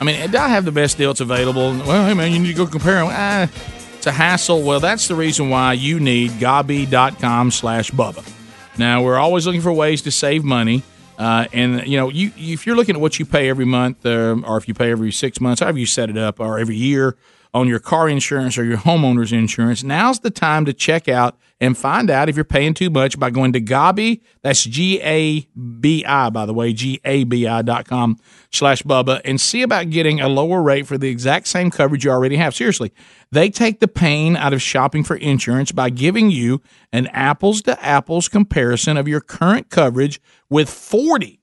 I 0.00 0.04
mean, 0.04 0.30
do 0.30 0.38
I 0.38 0.48
have 0.48 0.64
the 0.64 0.72
best 0.72 0.98
deal 0.98 1.10
that's 1.10 1.20
available? 1.20 1.70
Well, 1.86 2.06
hey, 2.06 2.14
man, 2.14 2.32
you 2.32 2.38
need 2.40 2.48
to 2.48 2.54
go 2.54 2.66
compare 2.66 2.96
them. 2.96 3.08
Ah, 3.10 3.48
it's 3.96 4.06
a 4.06 4.12
hassle. 4.12 4.62
Well, 4.62 4.80
that's 4.80 5.08
the 5.08 5.14
reason 5.14 5.50
why 5.50 5.74
you 5.74 6.00
need 6.00 6.32
Gabi.com 6.32 7.50
slash 7.50 7.90
Bubba. 7.90 8.28
Now, 8.76 9.02
we're 9.02 9.18
always 9.18 9.46
looking 9.46 9.62
for 9.62 9.72
ways 9.72 10.02
to 10.02 10.10
save 10.10 10.42
money. 10.42 10.82
Uh, 11.16 11.46
and 11.52 11.86
you 11.86 11.96
know, 11.96 12.08
you 12.08 12.32
if 12.36 12.66
you're 12.66 12.74
looking 12.74 12.96
at 12.96 13.00
what 13.00 13.20
you 13.20 13.24
pay 13.24 13.48
every 13.48 13.64
month, 13.64 14.04
uh, 14.04 14.36
or 14.44 14.56
if 14.56 14.66
you 14.66 14.74
pay 14.74 14.90
every 14.90 15.12
six 15.12 15.40
months, 15.40 15.60
however 15.60 15.78
you 15.78 15.86
set 15.86 16.10
it 16.10 16.18
up, 16.18 16.40
or 16.40 16.58
every 16.58 16.74
year 16.74 17.14
on 17.54 17.68
your 17.68 17.78
car 17.78 18.08
insurance 18.08 18.58
or 18.58 18.64
your 18.64 18.78
homeowner's 18.78 19.32
insurance, 19.32 19.84
now's 19.84 20.18
the 20.18 20.30
time 20.30 20.64
to 20.64 20.72
check 20.72 21.08
out 21.08 21.38
and 21.60 21.78
find 21.78 22.10
out 22.10 22.28
if 22.28 22.34
you're 22.34 22.44
paying 22.44 22.74
too 22.74 22.90
much 22.90 23.18
by 23.18 23.30
going 23.30 23.52
to 23.52 23.60
Gabi. 23.60 24.20
That's 24.42 24.64
G 24.64 25.00
A 25.00 25.46
B 25.80 26.04
I, 26.04 26.30
by 26.30 26.46
the 26.46 26.52
way, 26.52 26.72
G 26.72 27.00
A 27.04 27.22
B 27.22 27.46
I 27.46 27.62
dot 27.62 27.86
com 27.86 28.18
slash 28.50 28.82
Bubba, 28.82 29.20
and 29.24 29.40
see 29.40 29.62
about 29.62 29.90
getting 29.90 30.20
a 30.20 30.28
lower 30.28 30.62
rate 30.62 30.86
for 30.86 30.98
the 30.98 31.08
exact 31.08 31.46
same 31.46 31.70
coverage 31.70 32.04
you 32.04 32.10
already 32.10 32.36
have. 32.36 32.54
Seriously, 32.54 32.92
they 33.30 33.48
take 33.50 33.78
the 33.78 33.88
pain 33.88 34.36
out 34.36 34.52
of 34.52 34.60
shopping 34.60 35.04
for 35.04 35.16
insurance 35.16 35.70
by 35.70 35.90
giving 35.90 36.30
you 36.30 36.60
an 36.92 37.06
apples 37.08 37.62
to 37.62 37.82
apples 37.82 38.28
comparison 38.28 38.96
of 38.96 39.06
your 39.06 39.20
current 39.20 39.70
coverage 39.70 40.20
with 40.50 40.68
40 40.68 41.40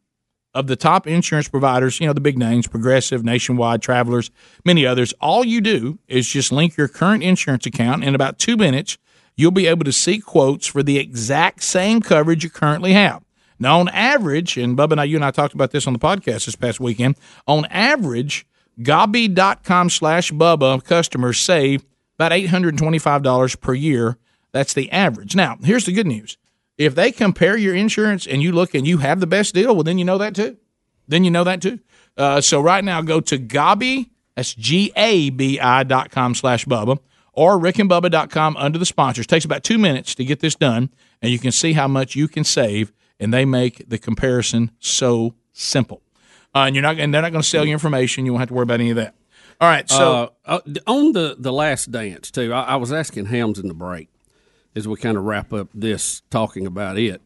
of 0.53 0.67
the 0.67 0.75
top 0.75 1.07
insurance 1.07 1.47
providers, 1.47 1.99
you 1.99 2.07
know, 2.07 2.13
the 2.13 2.21
big 2.21 2.37
names, 2.37 2.67
Progressive, 2.67 3.23
Nationwide, 3.23 3.81
Travelers, 3.81 4.31
many 4.65 4.85
others. 4.85 5.13
All 5.21 5.45
you 5.45 5.61
do 5.61 5.99
is 6.07 6.27
just 6.27 6.51
link 6.51 6.75
your 6.77 6.87
current 6.87 7.23
insurance 7.23 7.65
account. 7.65 8.03
In 8.03 8.15
about 8.15 8.37
two 8.37 8.57
minutes, 8.57 8.97
you'll 9.37 9.51
be 9.51 9.67
able 9.67 9.85
to 9.85 9.93
see 9.93 10.19
quotes 10.19 10.67
for 10.67 10.83
the 10.83 10.97
exact 10.97 11.63
same 11.63 12.01
coverage 12.01 12.43
you 12.43 12.49
currently 12.49 12.93
have. 12.93 13.23
Now, 13.59 13.79
on 13.79 13.89
average, 13.89 14.57
and 14.57 14.77
Bubba 14.77 14.93
and 14.93 15.01
I, 15.01 15.03
you 15.05 15.15
and 15.15 15.23
I 15.23 15.31
talked 15.31 15.53
about 15.53 15.71
this 15.71 15.85
on 15.85 15.93
the 15.93 15.99
podcast 15.99 16.45
this 16.45 16.55
past 16.55 16.79
weekend, 16.79 17.15
on 17.47 17.65
average, 17.65 18.45
Gabi.com 18.79 19.89
slash 19.89 20.31
Bubba 20.31 20.83
customers 20.83 21.39
save 21.39 21.85
about 22.17 22.31
$825 22.31 23.59
per 23.59 23.73
year. 23.73 24.17
That's 24.51 24.73
the 24.73 24.91
average. 24.91 25.35
Now, 25.35 25.57
here's 25.63 25.85
the 25.85 25.91
good 25.91 26.07
news. 26.07 26.37
If 26.81 26.95
they 26.95 27.11
compare 27.11 27.57
your 27.57 27.75
insurance 27.75 28.25
and 28.25 28.41
you 28.41 28.51
look 28.51 28.73
and 28.73 28.87
you 28.87 28.97
have 28.97 29.19
the 29.19 29.27
best 29.27 29.53
deal, 29.53 29.75
well, 29.75 29.83
then 29.83 29.99
you 29.99 30.05
know 30.05 30.17
that 30.17 30.33
too. 30.33 30.57
Then 31.07 31.23
you 31.23 31.29
know 31.29 31.43
that 31.43 31.61
too. 31.61 31.79
Uh, 32.17 32.41
so 32.41 32.59
right 32.59 32.83
now, 32.83 33.01
go 33.01 33.21
to 33.21 33.37
Gabi, 33.37 34.09
that's 34.35 34.55
G-A-B-I 34.55 35.83
dot 35.83 36.09
com 36.09 36.33
slash 36.33 36.65
Bubba, 36.65 36.97
or 37.33 37.59
rickandbubba.com 37.59 38.57
under 38.57 38.79
the 38.79 38.85
sponsors. 38.85 39.27
takes 39.27 39.45
about 39.45 39.63
two 39.63 39.77
minutes 39.77 40.15
to 40.15 40.25
get 40.25 40.39
this 40.39 40.55
done, 40.55 40.89
and 41.21 41.31
you 41.31 41.37
can 41.37 41.51
see 41.51 41.73
how 41.73 41.87
much 41.87 42.15
you 42.15 42.27
can 42.27 42.43
save, 42.43 42.91
and 43.19 43.31
they 43.33 43.45
make 43.45 43.87
the 43.87 43.99
comparison 43.99 44.71
so 44.79 45.35
simple. 45.53 46.01
Uh, 46.55 46.63
and 46.65 46.75
you're 46.75 46.81
not, 46.81 46.97
and 46.97 47.13
they're 47.13 47.21
not 47.21 47.31
going 47.31 47.43
to 47.43 47.47
sell 47.47 47.63
you 47.65 47.73
information. 47.73 48.25
You 48.25 48.33
won't 48.33 48.41
have 48.41 48.49
to 48.49 48.55
worry 48.55 48.63
about 48.63 48.79
any 48.79 48.89
of 48.89 48.95
that. 48.95 49.13
All 49.61 49.69
right, 49.69 49.87
so 49.87 50.33
uh, 50.45 50.59
uh, 50.65 50.79
on 50.87 51.11
the 51.11 51.35
the 51.37 51.53
last 51.53 51.91
dance 51.91 52.31
too, 52.31 52.51
I, 52.51 52.61
I 52.63 52.75
was 52.77 52.91
asking 52.91 53.27
Helms 53.27 53.59
in 53.59 53.67
the 53.67 53.75
break 53.75 54.09
as 54.75 54.87
we 54.87 54.95
kind 54.97 55.17
of 55.17 55.23
wrap 55.23 55.53
up 55.53 55.69
this 55.73 56.21
talking 56.29 56.65
about 56.65 56.97
it. 56.97 57.21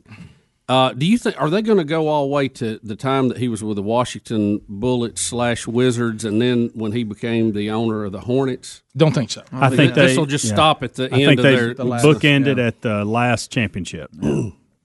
Uh, 0.68 0.94
do 0.94 1.06
you 1.06 1.18
think 1.18 1.40
are 1.40 1.50
they 1.50 1.62
going 1.62 1.78
to 1.78 1.84
go 1.84 2.08
all 2.08 2.28
the 2.28 2.34
way 2.34 2.48
to 2.48 2.80
the 2.82 2.96
time 2.96 3.28
that 3.30 3.38
he 3.38 3.48
was 3.48 3.64
with 3.64 3.76
the 3.76 3.84
Washington 3.84 4.62
Bullets 4.68 5.22
slash 5.22 5.68
Wizards, 5.68 6.26
and 6.26 6.42
then 6.42 6.72
when 6.74 6.92
he 6.92 7.04
became 7.04 7.52
the 7.52 7.70
owner 7.70 8.04
of 8.04 8.12
the 8.12 8.22
Hornets? 8.22 8.82
Don't 8.98 9.14
think 9.14 9.30
so. 9.30 9.44
I 9.52 9.70
think 9.70 9.94
this 9.94 10.18
will 10.18 10.26
just 10.26 10.46
yeah. 10.46 10.54
stop 10.54 10.82
at 10.82 10.96
the 10.96 11.04
I 11.04 11.20
end 11.20 11.26
think 11.26 11.40
of 11.40 11.44
they 11.44 11.56
their 11.56 11.76
bookended 11.76 12.66
at 12.66 12.82
the 12.82 13.06
last 13.06 13.52
championship. 13.52 14.10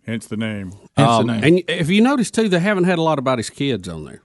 Hence 0.04 0.26
the 0.26 0.36
name. 0.36 0.74
Um, 0.98 1.30
and 1.30 1.62
if 1.66 1.88
you 1.88 2.02
notice 2.02 2.30
too, 2.30 2.50
they 2.50 2.58
haven't 2.58 2.84
had 2.84 2.98
a 2.98 3.02
lot 3.02 3.18
about 3.18 3.38
his 3.38 3.48
kids 3.48 3.88
on 3.88 4.04
there. 4.04 4.22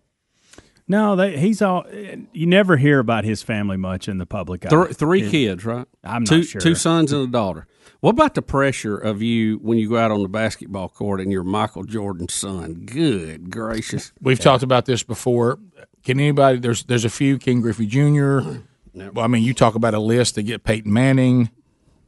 No, 0.88 1.16
they, 1.16 1.38
he's 1.38 1.62
all. 1.62 1.86
You 2.34 2.46
never 2.48 2.78
hear 2.78 3.00
about 3.00 3.24
his 3.24 3.42
family 3.42 3.78
much 3.78 4.08
in 4.08 4.18
the 4.18 4.26
public 4.26 4.66
eye. 4.66 4.70
Three, 4.70 4.94
three 4.94 5.24
It- 5.24 5.32
kids, 5.32 5.66
right? 5.66 5.88
I'm 6.04 6.26
two, 6.26 6.38
not 6.38 6.46
sure. 6.46 6.62
Two 6.62 6.76
sons 6.76 7.14
and 7.14 7.24
a 7.24 7.28
daughter. 7.28 7.66
What 8.06 8.12
about 8.12 8.36
the 8.36 8.44
pressure 8.44 8.96
of 8.96 9.24
you 9.24 9.56
when 9.64 9.80
you 9.80 9.90
go 9.90 9.98
out 9.98 10.12
on 10.12 10.22
the 10.22 10.30
basketball 10.30 10.90
court 10.90 11.20
and 11.20 11.32
you're 11.32 11.44
Michael 11.44 11.86
Jordan's 11.86 12.36
son? 12.36 12.84
Good 12.86 13.50
gracious! 13.50 14.14
We've 14.22 14.40
talked 14.40 14.62
about 14.62 14.86
this 14.86 15.02
before. 15.02 15.58
Can 16.04 16.20
anybody? 16.20 16.60
There's 16.60 16.84
there's 16.84 17.04
a 17.04 17.10
few 17.10 17.40
Ken 17.40 17.62
Griffey 17.62 17.88
Jr. 17.88 18.60
Well, 18.94 19.26
I 19.26 19.26
mean, 19.26 19.42
you 19.42 19.56
talk 19.56 19.74
about 19.74 19.96
a 19.96 20.00
list 20.00 20.36
to 20.36 20.44
get 20.44 20.64
Peyton 20.64 20.94
Manning, 20.94 21.50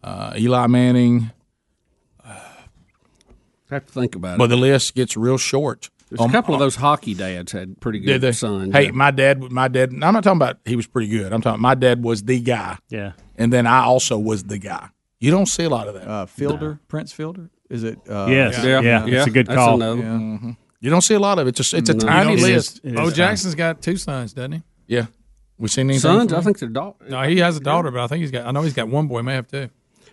uh, 0.03 0.35
Eli 0.37 0.67
Manning. 0.67 1.31
I 2.23 2.41
have 3.71 3.87
to 3.87 3.91
think 3.91 4.13
about 4.13 4.37
Well, 4.37 4.45
it. 4.45 4.49
But 4.49 4.55
the 4.55 4.57
list 4.57 4.93
gets 4.93 5.17
real 5.17 5.39
short. 5.39 5.89
There's 6.11 6.21
a 6.21 6.31
couple 6.31 6.53
of 6.53 6.59
those 6.59 6.75
hockey 6.75 7.15
dads 7.15 7.53
had 7.53 7.79
pretty 7.79 8.01
Did 8.01 8.05
good 8.05 8.21
they? 8.21 8.31
sons. 8.33 8.71
Hey, 8.71 8.85
yeah. 8.85 8.91
my 8.91 9.09
dad, 9.09 9.41
my 9.51 9.67
dad. 9.67 9.89
I'm 9.93 9.99
not 10.13 10.23
talking 10.23 10.37
about 10.37 10.59
he 10.63 10.75
was 10.75 10.85
pretty 10.85 11.07
good. 11.07 11.33
I'm 11.33 11.41
talking 11.41 11.59
my 11.59 11.73
dad 11.73 12.03
was 12.03 12.21
the 12.21 12.39
guy. 12.39 12.77
Yeah. 12.87 13.13
and 13.35 13.51
then 13.51 13.65
I 13.65 13.79
also 13.79 14.19
was 14.19 14.43
the 14.43 14.59
guy. 14.59 14.89
You 15.19 15.31
don't 15.31 15.45
see 15.47 15.63
a 15.63 15.69
lot 15.69 15.87
of 15.87 15.95
that. 15.95 16.07
Uh, 16.07 16.25
Fielder, 16.27 16.79
Prince 16.87 17.11
Fielder, 17.11 17.49
is 17.69 17.83
it? 17.83 17.97
Uh, 18.09 18.27
Yes. 18.29 18.63
Yeah. 18.63 18.81
Yeah. 18.81 19.05
It's 19.05 19.27
a 19.27 19.31
good 19.31 19.47
That's 19.47 19.57
call. 19.57 19.77
no. 19.77 19.95
Yeah. 19.95 20.03
Mhm. 20.03 20.57
You 20.79 20.89
don't 20.91 21.01
see 21.01 21.15
a 21.15 21.19
lot 21.19 21.39
of 21.39 21.47
it. 21.47 21.59
It's 21.59 21.73
a, 21.73 21.77
it's 21.77 21.89
a 21.89 21.93
No. 21.95 22.05
tiny 22.05 22.35
You 22.35 22.41
list. 22.41 22.81
It 22.83 22.95
Bo 22.95 23.07
is 23.07 23.13
Jackson's 23.15 23.55
got 23.55 23.81
two 23.81 23.97
sons, 23.97 24.33
doesn't 24.33 24.51
he? 24.51 24.61
Yeah, 24.85 25.07
we 25.57 25.67
seen 25.69 25.87
anything? 25.87 26.01
sons. 26.01 26.31
I 26.33 26.41
think 26.41 26.59
they're 26.59 26.69
daughters. 26.69 27.09
No, 27.09 27.21
he 27.23 27.37
has 27.39 27.57
a 27.57 27.59
daughter, 27.59 27.89
but 27.89 28.01
I 28.01 28.07
think 28.07 28.21
he's 28.21 28.29
got. 28.31 28.45
I 28.45 28.51
know 28.51 28.61
he's 28.61 28.73
got 28.75 28.87
one 28.89 29.07
boy. 29.07 29.23
May 29.23 29.33
have 29.33 29.47
two. 29.47 29.69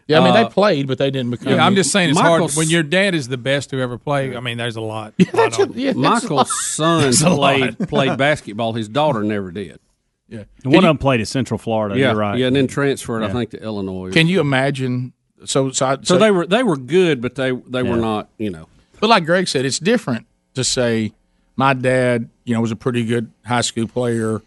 Yeah, 0.06 0.20
I 0.20 0.24
mean 0.24 0.34
Uh, 0.36 0.42
they 0.44 0.48
played, 0.50 0.86
but 0.86 0.98
they 0.98 1.10
didn't 1.10 1.30
become. 1.32 1.52
Yeah, 1.54 1.64
I'm 1.64 1.74
just 1.74 1.90
saying 1.92 2.10
it's 2.10 2.18
hard 2.20 2.50
when 2.56 2.68
your 2.68 2.82
dad 2.82 3.14
is 3.14 3.28
the 3.28 3.36
best 3.38 3.70
who 3.70 3.78
ever 3.80 3.96
played. 3.98 4.34
I 4.36 4.40
mean, 4.40 4.56
there's 4.58 4.76
a 4.76 4.80
lot. 4.82 5.14
That's 5.32 5.58
a, 5.58 5.68
yeah, 5.74 5.92
that's 5.92 5.96
a 5.96 6.00
lot. 6.00 6.22
Michael's 6.22 6.64
son 6.74 7.02
That's 7.02 7.22
a 7.22 7.28
lot. 7.30 7.58
played 7.78 7.88
played 7.88 8.18
basketball. 8.18 8.72
His 8.72 8.88
daughter 8.88 9.22
never 9.22 9.50
did. 9.50 9.80
Yeah. 10.28 10.44
One 10.64 10.76
of 10.76 10.82
them 10.84 10.98
played 10.98 11.20
at 11.20 11.28
Central 11.28 11.58
Florida. 11.58 11.98
Yeah, 11.98 12.08
You're 12.10 12.16
right. 12.20 12.38
yeah, 12.38 12.46
and 12.46 12.56
then 12.56 12.66
transferred, 12.66 13.22
I 13.22 13.30
think, 13.32 13.50
to 13.50 13.62
Illinois. 13.62 14.10
Can 14.10 14.26
you 14.26 14.40
imagine? 14.40 15.12
So, 15.44 15.70
so, 15.70 15.86
I- 15.86 15.98
so 16.02 16.16
they 16.18 16.30
were 16.30 16.46
they 16.46 16.62
were 16.62 16.76
good, 16.76 17.20
but 17.20 17.34
they 17.34 17.50
they 17.50 17.82
were 17.82 17.96
not. 17.96 18.28
You 18.38 18.50
know, 18.50 18.68
But 19.00 19.10
like 19.10 19.24
Greg 19.26 19.48
said, 19.48 19.64
it's 19.66 19.78
different 19.78 20.26
to 20.54 20.64
say 20.64 21.12
my 21.56 21.74
dad, 21.74 22.30
you 22.44 22.54
know, 22.54 22.60
was 22.60 22.70
a 22.72 22.76
pretty 22.76 23.04
good 23.04 23.30
high 23.44 23.60
school 23.60 23.86
player, 23.86 24.40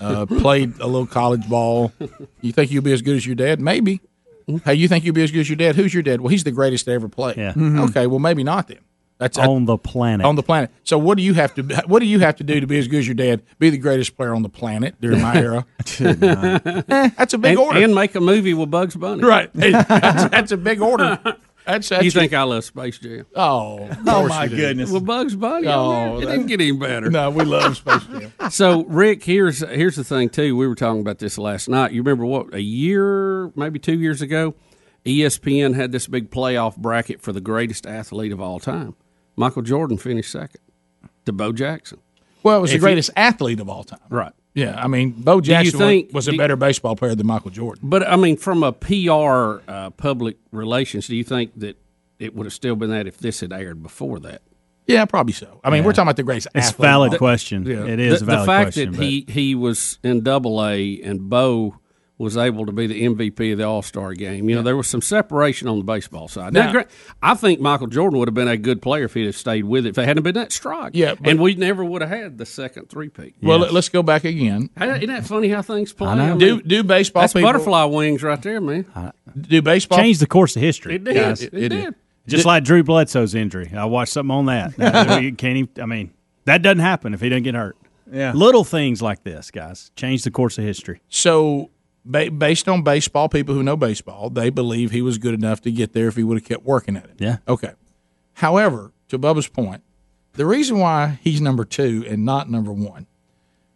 uh, 0.00 0.26
played 0.40 0.74
a 0.80 0.86
little 0.86 1.06
college 1.06 1.48
ball. 1.48 1.92
You 2.42 2.52
think 2.52 2.70
you'll 2.70 2.82
be 2.84 2.92
as 2.92 3.00
good 3.02 3.16
as 3.16 3.26
your 3.26 3.34
dad? 3.34 3.60
Maybe. 3.60 4.00
Hey, 4.64 4.74
you 4.74 4.88
think 4.88 5.04
you'll 5.04 5.14
be 5.14 5.22
as 5.22 5.30
good 5.30 5.40
as 5.40 5.48
your 5.48 5.56
dad? 5.56 5.76
Who's 5.76 5.94
your 5.94 6.02
dad? 6.02 6.20
Well, 6.20 6.28
he's 6.28 6.44
the 6.44 6.50
greatest 6.50 6.84
to 6.86 6.90
ever 6.92 7.08
play. 7.08 7.34
Yeah. 7.36 7.54
Okay, 7.56 8.06
well 8.06 8.18
maybe 8.18 8.44
not 8.44 8.68
then. 8.68 8.78
That's 9.22 9.38
on 9.38 9.66
the 9.66 9.78
planet. 9.78 10.26
on 10.26 10.34
the 10.34 10.42
planet. 10.42 10.70
So 10.82 10.98
what 10.98 11.16
do 11.16 11.22
you 11.22 11.34
have 11.34 11.54
to 11.54 11.62
what 11.86 12.00
do 12.00 12.06
you 12.06 12.18
have 12.18 12.34
to 12.36 12.44
do 12.44 12.58
to 12.58 12.66
be 12.66 12.76
as 12.78 12.88
good 12.88 12.98
as 12.98 13.06
your 13.06 13.14
dad? 13.14 13.42
Be 13.60 13.70
the 13.70 13.78
greatest 13.78 14.16
player 14.16 14.34
on 14.34 14.42
the 14.42 14.48
planet 14.48 14.96
during 15.00 15.20
my 15.22 15.36
era. 15.36 15.64
Eh, 16.02 17.10
that's 17.16 17.34
a 17.34 17.38
big 17.38 17.50
and, 17.52 17.58
order. 17.60 17.78
and 17.84 17.94
make 17.94 18.14
a 18.16 18.20
movie 18.20 18.52
with 18.54 18.70
Bugs 18.70 18.96
Bunny. 18.96 19.22
right. 19.22 19.48
That's, 19.54 20.24
that's 20.30 20.52
a 20.52 20.56
big 20.56 20.80
order. 20.80 21.20
That's, 21.64 21.88
that's 21.88 22.04
You 22.04 22.10
think 22.10 22.32
I 22.32 22.42
love 22.42 22.64
Space 22.64 22.98
Jam? 22.98 23.24
Oh, 23.36 23.84
of 23.86 23.98
Oh 24.08 24.26
my 24.26 24.44
you 24.44 24.56
goodness! 24.56 24.90
With 24.90 25.06
Bugs 25.06 25.36
Bunny, 25.36 25.68
Oh, 25.68 26.16
on 26.16 26.22
it 26.22 26.26
didn't 26.26 26.46
get 26.46 26.60
any 26.60 26.72
better. 26.72 27.08
No, 27.10 27.30
we 27.30 27.44
love 27.44 27.76
Space 27.76 28.02
Jam. 28.06 28.32
So, 28.50 28.82
Rick, 28.86 29.22
here's 29.22 29.60
here's 29.60 29.94
the 29.94 30.02
thing 30.02 30.28
too. 30.28 30.56
We 30.56 30.66
were 30.66 30.74
talking 30.74 31.00
about 31.00 31.20
this 31.20 31.38
last 31.38 31.68
night. 31.68 31.92
You 31.92 32.02
remember 32.02 32.26
what 32.26 32.52
a 32.54 32.60
year, 32.60 33.52
maybe 33.54 33.78
two 33.78 33.96
years 33.98 34.20
ago, 34.22 34.54
ESPN 35.06 35.74
had 35.74 35.92
this 35.92 36.06
big 36.08 36.30
playoff 36.30 36.76
bracket 36.76 37.20
for 37.20 37.32
the 37.32 37.40
greatest 37.40 37.86
athlete 37.86 38.32
of 38.32 38.40
all 38.40 38.58
time. 38.58 38.94
Michael 39.36 39.62
Jordan 39.62 39.96
finished 39.98 40.30
second 40.30 40.60
to 41.24 41.32
Bo 41.32 41.52
Jackson. 41.52 41.98
Well, 42.42 42.58
it 42.58 42.60
was 42.60 42.70
the 42.70 42.76
If 42.76 42.80
you- 42.80 42.86
greatest 42.86 43.10
athlete 43.16 43.60
of 43.60 43.68
all 43.68 43.84
time. 43.84 44.00
Right. 44.10 44.32
Yeah, 44.54 44.74
I 44.82 44.86
mean, 44.86 45.12
Bo 45.12 45.40
Jackson 45.40 45.78
think- 45.78 46.12
was 46.12 46.28
a 46.28 46.32
do- 46.32 46.36
better 46.36 46.56
baseball 46.56 46.94
player 46.96 47.14
than 47.14 47.26
Michael 47.26 47.50
Jordan. 47.50 47.88
But 47.88 48.06
I 48.06 48.16
mean, 48.16 48.36
from 48.36 48.62
a 48.62 48.72
PR 48.72 49.62
uh, 49.66 49.90
public 49.96 50.36
relations, 50.50 51.06
do 51.06 51.16
you 51.16 51.24
think 51.24 51.58
that 51.60 51.78
it 52.18 52.34
would 52.34 52.44
have 52.44 52.52
still 52.52 52.76
been 52.76 52.90
that 52.90 53.06
if 53.06 53.16
this 53.18 53.40
had 53.40 53.52
aired 53.52 53.82
before 53.82 54.18
that? 54.20 54.42
Yeah, 54.86 55.04
probably 55.06 55.32
so. 55.32 55.60
I 55.64 55.70
mean, 55.70 55.84
we're 55.84 55.92
talking 55.92 56.02
about 56.08 56.16
the 56.16 56.22
greatest. 56.24 56.48
It's 56.54 56.66
a 56.66 56.68
athlete 56.70 56.74
of 56.74 56.82
valid 56.82 57.12
all- 57.12 57.18
question. 57.18 57.64
Yeah. 57.64 57.84
It 57.86 57.98
is 58.00 58.18
the, 58.20 58.26
a 58.26 58.26
valid 58.26 58.42
the 58.42 58.46
fact 58.46 58.64
question. 58.74 58.92
that 58.92 59.02
he 59.02 59.24
he 59.28 59.54
was 59.54 59.98
in 60.02 60.22
Double 60.22 60.62
A 60.66 61.00
and 61.02 61.30
Bo 61.30 61.76
was 62.22 62.36
able 62.36 62.64
to 62.66 62.72
be 62.72 62.86
the 62.86 63.02
MVP 63.04 63.52
of 63.52 63.58
the 63.58 63.64
All 63.64 63.82
Star 63.82 64.14
game. 64.14 64.48
You 64.48 64.56
know, 64.56 64.62
there 64.62 64.76
was 64.76 64.86
some 64.86 65.02
separation 65.02 65.68
on 65.68 65.76
the 65.78 65.84
baseball 65.84 66.28
side. 66.28 66.52
Now, 66.54 66.72
Now- 66.72 66.84
I 67.22 67.34
think 67.34 67.60
Michael 67.60 67.88
Jordan 67.88 68.18
would 68.18 68.28
have 68.28 68.34
been 68.34 68.48
a 68.48 68.56
good 68.56 68.80
player 68.80 69.04
if 69.04 69.14
he'd 69.14 69.26
have 69.26 69.36
stayed 69.36 69.64
with 69.64 69.84
it. 69.86 69.90
If 69.90 69.94
they 69.96 70.06
hadn't 70.06 70.22
been 70.22 70.34
that 70.34 70.52
strike, 70.52 70.92
Yeah, 70.94 71.14
but- 71.14 71.28
and 71.28 71.40
we 71.40 71.54
never 71.54 71.84
would 71.84 72.00
have 72.00 72.10
had 72.10 72.38
the 72.38 72.46
second 72.46 72.88
three 72.88 73.08
peat. 73.08 73.34
Well, 73.42 73.58
let- 73.58 73.72
let's 73.74 73.88
go 73.88 74.02
back 74.02 74.24
again. 74.24 74.70
Isn't 74.80 75.06
that 75.08 75.26
funny 75.26 75.48
how 75.48 75.62
things 75.62 75.92
play? 75.92 76.14
know. 76.14 76.22
I 76.22 76.28
mean, 76.30 76.38
Do 76.38 76.62
do 76.62 76.82
baseball 76.82 77.22
that's 77.22 77.32
people 77.34 77.48
butterfly 77.48 77.84
wings 77.84 78.22
right 78.22 78.40
there, 78.40 78.60
man. 78.60 78.86
do 79.38 79.60
baseball 79.60 79.98
changed 79.98 80.20
the 80.20 80.26
course 80.26 80.56
of 80.56 80.62
history. 80.62 80.94
It 80.94 81.04
did. 81.04 81.14
guys. 81.14 81.42
It, 81.42 81.52
it 81.54 81.68
did. 81.68 81.70
did. 81.70 81.94
Just 82.28 82.46
like 82.46 82.62
Drew 82.62 82.84
Bledsoe's 82.84 83.34
injury. 83.34 83.72
I 83.76 83.84
watched 83.86 84.12
something 84.12 84.30
on 84.30 84.46
that. 84.46 85.22
You 85.22 85.32
can't 85.34 85.56
even, 85.56 85.70
I 85.82 85.86
mean, 85.86 86.12
that 86.44 86.62
doesn't 86.62 86.78
happen 86.78 87.14
if 87.14 87.20
he 87.20 87.28
doesn't 87.28 87.42
get 87.42 87.54
hurt. 87.56 87.76
Yeah. 88.12 88.32
Little 88.32 88.62
things 88.62 89.00
like 89.00 89.24
this, 89.24 89.50
guys, 89.50 89.90
change 89.96 90.22
the 90.24 90.30
course 90.30 90.58
of 90.58 90.64
history. 90.64 91.00
So, 91.08 91.62
ba- 91.62 91.68
based 92.04 92.68
on 92.68 92.82
baseball, 92.82 93.28
people 93.28 93.54
who 93.54 93.62
know 93.62 93.76
baseball, 93.76 94.28
they 94.30 94.50
believe 94.50 94.90
he 94.90 95.02
was 95.02 95.18
good 95.18 95.34
enough 95.34 95.60
to 95.62 95.70
get 95.70 95.92
there 95.92 96.08
if 96.08 96.16
he 96.16 96.24
would 96.24 96.38
have 96.38 96.44
kept 96.44 96.64
working 96.64 96.96
at 96.96 97.04
it. 97.04 97.14
Yeah. 97.18 97.38
Okay. 97.46 97.72
However, 98.34 98.92
to 99.08 99.18
Bubba's 99.18 99.46
point, 99.48 99.82
the 100.34 100.46
reason 100.46 100.78
why 100.78 101.18
he's 101.22 101.40
number 101.40 101.64
two 101.64 102.04
and 102.08 102.24
not 102.24 102.50
number 102.50 102.72
one, 102.72 103.06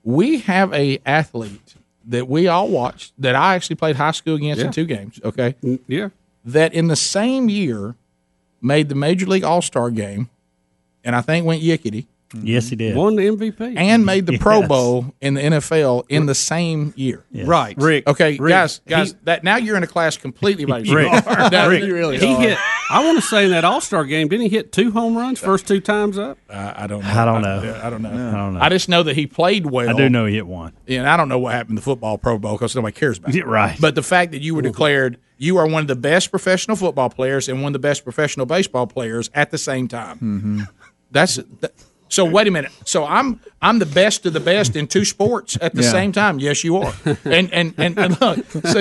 we 0.02 0.38
have 0.40 0.72
a 0.72 0.98
athlete 1.04 1.74
that 2.06 2.28
we 2.28 2.46
all 2.48 2.68
watched 2.68 3.12
that 3.18 3.34
I 3.34 3.54
actually 3.54 3.76
played 3.76 3.96
high 3.96 4.12
school 4.12 4.36
against 4.36 4.62
in 4.62 4.72
two 4.72 4.84
games. 4.86 5.20
Okay, 5.24 5.54
Mm, 5.62 5.80
Yeah. 5.86 6.08
that 6.44 6.72
in 6.72 6.86
the 6.86 6.96
same 6.96 7.48
year 7.48 7.96
made 8.62 8.88
the 8.88 8.94
Major 8.94 9.26
League 9.26 9.44
All 9.44 9.60
Star 9.62 9.90
game, 9.90 10.30
and 11.04 11.14
I 11.14 11.20
think 11.20 11.44
went 11.44 11.62
yickety, 11.62 12.06
Yes, 12.42 12.68
he 12.68 12.76
did. 12.76 12.96
Won 12.96 13.16
the 13.16 13.22
MVP. 13.24 13.74
and 13.76 14.04
made 14.06 14.26
the 14.26 14.38
Pro 14.38 14.66
Bowl 14.66 15.14
in 15.20 15.34
the 15.34 15.40
NFL 15.40 16.04
in 16.08 16.26
the 16.26 16.34
same 16.34 16.92
year. 16.96 17.24
Right. 17.32 17.76
Rick. 17.78 18.06
Okay, 18.06 18.36
Rick, 18.38 18.50
guys, 18.50 18.80
guys, 18.86 19.10
he- 19.12 19.16
that 19.24 19.44
now 19.44 19.56
you're 19.56 19.76
in 19.76 19.82
a 19.82 19.86
class 19.86 20.16
completely 20.16 20.64
by 20.64 20.78
Rick. 20.80 20.88
yourself. 21.12 21.26
Now, 21.52 21.68
Rick. 21.68 21.84
you 21.84 21.94
really 21.94 22.18
He 22.18 22.34
are. 22.34 22.40
hit. 22.40 22.58
I 22.90 23.04
want 23.04 23.18
to 23.18 23.22
say 23.22 23.44
in 23.44 23.50
that 23.50 23.64
All 23.64 23.80
Star 23.80 24.04
game, 24.04 24.28
didn't 24.28 24.42
he 24.44 24.48
hit 24.48 24.70
two 24.72 24.90
home 24.92 25.16
runs 25.16 25.40
first 25.40 25.66
two 25.66 25.80
times 25.80 26.18
up? 26.18 26.38
I, 26.48 26.84
I 26.84 26.86
don't 26.86 27.02
know. 27.02 27.08
I 27.10 27.24
don't 27.24 27.42
know. 27.42 27.80
I, 27.82 27.90
don't 27.90 28.02
know. 28.02 28.08
I 28.10 28.32
don't 28.32 28.54
know. 28.54 28.60
I 28.60 28.68
just 28.68 28.88
know 28.88 29.02
that 29.02 29.16
he 29.16 29.26
played 29.26 29.66
well. 29.66 29.88
I 29.90 29.92
do 29.92 30.08
know 30.08 30.26
he 30.26 30.34
hit 30.34 30.46
one. 30.46 30.72
and 30.86 31.08
I 31.08 31.16
don't 31.16 31.28
know 31.28 31.38
what 31.38 31.52
happened 31.52 31.70
in 31.70 31.76
the 31.76 31.82
football 31.82 32.16
Pro 32.18 32.38
Bowl 32.38 32.52
because 32.52 32.74
nobody 32.76 32.94
cares 32.94 33.18
about 33.18 33.34
it. 33.34 33.44
Right. 33.46 33.76
But 33.80 33.94
the 33.96 34.02
fact 34.02 34.32
that 34.32 34.40
you 34.42 34.54
were 34.54 34.62
declared 34.62 35.18
you 35.38 35.58
are 35.58 35.66
one 35.66 35.82
of 35.82 35.88
the 35.88 35.96
best 35.96 36.30
professional 36.30 36.76
football 36.76 37.10
players 37.10 37.48
and 37.48 37.60
one 37.62 37.70
of 37.70 37.72
the 37.74 37.78
best 37.78 38.04
professional 38.04 38.46
baseball 38.46 38.86
players 38.86 39.28
at 39.34 39.50
the 39.50 39.58
same 39.58 39.86
time. 39.86 40.16
Mm-hmm. 40.16 40.60
That's 41.10 41.36
that, 41.60 41.72
so. 42.08 42.24
Wait 42.24 42.46
a 42.46 42.50
minute. 42.50 42.72
So 42.84 43.04
I'm 43.04 43.40
I'm 43.62 43.78
the 43.78 43.86
best 43.86 44.26
of 44.26 44.32
the 44.32 44.40
best 44.40 44.76
in 44.76 44.86
two 44.86 45.04
sports 45.04 45.56
at 45.60 45.74
the 45.74 45.82
Yeah. 45.82 45.90
same 45.90 46.12
time. 46.12 46.38
Yes, 46.38 46.62
you 46.64 46.76
are. 46.76 46.92
And 47.24 47.52
and 47.52 47.74
and, 47.78 47.98
and 47.98 48.20
look, 48.20 48.46
so 48.66 48.80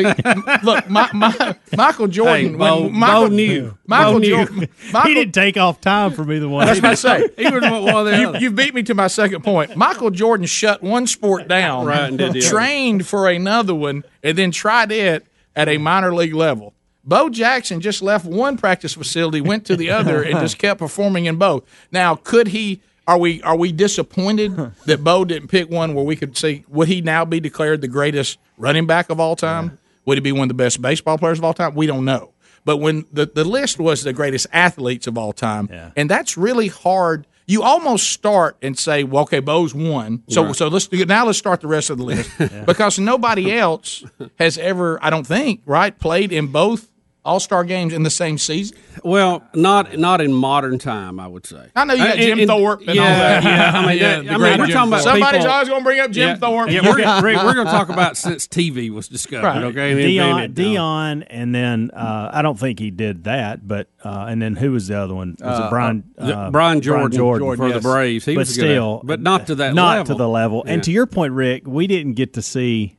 look, 0.63 0.89
my, 0.89 1.09
my, 1.13 1.55
Michael 1.75 2.07
Jordan. 2.07 2.51
Hey, 2.51 2.57
Bo- 2.57 2.81
when 2.83 2.93
Michael 2.99 3.29
Bo 3.29 3.35
knew. 3.35 3.77
Michael 3.87 4.13
Bo 4.13 4.17
knew. 4.19 4.29
Jordan. 4.45 4.67
Michael, 4.91 5.09
he 5.09 5.13
didn't 5.15 5.33
take 5.33 5.57
off 5.57 5.81
time 5.81 6.11
for 6.11 6.23
me 6.23 6.39
the 6.39 6.49
one. 6.49 6.65
that's 6.67 6.81
what 6.81 6.91
I 6.91 6.95
say. 6.95 7.29
He 7.37 7.49
was 7.49 7.61
one 7.63 7.73
of 7.95 8.05
the 8.05 8.17
You, 8.17 8.29
other. 8.29 8.39
you 8.39 8.51
beat 8.51 8.73
me 8.73 8.83
to 8.83 8.93
my 8.93 9.07
second 9.07 9.43
point. 9.43 9.75
Michael 9.75 10.11
Jordan 10.11 10.45
shut 10.45 10.83
one 10.83 11.07
sport 11.07 11.47
down, 11.47 11.85
Right, 11.85 12.01
and 12.09 12.17
did 12.17 12.33
the 12.33 12.41
trained 12.41 13.05
for 13.07 13.29
another 13.29 13.73
one, 13.75 14.03
and 14.23 14.37
then 14.37 14.51
tried 14.51 14.91
it 14.91 15.25
at 15.55 15.67
a 15.69 15.77
minor 15.77 16.13
league 16.13 16.33
level. 16.33 16.73
Bo 17.07 17.29
Jackson 17.29 17.81
just 17.81 18.01
left 18.01 18.25
one 18.25 18.57
practice 18.57 18.93
facility, 18.95 19.39
went 19.39 19.63
to 19.67 19.75
the 19.75 19.91
other, 19.91 20.23
and 20.23 20.39
just 20.39 20.57
kept 20.57 20.79
performing 20.79 21.25
in 21.25 21.35
both. 21.37 21.63
Now, 21.91 22.15
could 22.15 22.47
he? 22.47 22.81
Are 23.07 23.17
we 23.17 23.41
are 23.43 23.55
we 23.55 23.71
disappointed 23.71 24.55
that 24.85 25.03
Bo 25.03 25.25
didn't 25.25 25.49
pick 25.49 25.69
one 25.69 25.93
where 25.93 26.05
we 26.05 26.15
could 26.15 26.35
see? 26.37 26.65
Would 26.69 26.87
he 26.87 27.01
now 27.01 27.25
be 27.25 27.39
declared 27.39 27.81
the 27.81 27.87
greatest 27.87 28.39
running 28.57 28.87
back 28.87 29.09
of 29.09 29.19
all 29.19 29.35
time? 29.35 29.77
Would 30.05 30.17
he 30.17 30.21
be 30.21 30.31
one 30.31 30.43
of 30.43 30.47
the 30.49 30.53
best 30.55 30.81
baseball 30.81 31.17
players 31.17 31.37
of 31.39 31.43
all 31.45 31.53
time? 31.53 31.75
We 31.75 31.87
don't 31.87 32.05
know. 32.05 32.31
But 32.63 32.77
when 32.77 33.05
the, 33.13 33.27
the 33.27 33.43
list 33.43 33.77
was 33.79 34.03
the 34.03 34.13
greatest 34.13 34.47
athletes 34.51 35.05
of 35.05 35.17
all 35.19 35.33
time, 35.33 35.69
Yeah. 35.71 35.91
and 35.95 36.09
that's 36.09 36.35
really 36.35 36.67
hard. 36.67 37.27
You 37.47 37.61
almost 37.61 38.09
start 38.11 38.57
and 38.63 38.75
say, 38.77 39.03
"Well, 39.03 39.21
okay, 39.23 39.39
Bo's 39.39 39.75
one." 39.75 40.23
So, 40.29 40.51
so 40.53 40.67
let's 40.67 40.87
do 40.87 41.05
now. 41.05 41.27
Let's 41.27 41.37
start 41.37 41.61
the 41.61 41.67
rest 41.67 41.91
of 41.91 41.99
the 41.99 42.03
list 42.03 42.31
because 42.65 42.97
nobody 42.97 43.53
else 43.55 44.03
has 44.39 44.57
ever, 44.57 44.97
I 45.03 45.11
don't 45.11 45.27
think, 45.27 45.61
right, 45.67 45.95
played 45.97 46.31
in 46.31 46.47
both 46.47 46.89
All 47.25 47.39
Star 47.39 47.63
games 47.63 47.91
in 47.91 48.03
the 48.03 48.09
same 48.11 48.37
season? 48.37 48.77
Well, 49.03 49.43
not 49.55 49.97
not 49.97 50.21
in 50.21 50.31
modern 50.31 50.77
time, 50.77 51.19
I 51.19 51.27
would 51.27 51.45
say. 51.45 51.69
I 51.75 51.83
know 51.83 51.95
you 51.95 52.03
got 52.03 52.17
Uh, 52.19 52.21
Jim 52.21 52.31
in- 52.33 52.39
in- 52.41 52.47
Thorpe 52.47 52.81
and 52.81 52.95
yeah, 52.95 53.01
all 53.01 53.07
that. 53.07 53.43
Yeah, 53.43 53.71
I 53.73 53.87
mean, 53.87 53.97
Yeah, 53.99 54.07
that- 54.07 54.17
I 54.17 54.37
mean, 54.37 54.39
we're 54.41 54.65
Jim 54.67 54.75
talking 54.75 54.87
about 54.93 55.01
Thorpe. 55.01 55.13
Somebody's 55.13 55.39
people- 55.39 55.51
always 55.51 55.69
gonna 55.69 55.83
bring 55.83 55.99
up 56.01 56.11
Jim 56.11 56.29
yeah, 56.29 56.35
Thorpe. 56.35 56.69
Yeah, 56.69 56.81
we're, 56.87 56.97
gonna- 56.97 57.21
we're 57.43 57.53
going 57.55 57.65
to 57.65 57.71
talk 57.71 57.89
about 57.89 58.15
since 58.25 58.47
TV 58.47 58.91
was 58.91 59.07
discovered. 59.07 59.47
Right. 59.47 59.63
Okay, 59.63 59.95
Deion, 59.95 60.29
invented. 60.43 60.55
Deion, 60.65 61.27
and 61.29 61.55
then 61.55 61.89
uh, 61.91 62.29
I 62.31 62.41
don't 62.43 62.59
think 62.59 62.77
he 62.79 62.91
did 62.91 63.23
that, 63.23 63.67
but 63.67 63.89
uh, 64.03 64.27
and 64.29 64.39
then 64.41 64.55
who 64.55 64.71
was 64.71 64.87
the 64.87 64.97
other 64.99 65.15
one? 65.15 65.35
Was 65.39 65.59
Uh, 65.59 65.63
it 65.65 65.69
Brian? 65.71 66.03
uh, 66.19 66.51
Brian 66.51 66.79
Jordan 66.81 67.11
for 67.17 67.39
the 67.39 67.79
Braves. 67.81 68.25
He 68.25 68.35
but 68.35 68.41
was 68.41 68.55
good 68.55 68.65
at 68.65 68.69
still, 68.69 69.01
but 69.03 69.19
not 69.19 69.47
to 69.47 69.55
that 69.55 69.73
not 69.73 69.97
level. 69.97 70.15
to 70.15 70.17
the 70.19 70.29
level. 70.29 70.63
Yeah. 70.65 70.73
And 70.73 70.83
to 70.83 70.91
your 70.91 71.07
point, 71.07 71.33
Rick, 71.33 71.63
we 71.65 71.87
didn't 71.87 72.13
get 72.13 72.33
to 72.35 72.41
see. 72.43 72.97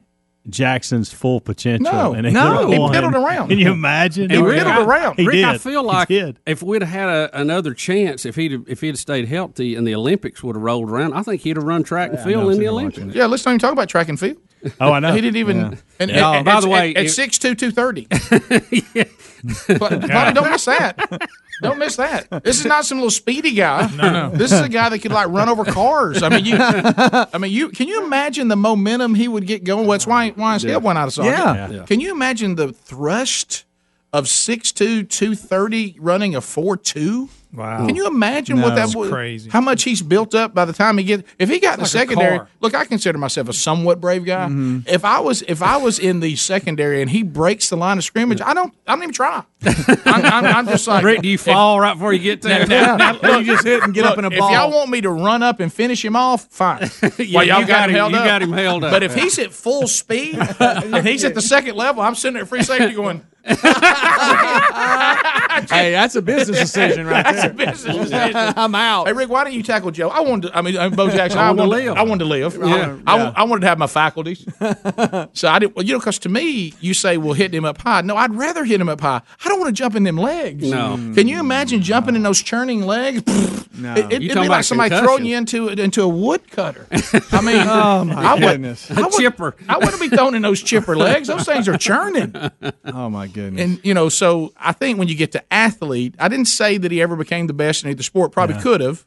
Jackson's 0.48 1.12
full 1.12 1.40
potential. 1.40 1.92
No, 1.92 2.12
and 2.12 2.32
no. 2.32 2.70
He 2.70 2.78
won. 2.78 2.92
piddled 2.94 3.14
around. 3.14 3.48
Can 3.48 3.58
you 3.58 3.72
imagine? 3.72 4.30
And 4.30 4.44
Rick, 4.44 4.62
I, 4.62 5.12
He 5.16 5.26
Rick, 5.26 5.34
did. 5.36 5.44
I 5.44 5.58
feel 5.58 5.82
He 5.82 5.86
like 5.86 6.08
did. 6.08 6.38
if 6.46 6.62
we'd 6.62 6.82
have 6.82 6.90
had 6.90 7.08
a, 7.08 7.40
another 7.40 7.74
chance, 7.74 8.24
if 8.24 8.36
he'd 8.36 8.68
if 8.68 8.80
he'd 8.80 8.88
have 8.88 8.98
stayed 8.98 9.28
healthy 9.28 9.74
and 9.74 9.86
the 9.86 9.94
Olympics 9.94 10.42
would 10.42 10.56
have 10.56 10.62
rolled 10.62 10.90
around, 10.90 11.14
I 11.14 11.22
think 11.22 11.42
he'd 11.42 11.56
have 11.56 11.64
run 11.64 11.82
track 11.82 12.10
and 12.10 12.20
field 12.20 12.52
in 12.52 12.58
the 12.58 12.68
Olympics. 12.68 13.14
Yeah, 13.14 13.26
let's 13.26 13.44
not 13.44 13.52
even 13.52 13.58
talk 13.60 13.72
about 13.72 13.88
track 13.88 14.08
and 14.08 14.18
field. 14.18 14.38
Oh, 14.80 14.92
I 14.92 15.00
know. 15.00 15.12
He 15.14 15.20
didn't 15.20 15.36
even. 15.36 15.56
Yeah. 15.56 15.74
And, 16.00 16.10
Yeah. 16.10 16.32
and- 16.38 16.48
oh, 16.48 16.52
By 16.54 16.60
the 16.60 16.68
way, 16.68 16.94
at 16.94 17.04
if- 17.06 17.12
six 17.12 17.38
two 17.38 17.54
two 17.54 17.70
thirty. 17.70 18.06
Buddy, 19.68 20.32
don't 20.32 20.50
miss 20.50 20.64
that. 20.64 21.28
Don't 21.62 21.78
miss 21.78 21.96
that. 21.96 22.28
This 22.44 22.58
is 22.60 22.66
not 22.66 22.84
some 22.84 22.98
little 22.98 23.10
speedy 23.10 23.52
guy. 23.52 23.88
No, 23.96 24.10
no. 24.10 24.30
This 24.30 24.52
is 24.52 24.60
a 24.60 24.68
guy 24.68 24.88
that 24.90 24.98
could 24.98 25.12
like 25.12 25.28
run 25.28 25.48
over 25.48 25.64
cars. 25.64 26.22
I 26.22 26.28
mean, 26.28 26.44
you. 26.44 26.56
I 26.58 27.38
mean, 27.38 27.52
you. 27.52 27.70
Can 27.70 27.88
you 27.88 28.04
imagine 28.04 28.48
the 28.48 28.56
momentum 28.56 29.14
he 29.14 29.26
would 29.28 29.46
get 29.46 29.64
going? 29.64 29.86
That's 29.88 30.06
why 30.06 30.30
why 30.30 30.54
his 30.54 30.64
head 30.64 30.82
went 30.82 30.98
out 30.98 31.08
of 31.08 31.14
socket. 31.14 31.32
Yeah. 31.32 31.70
Yeah. 31.70 31.82
Can 31.84 32.00
you 32.00 32.10
imagine 32.12 32.56
the 32.56 32.72
thrust 32.72 33.64
of 34.12 34.24
6'2", 34.26 35.08
230 35.08 35.96
running 35.98 36.34
a 36.34 36.40
four 36.40 36.76
two? 36.76 37.28
Wow. 37.56 37.86
Can 37.86 37.96
you 37.96 38.06
imagine 38.06 38.58
No. 38.58 38.64
what 38.64 38.74
that 38.76 38.94
would? 38.94 39.10
crazy. 39.10 39.48
How 39.50 39.60
much 39.60 39.82
he's 39.82 40.02
built 40.02 40.34
up 40.34 40.54
by 40.54 40.64
the 40.66 40.72
time 40.72 40.98
he 40.98 41.04
get? 41.04 41.24
If 41.38 41.48
he 41.48 41.58
got 41.58 41.74
in 41.74 41.78
the 41.78 41.82
like 41.84 41.86
a 41.86 41.90
secondary, 41.90 42.40
look, 42.60 42.74
I 42.74 42.84
consider 42.84 43.16
myself 43.18 43.48
a 43.48 43.52
somewhat 43.52 44.00
brave 44.00 44.24
guy. 44.24 44.46
Mm-hmm. 44.46 44.80
If 44.86 45.04
I 45.04 45.20
was, 45.20 45.42
if 45.48 45.62
I 45.62 45.78
was 45.78 45.98
in 45.98 46.20
the 46.20 46.36
secondary 46.36 47.00
and 47.00 47.10
he 47.10 47.22
breaks 47.22 47.70
the 47.70 47.76
line 47.76 47.98
of 47.98 48.04
scrimmage, 48.04 48.40
I 48.40 48.52
don't, 48.54 48.74
I 48.86 48.92
don't 48.94 49.02
even 49.04 49.14
try. 49.14 49.42
I'm, 49.64 50.24
I'm, 50.24 50.44
I'm 50.44 50.66
just 50.66 50.86
like, 50.86 51.02
Rick, 51.04 51.22
do 51.22 51.28
you 51.28 51.38
fall 51.38 51.80
right 51.80 51.94
before 51.94 52.12
you 52.12 52.18
get 52.20 52.42
there? 52.42 52.66
Now- 52.76 52.96
now, 52.96 53.38
you 53.38 53.46
just 53.46 53.64
hit 53.64 53.82
and 53.82 53.94
get 53.94 54.02
look, 54.02 54.12
up 54.12 54.18
in 54.18 54.24
a 54.26 54.30
ball. 54.30 54.48
If 54.48 54.54
y'all 54.54 54.70
want 54.70 54.90
me 54.90 55.00
to 55.00 55.10
run 55.10 55.42
up 55.42 55.60
and 55.60 55.72
finish 55.72 56.04
him 56.04 56.14
off, 56.16 56.44
fine. 56.50 56.90
Yeah, 57.18 57.38
Well, 57.38 57.44
y'all 57.46 57.60
you 57.60 57.66
got, 57.66 57.68
got 57.68 57.88
him 57.90 57.96
held 57.96 58.12
you 58.12 58.18
up. 58.18 58.24
got 58.24 58.42
him 58.42 58.52
held 58.52 58.84
up. 58.84 58.90
But 58.90 59.02
if 59.02 59.14
he's 59.14 59.38
at 59.38 59.52
full 59.52 59.86
speed 59.88 60.36
and 60.60 61.06
he's 61.06 61.24
at 61.24 61.34
the 61.34 61.40
second 61.42 61.76
level, 61.76 62.02
I'm 62.02 62.14
sitting 62.14 62.38
at 62.40 62.48
free 62.48 62.62
safety 62.62 62.94
going. 62.94 63.24
hey, 65.70 65.92
that's 65.92 66.14
a 66.16 66.22
business 66.22 66.58
decision 66.58 67.06
right 67.06 67.22
That's 67.24 67.42
there. 67.42 67.50
a 67.50 67.54
business 67.54 67.96
decision. 68.10 68.34
I'm 68.56 68.74
out. 68.74 69.06
Hey 69.06 69.12
Rick, 69.12 69.28
why 69.28 69.44
don't 69.44 69.52
you 69.52 69.62
tackle 69.62 69.90
Joe? 69.90 70.08
I 70.08 70.20
wanted. 70.20 70.48
To, 70.48 70.58
I 70.58 70.62
mean, 70.62 70.76
uh, 70.76 70.90
Bo 70.90 71.08
Jackson. 71.10 71.38
I 71.38 71.48
I, 71.48 71.50
wanted 71.52 71.62
to 71.62 71.68
live. 71.68 71.96
I 71.96 72.02
wanted 72.02 72.18
to 72.24 72.30
live. 72.30 72.56
Yeah. 72.56 72.96
I, 73.06 73.16
I, 73.18 73.28
I 73.36 73.42
wanted 73.44 73.60
to 73.60 73.66
have 73.68 73.78
my 73.78 73.86
faculties. 73.86 74.44
so 75.32 75.48
I 75.48 75.58
didn't. 75.60 75.76
Well, 75.76 75.84
you 75.84 75.92
know, 75.92 75.98
because 76.00 76.18
to 76.20 76.28
me, 76.28 76.74
you 76.80 76.92
say, 76.94 77.16
"Well, 77.18 77.34
hit 77.34 77.54
him 77.54 77.64
up 77.64 77.78
high." 77.78 78.00
No, 78.00 78.16
I'd 78.16 78.34
rather 78.34 78.64
hit 78.64 78.80
him 78.80 78.88
up 78.88 79.00
high. 79.00 79.20
I 79.44 79.48
don't 79.48 79.60
want 79.60 79.68
to 79.74 79.78
jump 79.80 79.94
in 79.94 80.02
them 80.04 80.16
legs. 80.16 80.68
No. 80.68 80.96
Can 81.14 81.28
you 81.28 81.38
imagine 81.38 81.82
jumping 81.82 82.16
in 82.16 82.22
those 82.22 82.42
churning 82.42 82.82
legs? 82.82 83.22
No. 83.78 83.94
It, 83.94 84.12
it, 84.12 84.22
You 84.22 84.34
would 84.34 84.42
be 84.42 84.48
like 84.48 84.64
somebody 84.64 84.90
concussion. 84.90 85.06
throwing 85.06 85.26
you 85.26 85.36
into 85.36 85.68
into 85.68 86.02
a 86.02 86.08
woodcutter. 86.08 86.86
I 86.90 87.40
mean, 87.42 87.56
Oh, 87.68 88.04
my 88.04 88.14
I 88.14 88.34
would- 88.34 88.40
goodness. 88.40 88.90
I 88.90 89.00
A 89.00 89.04
would- 89.04 89.12
chipper. 89.12 89.54
I 89.68 89.78
wouldn't 89.78 90.00
be 90.00 90.08
thrown 90.08 90.34
in 90.34 90.42
those 90.42 90.62
chipper 90.62 90.96
legs. 90.96 91.28
Those 91.28 91.44
things 91.44 91.68
are 91.68 91.76
churning. 91.78 92.34
Oh 92.86 93.08
my 93.10 93.26
goodness. 93.36 93.62
And 93.62 93.80
you 93.84 93.94
know, 93.94 94.08
so 94.08 94.52
I 94.56 94.72
think 94.72 94.98
when 94.98 95.08
you 95.08 95.14
get 95.14 95.32
to 95.32 95.52
athlete, 95.52 96.14
I 96.18 96.28
didn't 96.28 96.46
say 96.46 96.78
that 96.78 96.90
he 96.90 97.00
ever 97.00 97.16
became 97.16 97.46
the 97.46 97.52
best 97.52 97.84
in 97.84 97.90
either 97.90 98.02
sport. 98.02 98.32
Probably 98.32 98.60
could 98.60 98.80
have. 98.80 99.06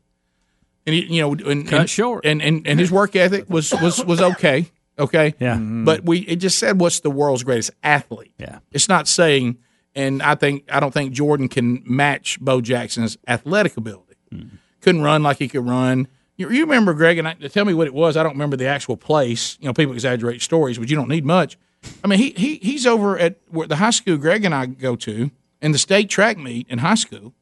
And 0.86 0.96
he, 0.96 1.06
you 1.14 1.22
know, 1.22 1.34
and, 1.50 1.68
Cut 1.68 1.82
and, 1.82 1.90
short. 1.90 2.26
And, 2.26 2.42
and 2.42 2.66
and 2.66 2.80
his 2.80 2.92
work 2.92 3.16
ethic 3.16 3.50
was 3.50 3.74
was 3.74 4.04
was 4.06 4.22
okay. 4.22 4.72
Okay. 4.98 5.36
Yeah. 5.40 5.56
Mm-hmm. 5.56 5.86
But 5.86 6.04
we 6.06 6.20
it 6.20 6.38
just 6.38 6.60
said 6.60 6.80
what's 6.80 7.00
the 7.02 7.12
world's 7.12 7.44
greatest 7.44 7.72
athlete. 7.84 8.34
Yeah. 8.38 8.60
It's 8.72 8.90
not 8.90 9.08
saying, 9.08 9.58
and 9.96 10.22
I 10.22 10.36
think 10.36 10.66
I 10.72 10.80
don't 10.80 10.94
think 10.94 11.14
Jordan 11.14 11.48
can 11.48 11.84
match 11.86 12.40
Bo 12.40 12.62
Jackson's 12.62 13.18
athletic 13.28 13.78
ability. 13.78 14.16
Mm-hmm. 14.34 14.56
Couldn't 14.82 15.02
run 15.02 15.24
like 15.24 15.40
he 15.40 15.48
could 15.48 15.68
run. 15.68 16.08
You, 16.38 16.50
you 16.50 16.62
remember 16.62 16.94
Greg 16.94 17.18
and 17.18 17.28
I, 17.28 17.34
tell 17.34 17.66
me 17.66 17.74
what 17.74 17.88
it 17.88 17.94
was. 17.94 18.16
I 18.16 18.24
don't 18.24 18.32
remember 18.32 18.56
the 18.56 18.68
actual 18.68 18.96
place. 18.96 19.58
You 19.60 19.68
know, 19.68 19.74
people 19.74 19.94
exaggerate 19.94 20.42
stories, 20.42 20.78
but 20.78 20.90
you 20.90 20.96
don't 20.96 21.10
need 21.10 21.26
much. 21.26 21.58
I 22.04 22.08
mean, 22.08 22.20
he 22.20 22.32
he 22.32 22.56
he's 22.56 22.86
over 22.86 23.18
at 23.18 23.38
where 23.50 23.68
the 23.68 23.78
high 23.78 23.92
school 23.92 24.18
Greg 24.18 24.46
and 24.46 24.54
I 24.54 24.66
go 24.66 24.96
to, 24.98 25.32
in 25.62 25.72
the 25.72 25.78
state 25.78 26.10
track 26.10 26.38
meet 26.38 26.68
in 26.70 26.80
high 26.80 26.96
school, 26.96 27.34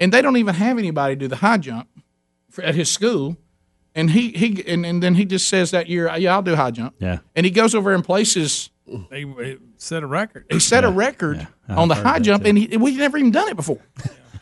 and 0.00 0.12
they 0.12 0.22
don't 0.22 0.36
even 0.36 0.54
have 0.54 0.78
anybody 0.78 1.16
do 1.16 1.28
the 1.28 1.36
high 1.36 1.58
jump 1.58 1.88
for, 2.50 2.62
at 2.62 2.74
his 2.74 2.90
school. 2.90 3.36
And 3.94 4.10
he 4.10 4.30
he 4.30 4.62
and, 4.66 4.84
and 4.84 5.02
then 5.02 5.14
he 5.14 5.24
just 5.24 5.48
says 5.48 5.70
that 5.70 5.88
year, 5.88 6.14
yeah, 6.16 6.34
I'll 6.34 6.42
do 6.42 6.54
high 6.54 6.70
jump. 6.70 6.94
Yeah. 6.98 7.18
And 7.34 7.46
he 7.46 7.50
goes 7.50 7.74
over 7.74 7.92
and 7.92 8.04
places. 8.04 8.70
They, 9.10 9.24
they 9.24 9.56
set 9.78 10.02
a 10.02 10.06
record. 10.06 10.46
He 10.50 10.60
set 10.60 10.84
a 10.84 10.90
record 10.90 11.48
on 11.68 11.88
the 11.88 11.94
high 11.94 12.18
jump, 12.18 12.44
and 12.44 12.56
he 12.58 12.76
we've 12.76 12.98
never 12.98 13.16
even 13.18 13.30
done 13.30 13.48
it 13.48 13.56
before. 13.56 13.80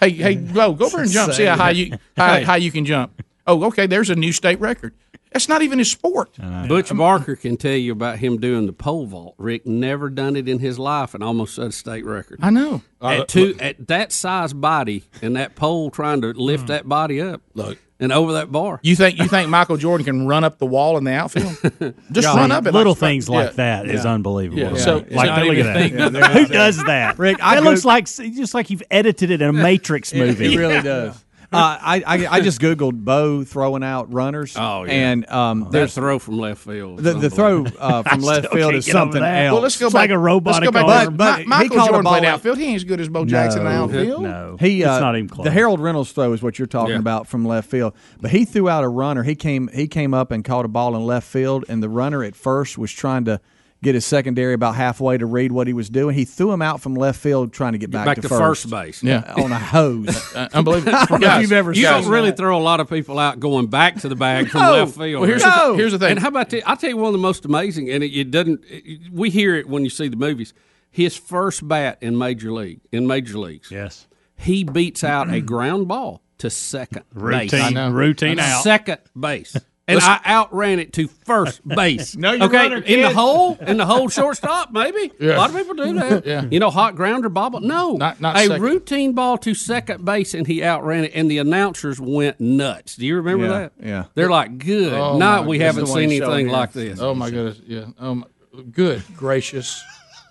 hey, 0.00 0.10
hey, 0.10 0.36
Bo, 0.54 0.74
go 0.74 0.86
over 0.86 1.00
and 1.00 1.10
jump. 1.10 1.32
See 1.32 1.44
how 1.44 1.56
high 1.56 1.70
you 1.70 1.96
how, 2.16 2.42
how 2.42 2.54
you 2.56 2.70
can 2.70 2.84
jump. 2.84 3.22
Oh, 3.46 3.64
okay. 3.64 3.86
There's 3.86 4.10
a 4.10 4.16
new 4.16 4.32
state 4.32 4.58
record. 4.60 4.94
That's 5.34 5.48
not 5.48 5.62
even 5.62 5.80
his 5.80 5.90
sport. 5.90 6.30
Butch 6.68 6.96
Barker 6.96 7.34
can 7.34 7.56
tell 7.56 7.72
you 7.72 7.90
about 7.90 8.20
him 8.20 8.38
doing 8.38 8.66
the 8.66 8.72
pole 8.72 9.04
vault. 9.04 9.34
Rick 9.36 9.66
never 9.66 10.08
done 10.08 10.36
it 10.36 10.48
in 10.48 10.60
his 10.60 10.78
life 10.78 11.12
and 11.12 11.24
almost 11.24 11.56
set 11.56 11.66
a 11.66 11.72
state 11.72 12.04
record. 12.04 12.38
I 12.40 12.50
know. 12.50 12.82
At 13.02 13.20
uh, 13.20 13.24
two 13.24 13.56
at 13.58 13.88
that 13.88 14.12
size 14.12 14.52
body 14.52 15.02
and 15.22 15.34
that 15.34 15.56
pole 15.56 15.90
trying 15.90 16.20
to 16.20 16.28
lift 16.28 16.62
hmm. 16.62 16.68
that 16.68 16.88
body 16.88 17.20
up. 17.20 17.42
Look. 17.52 17.78
And 17.98 18.12
over 18.12 18.34
that 18.34 18.52
bar. 18.52 18.78
You 18.82 18.94
think 18.94 19.18
you 19.18 19.26
think 19.26 19.48
Michael 19.48 19.76
Jordan 19.76 20.04
can 20.04 20.26
run 20.28 20.44
up 20.44 20.58
the 20.58 20.66
wall 20.66 20.98
in 20.98 21.04
the 21.04 21.12
outfield? 21.12 21.56
Just 22.12 22.28
I 22.28 22.36
run 22.36 22.52
up 22.52 22.66
it. 22.66 22.72
little 22.72 22.92
like- 22.92 23.00
things 23.00 23.28
like 23.28 23.50
yeah. 23.50 23.82
that 23.84 23.86
is 23.88 24.06
unbelievable. 24.06 24.62
Yeah. 24.62 24.76
So- 24.76 25.04
like, 25.10 25.28
so- 25.28 25.46
look 25.46 25.58
at 25.58 26.12
that. 26.12 26.32
Who 26.32 26.46
does 26.46 26.76
that? 26.84 27.18
Rick, 27.18 27.38
Rick, 27.38 27.44
I 27.44 27.56
it 27.56 27.62
go- 27.62 27.70
looks 27.70 27.84
like 27.84 28.06
just 28.06 28.54
like 28.54 28.70
you've 28.70 28.84
edited 28.88 29.30
it 29.32 29.42
in 29.42 29.48
a 29.48 29.52
Matrix 29.64 30.14
movie. 30.14 30.54
It 30.54 30.58
really 30.58 30.80
does. 30.80 31.24
Uh, 31.54 31.78
I, 31.80 32.02
I 32.06 32.26
I 32.36 32.40
just 32.40 32.60
googled 32.60 33.04
Bo 33.04 33.44
throwing 33.44 33.82
out 33.82 34.12
runners. 34.12 34.54
Oh, 34.58 34.84
yeah. 34.84 34.92
and 34.92 35.28
um, 35.30 35.60
That 35.64 35.72
there's 35.72 35.94
throw 35.94 36.18
from 36.18 36.38
left 36.38 36.62
field. 36.64 36.98
the, 37.00 37.14
the 37.14 37.30
throw 37.30 37.64
uh, 37.64 38.02
from 38.02 38.20
I 38.24 38.26
left 38.26 38.52
field 38.52 38.74
is 38.74 38.86
something 38.86 39.20
that. 39.20 39.46
else. 39.46 39.52
Well, 39.54 39.62
let's 39.62 39.78
go 39.78 39.86
It's 39.86 39.92
back. 39.94 40.00
like 40.02 40.10
a 40.10 40.18
robotic 40.18 40.62
let's 40.62 40.74
go 40.76 40.86
back. 40.86 41.06
arm. 41.06 41.16
But- 41.16 41.38
Mi- 41.38 41.44
but 41.44 41.48
Michael 41.48 41.62
he 41.64 41.68
called 41.76 41.88
Jordan 41.90 42.04
ball 42.04 42.12
played 42.14 42.24
out- 42.24 42.34
outfield. 42.34 42.58
He 42.58 42.64
ain't 42.64 42.76
as 42.76 42.84
good 42.84 43.00
as 43.00 43.08
Bo 43.08 43.24
Jackson 43.24 43.60
in 43.60 43.66
the 43.66 43.70
outfield. 43.72 44.22
No, 44.22 44.56
He 44.60 44.82
it's 44.82 44.88
uh, 44.90 45.00
not 45.00 45.16
even 45.16 45.28
close. 45.28 45.44
the 45.44 45.50
Harold 45.50 45.80
Reynolds 45.80 46.12
throw 46.12 46.32
is 46.32 46.42
what 46.42 46.58
you're 46.58 46.66
talking 46.66 46.94
Yeah. 46.94 46.98
about 47.00 47.26
from 47.26 47.44
left 47.44 47.70
field. 47.70 47.94
But 48.20 48.30
he 48.32 48.44
threw 48.44 48.68
out 48.68 48.84
a 48.84 48.88
runner. 48.88 49.22
He 49.22 49.34
came 49.34 49.68
he 49.72 49.86
came 49.86 50.12
up 50.14 50.30
and 50.30 50.44
caught 50.44 50.64
a 50.64 50.68
ball 50.68 50.94
in 50.96 51.04
left 51.06 51.26
field, 51.28 51.64
and 51.68 51.82
the 51.82 51.88
runner 51.88 52.22
at 52.24 52.34
first 52.36 52.76
was 52.78 52.90
trying 52.92 53.24
to 53.26 53.40
get 53.84 53.94
his 53.94 54.04
secondary 54.04 54.54
about 54.54 54.74
halfway 54.74 55.16
to 55.18 55.26
read 55.26 55.52
what 55.52 55.66
he 55.68 55.72
was 55.72 55.88
doing. 55.88 56.16
He 56.16 56.24
threw 56.24 56.50
him 56.50 56.60
out 56.62 56.80
from 56.80 56.94
left 56.96 57.20
field 57.20 57.52
trying 57.52 57.72
to 57.72 57.78
get 57.78 57.90
back, 57.92 58.06
back 58.06 58.16
to, 58.16 58.22
to 58.22 58.28
first. 58.28 58.40
first 58.64 58.70
base. 58.70 59.02
Yeah. 59.02 59.32
on 59.36 59.52
a 59.52 59.58
hose. 59.58 60.08
Uh, 60.34 60.48
unbelievable. 60.52 60.94
I 60.98 61.04
don't 61.06 61.20
know 61.20 61.36
if 61.36 61.42
you've 61.42 61.52
ever 61.52 61.72
You 61.72 61.82
don't 61.84 62.08
really 62.08 62.30
that. 62.30 62.36
throw 62.36 62.58
a 62.58 62.60
lot 62.60 62.80
of 62.80 62.90
people 62.90 63.20
out 63.20 63.38
going 63.38 63.68
back 63.68 64.00
to 64.00 64.08
the 64.08 64.16
bag 64.16 64.48
from 64.48 64.60
No. 64.62 64.72
left 64.72 64.96
field. 64.96 65.20
Well, 65.20 65.28
here's 65.28 65.44
Rick. 65.44 65.54
the 65.54 65.60
th- 65.66 65.76
here's 65.78 65.92
the 65.92 65.98
thing. 66.00 66.10
And 66.12 66.18
how 66.18 66.28
about 66.28 66.50
the, 66.50 66.62
I'll 66.64 66.76
tell 66.76 66.90
you 66.90 66.96
one 66.96 67.06
of 67.06 67.12
the 67.12 67.18
most 67.18 67.44
amazing, 67.44 67.88
and 67.90 68.02
it, 68.02 68.12
it 68.18 68.30
doesn't. 68.32 68.64
It, 68.68 69.12
we 69.12 69.30
hear 69.30 69.54
it 69.54 69.68
when 69.68 69.84
you 69.84 69.90
see 69.90 70.08
the 70.08 70.16
movies. 70.16 70.52
His 70.90 71.16
first 71.16 71.66
bat 71.68 71.98
in 72.00 72.16
major 72.18 72.52
league 72.52 72.80
in 72.90 73.06
major 73.06 73.38
leagues, 73.38 73.70
Yes. 73.70 74.06
he 74.36 74.64
beats 74.64 75.04
out 75.04 75.28
a 75.32 75.40
ground 75.40 75.86
ball 75.88 76.22
to 76.38 76.50
second 76.50 77.04
base. 77.14 77.52
Routine, 77.52 77.60
I 77.62 77.70
know. 77.70 77.90
routine 77.90 78.38
out. 78.40 78.62
Second 78.64 78.98
base. 79.18 79.56
And 79.86 80.00
I 80.00 80.18
outran 80.24 80.78
it 80.78 80.94
to 80.94 81.08
first 81.08 81.60
base. 81.68 82.16
No, 82.16 82.32
you're 82.32 82.44
okay, 82.46 82.72
in 82.86 83.02
the 83.02 83.10
hole, 83.12 83.58
in 83.60 83.76
the 83.76 83.84
hole, 83.84 84.08
shortstop, 84.08 84.72
maybe. 84.72 85.12
Yeah. 85.20 85.36
A 85.36 85.38
lot 85.38 85.50
of 85.50 85.56
people 85.56 85.74
do 85.74 85.92
that. 85.94 86.24
Yeah. 86.34 86.46
You 86.50 86.58
know, 86.58 86.70
hot 86.70 86.96
grounder 86.96 87.28
bobble. 87.28 87.60
No, 87.60 87.92
Not- 87.96 88.18
not 88.20 88.36
a 88.36 88.46
second. 88.46 88.62
routine 88.62 89.12
ball 89.12 89.36
to 89.38 89.54
second 89.54 90.02
base, 90.04 90.32
and 90.32 90.46
he 90.46 90.62
outran 90.64 91.04
it, 91.04 91.12
and 91.14 91.30
the 91.30 91.36
announcers 91.36 92.00
went 92.00 92.40
nuts. 92.40 92.96
Do 92.96 93.04
you 93.06 93.16
remember 93.16 93.44
Yeah, 93.44 93.58
that? 93.58 93.72
yeah. 93.82 94.04
They're 94.14 94.30
like, 94.30 94.56
good. 94.56 94.94
Oh, 94.94 95.18
Not 95.18 95.46
we 95.46 95.58
haven't 95.58 95.82
That's 95.82 95.90
the 95.90 96.00
one 96.00 96.08
seen 96.10 96.22
anything 96.22 96.48
like 96.48 96.72
this. 96.72 96.98
Oh 97.00 97.14
my 97.14 97.28
goodness. 97.30 97.60
Yeah. 97.66 97.84
Um. 97.98 98.24
Good 98.72 99.02
gracious. 99.16 99.82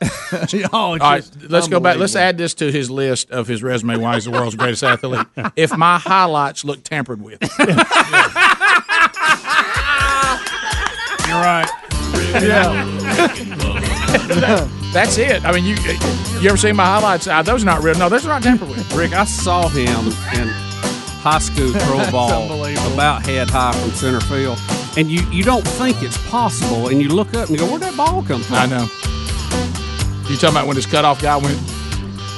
oh, 0.02 0.68
All 0.74 0.98
right, 0.98 1.30
let's 1.48 1.68
go 1.68 1.80
back. 1.80 1.98
Let's 1.98 2.16
add 2.16 2.38
this 2.38 2.54
to 2.56 2.72
his 2.72 2.90
list 2.92 3.32
of 3.32 3.48
his 3.48 3.62
resume. 3.64 3.98
Why 3.98 4.16
he's 4.16 4.26
the 4.26 4.32
world's 4.32 4.56
greatest 4.56 4.84
athlete? 4.84 5.26
If 5.56 5.78
my 5.78 5.98
highlights 5.98 6.66
look 6.66 6.84
tampered 6.84 7.22
with, 7.22 7.40
You're 11.34 11.42
right. 11.42 11.68
that's 14.94 15.18
it. 15.18 15.44
I 15.44 15.52
mean, 15.52 15.66
you 15.66 15.76
you 16.40 16.48
ever 16.48 16.58
seen 16.58 16.76
my 16.76 16.86
highlights? 16.86 17.26
Uh, 17.26 17.42
those 17.42 17.64
are 17.64 17.66
not 17.66 17.82
real. 17.82 17.98
No, 17.98 18.08
those 18.08 18.24
are 18.24 18.30
not 18.30 18.44
tampered 18.44 18.70
with. 18.70 18.94
Rick, 18.94 19.14
I 19.14 19.24
saw 19.24 19.68
him 19.68 19.88
in 19.88 20.48
high 21.24 21.40
school 21.40 21.72
throw 21.74 22.02
a 22.02 22.12
ball 22.12 22.66
about 22.94 23.26
head 23.26 23.50
high 23.50 23.72
from 23.72 23.90
center 23.92 24.22
field, 24.22 24.60
and 24.96 25.10
you, 25.10 25.22
you 25.32 25.44
don't 25.44 25.68
think 25.68 26.04
it's 26.04 26.20
possible, 26.30 26.90
and 26.90 27.02
you 27.02 27.10
look 27.10 27.34
up 27.34 27.50
and 27.50 27.52
you 27.52 27.58
go, 27.58 27.68
where'd 27.68 27.82
that 27.82 27.98
ball 27.98 28.22
come 28.22 28.44
from? 28.44 28.56
I 28.56 28.68
know. 28.68 28.88
You 30.30 30.38
talking 30.38 30.56
about 30.56 30.68
when 30.68 30.76
this 30.76 30.86
cutoff 30.86 31.20
guy 31.20 31.38
went? 31.38 31.60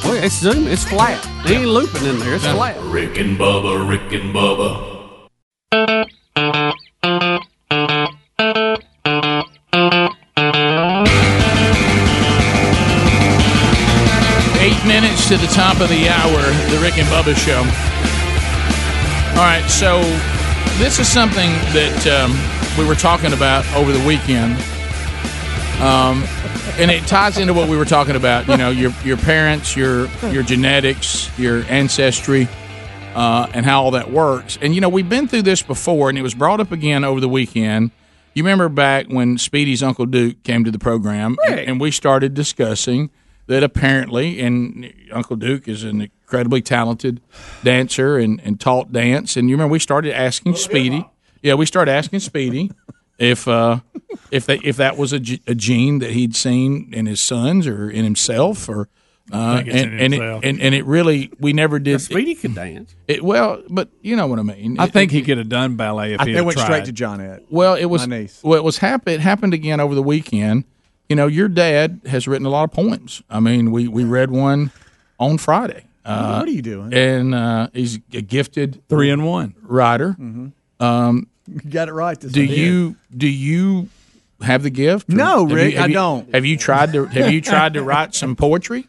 Well, 0.05 0.23
it's 0.23 0.39
zoom. 0.39 0.67
It's 0.67 0.85
flat. 0.85 1.21
He 1.45 1.55
ain't 1.55 1.67
looping 1.67 2.05
in 2.05 2.17
there. 2.19 2.35
It's 2.35 2.45
flat. 2.45 2.77
Rick 2.83 3.17
and 3.17 3.37
Bubba, 3.37 3.89
Rick 3.89 4.13
and 4.13 4.33
Bubba. 4.33 4.93
To 15.35 15.41
the 15.41 15.53
top 15.53 15.81
of 15.81 15.89
the 15.89 16.07
hour, 16.07 16.39
the 16.71 16.79
Rick 16.81 16.97
and 16.97 17.07
Bubba 17.07 17.35
Show. 17.35 17.57
All 19.37 19.45
right, 19.45 19.65
so 19.69 19.99
this 20.77 20.99
is 20.99 21.09
something 21.09 21.49
that 21.73 22.07
um, 22.07 22.31
we 22.79 22.87
were 22.87 22.95
talking 22.95 23.33
about 23.33 23.65
over 23.73 23.91
the 23.91 24.05
weekend, 24.07 24.53
um, 25.81 26.23
and 26.77 26.89
it 26.89 27.05
ties 27.05 27.37
into 27.37 27.53
what 27.53 27.67
we 27.67 27.75
were 27.75 27.85
talking 27.85 28.15
about. 28.15 28.47
You 28.47 28.55
know, 28.55 28.69
your 28.69 28.91
your 29.03 29.17
parents, 29.17 29.75
your 29.75 30.07
your 30.31 30.43
genetics, 30.43 31.37
your 31.37 31.63
ancestry, 31.63 32.47
uh, 33.13 33.49
and 33.53 33.65
how 33.65 33.83
all 33.83 33.91
that 33.91 34.11
works. 34.11 34.57
And 34.61 34.73
you 34.73 34.79
know, 34.79 34.89
we've 34.89 35.09
been 35.09 35.27
through 35.27 35.41
this 35.41 35.61
before, 35.61 36.07
and 36.07 36.17
it 36.17 36.21
was 36.21 36.35
brought 36.35 36.61
up 36.61 36.71
again 36.71 37.03
over 37.03 37.19
the 37.19 37.29
weekend. 37.29 37.91
You 38.35 38.43
remember 38.43 38.69
back 38.69 39.07
when 39.07 39.37
Speedy's 39.37 39.83
Uncle 39.83 40.05
Duke 40.05 40.43
came 40.43 40.63
to 40.63 40.71
the 40.71 40.79
program, 40.79 41.35
and, 41.47 41.59
and 41.59 41.81
we 41.81 41.91
started 41.91 42.33
discussing 42.33 43.09
that 43.47 43.63
apparently, 43.63 44.39
and 44.41 44.91
Uncle 45.11 45.35
Duke 45.35 45.67
is 45.67 45.83
an 45.83 46.01
incredibly 46.01 46.61
talented 46.61 47.21
dancer 47.63 48.17
and, 48.17 48.41
and 48.43 48.59
taught 48.59 48.91
dance. 48.91 49.37
And 49.37 49.49
you 49.49 49.55
remember 49.55 49.71
we 49.73 49.79
started 49.79 50.13
asking 50.15 50.55
Speedy, 50.55 51.07
yeah, 51.41 51.53
we 51.53 51.65
started 51.65 51.91
asking 51.91 52.19
Speedy 52.21 52.71
if 53.19 53.47
uh, 53.47 53.79
if 54.31 54.45
they, 54.45 54.59
if 54.63 54.77
that 54.77 54.97
was 54.97 55.13
a, 55.13 55.21
a 55.47 55.55
gene 55.55 55.99
that 55.99 56.11
he'd 56.11 56.35
seen 56.35 56.91
in 56.93 57.05
his 57.05 57.21
sons 57.21 57.67
or 57.67 57.89
in 57.89 58.03
himself 58.03 58.67
or. 58.69 58.89
Uh, 59.31 59.55
think 59.55 59.69
it's 59.69 59.75
and 59.77 59.93
in 59.95 59.99
and 59.99 60.13
it, 60.13 60.21
and 60.47 60.61
and 60.61 60.75
it 60.75 60.85
really 60.85 61.31
we 61.39 61.51
never 61.51 61.79
did. 61.79 61.99
Speedy 61.99 62.35
could 62.35 62.53
dance. 62.53 62.95
It, 63.07 63.23
well, 63.23 63.63
but 63.71 63.89
you 64.03 64.15
know 64.15 64.27
what 64.27 64.37
I 64.37 64.43
mean. 64.43 64.79
I 64.79 64.83
It- 64.85 64.93
think 64.93 65.11
it- 65.11 65.15
he 65.15 65.21
could 65.23 65.39
have 65.39 65.49
done 65.49 65.75
ballet 65.77 66.13
if 66.13 66.21
I, 66.21 66.25
he 66.25 66.31
they 66.33 66.37
had 66.37 66.45
went 66.45 66.57
tried. 66.59 66.65
straight 66.65 66.85
to 66.85 66.91
John 66.91 67.19
Ed. 67.19 67.43
Well, 67.49 67.73
it 67.73 67.85
was 67.85 68.07
My 68.07 68.19
niece. 68.19 68.39
well, 68.43 68.59
it 68.59 68.63
was 68.63 68.77
happen. 68.77 69.11
It 69.13 69.21
happened 69.21 69.55
again 69.55 69.79
over 69.79 69.95
the 69.95 70.03
weekend. 70.03 70.65
You 71.09 71.15
know, 71.15 71.27
your 71.27 71.47
dad 71.47 72.01
has 72.05 72.27
written 72.27 72.45
a 72.45 72.49
lot 72.49 72.63
of 72.63 72.71
poems. 72.71 73.21
I 73.29 73.39
mean, 73.39 73.71
we 73.71 73.87
we 73.87 74.03
read 74.03 74.31
one 74.31 74.71
on 75.19 75.37
Friday. 75.37 75.85
Uh, 76.03 76.37
what 76.39 76.47
are 76.47 76.51
you 76.51 76.61
doing? 76.61 76.93
And 76.93 77.33
uh, 77.33 77.67
he's 77.73 77.95
a 78.13 78.21
gifted 78.21 78.81
Three 78.89 79.09
and 79.09 79.25
one. 79.25 79.55
writer. 79.61 80.15
Um, 80.79 81.27
You 81.47 81.69
got 81.69 81.87
it 81.89 81.93
right. 81.93 82.19
This 82.19 82.31
do 82.31 82.43
I 82.43 82.47
did. 82.47 82.57
you 82.57 82.95
do 83.15 83.27
you 83.27 83.89
have 84.41 84.63
the 84.63 84.69
gift? 84.69 85.09
No, 85.09 85.41
have 85.47 85.49
you- 85.49 85.55
Rick, 85.55 85.77
I 85.77 85.85
you- 85.87 85.93
don't. 85.93 86.33
Have 86.33 86.45
you 86.45 86.57
tried 86.57 86.93
to 86.93 87.05
Have 87.05 87.31
you 87.31 87.41
tried 87.41 87.73
to 87.75 87.83
write 87.83 88.13
some 88.15 88.35
poetry? 88.35 88.87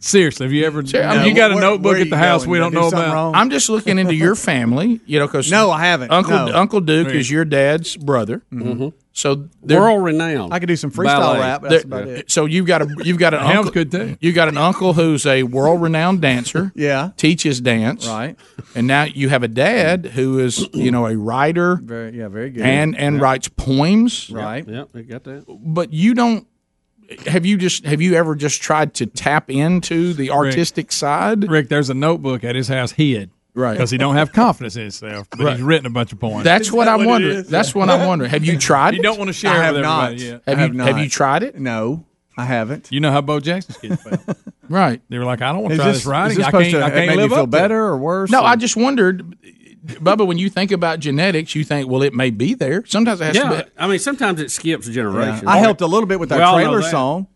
Seriously, 0.00 0.46
have 0.46 0.52
you 0.52 0.64
ever? 0.64 0.80
I 0.80 1.16
mean, 1.18 1.26
you 1.26 1.34
got 1.34 1.50
a 1.50 1.54
where- 1.54 1.60
notebook 1.62 1.84
where 1.92 1.96
are 1.98 2.02
at 2.02 2.10
the 2.10 2.16
you 2.16 2.22
house 2.22 2.42
going? 2.42 2.52
we 2.52 2.58
don't 2.58 2.70
do 2.72 2.76
know 2.78 2.82
something 2.90 2.98
about. 3.00 3.14
wrong? 3.14 3.34
I'm 3.34 3.50
just 3.50 3.68
looking 3.68 3.98
into 3.98 4.14
your 4.14 4.34
family. 4.36 5.00
You 5.06 5.18
know, 5.18 5.26
because 5.26 5.50
No, 5.50 5.70
I 5.70 5.80
haven't. 5.80 6.10
Uncle 6.12 6.46
No. 6.46 6.54
Uncle 6.54 6.80
Duke 6.80 7.08
Right. 7.08 7.16
is 7.16 7.30
your 7.30 7.44
dad's 7.44 7.96
brother. 7.96 8.42
Mm-hmm. 8.52 8.88
So 9.12 9.48
they're- 9.64 9.80
World 9.80 10.04
renowned. 10.04 10.54
I 10.54 10.60
could 10.60 10.68
do 10.68 10.76
some 10.76 10.92
freestyle 10.92 11.18
Ballet. 11.18 11.40
rap. 11.40 11.62
But 11.62 11.70
that's 11.70 11.84
There- 11.84 11.98
about 12.02 12.08
it. 12.12 12.30
So 12.30 12.44
you've 12.44 12.66
got 12.66 12.82
a 12.82 12.88
you've 13.02 13.18
got 13.18 13.34
an 13.34 13.40
Helms 13.44 13.56
uncle, 13.66 13.72
could 13.72 13.90
too. 13.90 14.16
You 14.20 14.32
got 14.32 14.46
an 14.46 14.56
uncle 14.56 14.92
who's 14.92 15.26
a 15.26 15.42
world 15.42 15.82
renowned 15.82 16.20
dancer. 16.20 16.70
Yeah. 16.76 17.10
teaches 17.16 17.60
dance. 17.60 18.06
Right. 18.06 18.36
and 18.76 18.86
now 18.86 19.02
you 19.04 19.28
have 19.30 19.42
a 19.42 19.48
dad 19.48 20.06
who 20.14 20.38
is 20.38 20.68
you 20.72 20.92
know 20.92 21.06
a 21.06 21.16
writer 21.16 21.80
Very, 21.82 22.16
yeah, 22.18 22.28
very 22.28 22.50
good. 22.50 22.62
and 22.62 22.96
and 22.96 23.20
writes 23.20 23.48
poems. 23.48 24.30
right. 24.30 24.64
Yep, 24.68 24.90
they 24.92 25.02
got 25.02 25.24
that. 25.24 25.44
But 25.48 25.92
you 25.92 26.14
don't. 26.14 26.46
Have 27.26 27.46
you 27.46 27.56
just 27.56 27.84
have 27.86 28.02
you 28.02 28.14
ever 28.14 28.34
just 28.34 28.60
tried 28.60 28.94
to 28.94 29.06
tap 29.06 29.50
into 29.50 30.12
the 30.12 30.30
artistic 30.30 30.92
side? 30.92 31.48
Rick, 31.48 31.68
there's 31.68 31.88
a 31.90 31.94
notebook 31.94 32.44
at 32.44 32.54
his 32.54 32.68
house 32.68 32.92
hid. 32.92 33.30
Right. 33.54 33.72
Because 33.72 33.90
he 33.90 33.98
don't 33.98 34.14
have 34.14 34.32
confidence 34.32 34.76
in 34.76 34.82
himself, 34.82 35.28
but 35.30 35.40
Right. 35.40 35.52
he's 35.56 35.62
written 35.62 35.86
a 35.86 35.90
bunch 35.90 36.12
of 36.12 36.20
poems. 36.20 36.44
That's 36.44 36.70
what 36.70 36.84
that 36.84 37.00
I'm 37.00 37.06
what 37.06 37.22
it 37.22 37.26
wondering. 37.26 37.44
That's 37.48 37.74
what 37.74 37.88
I'm 37.90 38.06
wondering. 38.06 38.30
Have 38.30 38.44
you 38.44 38.56
tried? 38.58 38.94
you 38.94 39.00
it? 39.00 39.02
don't 39.02 39.18
want 39.18 39.28
to 39.28 39.32
share 39.32 39.50
I 39.52 39.56
it 39.58 39.62
have 39.64 39.74
with 39.74 39.82
not. 39.82 40.04
everybody 40.12 40.24
yet. 40.26 40.42
Have 40.46 40.58
I 40.58 40.60
you 40.60 40.66
have 40.68 40.74
not. 40.76 40.86
have 40.88 40.98
you 40.98 41.08
tried 41.08 41.42
it? 41.42 41.58
No, 41.58 42.04
I 42.36 42.44
haven't. 42.44 42.88
You 42.92 43.00
know 43.00 43.10
how 43.10 43.20
Bo 43.20 43.40
Jackson's 43.40 43.78
kids 43.78 44.02
felt. 44.02 44.20
Right. 44.70 45.00
They 45.08 45.16
were 45.16 45.24
like, 45.24 45.40
I 45.40 45.50
don't 45.52 45.62
want 45.62 45.70
to 45.72 45.76
try 45.78 45.86
this, 45.86 45.96
this 46.00 46.06
writing. 46.06 46.32
is 46.32 46.36
this 46.36 46.46
I 46.46 46.50
can't, 46.50 46.70
to 46.72 46.84
I 46.84 46.90
can't 46.90 47.06
make 47.06 47.16
live 47.16 47.30
you 47.30 47.36
feel 47.36 47.44
up 47.44 47.46
to 47.46 47.50
better 47.50 47.84
or 47.86 47.96
worse? 47.96 48.30
No, 48.30 48.40
or- 48.42 48.44
I 48.48 48.54
just 48.56 48.76
wondered, 48.76 49.34
Bubba. 49.86 50.26
When 50.26 50.38
you 50.38 50.50
think 50.50 50.70
about 50.72 51.00
genetics, 51.00 51.54
you 51.54 51.64
think, 51.64 51.88
well, 51.88 52.02
it 52.02 52.12
may 52.14 52.30
be 52.30 52.54
there. 52.54 52.84
Sometimes 52.86 53.20
it 53.20 53.24
has 53.24 53.36
Yeah, 53.36 53.48
to 53.50 53.64
be. 53.64 53.70
I 53.78 53.86
mean 53.86 53.98
sometimes 53.98 54.40
it 54.40 54.50
skips 54.50 54.86
Yeah. 54.88 54.94
generations. 54.94 55.44
I 55.46 55.58
helped 55.58 55.80
a 55.80 55.86
little 55.86 56.06
bit 56.06 56.18
with 56.20 56.28
that 56.30 56.40
all 56.40 56.54
trailer 56.56 56.80
that. 56.82 56.90
song. 56.90 57.26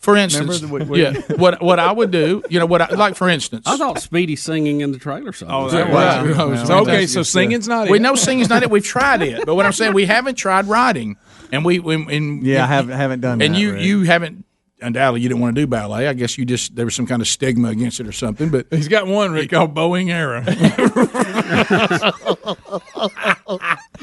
For 0.00 0.14
instance, 0.16 0.60
the- 0.60 0.68
we- 0.68 1.02
yeah, 1.02 1.12
what 1.36 1.60
what 1.60 1.80
I 1.80 1.90
would 1.90 2.12
do, 2.12 2.44
you 2.48 2.60
know, 2.60 2.66
what 2.66 2.80
I, 2.82 2.86
like 2.94 3.16
for 3.16 3.28
instance, 3.28 3.64
I 3.66 3.76
thought 3.76 4.00
Speedy 4.00 4.36
singing 4.36 4.80
in 4.80 4.92
the 4.92 4.98
trailer 4.98 5.32
song. 5.32 5.48
Oh, 5.50 5.64
Was 5.64 5.72
that 5.72 5.88
that 5.90 6.24
was- 6.24 6.36
right? 6.36 6.46
was 6.48 6.66
So, 6.68 6.78
okay, 6.82 7.06
so 7.08 7.24
singing's 7.24 7.66
not 7.66 7.88
it. 7.88 7.90
we 7.90 7.98
know 7.98 8.14
singing's 8.14 8.48
not 8.48 8.62
it. 8.62 8.70
We've 8.70 8.84
tried 8.84 9.22
it, 9.22 9.44
but 9.44 9.56
what 9.56 9.66
I'm 9.66 9.72
saying, 9.72 9.94
we 9.94 10.04
haven't 10.06 10.36
tried 10.36 10.66
writing, 10.68 11.16
and 11.50 11.64
we, 11.64 11.80
we 11.80 11.94
and 12.16 12.44
Yeah, 12.46 12.62
I 12.62 12.68
haven't 12.68 12.96
haven't 12.96 13.20
done 13.22 13.42
and 13.42 13.54
that. 13.56 13.58
you 13.60 13.72
Rick. 13.72 13.82
you 13.82 14.02
haven't. 14.04 14.44
Undoubtedly, 14.80 15.22
you 15.22 15.28
didn't 15.28 15.40
want 15.40 15.56
to 15.56 15.62
do 15.62 15.66
ballet. 15.66 16.06
I 16.06 16.12
guess 16.12 16.38
you 16.38 16.44
just 16.44 16.76
there 16.76 16.84
was 16.84 16.94
some 16.94 17.06
kind 17.06 17.20
of 17.20 17.26
stigma 17.26 17.68
against 17.68 17.98
it 17.98 18.06
or 18.06 18.12
something. 18.12 18.48
But 18.48 18.66
He's 18.70 18.88
got 18.88 19.06
one 19.06 19.32
Rick 19.32 19.50
called 19.50 19.74
Boeing 19.74 20.10
Arrow. 20.10 20.44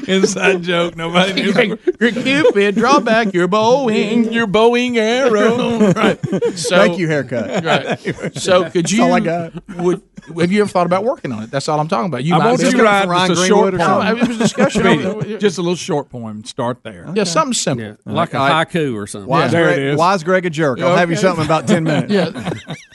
Inside 0.06 0.62
joke. 0.62 0.96
Nobody 0.96 1.32
knew. 1.32 1.52
your 2.00 2.12
Cupid, 2.12 2.74
draw 2.76 3.00
back 3.00 3.32
your 3.34 3.48
bowing, 3.48 4.32
Your 4.32 4.46
Boeing 4.46 4.96
Arrow. 4.96 5.92
right. 5.92 6.18
So, 6.58 6.76
Thank 6.76 6.98
you, 6.98 7.08
haircut. 7.08 7.64
Right. 7.64 8.32
So 8.40 8.70
could 8.70 8.90
you? 8.90 9.02
all 9.02 9.12
I 9.14 9.20
got. 9.20 9.52
Would 9.78 10.02
have 10.40 10.50
you 10.50 10.60
ever 10.62 10.68
thought 10.70 10.86
about 10.86 11.04
working 11.04 11.30
on 11.32 11.42
it? 11.44 11.50
That's 11.50 11.68
all 11.68 11.78
I'm 11.78 11.86
talking 11.88 12.06
about. 12.06 12.24
You 12.24 12.34
I 12.34 12.38
might 12.38 12.46
want 12.46 12.58
be 12.58 12.64
you 12.64 12.68
able 12.70 12.78
to 12.78 12.82
to- 12.82 12.84
write 12.90 13.08
Ryan 13.08 13.28
just 13.28 13.44
a 13.44 13.48
Greenwood 13.48 13.72
short 13.72 13.74
or 13.74 13.78
No, 13.78 13.86
poem. 13.86 14.06
it 14.18 14.28
was 14.28 14.36
a 14.36 14.38
discussion. 14.42 14.82
Speedy, 15.20 15.38
just 15.38 15.58
a 15.58 15.62
little 15.62 15.76
short 15.76 16.10
poem. 16.10 16.44
Start 16.44 16.82
there. 16.82 17.08
yeah, 17.14 17.24
something 17.24 17.52
simple. 17.52 17.86
Yeah, 17.86 17.94
like 18.06 18.34
a 18.34 18.38
haiku 18.38 18.94
or 18.96 19.06
something. 19.06 19.28
Why 19.28 19.46
is, 19.46 19.52
There 19.52 19.64
Greg, 19.66 19.78
it 19.78 19.84
is. 19.84 19.96
why 19.98 20.14
is 20.14 20.24
Greg 20.24 20.44
a 20.46 20.50
jerk? 20.50 20.80
I'll 20.80 20.96
have 20.96 21.10
you 21.10 21.16
something 21.16 21.44
in 21.44 21.46
about 21.46 21.68
ten 21.68 21.84
minutes. 21.84 22.12
Yeah, 22.12 22.30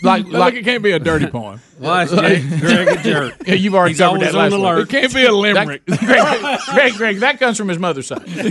like 0.04 0.26
Like, 0.26 0.34
like 0.34 0.54
it 0.56 0.64
can't 0.66 0.84
be 0.84 0.92
a 0.92 1.00
dirty 1.00 1.28
poem. 1.28 1.62
Why 1.78 2.04
is 2.04 2.12
Greg, 2.12 2.48
Greg 2.60 2.88
a 2.88 3.04
jerk? 3.04 3.36
yeah, 3.48 3.54
you've 3.56 3.74
already 3.76 3.92
He's 3.94 4.00
covered 4.00 4.22
that 4.22 4.36
on 4.36 4.42
last 4.42 4.52
the 4.52 4.60
one. 4.60 4.74
alert. 4.76 4.82
It 4.84 4.90
can't 4.90 5.14
be 5.14 5.26
a 5.26 5.32
limerick. 5.32 5.86
That, 5.88 6.00
Greg, 6.00 6.60
Greg, 6.76 6.94
Greg, 6.94 7.18
that 7.20 7.40
comes 7.40 7.58
from 7.58 7.70
his 7.70 7.80
mother's 7.80 8.08
side. 8.08 8.22
I 8.26 8.26
mean, 8.26 8.50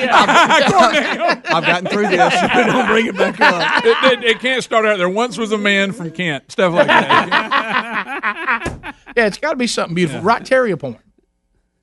the, 0.00 0.08
uh, 0.10 1.40
I've 1.46 1.66
gotten 1.66 1.88
through 1.88 2.08
this. 2.08 2.34
Don't 2.54 2.86
bring 2.88 3.06
it 3.06 3.16
back 3.16 3.40
up. 3.40 3.84
it, 3.84 4.12
it, 4.12 4.24
it 4.24 4.40
can't 4.40 4.62
start 4.62 4.84
out 4.86 4.98
there. 4.98 5.08
Once 5.08 5.38
was 5.38 5.52
a 5.52 5.58
man 5.58 5.92
from 5.92 6.10
Kent. 6.10 6.50
Stuff 6.52 6.74
like 6.74 6.86
that. 6.86 8.94
yeah, 9.16 9.26
it's 9.26 9.38
got 9.38 9.50
to 9.50 9.56
be 9.56 9.66
something 9.66 9.94
beautiful. 9.94 10.20
Write 10.22 10.44
Terry 10.44 10.70
a 10.70 10.76
poem. 10.76 10.96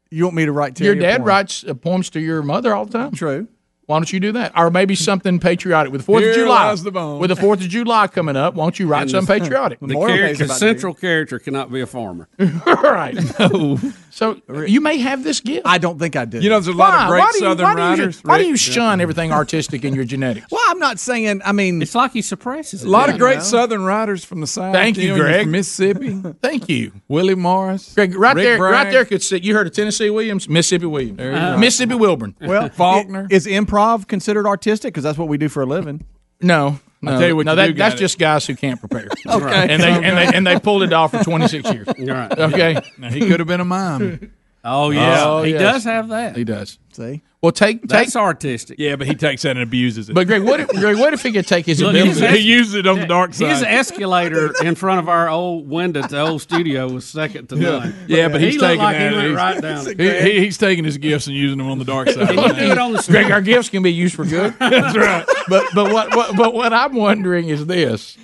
You 0.09 0.23
want 0.23 0.35
me 0.37 0.45
to 0.45 0.53
write? 0.53 0.79
Your 0.79 0.95
Terry 0.95 1.05
a 1.05 1.11
dad 1.11 1.17
poem? 1.17 1.27
writes 1.27 1.65
uh, 1.65 1.73
poems 1.73 2.09
to 2.11 2.21
your 2.21 2.41
mother 2.41 2.73
all 2.73 2.85
the 2.85 2.97
time. 2.97 3.11
True. 3.11 3.49
Why 3.87 3.97
don't 3.97 4.11
you 4.11 4.19
do 4.19 4.33
that? 4.33 4.51
Or 4.57 4.69
maybe 4.69 4.95
something 4.95 5.39
patriotic 5.39 5.91
with 5.93 6.01
the 6.01 6.05
Fourth 6.05 6.21
Here 6.21 6.31
of 6.31 6.35
July. 6.37 6.67
lies 6.67 6.83
the 6.83 6.91
bone. 6.91 7.19
With 7.19 7.29
the 7.29 7.35
Fourth 7.37 7.61
of 7.61 7.69
July 7.69 8.07
coming 8.07 8.35
up, 8.35 8.53
why 8.53 8.65
don't 8.65 8.77
you 8.77 8.85
write 8.87 9.03
And 9.03 9.11
something 9.11 9.39
patriotic? 9.39 9.79
The 9.81 9.87
Memorial 9.87 10.17
Day's 10.17 10.25
character, 10.37 10.43
about 10.45 10.57
central 10.57 10.93
character 10.93 11.39
cannot 11.39 11.71
be 11.71 11.79
a 11.81 11.87
farmer. 11.87 12.27
right. 12.37 13.17
So 14.09 14.41
you 14.65 14.81
may 14.81 14.97
have 14.97 15.23
this 15.23 15.41
gift. 15.41 15.67
I 15.67 15.77
don't 15.77 15.99
think 15.99 16.15
I 16.15 16.25
do. 16.25 16.39
You 16.39 16.49
know, 16.49 16.55
there's 16.59 16.73
a 16.73 16.75
lot 16.75 16.89
why? 16.93 17.03
of 17.03 17.09
great 17.09 17.19
why 17.19 17.31
do 17.33 17.37
you, 17.37 17.43
Southern 17.43 17.63
why 17.65 17.75
do 17.75 17.81
you, 17.81 17.87
writers. 17.89 18.19
why 18.23 18.37
do 18.39 18.45
you 18.47 18.57
shun 18.57 18.99
everything 18.99 19.31
artistic 19.31 19.85
in 19.85 19.93
your 19.93 20.05
genetics? 20.05 20.47
well, 20.49 20.59
I'm 20.69 20.79
not 20.79 20.97
saying. 20.97 21.41
I 21.45 21.51
mean, 21.51 21.83
It's 21.83 21.93
like 21.93 22.13
he 22.13 22.23
suppresses 22.23 22.81
it. 22.81 22.87
A 22.87 22.89
lot 22.89 23.09
of 23.09 23.15
Yeah, 23.15 23.19
great 23.19 23.37
no. 23.37 23.43
Southern 23.43 23.83
writers 23.83 24.25
from 24.25 24.41
the 24.41 24.47
South. 24.47 24.73
Thank 24.73 24.97
you, 24.97 25.09
know, 25.09 25.17
Greg. 25.17 25.43
From 25.43 25.51
Mississippi. 25.51 26.19
Thank 26.41 26.67
you. 26.67 26.93
Willie 27.07 27.35
Morris. 27.35 27.93
Greg, 27.93 28.15
right 28.15 28.35
Rick 28.35 28.43
there, 28.43 28.57
right 28.59 28.89
there 28.91 29.05
could 29.05 29.21
sit. 29.21 29.43
You 29.43 29.53
heard 29.53 29.67
of 29.67 29.73
Tennessee 29.73 30.09
Williams, 30.09 30.49
Mississippi 30.49 30.87
Williams, 30.87 31.19
Mississippi 31.59 31.93
Wilburn. 31.93 32.35
well, 32.41 32.69
Faulkner. 32.69 33.27
i- 33.29 33.35
is 33.35 33.45
improv 33.45 33.76
considered 34.07 34.45
artistic? 34.47 34.93
Because 34.93 35.03
that's 35.03 35.17
what 35.17 35.27
we 35.27 35.37
do 35.37 35.49
for 35.49 35.61
a 35.63 35.65
living. 35.65 36.05
No, 36.39 36.79
no, 37.01 37.17
tell 37.17 37.27
you 37.27 37.35
what 37.35 37.47
no. 37.47 37.53
you 37.53 37.73
That, 37.73 37.75
do 37.89 37.95
it. 37.95 37.97
just 37.97 38.19
guys 38.19 38.45
who 38.45 38.55
can't 38.55 38.79
prepare. 38.79 39.07
Okay. 39.27 39.73
and 39.73 39.81
they 39.81 39.89
and 39.91 40.15
they 40.17 40.37
and 40.37 40.45
they 40.45 40.59
pulled 40.59 40.83
it 40.83 40.93
off 40.93 41.09
for 41.09 41.23
twenty 41.23 41.47
six 41.47 41.73
years. 41.73 41.87
Right. 41.97 42.31
Okay, 42.37 42.79
Now, 42.99 43.09
he 43.09 43.21
could 43.21 43.39
have 43.39 43.47
been 43.47 43.59
a 43.61 43.65
mime. 43.65 44.31
Oh 44.63 44.89
yeah, 44.91 45.23
Oh, 45.25 45.41
he 45.43 45.53
yes. 45.53 45.61
does 45.61 45.83
have 45.85 46.09
that. 46.09 46.35
he 46.35 46.43
does. 46.43 46.77
See, 46.97 47.21
Well, 47.43 47.51
take 47.51 47.81
take. 47.81 47.89
That's 47.89 48.15
artistic. 48.15 48.79
yeah, 48.79 48.95
but 48.95 49.05
he 49.05 49.13
takes 49.13 49.43
that 49.43 49.51
and 49.51 49.59
abuses 49.59 50.09
it. 50.09 50.13
But 50.15 50.25
Greg, 50.25 50.41
what 50.41 50.59
if 50.59 50.67
Greg, 50.69 50.97
what 50.97 51.13
if 51.13 51.21
he 51.21 51.31
could 51.31 51.45
take 51.45 51.67
his 51.67 51.79
Look, 51.79 51.91
ability? 51.91 52.25
he 52.25 52.37
used 52.39 52.73
it 52.73 52.87
on 52.87 52.99
the 52.99 53.05
dark 53.05 53.35
side. 53.35 53.49
His 53.51 53.61
escalator 53.61 54.51
in 54.63 54.73
front 54.73 54.99
of 54.99 55.07
our 55.07 55.29
old 55.29 55.69
window 55.69 56.01
at 56.01 56.09
the 56.09 56.19
old 56.19 56.41
studio 56.41 56.89
was 56.91 57.05
second 57.05 57.49
to 57.49 57.55
none. 57.55 57.93
Yeah, 58.07 58.29
but 58.29 58.41
he's 58.41 58.55
he 58.55 58.59
taking 58.59 58.79
like 58.83 58.97
that. 58.97 59.11
he 59.11 59.15
went 59.17 59.35
right 59.35 59.61
down 59.61 59.87
it. 59.99 59.99
He, 59.99 60.31
he, 60.31 60.39
he's 60.45 60.57
taking 60.57 60.83
his 60.85 60.97
gifts 60.97 61.27
and 61.27 61.35
using 61.35 61.59
them 61.59 61.69
on 61.69 61.77
the 61.77 61.85
dark 61.85 62.09
side. 62.09 62.29
Can 62.29 62.37
you 62.39 62.53
do 62.65 62.71
it 62.71 62.77
on 62.79 62.93
the 62.93 63.05
Greg, 63.07 63.29
our 63.29 63.41
gifts 63.41 63.69
can 63.69 63.83
be 63.83 63.93
used 63.93 64.15
for 64.15 64.25
good. 64.25 64.55
That's 64.59 64.97
right. 64.97 65.23
But 65.49 65.65
but 65.75 65.93
what, 65.93 66.15
what 66.15 66.35
but 66.35 66.55
what 66.55 66.73
I'm 66.73 66.95
wondering 66.95 67.49
is 67.49 67.63
this: 67.67 68.17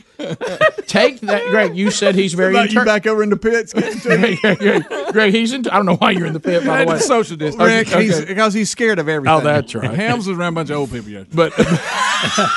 take 0.88 1.20
that, 1.22 1.44
Greg. 1.50 1.76
You 1.76 1.92
said 1.92 2.16
he's 2.16 2.34
very 2.34 2.54
about 2.54 2.72
you 2.74 2.84
back 2.86 3.06
over 3.06 3.24
in 3.24 3.30
the 3.30 3.38
pits. 3.38 3.74
getting 3.74 4.00
to 4.00 4.12
it? 4.14 4.40
Greg, 4.42 4.58
Greg, 4.60 5.14
Greg, 5.14 5.34
he's 5.34 5.54
in. 5.54 5.68
I 5.68 5.76
don't 5.78 5.86
know 5.86 5.96
why 5.96 6.12
you're 6.12 6.26
in 6.28 6.34
the 6.34 6.40
pit, 6.40 6.66
by 6.66 6.84
the 6.86 6.92
way. 6.92 7.00
social 7.00 7.36
distance. 7.38 7.64
Rick, 7.64 7.88
he's, 7.88 8.16
Okay. 8.20 8.26
because 8.26 8.54
he's 8.54 8.63
scared 8.66 9.00
of 9.00 9.08
everything. 9.10 9.36
Oh, 9.36 9.42
that's 9.42 9.74
right. 9.76 9.92
Hams 9.96 10.28
was 10.28 10.38
around 10.38 10.54
a 10.54 10.56
bunch 10.56 10.70
of 10.70 10.78
old 10.78 10.92
people 10.92 11.10
yesterday. 11.10 11.36
But 11.36 11.58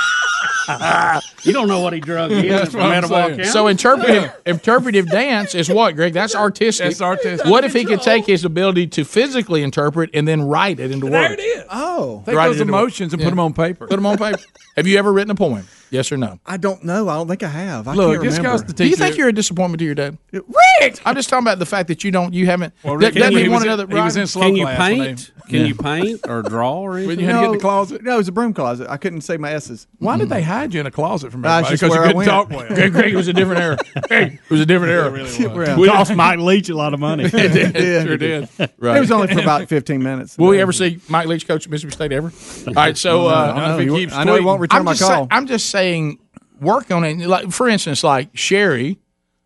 you 1.45 1.53
don't 1.53 1.69
know 1.69 1.81
what 1.81 1.93
he 1.93 2.01
drug 2.01 2.33
in. 2.33 2.49
That's 2.49 2.73
from 2.73 2.81
what 2.81 2.91
I'm 2.93 3.05
Etowah 3.05 3.09
saying. 3.27 3.31
County. 3.39 3.45
So 3.51 3.66
interpretive 3.69 4.33
interpretive 4.45 5.09
dance 5.09 5.55
is 5.55 5.69
what, 5.70 5.95
Greg? 5.95 6.12
That's 6.12 6.35
artistic. 6.35 6.87
That's 6.87 7.01
artistic. 7.01 7.49
What 7.49 7.65
if 7.65 7.73
he 7.73 7.85
could 7.85 8.03
take 8.03 8.27
his 8.27 8.45
ability 8.45 8.89
to 8.89 9.05
physically 9.05 9.62
interpret 9.62 10.11
and 10.15 10.27
then 10.27 10.43
write 10.43 10.81
it 10.81 10.91
into 10.91 11.09
There 11.09 11.20
words? 11.31 11.35
it 11.35 11.41
is. 11.43 11.65
Oh, 11.70 12.23
Take 12.27 12.35
Write 12.35 12.49
those 12.49 12.61
into- 12.61 12.73
emotions 12.73 13.12
and 13.12 13.20
Yeah. 13.20 13.27
put 13.27 13.31
them 13.31 13.41
on 13.41 13.53
paper. 13.55 13.87
Put 13.87 13.97
them 13.97 14.07
on 14.07 14.19
paper. 14.19 14.39
Have 14.77 14.87
you 14.87 14.99
ever 14.99 15.12
written 15.12 15.31
a 15.31 15.35
poem? 15.37 15.66
Yes 15.90 16.10
or 16.10 16.16
no? 16.16 16.38
I 16.46 16.56
don't 16.56 16.82
know. 16.84 17.08
I 17.08 17.14
don't 17.16 17.28
think 17.28 17.42
I 17.42 17.48
have. 17.48 17.86
I 17.88 17.94
Look, 17.94 18.12
can't 18.14 18.24
this 18.24 18.36
remember. 18.38 18.58
guy's 18.58 18.66
the 18.66 18.72
Do 18.72 18.86
you 18.88 18.96
think 18.96 19.16
you're 19.16 19.28
a 19.28 19.32
disappointment 19.32 19.78
to 19.78 19.84
your 19.84 19.94
dad? 19.94 20.18
Rick. 20.32 21.00
I'm 21.04 21.14
just 21.14 21.28
talking 21.28 21.44
about 21.44 21.58
the 21.58 21.66
fact 21.66 21.88
that 21.88 22.02
you 22.04 22.10
don't, 22.10 22.34
you 22.34 22.46
haven't. 22.46 22.74
Well, 22.82 22.98
that, 22.98 23.06
Rick, 23.06 23.14
doesn't 23.14 23.32
he 23.36 23.42
he 23.42 23.48
was 23.48 23.52
want 23.52 23.64
in- 23.66 23.72
another? 23.72 23.96
he 23.96 24.02
was 24.02 24.16
in 24.16 24.26
slow 24.26 24.42
Can 24.42 24.56
you 24.56 24.64
class 24.64 24.78
when 24.78 24.98
paint? 24.98 25.32
Can 25.48 25.66
you 25.66 25.74
paint 25.76 26.20
or 26.28 26.42
draw 26.42 26.80
or 26.80 26.96
anything? 26.98 27.08
When 27.08 27.20
you 27.20 27.26
had 27.26 27.32
to 27.34 27.38
get 27.38 27.46
in 27.46 27.52
the 27.52 27.58
closet. 27.58 28.02
No, 28.02 28.14
it 28.14 28.16
was 28.16 28.28
a 28.28 28.32
broom 28.32 28.52
closet. 28.52 28.88
I 28.90 28.96
couldn't 28.96 29.20
say 29.20 29.36
my 29.36 29.52
S's. 29.52 29.86
Why 29.98 30.16
did 30.18 30.28
they 30.28 30.42
hide 30.42 30.74
you 30.74 30.80
in 30.80 30.86
a 30.86 30.90
closet 30.90 31.30
from 31.30 31.42
That's 31.42 31.70
everybody? 31.70 31.72
just 31.78 31.82
Because 31.82 31.94
you 31.94 32.00
where 32.00 32.02
I 32.02 32.06
couldn't 32.08 32.16
went. 32.16 32.28
talk 32.28 32.50
well. 32.50 32.66
Greg, 32.74 32.92
Greg, 32.92 33.12
it 33.12 33.16
was 33.16 33.28
a 33.28 33.32
different 33.32 33.60
era. 33.60 33.76
Greg, 34.08 34.32
it 34.44 34.50
was 34.50 34.60
a 34.60 34.66
different 34.66 34.92
era. 34.92 35.78
Yeah. 35.78 35.86
Cost 35.86 36.14
Mike 36.16 36.40
Leach 36.40 36.68
a 36.68 36.74
lot 36.76 36.94
of 36.94 37.00
money. 37.00 37.24
It 37.32 37.52
did. 37.52 37.76
Yeah. 37.86 38.02
Sure 38.04 38.16
did. 38.16 38.48
Right. 38.78 38.96
It 38.96 39.00
was 39.00 39.10
only 39.12 39.32
for 39.32 39.40
about 39.40 39.68
15 39.68 40.02
minutes. 40.02 40.36
Will 40.36 40.48
we 40.48 40.60
ever 40.60 40.72
see 40.72 40.98
Mike 41.08 41.28
Leach 41.28 41.46
coach 41.46 41.64
at 41.66 41.70
Mississippi 41.70 41.94
State 41.94 42.12
ever? 42.12 42.32
All 42.66 42.72
right, 42.74 42.96
so 42.96 43.26
I 43.26 43.32
uh, 43.34 43.46
don't 43.46 43.56
know. 43.56 43.74
if 43.78 43.80
he 43.88 43.94
He- 43.94 44.00
keeps 44.06 44.12
I 44.14 44.24
know 44.24 44.34
he 44.34 44.40
tweeting. 44.40 44.44
won't 44.46 44.60
return 44.60 44.84
my 44.84 44.94
call. 44.96 45.28
I'm 45.30 45.46
just 45.46 45.70
saying, 45.77 46.19
work 46.61 46.90
on 46.90 47.05
it. 47.05 47.19
Like 47.19 47.51
for 47.51 47.69
instance, 47.69 48.03
like 48.03 48.31
Sherry, 48.35 48.98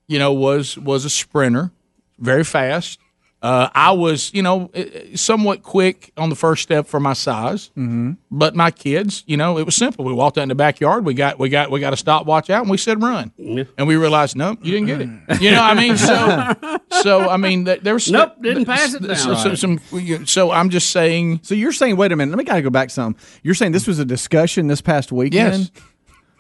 you 0.06 0.18
know, 0.18 0.32
was 0.32 0.78
was 0.78 1.04
a 1.04 1.10
sprinter, 1.10 1.72
very 2.18 2.44
fast. 2.44 2.98
Uh, 3.42 3.70
I 3.74 3.92
was, 3.92 4.30
you 4.34 4.42
know, 4.42 4.70
eh, 4.74 5.16
somewhat 5.16 5.62
quick 5.62 6.12
on 6.18 6.28
the 6.28 6.36
first 6.36 6.62
step 6.62 6.86
for 6.86 7.00
my 7.00 7.14
size, 7.14 7.70
mm-hmm. 7.70 8.12
but 8.30 8.54
my 8.54 8.70
kids, 8.70 9.24
you 9.26 9.38
know, 9.38 9.56
it 9.56 9.64
was 9.64 9.74
simple. 9.74 10.04
We 10.04 10.12
walked 10.12 10.36
out 10.36 10.42
in 10.42 10.50
the 10.50 10.54
backyard. 10.54 11.06
We 11.06 11.14
got, 11.14 11.38
we 11.38 11.48
got, 11.48 11.70
we 11.70 11.80
got 11.80 11.94
a 11.94 11.96
stopwatch 11.96 12.50
out, 12.50 12.60
and 12.60 12.70
we 12.70 12.76
said 12.76 13.02
run, 13.02 13.32
and 13.38 13.88
we 13.88 13.96
realized, 13.96 14.36
nope, 14.36 14.58
you 14.62 14.72
didn't 14.72 14.88
get 14.88 15.00
it. 15.00 15.40
You 15.40 15.52
know, 15.52 15.62
I 15.62 15.72
mean, 15.72 15.96
so, 15.96 16.78
so 17.02 17.30
I 17.30 17.38
mean, 17.38 17.64
th- 17.64 17.80
there 17.80 17.94
was 17.94 18.10
Nope, 18.10 18.42
didn't 18.42 18.66
pass 18.66 18.92
it 18.92 19.06
down. 19.06 19.16
So, 19.16 19.34
so, 19.34 19.54
some, 19.54 19.80
so 20.26 20.50
I'm 20.50 20.68
just 20.68 20.90
saying, 20.90 21.40
So 21.42 21.54
you're 21.54 21.72
saying, 21.72 21.96
wait 21.96 22.12
a 22.12 22.16
minute, 22.16 22.36
let 22.36 22.44
me 22.44 22.58
of 22.58 22.62
go 22.62 22.68
back 22.68 22.90
some. 22.90 23.16
You're 23.42 23.54
saying 23.54 23.72
this 23.72 23.86
was 23.86 23.98
a 23.98 24.04
discussion 24.04 24.66
this 24.66 24.82
past 24.82 25.12
weekend? 25.12 25.70
yes, 25.74 25.84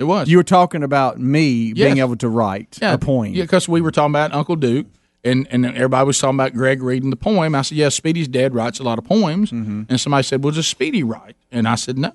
it 0.00 0.04
was. 0.04 0.28
You 0.28 0.38
were 0.38 0.42
talking 0.42 0.82
about 0.82 1.20
me 1.20 1.72
being 1.74 1.98
able 1.98 2.16
to 2.16 2.28
write 2.28 2.78
a 2.82 2.98
poem. 2.98 3.34
Yeah, 3.34 3.44
because 3.44 3.68
we 3.68 3.80
were 3.80 3.92
talking 3.92 4.12
about 4.12 4.32
Uncle 4.32 4.56
Duke, 4.56 4.86
and, 5.22 5.46
and 5.50 5.66
everybody 5.66 6.06
was 6.06 6.18
talking 6.18 6.36
about 6.36 6.54
Greg 6.54 6.82
reading 6.82 7.10
the 7.10 7.16
poem. 7.16 7.54
I 7.54 7.62
said, 7.62 7.76
yes, 7.76 7.94
Speedy's 7.94 8.26
dad 8.26 8.54
writes 8.54 8.80
a 8.80 8.82
lot 8.82 8.98
of 8.98 9.04
poems. 9.04 9.52
Mm-hmm. 9.52 9.82
And 9.88 10.00
somebody 10.00 10.22
said, 10.22 10.42
well, 10.42 10.54
does 10.54 10.66
Speedy 10.66 11.02
write? 11.02 11.36
And 11.52 11.68
I 11.68 11.74
said, 11.74 11.98
no. 11.98 12.12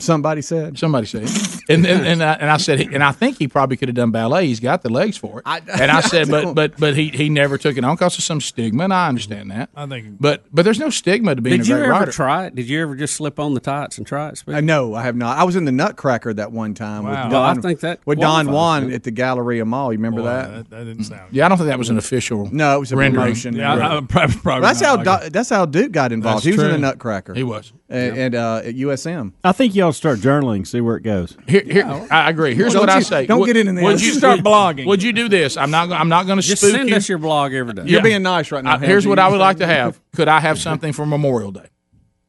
Somebody 0.00 0.42
said. 0.42 0.78
Somebody 0.78 1.06
said, 1.08 1.22
and 1.68 1.84
and, 1.84 2.06
and, 2.06 2.22
I, 2.22 2.34
and 2.34 2.48
I 2.48 2.56
said, 2.58 2.80
and 2.80 3.02
I 3.02 3.10
think 3.10 3.36
he 3.38 3.48
probably 3.48 3.76
could 3.76 3.88
have 3.88 3.96
done 3.96 4.12
ballet. 4.12 4.46
He's 4.46 4.60
got 4.60 4.82
the 4.82 4.90
legs 4.90 5.16
for 5.16 5.38
it. 5.40 5.42
I- 5.44 5.60
and 5.80 5.90
I 5.90 6.00
said, 6.02 6.28
but 6.30 6.54
but 6.54 6.78
but 6.78 6.94
he 6.96 7.08
he 7.08 7.28
never 7.28 7.58
took 7.58 7.76
it 7.76 7.82
on 7.84 7.96
because 7.96 8.16
of 8.16 8.22
some 8.22 8.40
stigma, 8.40 8.84
and 8.84 8.94
I 8.94 9.08
understand 9.08 9.50
that. 9.50 9.70
I 9.74 9.86
think- 9.86 10.18
but 10.20 10.44
but 10.52 10.64
there's 10.64 10.78
no 10.78 10.90
stigma 10.90 11.34
to 11.34 11.42
being 11.42 11.56
Did 11.58 11.66
a 11.66 11.68
you 11.68 11.74
great 11.74 11.84
ever 11.86 11.90
writer. 11.98 12.12
try 12.12 12.46
it? 12.46 12.54
Did 12.54 12.68
you 12.68 12.80
ever 12.80 12.94
just 12.94 13.16
slip 13.16 13.40
on 13.40 13.54
the 13.54 13.60
tights 13.60 13.98
and 13.98 14.06
try 14.06 14.28
it? 14.28 14.38
Speedy? 14.38 14.56
I 14.56 14.60
know 14.60 14.94
I 14.94 15.02
have 15.02 15.16
not. 15.16 15.36
I 15.36 15.42
was 15.42 15.56
in 15.56 15.64
the 15.64 15.72
Nutcracker 15.72 16.32
that 16.34 16.52
one 16.52 16.74
time 16.74 17.02
Wow. 17.02 17.10
with 17.24 17.32
Well, 17.32 17.42
Don. 17.42 17.58
I 17.58 17.60
think 17.60 17.80
that 17.80 17.98
with 18.06 18.20
Don 18.20 18.52
Juan 18.52 18.92
at 18.92 19.02
the 19.02 19.10
Galleria 19.10 19.64
Mall. 19.64 19.92
You 19.92 19.98
remember 19.98 20.20
Boy, 20.20 20.26
that? 20.28 20.52
that, 20.52 20.70
that 20.70 20.84
didn't 20.84 21.04
sound. 21.04 21.32
yeah, 21.32 21.44
I 21.46 21.48
don't 21.48 21.58
think 21.58 21.70
that 21.70 21.78
was 21.78 21.90
an 21.90 21.98
official. 21.98 22.48
No, 22.52 22.76
it 22.76 22.78
was 22.80 22.92
a 22.92 22.96
rendering. 22.96 23.24
promotion. 23.24 23.56
Yeah, 23.56 23.74
I, 23.74 23.96
I, 23.98 24.00
probably, 24.02 24.36
probably 24.36 24.60
that's 24.62 24.80
how 24.80 24.96
like 25.02 25.22
Do- 25.24 25.30
that's 25.30 25.50
how 25.50 25.66
Duke 25.66 25.90
got 25.90 26.12
involved. 26.12 26.44
That's 26.44 26.44
he 26.46 26.52
was 26.52 26.62
in 26.62 26.70
the 26.70 26.78
Nutcracker. 26.78 27.34
He 27.34 27.42
was. 27.42 27.72
and, 27.88 28.16
and 28.16 28.34
uh, 28.36 28.60
at 28.64 28.76
USM. 28.76 29.32
I 29.42 29.50
think 29.52 29.74
you 29.74 29.87
ought 29.88 29.92
to 29.92 29.96
start 29.96 30.18
journaling, 30.20 30.66
see 30.66 30.80
where 30.80 30.96
it 30.96 31.02
goes. 31.02 31.36
Here, 31.48 31.62
here, 31.64 32.06
I 32.10 32.30
agree. 32.30 32.54
Here's 32.54 32.74
Well, 32.74 32.82
what 32.82 32.86
don't 32.88 32.96
I 32.98 33.00
say. 33.00 33.26
don't 33.26 33.40
Would- 33.40 33.46
get 33.46 33.56
into 33.56 33.72
this. 33.72 33.82
Would 33.82 34.00
you 34.02 34.12
Start 34.18 34.40
blogging. 34.40 34.86
Would 34.86 35.02
you 35.02 35.12
do 35.12 35.28
this? 35.28 35.56
I'm 35.56 35.70
not. 35.70 35.90
I'm 35.90 36.08
not 36.08 36.26
going 36.26 36.38
to 36.40 36.46
Just 36.46 36.62
spook 36.62 36.74
send 36.74 36.88
you. 36.90 36.96
us 36.96 37.08
your 37.08 37.18
blog 37.18 37.52
every 37.54 37.72
day. 37.74 37.82
You're 37.86 38.02
being 38.02 38.22
nice 38.22 38.52
right 38.52 38.62
now. 38.62 38.74
Uh, 38.74 38.78
here's 38.78 39.06
what 39.06 39.18
I 39.18 39.28
would 39.28 39.40
like 39.40 39.58
to 39.58 39.66
have. 39.66 40.00
Could 40.14 40.28
I 40.28 40.40
have 40.40 40.58
something 40.58 40.92
for 40.92 41.04
Memorial 41.06 41.50
Day? 41.52 41.66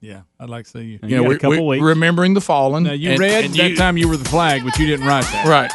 Yeah, 0.02 0.22
I'd 0.40 0.49
like 0.49 0.64
to 0.65 0.72
see 0.72 0.80
you. 0.84 0.99
You 1.03 1.18
got 1.18 1.26
a 1.26 1.30
we- 1.30 1.38
couple 1.38 1.68
we- 1.68 1.77
weeks. 1.77 1.84
remembering 1.84 2.34
the 2.34 2.41
fallen. 2.41 2.84
Now 2.84 2.94
you 2.94 3.11
and- 3.11 3.19
read 3.19 3.45
and 3.45 3.53
that 3.56 3.69
you- 3.72 3.76
time 3.76 3.98
you 3.98 4.07
were 4.07 4.15
the 4.18 4.30
flag, 4.30 4.64
but 4.64 4.77
you 4.80 4.88
didn't 4.88 5.06
write 5.06 5.26
that. 5.26 5.45
right? 5.45 5.69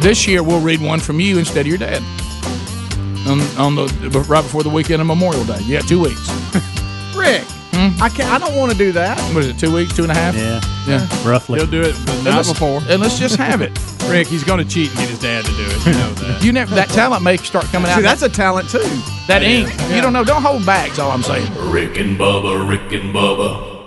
This 0.00 0.28
year 0.28 0.42
we'll 0.44 0.60
read 0.60 0.80
one 0.80 1.00
from 1.00 1.18
you 1.18 1.38
instead 1.38 1.62
of 1.62 1.66
your 1.66 1.78
dad. 1.78 2.00
On, 3.26 3.40
on 3.58 3.74
the 3.74 4.24
right 4.28 4.42
before 4.42 4.62
the 4.62 4.70
weekend 4.70 5.00
of 5.00 5.06
Memorial 5.08 5.44
Day. 5.44 5.58
Yeah, 5.64 5.80
two 5.80 6.00
weeks. 6.00 6.30
Rick. 7.16 7.42
Mm-hmm. 7.78 8.02
I 8.02 8.08
can't. 8.08 8.30
I 8.30 8.38
don't 8.38 8.56
want 8.56 8.72
to 8.72 8.78
do 8.78 8.92
that. 8.92 9.18
What 9.34 9.44
is 9.44 9.50
it? 9.50 9.58
Two 9.58 9.72
weeks? 9.72 9.94
Two 9.94 10.02
and 10.02 10.10
a 10.12 10.14
half? 10.14 10.34
Yeah, 10.34 10.60
Yeah. 10.86 11.28
roughly. 11.28 11.58
He'll 11.60 11.68
do 11.70 11.80
it 11.82 11.92
the 11.92 12.22
night 12.24 12.46
before. 12.46 12.80
and 12.88 13.00
let's 13.00 13.18
just 13.18 13.36
have 13.36 13.60
it. 13.62 13.78
Rick, 14.08 14.26
he's 14.26 14.42
going 14.42 14.58
to 14.58 14.64
cheat 14.68 14.88
and 14.90 14.98
get 15.00 15.08
his 15.10 15.18
dad 15.18 15.44
to 15.44 15.50
do 15.52 15.64
it. 15.64 15.86
You 15.86 15.92
know 15.92 16.12
that. 16.14 16.42
You 16.42 16.52
never 16.52 16.74
that 16.74 16.88
talent 16.88 17.22
may 17.22 17.36
start 17.36 17.66
coming 17.66 17.90
out. 17.90 17.96
See, 17.96 18.02
that's 18.02 18.22
a 18.22 18.28
talent 18.28 18.68
too. 18.70 18.78
that 19.28 19.42
ink. 19.42 19.68
You 19.94 20.00
don't 20.00 20.12
know. 20.12 20.24
Don't 20.24 20.42
hold 20.42 20.64
back. 20.66 20.88
That's 20.88 20.98
all 20.98 21.10
I'm 21.12 21.22
saying. 21.22 21.52
Rick 21.70 21.98
and 21.98 22.18
Bubba, 22.18 22.68
Rick 22.68 22.92
and 23.00 23.14
Bubba. 23.14 23.77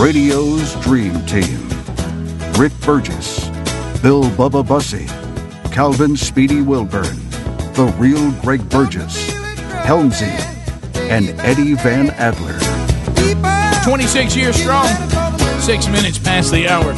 Radio's 0.00 0.74
Dream 0.76 1.26
Team. 1.26 1.68
Rick 2.54 2.72
Burgess, 2.80 3.50
Bill 4.00 4.24
Bubba 4.30 4.66
Bussey, 4.66 5.06
Calvin 5.70 6.16
Speedy 6.16 6.62
Wilburn, 6.62 7.18
The 7.74 7.94
Real 7.98 8.30
Greg 8.40 8.66
Burgess, 8.70 9.28
Helmsy, 9.84 10.30
and 11.10 11.28
Eddie 11.40 11.74
Van 11.74 12.08
Adler. 12.12 12.58
26 13.84 14.34
years 14.34 14.56
strong. 14.56 14.88
Six 15.60 15.86
minutes 15.88 16.16
past 16.16 16.50
the 16.50 16.66
hour. 16.66 16.94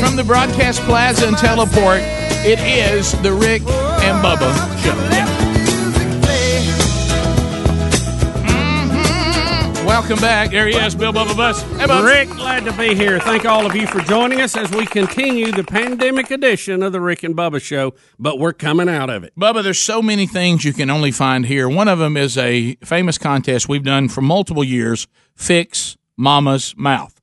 From 0.00 0.16
the 0.16 0.24
broadcast 0.24 0.80
plaza 0.84 1.28
and 1.28 1.36
teleport, 1.36 2.00
it 2.46 2.58
is 2.60 3.12
the 3.20 3.32
Rick 3.34 3.60
and 3.60 4.24
Bubba 4.24 4.54
show. 4.82 5.13
Welcome 9.94 10.18
back. 10.18 10.50
There 10.50 10.66
he 10.66 10.74
is, 10.74 10.92
Bill 10.96 11.12
Bubba 11.12 11.36
Bus. 11.36 11.62
Hey, 11.62 11.86
Bubba. 11.86 12.04
Rick, 12.04 12.28
glad 12.30 12.64
to 12.64 12.72
be 12.72 12.96
here. 12.96 13.20
Thank 13.20 13.44
all 13.44 13.64
of 13.64 13.76
you 13.76 13.86
for 13.86 14.00
joining 14.00 14.40
us 14.40 14.56
as 14.56 14.68
we 14.72 14.86
continue 14.86 15.52
the 15.52 15.62
pandemic 15.62 16.32
edition 16.32 16.82
of 16.82 16.90
the 16.90 17.00
Rick 17.00 17.22
and 17.22 17.36
Bubba 17.36 17.62
Show, 17.62 17.94
but 18.18 18.40
we're 18.40 18.52
coming 18.52 18.88
out 18.88 19.08
of 19.08 19.22
it. 19.22 19.32
Bubba, 19.38 19.62
there's 19.62 19.78
so 19.78 20.02
many 20.02 20.26
things 20.26 20.64
you 20.64 20.72
can 20.72 20.90
only 20.90 21.12
find 21.12 21.46
here. 21.46 21.68
One 21.68 21.86
of 21.86 22.00
them 22.00 22.16
is 22.16 22.36
a 22.36 22.74
famous 22.82 23.18
contest 23.18 23.68
we've 23.68 23.84
done 23.84 24.08
for 24.08 24.20
multiple 24.20 24.64
years 24.64 25.06
Fix 25.36 25.96
Mama's 26.16 26.74
Mouth. 26.76 27.20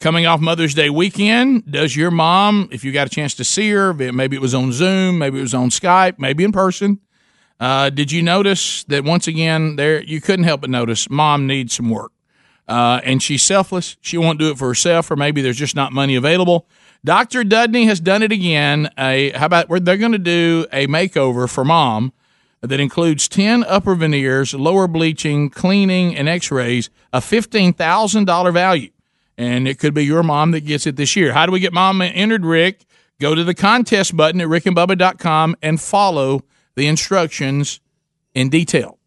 Coming 0.00 0.26
off 0.26 0.40
Mother's 0.40 0.74
Day 0.74 0.90
weekend, 0.90 1.70
does 1.70 1.94
your 1.94 2.10
mom, 2.10 2.68
if 2.72 2.84
you 2.84 2.90
got 2.90 3.06
a 3.06 3.10
chance 3.10 3.32
to 3.34 3.44
see 3.44 3.70
her, 3.70 3.94
maybe 3.94 4.34
it 4.34 4.42
was 4.42 4.56
on 4.56 4.72
Zoom, 4.72 5.20
maybe 5.20 5.38
it 5.38 5.42
was 5.42 5.54
on 5.54 5.70
Skype, 5.70 6.18
maybe 6.18 6.42
in 6.42 6.50
person, 6.50 6.98
uh, 7.60 7.90
did 7.90 8.12
you 8.12 8.22
notice 8.22 8.84
that 8.84 9.04
once 9.04 9.26
again, 9.26 9.76
there 9.76 10.02
you 10.02 10.20
couldn't 10.20 10.44
help 10.44 10.60
but 10.60 10.70
notice 10.70 11.10
mom 11.10 11.46
needs 11.46 11.74
some 11.74 11.90
work? 11.90 12.12
Uh, 12.68 13.00
and 13.02 13.22
she's 13.22 13.42
selfless. 13.42 13.96
She 14.00 14.18
won't 14.18 14.38
do 14.38 14.50
it 14.50 14.58
for 14.58 14.68
herself, 14.68 15.10
or 15.10 15.16
maybe 15.16 15.40
there's 15.40 15.56
just 15.56 15.74
not 15.74 15.92
money 15.92 16.16
available. 16.16 16.66
Dr. 17.04 17.42
Dudney 17.42 17.86
has 17.86 17.98
done 18.00 18.22
it 18.22 18.30
again. 18.30 18.90
A 18.98 19.30
how 19.30 19.46
about 19.46 19.68
they're 19.84 19.96
going 19.96 20.12
to 20.12 20.18
do 20.18 20.66
a 20.72 20.86
makeover 20.86 21.48
for 21.48 21.64
mom 21.64 22.12
that 22.60 22.80
includes 22.80 23.28
ten 23.28 23.64
upper 23.64 23.94
veneers, 23.94 24.52
lower 24.52 24.86
bleaching, 24.86 25.48
cleaning, 25.48 26.14
and 26.14 26.28
X-rays, 26.28 26.90
a 27.12 27.20
fifteen 27.20 27.72
thousand 27.72 28.26
dollar 28.26 28.52
value, 28.52 28.90
and 29.38 29.66
it 29.66 29.78
could 29.78 29.94
be 29.94 30.04
your 30.04 30.22
mom 30.22 30.50
that 30.50 30.60
gets 30.60 30.86
it 30.86 30.96
this 30.96 31.16
year. 31.16 31.32
How 31.32 31.46
do 31.46 31.52
we 31.52 31.60
get 31.60 31.72
mom 31.72 32.02
entered? 32.02 32.44
Rick, 32.44 32.84
go 33.20 33.34
to 33.34 33.44
the 33.44 33.54
contest 33.54 34.16
button 34.16 34.40
at 34.40 34.48
rickandbubba.com 34.48 35.56
and 35.62 35.80
follow 35.80 36.42
the 36.78 36.86
instructions 36.86 37.80
in 38.34 38.48
detail. 38.48 38.98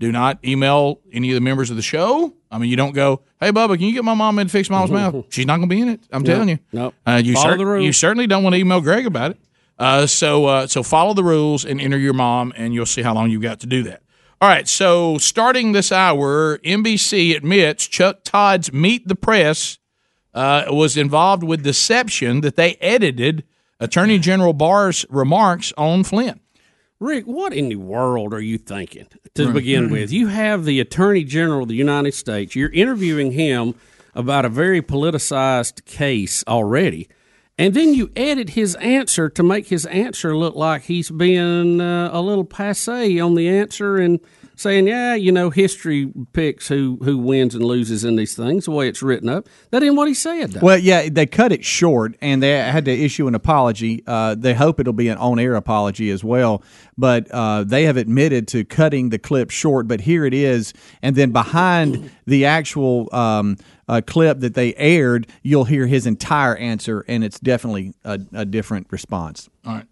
Do 0.00 0.10
not 0.12 0.38
email 0.44 1.00
any 1.12 1.30
of 1.30 1.34
the 1.34 1.40
members 1.40 1.70
of 1.70 1.76
the 1.76 1.82
show. 1.82 2.32
I 2.50 2.58
mean, 2.58 2.70
you 2.70 2.76
don't 2.76 2.94
go, 2.94 3.22
"Hey, 3.40 3.50
Bubba, 3.50 3.76
can 3.76 3.82
you 3.82 3.92
get 3.92 4.04
my 4.04 4.14
mom 4.14 4.38
in 4.38 4.46
to 4.46 4.50
fix 4.50 4.70
mom's 4.70 4.90
mouth?" 4.90 5.26
She's 5.28 5.44
not 5.46 5.56
going 5.56 5.68
to 5.68 5.74
be 5.74 5.80
in 5.82 5.88
it. 5.88 6.00
I'm 6.10 6.24
telling 6.24 6.48
you. 6.48 6.58
no. 6.72 6.94
Uh, 7.06 7.20
you, 7.22 7.34
Follow 7.34 7.56
the 7.56 7.66
rules. 7.66 7.84
you 7.84 7.92
certainly 7.92 8.26
don't 8.26 8.42
want 8.42 8.54
to 8.54 8.60
email 8.60 8.80
Greg 8.80 9.06
about 9.06 9.32
it. 9.32 9.38
Uh, 9.78 10.06
so, 10.06 10.46
uh, 10.46 10.66
so 10.66 10.82
follow 10.82 11.14
the 11.14 11.22
rules 11.22 11.64
and 11.64 11.80
enter 11.80 11.98
your 11.98 12.14
mom, 12.14 12.52
and 12.56 12.74
you'll 12.74 12.86
see 12.86 13.02
how 13.02 13.14
long 13.14 13.30
you've 13.30 13.42
got 13.42 13.60
to 13.60 13.66
do 13.66 13.82
that. 13.84 14.02
All 14.40 14.48
right. 14.48 14.66
So, 14.66 15.18
starting 15.18 15.72
this 15.72 15.92
hour, 15.92 16.58
NBC 16.58 17.36
admits 17.36 17.86
Chuck 17.86 18.24
Todd's 18.24 18.72
Meet 18.72 19.06
the 19.08 19.14
Press 19.14 19.78
uh, 20.32 20.64
was 20.70 20.96
involved 20.96 21.42
with 21.42 21.62
deception 21.62 22.40
that 22.42 22.56
they 22.56 22.74
edited 22.76 23.44
Attorney 23.80 24.18
General 24.18 24.52
Barr's 24.52 25.04
remarks 25.10 25.72
on 25.76 26.04
Flynn. 26.04 26.40
Rick, 27.00 27.26
what 27.26 27.52
in 27.52 27.68
the 27.68 27.76
world 27.76 28.34
are 28.34 28.40
you 28.40 28.58
thinking 28.58 29.06
to 29.34 29.52
begin 29.52 29.88
with? 29.88 30.10
You 30.10 30.26
have 30.26 30.64
the 30.64 30.80
Attorney 30.80 31.22
General 31.22 31.62
of 31.62 31.68
the 31.68 31.76
United 31.76 32.12
States. 32.12 32.56
You're 32.56 32.72
interviewing 32.72 33.32
him 33.32 33.76
about 34.16 34.44
a 34.44 34.48
very 34.48 34.82
politicized 34.82 35.84
case 35.84 36.42
already. 36.48 37.08
And 37.56 37.74
then 37.74 37.94
you 37.94 38.10
edit 38.16 38.50
his 38.50 38.74
answer 38.76 39.28
to 39.28 39.42
make 39.44 39.68
his 39.68 39.86
answer 39.86 40.36
look 40.36 40.56
like 40.56 40.82
he's 40.82 41.10
being 41.10 41.80
uh, 41.80 42.10
a 42.12 42.20
little 42.20 42.44
passe 42.44 43.20
on 43.20 43.36
the 43.36 43.48
answer 43.48 43.96
and 43.96 44.18
saying, 44.58 44.88
"Yeah, 44.88 45.14
you 45.14 45.32
know, 45.32 45.50
history 45.50 46.12
picks 46.32 46.68
who 46.68 46.98
who 47.02 47.16
wins 47.16 47.54
and 47.54 47.64
loses 47.64 48.04
in 48.04 48.16
these 48.16 48.34
things 48.34 48.66
the 48.66 48.72
way 48.72 48.88
it's 48.88 49.02
written 49.02 49.28
up." 49.28 49.48
That 49.70 49.82
ain't 49.82 49.96
what 49.96 50.08
he 50.08 50.14
said. 50.14 50.52
Though. 50.52 50.60
Well, 50.60 50.78
yeah, 50.78 51.08
they 51.10 51.26
cut 51.26 51.52
it 51.52 51.64
short, 51.64 52.16
and 52.20 52.42
they 52.42 52.50
had 52.50 52.84
to 52.86 52.92
issue 52.92 53.28
an 53.28 53.34
apology. 53.34 54.02
Uh, 54.06 54.34
they 54.34 54.54
hope 54.54 54.80
it'll 54.80 54.92
be 54.92 55.08
an 55.08 55.18
on-air 55.18 55.54
apology 55.54 56.10
as 56.10 56.22
well, 56.24 56.62
but 56.96 57.30
uh, 57.30 57.64
they 57.64 57.84
have 57.84 57.96
admitted 57.96 58.48
to 58.48 58.64
cutting 58.64 59.10
the 59.10 59.18
clip 59.18 59.50
short. 59.50 59.88
But 59.88 60.02
here 60.02 60.24
it 60.24 60.34
is, 60.34 60.74
and 61.02 61.16
then 61.16 61.30
behind 61.30 62.10
the 62.26 62.44
actual 62.44 63.08
um, 63.14 63.56
uh, 63.88 64.00
clip 64.06 64.40
that 64.40 64.54
they 64.54 64.74
aired, 64.74 65.26
you'll 65.42 65.64
hear 65.64 65.86
his 65.86 66.06
entire 66.06 66.56
answer, 66.56 67.04
and 67.08 67.24
it's 67.24 67.40
definitely 67.40 67.94
a, 68.04 68.20
a 68.32 68.44
different 68.44 68.88
response. 68.90 69.48
All 69.64 69.74
right. 69.74 69.86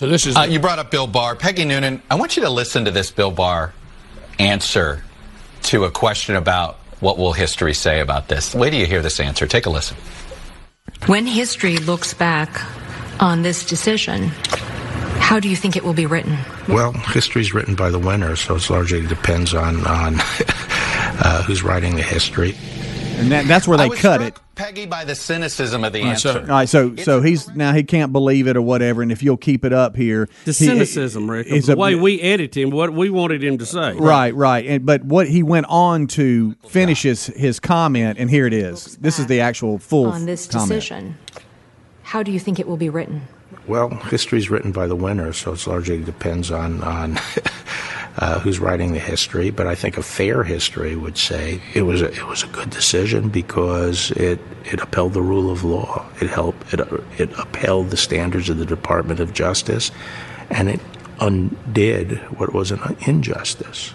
So 0.00 0.08
this 0.08 0.24
is 0.24 0.34
Uh, 0.34 0.44
you 0.48 0.60
brought 0.60 0.78
up 0.78 0.90
Bill 0.90 1.06
Barr. 1.06 1.36
Peggy 1.36 1.66
Noonan, 1.66 2.00
I 2.10 2.14
want 2.14 2.34
you 2.34 2.42
to 2.44 2.48
listen 2.48 2.86
to 2.86 2.90
this 2.90 3.10
Bill 3.10 3.30
Barr 3.30 3.74
answer 4.38 5.04
to 5.64 5.84
a 5.84 5.90
question 5.90 6.36
about 6.36 6.78
what 7.00 7.18
will 7.18 7.34
history 7.34 7.74
say 7.74 8.00
about 8.00 8.28
this. 8.28 8.54
Wait 8.54 8.70
till 8.70 8.80
you 8.80 8.86
hear 8.86 9.02
this 9.02 9.20
answer. 9.20 9.46
Take 9.46 9.66
a 9.66 9.70
listen. 9.70 9.98
When 11.04 11.26
history 11.26 11.76
looks 11.76 12.14
back 12.14 12.62
on 13.20 13.42
this 13.42 13.62
decision, 13.62 14.28
how 15.18 15.38
do 15.38 15.50
you 15.50 15.56
think 15.56 15.76
it 15.76 15.84
will 15.84 15.92
be 15.92 16.06
written? 16.06 16.38
Well, 16.66 16.92
history's 16.92 17.52
written 17.52 17.74
by 17.74 17.90
the 17.90 17.98
winner, 17.98 18.36
so 18.36 18.56
it 18.56 18.70
largely 18.70 19.06
depends 19.06 19.52
on 19.52 19.86
on 19.86 20.14
uh, 20.18 21.42
who's 21.42 21.62
writing 21.62 21.96
the 21.96 22.02
history. 22.02 22.56
And 23.18 23.30
that, 23.32 23.46
that's 23.46 23.68
where 23.68 23.76
they 23.76 23.90
cut 23.90 24.22
struck, 24.22 24.22
it. 24.22 24.38
Peggy, 24.60 24.86
by 24.86 25.04
the 25.04 25.14
cynicism 25.14 25.84
of 25.84 25.92
the 25.92 26.00
All 26.02 26.08
right, 26.08 26.18
so, 26.18 26.28
answer. 26.30 26.40
all 26.42 26.46
right, 26.48 26.68
so 26.68 26.94
so 26.96 27.22
he's 27.22 27.48
now 27.56 27.72
he 27.72 27.82
can't 27.82 28.12
believe 28.12 28.46
it 28.46 28.56
or 28.56 28.62
whatever, 28.62 29.00
and 29.02 29.10
if 29.10 29.22
you'll 29.22 29.36
keep 29.36 29.64
it 29.64 29.72
up 29.72 29.96
here, 29.96 30.28
the 30.44 30.52
he- 30.52 30.66
cynicism, 30.66 31.30
Rick, 31.30 31.46
is 31.46 31.66
the 31.66 31.72
a- 31.72 31.76
way 31.76 31.94
we 31.94 32.20
edit 32.20 32.56
him, 32.56 32.70
what 32.70 32.92
we 32.92 33.08
wanted 33.10 33.42
him 33.42 33.56
to 33.58 33.64
say. 33.66 33.94
Right, 33.94 34.34
right. 34.34 34.66
And 34.66 34.84
but 34.84 35.02
what 35.04 35.28
he 35.28 35.42
went 35.42 35.66
on 35.68 36.06
to 36.08 36.54
finishes 36.68 37.26
his, 37.26 37.36
his 37.36 37.60
comment, 37.60 38.18
and 38.18 38.28
here 38.28 38.46
it 38.46 38.52
is. 38.52 38.96
This 38.98 39.18
is 39.18 39.26
the 39.26 39.40
actual 39.40 39.78
full 39.78 40.06
on 40.08 40.26
this 40.26 40.46
comment. 40.46 40.68
decision, 40.68 41.18
how 42.02 42.22
do 42.22 42.30
you 42.30 42.38
think 42.38 42.58
it 42.60 42.68
will 42.68 42.76
be 42.76 42.90
written? 42.90 43.22
Well, 43.66 43.88
history 43.90 44.38
is 44.38 44.50
written 44.50 44.72
by 44.72 44.86
the 44.88 44.96
winner, 44.96 45.32
so 45.32 45.52
it 45.52 45.66
largely 45.66 46.02
depends 46.02 46.50
on 46.50 46.82
on 46.82 47.18
uh, 48.18 48.40
who's 48.40 48.58
writing 48.58 48.92
the 48.92 48.98
history. 48.98 49.50
But 49.50 49.66
I 49.66 49.74
think 49.74 49.96
a 49.96 50.02
fair 50.02 50.42
history 50.44 50.96
would 50.96 51.16
say 51.18 51.60
it 51.74 51.82
was 51.82 52.02
a, 52.02 52.10
it 52.12 52.26
was 52.26 52.42
a 52.42 52.48
good 52.48 52.70
decision 52.70 53.28
because 53.28 54.10
it 54.12 54.40
it 54.64 54.80
upheld 54.80 55.14
the 55.14 55.22
rule 55.22 55.50
of 55.50 55.64
law. 55.64 56.06
It 56.20 56.28
helped 56.30 56.72
it 56.74 56.80
it 57.18 57.30
upheld 57.38 57.90
the 57.90 57.96
standards 57.96 58.48
of 58.50 58.58
the 58.58 58.66
Department 58.66 59.20
of 59.20 59.32
Justice, 59.32 59.90
and 60.50 60.68
it 60.68 60.80
undid 61.20 62.18
what 62.38 62.52
was 62.52 62.70
an 62.70 62.80
injustice. 63.06 63.94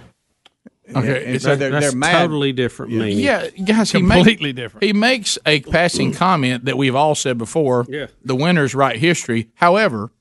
Okay, 0.96 1.26
And 1.26 1.36
it's 1.36 1.44
so 1.44 1.54
a- 1.54 1.56
they're, 1.56 1.72
That's 1.72 1.88
they're 1.90 1.96
mad. 1.98 2.22
totally 2.22 2.54
different 2.54 2.92
meaning. 2.92 3.18
Yeah, 3.18 3.48
guys, 3.50 3.92
he 3.92 4.00
Completely 4.00 4.50
make- 4.50 4.56
different. 4.56 4.84
He 4.84 4.94
makes 4.94 5.40
a 5.46 5.62
passing 5.62 6.14
comment 6.14 6.66
that 6.66 6.78
we've 6.78 6.96
all 6.96 7.16
said 7.16 7.38
before. 7.40 7.86
Yeah. 7.90 8.08
the 8.24 8.36
winners 8.36 8.76
write 8.76 8.98
history. 8.98 9.50
However, 9.56 10.12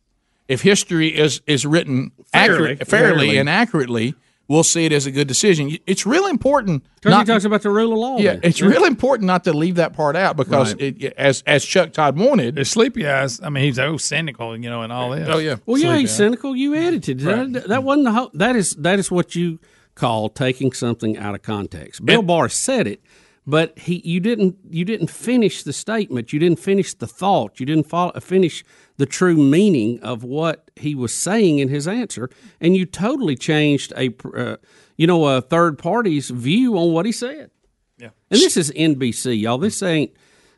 if 0.49 0.63
history 0.63 1.09
is 1.09 1.41
is 1.47 1.65
written 1.67 2.13
Fairly. 2.33 2.73
accurate, 2.73 2.87
fairly, 2.89 3.09
Fairly. 3.27 3.39
and 3.39 3.49
accurately, 3.49 4.15
we'll 4.49 4.63
see 4.65 4.85
it 4.85 4.93
as 4.93 5.07
a 5.07 5.11
good 5.11 5.27
decision. 5.29 5.77
It's 5.87 6.05
real 6.05 6.27
important. 6.27 6.83
Because 6.97 7.13
he 7.13 7.19
not- 7.19 7.27
talks 7.27 7.45
about 7.45 7.63
the 7.63 7.71
rule 7.71 7.93
of 7.93 7.99
law. 7.99 8.19
yeah, 8.19 8.33
then. 8.33 8.41
it's 8.43 8.61
really 8.61 8.87
important 8.89 9.27
not 9.27 9.45
to 9.45 9.53
leave 9.53 9.77
that 9.77 9.93
part 9.95 10.17
out 10.17 10.37
because 10.37 10.75
Right. 10.75 10.95
it, 11.03 11.15
as 11.17 11.43
as 11.47 11.65
Chuck 11.65 11.93
Todd 11.93 12.17
wanted. 12.19 12.57
The 12.57 12.65
sleepy 12.65 13.07
eyes. 13.07 13.41
I 13.43 13.49
mean, 13.51 13.65
he's 13.65 13.79
oh 13.79 13.97
cynical, 13.97 14.57
you 14.57 14.69
know, 14.69 14.83
and 14.83 14.93
all 14.93 15.11
this. 15.11 15.29
Oh 15.31 15.39
yeah. 15.39 15.57
Well, 15.67 15.79
yeah, 15.79 15.97
he's 15.97 16.11
eyes. 16.11 16.17
cynical. 16.17 16.55
You 16.57 16.75
edited 16.75 17.23
Right. 17.23 17.53
that. 17.53 17.69
That 17.69 17.83
wasn't 17.85 18.05
the 18.07 18.13
whole. 18.13 18.31
That 18.35 18.57
is 18.57 18.75
that 18.77 18.99
is 18.99 19.11
what 19.11 19.35
you 19.35 19.59
call 19.95 20.29
taking 20.29 20.73
something 20.73 21.17
out 21.17 21.35
of 21.35 21.43
context. 21.43 22.05
Bill 22.05 22.21
Barr 22.23 22.49
said 22.49 22.87
it, 22.89 23.01
but 23.47 23.79
he 23.79 24.03
you 24.05 24.19
didn't 24.21 24.57
you 24.69 24.85
didn't 24.85 25.09
finish 25.09 25.63
the 25.63 25.73
statement. 25.73 26.33
You 26.33 26.39
didn't 26.41 26.59
finish 26.59 26.95
the 26.95 27.07
thought. 27.07 27.61
You 27.61 27.67
didn't 27.67 27.87
follow, 27.89 28.13
finish 28.21 28.65
the 28.97 29.07
true 29.07 29.37
meaning 29.37 30.01
of 30.01 30.23
what 30.25 30.71
he 30.77 30.95
was 30.95 31.13
saying 31.13 31.59
in 31.59 31.69
his 31.69 31.89
answer, 31.89 32.31
and 32.61 32.77
you 32.77 32.87
totally 32.87 33.37
changed 33.37 33.93
a 33.97 34.15
uh, 34.37 34.57
you 34.97 35.07
know 35.07 35.27
a 35.27 35.41
third 35.41 35.79
party's 35.79 36.31
view 36.31 36.77
on 36.79 36.93
what 36.93 37.07
he 37.07 37.13
said. 37.13 37.51
Yeah. 37.99 38.11
And 38.31 38.41
this 38.41 38.57
is 38.57 38.71
NBC, 38.73 39.41
y'all. 39.41 39.59
This 39.59 39.83
ain't. 39.83 40.13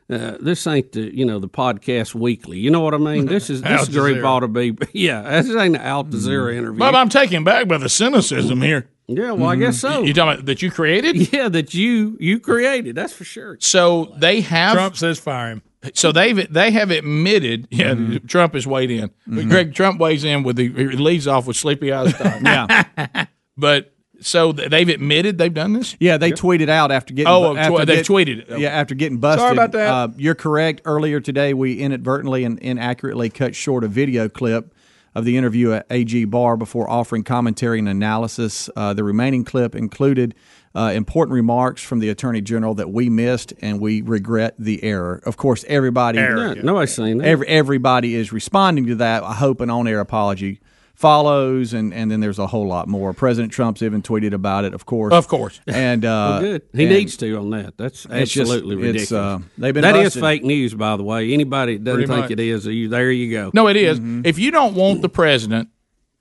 Uh, 0.09 0.37
this 0.39 0.65
ain't 0.65 0.93
the 0.93 1.13
you 1.13 1.25
know 1.25 1.37
the 1.37 1.49
podcast 1.49 2.15
weekly. 2.15 2.57
You 2.57 2.71
know 2.71 2.79
what 2.79 2.93
I 2.93 2.97
mean? 2.97 3.25
This 3.27 3.49
is 3.49 3.61
Al 3.61 3.79
this 3.79 3.89
group 3.89 4.17
Jazeera. 4.19 4.25
ought 4.25 4.39
to 4.39 4.47
be 4.47 4.77
yeah. 4.93 5.41
This 5.41 5.49
ain't 5.49 5.75
an 5.75 5.81
Al 5.81 6.05
Jazeera 6.05 6.55
interview. 6.55 6.79
But 6.79 6.95
I'm 6.95 7.09
taken 7.09 7.43
back 7.43 7.67
by 7.67 7.77
the 7.77 7.89
cynicism 7.89 8.61
here. 8.61 8.87
Yeah, 9.07 9.31
well, 9.31 9.49
I 9.49 9.55
guess 9.57 9.79
so. 9.79 10.03
You 10.03 10.13
talking 10.13 10.33
about 10.35 10.45
that 10.45 10.61
you 10.61 10.71
created? 10.71 11.31
Yeah, 11.33 11.49
that 11.49 11.73
you 11.73 12.15
you 12.21 12.39
created. 12.39 12.95
That's 12.95 13.11
for 13.11 13.25
sure. 13.25 13.57
So 13.59 14.13
they 14.17 14.39
have 14.41 14.73
Trump 14.75 14.95
says 14.95 15.19
fire 15.19 15.51
him. 15.51 15.61
So 15.93 16.11
they've 16.11 16.51
they 16.51 16.71
have 16.71 16.91
admitted. 16.91 17.67
Yeah, 17.71 18.17
Trump 18.27 18.53
has 18.53 18.65
weighed 18.67 18.91
in. 18.91 19.11
But 19.25 19.47
Greg 19.49 19.73
Trump 19.73 19.99
weighs 19.99 20.23
in 20.23 20.43
with 20.43 20.55
the 20.55 20.69
he 20.69 20.85
leads 20.97 21.27
off 21.27 21.47
with 21.47 21.57
sleepy 21.57 21.91
eyes. 21.91 22.13
yeah, 22.19 23.25
but 23.57 23.93
so 24.19 24.51
they've 24.51 24.89
admitted 24.89 25.37
they've 25.37 25.53
done 25.53 25.73
this. 25.73 25.95
Yeah, 25.99 26.17
they 26.17 26.31
tweeted 26.31 26.69
out 26.69 26.91
after 26.91 27.13
getting. 27.13 27.31
Oh, 27.31 27.53
tw- 27.53 27.57
after 27.57 27.85
they've 27.85 27.97
get- 27.97 28.05
tweeted 28.07 28.49
it. 28.49 28.59
Yeah, 28.59 28.69
after 28.69 28.95
getting 28.95 29.19
busted. 29.19 29.41
Sorry 29.41 29.53
about 29.53 29.71
that. 29.73 29.87
Uh, 29.87 30.07
you're 30.17 30.35
correct. 30.35 30.81
Earlier 30.85 31.19
today, 31.19 31.53
we 31.53 31.79
inadvertently 31.79 32.43
and 32.43 32.57
inaccurately 32.59 33.29
cut 33.29 33.55
short 33.55 33.83
a 33.83 33.87
video 33.87 34.27
clip 34.29 34.73
of 35.15 35.25
the 35.25 35.35
interview 35.37 35.73
at 35.73 35.85
AG 35.89 36.25
Barr 36.25 36.57
before 36.57 36.89
offering 36.89 37.23
commentary 37.23 37.79
and 37.79 37.89
analysis. 37.89 38.69
Uh, 38.75 38.93
the 38.93 39.03
remaining 39.03 39.43
clip 39.43 39.75
included 39.75 40.35
uh, 40.75 40.91
important 40.93 41.33
remarks 41.33 41.81
from 41.81 41.99
the 41.99 42.09
Attorney 42.09 42.41
General 42.41 42.75
that 42.75 42.89
we 42.91 43.09
missed, 43.09 43.53
and 43.61 43.79
we 43.79 44.01
regret 44.01 44.55
the 44.59 44.83
error. 44.83 45.21
Of 45.25 45.37
course, 45.37 45.65
everybody, 45.67 46.19
Error, 46.19 46.55
yeah. 46.55 46.61
Nobody's 46.61 46.93
saying 46.93 47.17
that. 47.19 47.27
Every, 47.27 47.47
everybody 47.47 48.15
is 48.15 48.31
responding 48.31 48.85
to 48.87 48.95
that. 48.95 49.23
I 49.23 49.33
hope 49.33 49.61
an 49.61 49.69
on-air 49.69 49.99
apology 49.99 50.59
follows, 50.93 51.73
and, 51.73 51.93
and 51.93 52.09
then 52.09 52.19
there's 52.21 52.39
a 52.39 52.47
whole 52.47 52.67
lot 52.67 52.87
more. 52.87 53.13
President 53.13 53.53
Trump's 53.53 53.83
even 53.83 54.01
tweeted 54.01 54.33
about 54.33 54.65
it, 54.65 54.73
of 54.73 54.85
course. 54.87 55.13
Of 55.13 55.27
course. 55.27 55.61
And 55.67 56.03
uh, 56.03 56.07
well, 56.09 56.41
good. 56.41 56.61
He 56.73 56.85
and- 56.85 56.93
needs 56.93 57.17
to 57.17 57.37
on 57.37 57.51
that. 57.51 57.77
That's 57.77 58.05
It's 58.09 58.31
just- 58.31 58.51
absolutely 58.51 58.75
it's, 58.89 59.11
ridiculous. 59.11 59.11
uh, 59.11 59.39
they've 59.59 59.73
been 59.75 59.83
That 59.83 59.95
is 59.95 60.03
busted. 60.15 60.21
fake 60.23 60.43
news, 60.43 60.73
by 60.73 60.97
the 60.97 61.03
way. 61.03 61.31
Anybody 61.33 61.77
that 61.77 61.83
doesn't 61.83 61.97
Pretty 61.99 62.11
think 62.13 62.23
much. 62.23 62.31
it 62.31 62.39
is, 62.39 62.65
you, 62.65 62.89
there 62.89 63.11
you 63.11 63.31
go. 63.31 63.51
No, 63.53 63.67
it 63.67 63.75
is. 63.77 63.99
If 64.25 64.39
you 64.39 64.49
don't 64.51 64.73
want 64.73 65.01
the 65.03 65.09
president 65.09 65.69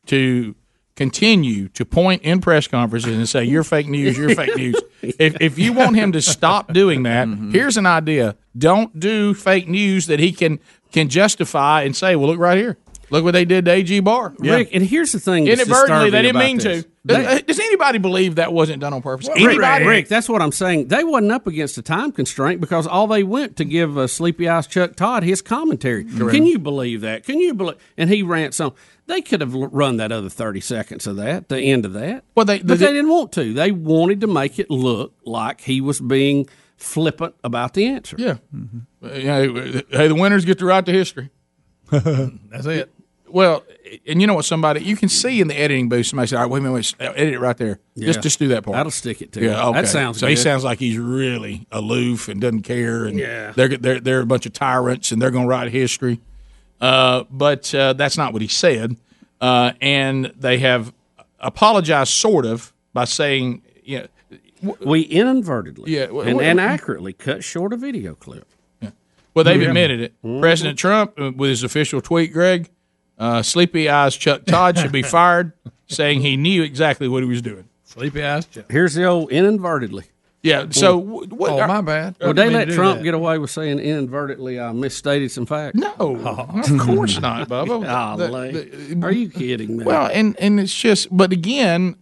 to 0.07 0.55
continue 0.97 1.69
to 1.69 1.85
point 1.85 2.23
in 2.23 2.41
press 2.41 2.67
conferences 2.67 3.17
and 3.17 3.29
say 3.29 3.45
you're 3.45 3.63
fake 3.63 3.87
news, 3.87 4.19
you're 4.19 4.35
fake 4.35 4.57
news. 4.57 4.77
If 5.03 5.41
if 5.41 5.59
you 5.59 5.73
want 5.73 5.95
him 5.97 6.13
to 6.13 6.23
stop 6.23 6.73
doing 6.73 7.05
that, 7.05 7.29
mm-hmm. 7.29 7.53
here's 7.53 7.77
an 7.77 7.87
idea: 7.87 8.37
don't 8.57 8.99
do 8.99 9.35
fake 9.35 9.69
news 9.69 10.07
that 10.07 10.19
he 10.19 10.33
can 10.33 10.59
can 10.91 11.09
justify 11.09 11.83
and 11.83 11.95
say, 11.95 12.17
"Well, 12.17 12.29
look 12.29 12.39
right 12.41 12.59
here, 12.59 12.79
look 13.11 13.25
what 13.25 13.33
they 13.33 13.45
did 13.45 13.65
to 13.67 13.71
AG 13.73 14.01
Barr." 14.01 14.35
Rick, 14.39 14.71
and 14.73 14.83
here's 14.83 15.13
the 15.13 15.21
thing. 15.21 15.47
Inadvertently, 15.47 16.11
they 16.11 16.23
didn't 16.23 16.39
mean 16.39 16.57
this. 16.59 16.83
to. 16.85 16.89
They- 17.05 17.23
Does, 17.23 17.43
does 17.47 17.61
anybody 17.61 17.99
believe 17.99 18.35
that 18.35 18.53
wasn't 18.53 18.81
done 18.81 18.93
on 18.93 19.01
purpose? 19.01 19.29
Rick, 19.29 19.39
Anybody? 19.41 19.85
Rick, 19.85 20.09
that's 20.09 20.29
what 20.29 20.43
I'm 20.43 20.51
saying. 20.51 20.89
They 20.89 21.05
wasn't 21.05 21.31
up 21.31 21.47
against 21.47 21.79
a 21.79 21.83
time 21.83 22.11
constraint 22.11 22.61
because 22.61 22.85
all 22.87 23.07
they 23.07 23.23
went 23.23 23.57
to 23.59 23.65
give 23.65 23.97
uh, 23.97 24.09
Sleepy 24.09 24.49
Eyes 24.49 24.67
Chuck 24.67 24.97
Todd 24.97 25.23
his 25.23 25.41
commentary. 25.41 26.05
Correct. 26.05 26.35
Can 26.35 26.47
you 26.47 26.59
believe 26.59 27.03
that? 27.03 27.23
Can 27.25 27.39
you 27.39 27.55
believe? 27.55 27.77
And 27.97 28.11
he 28.11 28.25
rants 28.25 28.59
on. 28.59 28.73
They 29.07 29.21
could 29.21 29.41
have 29.41 29.55
run 29.55 29.99
that 29.99 30.11
other 30.11 30.29
30 30.29 30.61
seconds 30.61 31.07
of 31.07 31.15
that, 31.15 31.49
the 31.49 31.61
end 31.61 31.85
of 31.85 31.93
that. 31.93 32.25
Well, 32.35 32.45
they, 32.45 32.59
but 32.59 32.81
they 32.81 32.87
didn't 32.89 33.09
want 33.09 33.31
to. 33.35 33.53
They 33.55 33.71
wanted 33.71 34.21
to 34.23 34.27
make 34.27 34.59
it 34.59 34.69
look 34.69 35.13
like 35.25 35.61
he 35.61 35.81
was 35.81 36.01
being 36.01 36.49
flippant 36.77 37.37
about 37.45 37.75
the 37.75 37.87
answer. 37.87 38.17
Yeah. 38.19 38.39
Uh, 39.01 39.13
yeah, 39.13 39.43
Hey, 39.91 40.09
the 40.09 40.17
winners 40.19 40.45
get 40.45 40.59
to 40.59 40.65
write 40.67 40.87
the 40.87 40.93
history. 40.93 41.31
That's 41.93 42.67
it. 42.67 42.91
Well, 43.29 43.65
and 44.07 44.21
you 44.21 44.27
know 44.27 44.35
what? 44.35 44.45
Somebody 44.45 44.83
you 44.83 44.97
can 44.97 45.09
see 45.09 45.41
in 45.41 45.49
the 45.49 45.55
editing 45.59 45.89
booth. 45.89 46.07
Somebody 46.07 46.29
said, 46.29 46.37
"All 46.37 46.43
right, 46.43 46.51
wait 46.51 46.59
a 46.61 46.63
minute, 46.63 46.75
wait, 46.75 46.95
edit 47.17 47.35
it 47.35 47.39
right 47.41 47.57
there. 47.57 47.79
Just 47.99 48.19
Yeah. 48.19 48.23
just 48.23 48.39
do 48.39 48.49
that 48.49 48.63
part. 48.65 48.77
That'll 48.77 48.91
stick 48.93 49.21
it 49.23 49.33
to 49.33 49.45
Yeah, 49.45 49.67
okay. 49.69 49.83
That 49.83 49.89
sounds 49.89 50.19
So 50.19 50.27
he 50.27 50.37
sounds 50.37 50.65
like 50.65 50.79
he's 50.79 50.97
really 50.99 51.67
aloof 51.73 52.29
and 52.29 52.41
doesn't 52.41 52.63
care. 52.63 53.05
And 53.05 53.19
Yeah. 53.19 53.53
they're 53.57 53.69
they're 53.77 54.01
they're 54.01 54.21
a 54.21 54.27
bunch 54.27 54.47
of 54.47 54.53
tyrants 54.53 55.13
and 55.13 55.21
they're 55.21 55.31
going 55.31 55.45
to 55.45 55.49
write 55.49 55.71
history. 55.73 56.21
Uh, 56.81 57.25
but 57.31 57.75
uh, 57.75 57.93
that's 57.95 58.17
not 58.17 58.33
what 58.33 58.43
he 58.43 58.49
said. 58.49 58.97
Uh, 59.41 59.73
and 59.81 60.33
they 60.39 60.59
have 60.59 60.93
apologized, 61.41 62.13
sort 62.13 62.47
of, 62.47 62.73
by 62.95 63.05
saying, 63.05 63.63
you 63.85 63.99
know, 64.63 64.77
We 64.81 65.03
inadvertently 65.03 65.95
Yeah, 65.95 66.07
w- 66.07 66.23
and, 66.23 66.31
w- 66.33 66.49
and 66.51 66.59
accurately 66.61 67.13
cut 67.13 67.45
short 67.45 67.73
a 67.73 67.77
video 67.77 68.15
clip. 68.15 68.47
Well, 69.35 69.45
they've 69.45 69.61
admitted 69.61 70.01
it. 70.01 70.15
Mhm. 70.25 70.41
President 70.41 70.79
Trump, 70.79 71.13
uh, 71.21 71.31
with 71.37 71.51
his 71.51 71.63
official 71.63 72.01
tweet, 72.01 72.33
Greg, 72.33 72.71
uh, 73.19 73.43
Sleepy 73.43 73.89
Eyes 73.89 74.17
Chuck 74.17 74.45
Todd 74.45 74.79
should 74.79 74.93
be 74.93 75.03
fired, 75.17 75.53
saying 75.87 76.21
he 76.21 76.37
knew 76.37 76.63
exactly 76.63 77.09
what 77.09 77.23
he 77.23 77.29
was 77.29 77.43
doing. 77.43 77.69
Sleepy 77.85 78.23
eyes. 78.23 78.47
Here's 78.69 78.95
the 78.95 79.05
old 79.05 79.31
inadvertently. 79.31 80.05
Yeah. 80.43 80.67
So 80.71 81.01
wh- 81.01 81.33
what? 81.33 81.53
Oh, 81.53 81.67
my 81.67 81.81
bad. 81.81 82.17
Would 82.21 82.37
they 82.37 82.51
let 82.51 82.69
Trump 82.69 83.03
get 83.03 83.15
away 83.15 83.39
with 83.39 83.51
saying 83.51 83.79
inadvertently 83.79 84.61
I 84.61 84.71
misstated 84.73 85.31
some 85.31 85.47
facts? 85.47 85.77
No, 85.77 85.93
of 85.99 86.79
course 86.79 87.19
not, 87.21 87.49
Bubba. 87.49 87.83
Golly. 88.19 88.51
The- 88.53 89.05
Are 89.07 89.11
you 89.11 89.31
kidding 89.31 89.79
me? 89.79 89.85
Well, 89.85 90.11
and 90.13 90.37
and 90.39 90.61
it's 90.61 90.75
just, 90.75 91.09
but 91.17 91.33
again, 91.33 91.97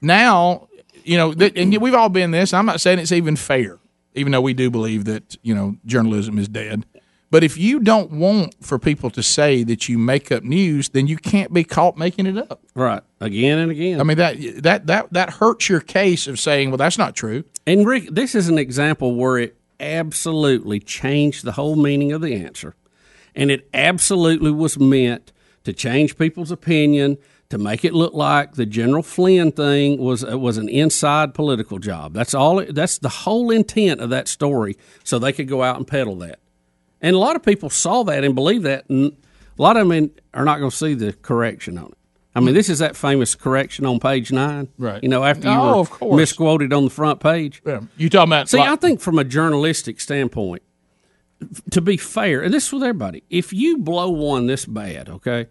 now 0.00 0.68
you 1.04 1.16
know, 1.16 1.32
th- 1.34 1.52
and 1.56 1.76
we've 1.78 1.94
all 1.94 2.08
been 2.08 2.30
this. 2.30 2.52
I'm 2.52 2.66
not 2.66 2.80
saying 2.80 2.98
it's 2.98 3.12
even 3.12 3.36
fair, 3.36 3.78
even 4.14 4.32
though 4.32 4.40
we 4.40 4.54
do 4.54 4.70
believe 4.70 5.04
that 5.06 5.36
you 5.42 5.54
know 5.54 5.76
journalism 5.86 6.38
is 6.38 6.48
dead. 6.48 6.84
But 7.32 7.42
if 7.42 7.56
you 7.56 7.80
don't 7.80 8.10
want 8.10 8.56
for 8.60 8.78
people 8.78 9.08
to 9.08 9.22
say 9.22 9.64
that 9.64 9.88
you 9.88 9.96
make 9.96 10.30
up 10.30 10.44
news, 10.44 10.90
then 10.90 11.06
you 11.06 11.16
can't 11.16 11.50
be 11.50 11.64
caught 11.64 11.96
making 11.96 12.26
it 12.26 12.36
up. 12.36 12.60
Right, 12.74 13.02
again 13.22 13.56
and 13.56 13.70
again. 13.72 14.00
I 14.00 14.04
mean 14.04 14.18
that 14.18 14.36
that 14.62 14.86
that 14.86 15.10
that 15.14 15.30
hurts 15.30 15.66
your 15.70 15.80
case 15.80 16.26
of 16.26 16.38
saying, 16.38 16.68
well, 16.68 16.76
that's 16.76 16.98
not 16.98 17.16
true. 17.16 17.44
And 17.66 17.86
Rick, 17.86 18.08
this 18.10 18.34
is 18.34 18.48
an 18.48 18.58
example 18.58 19.14
where 19.14 19.38
it 19.38 19.56
absolutely 19.80 20.78
changed 20.78 21.46
the 21.46 21.52
whole 21.52 21.74
meaning 21.74 22.12
of 22.12 22.20
the 22.20 22.34
answer. 22.34 22.74
And 23.34 23.50
it 23.50 23.66
absolutely 23.72 24.50
was 24.50 24.78
meant 24.78 25.32
to 25.64 25.72
change 25.72 26.18
people's 26.18 26.50
opinion, 26.50 27.16
to 27.48 27.56
make 27.56 27.82
it 27.82 27.94
look 27.94 28.12
like 28.12 28.56
the 28.56 28.66
General 28.66 29.02
Flynn 29.02 29.52
thing 29.52 29.96
was 29.96 30.22
uh, 30.22 30.38
was 30.38 30.58
an 30.58 30.68
inside 30.68 31.32
political 31.32 31.78
job. 31.78 32.12
That's 32.12 32.34
all 32.34 32.58
it, 32.58 32.74
that's 32.74 32.98
the 32.98 33.08
whole 33.08 33.50
intent 33.50 34.02
of 34.02 34.10
that 34.10 34.28
story 34.28 34.76
so 35.02 35.18
they 35.18 35.32
could 35.32 35.48
go 35.48 35.62
out 35.62 35.78
and 35.78 35.86
peddle 35.86 36.16
that. 36.16 36.38
And 37.02 37.14
a 37.16 37.18
lot 37.18 37.36
of 37.36 37.42
people 37.42 37.68
saw 37.68 38.04
that 38.04 38.24
and 38.24 38.34
believe 38.34 38.62
that 38.62 38.88
and 38.88 39.12
a 39.58 39.62
lot 39.62 39.76
of 39.76 39.86
them 39.88 40.10
are 40.32 40.44
not 40.44 40.58
going 40.60 40.70
to 40.70 40.76
see 40.76 40.94
the 40.94 41.12
correction 41.12 41.76
on 41.76 41.86
it. 41.86 41.98
I 42.34 42.40
mean, 42.40 42.54
this 42.54 42.70
is 42.70 42.78
that 42.78 42.96
famous 42.96 43.34
correction 43.34 43.84
on 43.84 44.00
page 44.00 44.32
nine, 44.32 44.68
Right. 44.78 45.02
You 45.02 45.10
know, 45.10 45.22
after 45.22 45.48
you 45.50 45.54
Oh, 45.54 45.86
were 46.00 46.16
misquoted 46.16 46.72
on 46.72 46.84
the 46.84 46.90
front 46.90 47.20
page. 47.20 47.60
Yeah. 47.66 47.80
You 47.98 48.08
talking 48.08 48.30
about 48.32 48.48
See, 48.48 48.56
like- 48.56 48.70
I 48.70 48.76
think 48.76 49.00
from 49.00 49.18
a 49.18 49.24
journalistic 49.24 50.00
standpoint, 50.00 50.62
to 51.72 51.80
be 51.82 51.98
fair, 51.98 52.40
and 52.40 52.54
this 52.54 52.68
is 52.68 52.72
with 52.72 52.82
everybody, 52.84 53.22
if 53.28 53.52
you 53.52 53.78
blow 53.78 54.08
one 54.08 54.46
this 54.46 54.64
bad, 54.64 55.08
okay, 55.10 55.48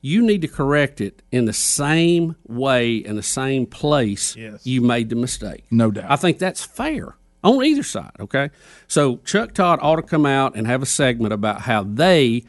you 0.00 0.22
need 0.22 0.40
to 0.42 0.48
correct 0.48 1.00
it 1.00 1.22
in 1.30 1.44
the 1.44 1.52
same 1.52 2.34
way 2.48 2.96
in 2.96 3.14
the 3.14 3.22
same 3.22 3.64
place 3.66 4.36
you 4.64 4.80
made 4.80 5.10
the 5.10 5.16
mistake. 5.16 5.64
No 5.70 5.90
doubt. 5.92 6.10
I 6.10 6.16
think 6.16 6.38
that's 6.38 6.64
fair 6.64 7.16
on 7.44 7.64
either 7.64 7.82
side, 7.84 8.10
okay? 8.18 8.50
So 8.88 9.18
Chuck 9.18 9.54
Todd 9.54 9.78
ought 9.82 9.96
to 9.96 10.02
come 10.02 10.26
out 10.26 10.56
and 10.56 10.66
have 10.66 10.82
a 10.82 10.86
segment 10.86 11.32
about 11.32 11.60
how 11.62 11.84
they 11.84 12.44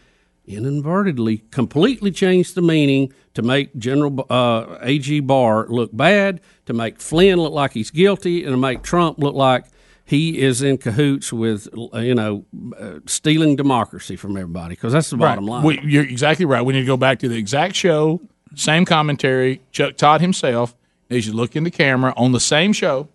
inadvertently 0.48 1.40
completely 1.52 2.12
changed 2.12 2.56
the 2.56 2.62
meaning 2.62 3.12
to 3.34 3.42
make 3.42 3.76
General 3.78 4.26
uh, 4.30 4.78
A.G. 4.82 5.20
Barr 5.22 5.68
look 5.68 5.96
bad, 5.96 6.40
to 6.66 6.74
make 6.74 7.00
Flynn 7.02 7.40
look 7.40 7.54
like 7.54 7.74
he's 7.74 7.92
guilty, 7.92 8.44
and 8.44 8.54
to 8.54 8.58
make 8.58 8.82
Trump 8.84 9.18
look 9.20 9.36
like 9.36 9.66
he 10.06 10.40
is 10.40 10.62
in 10.62 10.78
cahoots 10.78 11.34
with, 11.34 11.68
you 11.96 12.14
know, 12.16 12.46
uh, 12.80 13.00
stealing 13.08 13.56
democracy 13.56 14.16
from 14.16 14.38
everybody, 14.38 14.76
because 14.76 14.94
that's 14.94 15.10
the 15.10 15.18
bottom 15.18 15.46
Right. 15.46 15.52
line. 15.52 15.64
We, 15.64 15.80
you're 15.84 16.04
exactly 16.04 16.46
right. 16.46 16.62
We 16.62 16.74
need 16.74 16.82
to 16.82 16.86
go 16.86 16.96
back 16.98 17.20
to 17.20 17.28
the 17.28 17.38
exact 17.38 17.76
show, 17.76 18.22
same 18.56 18.86
commentary. 18.86 19.62
Chuck 19.72 19.98
Todd 19.98 20.22
himself. 20.22 20.76
They 21.08 21.22
should 21.22 21.36
look 21.36 21.56
in 21.56 21.64
the 21.64 21.72
camera 21.72 22.14
on 22.16 22.32
the 22.32 22.40
same 22.40 22.72
show 22.72 23.10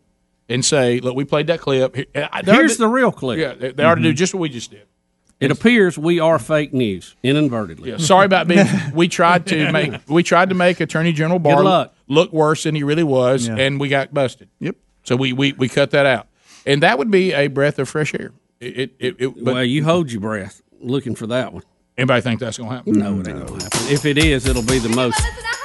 and 0.50 0.62
say, 0.64 1.00
"Look, 1.00 1.14
we 1.16 1.24
played 1.24 1.46
that 1.46 1.60
clip. 1.60 1.96
Here- 1.96 2.06
I- 2.14 2.42
they 2.42 2.52
ought 2.52 2.58
Here's 2.58 2.72
to- 2.74 2.78
the 2.80 2.88
real 2.88 3.10
clip. 3.12 3.38
Yeah, 3.38 3.54
they, 3.54 3.70
they 3.72 3.84
ought 3.84 3.94
to 3.94 4.02
do 4.02 4.12
Mhm. 4.12 4.16
just 4.16 4.34
what 4.34 4.40
we 4.40 4.48
just 4.50 4.70
did. 4.70 4.82
It 5.40 5.50
appears 5.50 5.96
we 5.96 6.20
are 6.20 6.38
fake 6.38 6.74
news, 6.74 7.14
inadvertently. 7.22 7.88
Yeah, 7.90 7.96
sorry 7.96 8.26
about 8.26 8.46
being. 8.46 8.66
We 8.94 9.08
tried 9.08 9.46
to 9.46 9.72
make 9.72 9.92
we 10.06 10.22
tried 10.22 10.50
to 10.50 10.54
make 10.54 10.80
Attorney 10.80 11.12
General 11.14 11.38
Barr 11.38 11.88
look 12.08 12.32
worse 12.32 12.64
than 12.64 12.74
he 12.74 12.82
really 12.82 13.04
was, 13.04 13.48
Yeah. 13.48 13.56
and 13.56 13.80
we 13.80 13.88
got 13.88 14.12
busted. 14.12 14.48
Yep. 14.60 14.76
So 15.04 15.16
we, 15.16 15.32
we 15.32 15.52
we 15.54 15.68
cut 15.70 15.92
that 15.92 16.04
out, 16.04 16.26
and 16.66 16.82
that 16.82 16.98
would 16.98 17.10
be 17.10 17.32
a 17.32 17.46
breath 17.46 17.78
of 17.78 17.88
fresh 17.88 18.12
air. 18.14 18.32
It 18.60 18.76
it, 18.76 18.90
it, 18.98 19.16
it 19.18 19.44
but 19.44 19.54
well, 19.54 19.64
you 19.64 19.82
hold 19.84 20.12
your 20.12 20.20
breath 20.20 20.60
looking 20.82 21.14
for 21.14 21.26
that 21.28 21.54
one. 21.54 21.62
Anybody 21.96 22.20
think 22.20 22.40
that's 22.40 22.58
going 22.58 22.68
to 22.70 22.76
happen? 22.76 22.92
No, 22.98 23.06
it 23.20 23.28
ain't 23.28 23.46
going 23.46 23.58
to 23.58 23.64
happen. 23.64 23.80
If 23.92 24.04
it 24.06 24.16
is, 24.18 24.46
it'll 24.46 24.62
be 24.62 24.78
the 24.78 24.88
most 24.90 25.20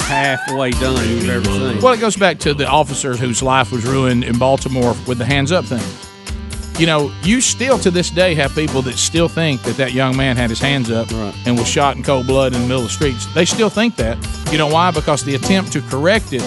halfway 0.05 0.71
done 0.71 1.07
you've 1.09 1.29
ever 1.29 1.45
seen. 1.45 1.81
Well, 1.81 1.93
it 1.93 1.99
goes 1.99 2.15
back 2.15 2.39
to 2.39 2.53
the 2.53 2.67
officer 2.67 3.15
whose 3.15 3.41
life 3.41 3.71
was 3.71 3.85
ruined 3.85 4.23
in 4.23 4.37
Baltimore 4.37 4.95
with 5.07 5.17
the 5.17 5.25
hands 5.25 5.51
up 5.51 5.65
thing. 5.65 5.83
You 6.79 6.85
know, 6.85 7.13
you 7.23 7.39
still 7.41 7.79
to 7.79 7.89
this 7.89 8.09
day 8.09 8.35
have 8.35 8.53
people 8.53 8.81
that 8.83 8.97
still 8.97 9.29
think 9.29 9.61
that 9.63 9.77
that 9.77 9.93
young 9.93 10.17
man 10.17 10.35
had 10.35 10.49
his 10.49 10.59
hands 10.59 10.91
up 10.91 11.09
and 11.11 11.57
was 11.57 11.67
shot 11.67 11.95
in 11.95 12.03
cold 12.03 12.27
blood 12.27 12.53
in 12.53 12.61
the 12.61 12.67
middle 12.67 12.83
of 12.83 12.87
the 12.87 12.93
streets. 12.93 13.25
They 13.33 13.45
still 13.45 13.69
think 13.69 13.95
that. 13.95 14.17
You 14.51 14.57
know 14.57 14.67
why? 14.67 14.91
Because 14.91 15.23
the 15.23 15.35
attempt 15.35 15.71
to 15.73 15.81
correct 15.81 16.33
it 16.33 16.43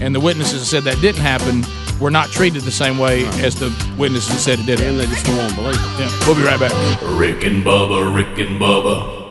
and 0.00 0.14
the 0.14 0.20
witnesses 0.20 0.68
said 0.68 0.84
that 0.84 1.00
didn't 1.00 1.20
happen 1.20 1.64
were 2.00 2.10
not 2.10 2.28
treated 2.28 2.62
the 2.62 2.70
same 2.70 2.98
way 2.98 3.24
as 3.44 3.54
the 3.56 3.70
witnesses 3.98 4.40
said 4.40 4.58
it 4.60 4.66
did. 4.66 4.80
And 4.80 4.98
they 4.98 5.06
just 5.06 5.26
don't 5.26 5.54
believe 5.54 5.74
it. 5.74 6.00
Yeah, 6.00 6.26
we'll 6.26 6.36
be 6.36 6.42
right 6.42 6.58
back. 6.58 6.72
Rick 7.02 7.44
and 7.44 7.64
Bubba, 7.64 8.14
Rick 8.14 8.38
and 8.38 8.60
Bubba. 8.60 9.21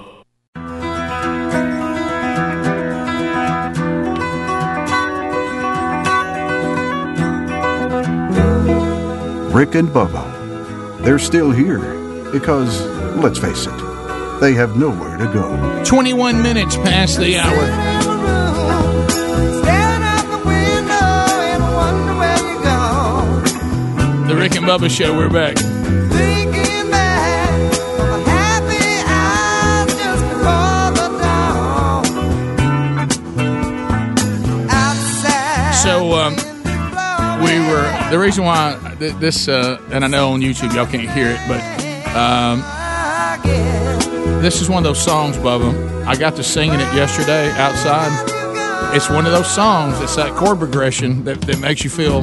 Rick 9.61 9.75
and 9.75 9.89
Bubba. 9.89 11.03
They're 11.03 11.19
still 11.19 11.51
here 11.51 11.77
because, 12.31 12.81
let's 13.17 13.37
face 13.37 13.67
it, 13.67 14.39
they 14.39 14.55
have 14.55 14.75
nowhere 14.75 15.17
to 15.17 15.31
go. 15.31 15.83
21 15.85 16.41
minutes 16.41 16.77
past 16.77 17.19
the 17.19 17.37
hour. 17.37 17.53
The 24.27 24.35
Rick 24.35 24.55
and 24.55 24.65
Bubba 24.65 24.89
Show, 24.89 25.15
we're 25.15 25.29
back. 25.29 25.57
So 35.83 36.13
um, 36.13 36.35
we 37.43 37.59
were 37.69 38.09
the 38.09 38.17
reason 38.17 38.43
why 38.43 38.90
th- 39.01 39.15
this, 39.15 39.47
uh, 39.47 39.81
and 39.91 40.05
I 40.05 40.07
know 40.07 40.33
on 40.33 40.41
YouTube 40.41 40.73
y'all 40.75 40.85
can't 40.85 41.09
hear 41.09 41.31
it, 41.31 41.39
but 41.47 41.59
um, 42.15 42.61
this 44.41 44.61
is 44.61 44.69
one 44.69 44.77
of 44.77 44.83
those 44.83 45.03
songs, 45.03 45.37
Bubba. 45.37 46.05
I 46.05 46.15
got 46.15 46.35
to 46.35 46.43
singing 46.43 46.79
it 46.79 46.93
yesterday 46.93 47.49
outside. 47.51 48.11
It's 48.95 49.09
one 49.09 49.25
of 49.25 49.31
those 49.31 49.49
songs. 49.49 49.99
It's 50.01 50.15
that 50.17 50.35
chord 50.35 50.59
progression 50.59 51.23
that, 51.23 51.41
that 51.41 51.59
makes 51.59 51.83
you 51.83 51.89
feel. 51.89 52.19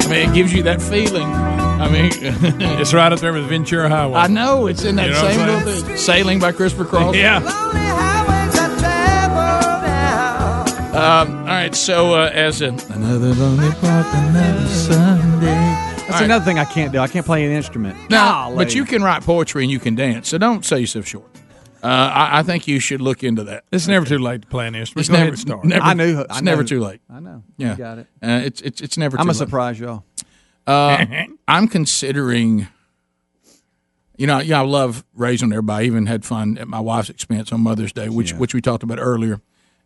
I 0.00 0.06
mean, 0.08 0.30
it 0.30 0.34
gives 0.34 0.52
you 0.52 0.62
that 0.62 0.80
feeling. 0.80 1.26
I 1.26 1.90
mean, 1.90 2.10
it's 2.80 2.94
right 2.94 3.12
up 3.12 3.20
there 3.20 3.32
with 3.34 3.48
Ventura 3.48 3.88
Highway. 3.88 4.14
I 4.14 4.28
know 4.28 4.66
it's 4.66 4.84
in 4.84 4.96
that 4.96 5.08
You 5.08 5.12
know 5.12 5.20
same 5.20 5.46
little 5.46 5.60
thing. 5.82 5.96
Sailing 5.96 6.40
by 6.40 6.52
Christopher 6.52 6.86
Cross. 6.86 7.16
Yeah. 7.16 7.36
Um, 10.92 11.34
all 11.34 11.34
right. 11.34 11.39
So 11.90 12.14
uh, 12.14 12.30
as 12.32 12.62
a, 12.62 12.68
another 12.68 13.34
lonely 13.34 13.68
park, 13.80 14.06
another 14.12 14.64
Sunday. 14.68 15.46
That's 16.06 16.20
another 16.20 16.44
thing 16.44 16.56
I 16.60 16.64
can't 16.64 16.92
do. 16.92 17.00
I 17.00 17.08
can't 17.08 17.26
play 17.26 17.44
an 17.44 17.50
instrument. 17.50 17.96
No, 18.02 18.16
Golly. 18.16 18.56
but 18.56 18.72
you 18.76 18.84
can 18.84 19.02
write 19.02 19.24
poetry 19.24 19.64
and 19.64 19.72
you 19.72 19.80
can 19.80 19.96
dance. 19.96 20.28
So 20.28 20.38
don't 20.38 20.64
sell 20.64 20.78
yourself 20.78 21.04
short. 21.08 21.26
Uh, 21.82 21.86
I, 21.88 22.38
I 22.38 22.42
think 22.44 22.68
you 22.68 22.78
should 22.78 23.00
look 23.00 23.24
into 23.24 23.42
that. 23.42 23.64
It's 23.72 23.88
never 23.88 24.06
too 24.06 24.18
late 24.20 24.42
to 24.42 24.46
play 24.46 24.68
an 24.68 24.76
instrument. 24.76 25.00
It's 25.00 25.08
Go 25.08 25.14
ahead 25.16 25.24
never, 25.24 25.32
and 25.34 25.38
start. 25.40 25.64
never. 25.64 25.82
I 25.84 25.94
knew- 25.94 26.20
It's 26.20 26.36
I 26.36 26.40
never 26.42 26.62
know. 26.62 26.66
too 26.68 26.80
late. 26.80 27.00
I 27.10 27.18
know. 27.18 27.42
Yeah, 27.56 27.72
You 27.72 27.76
got 27.76 27.98
it. 27.98 28.06
Uh, 28.22 28.40
it's 28.44 28.60
it's 28.60 28.80
it's 28.80 28.96
never. 28.96 29.18
I'm 29.18 29.24
too 29.24 29.30
a 29.30 29.32
late. 29.32 29.36
surprise, 29.38 29.80
y'all. 29.80 30.04
Uh, 30.68 31.04
I'm 31.48 31.66
considering. 31.66 32.68
You 34.16 34.28
know, 34.28 34.38
yeah, 34.38 34.60
I 34.60 34.64
love 34.64 35.04
raising 35.14 35.50
everybody. 35.50 35.84
I 35.84 35.86
even 35.88 36.06
had 36.06 36.24
fun 36.24 36.56
at 36.58 36.68
my 36.68 36.78
wife's 36.78 37.10
expense 37.10 37.50
on 37.50 37.62
Mother's 37.62 37.92
Day, 37.92 38.08
which 38.08 38.32
which 38.34 38.54
we 38.54 38.60
talked 38.60 38.84
about 38.84 38.98
earlier. 39.00 39.40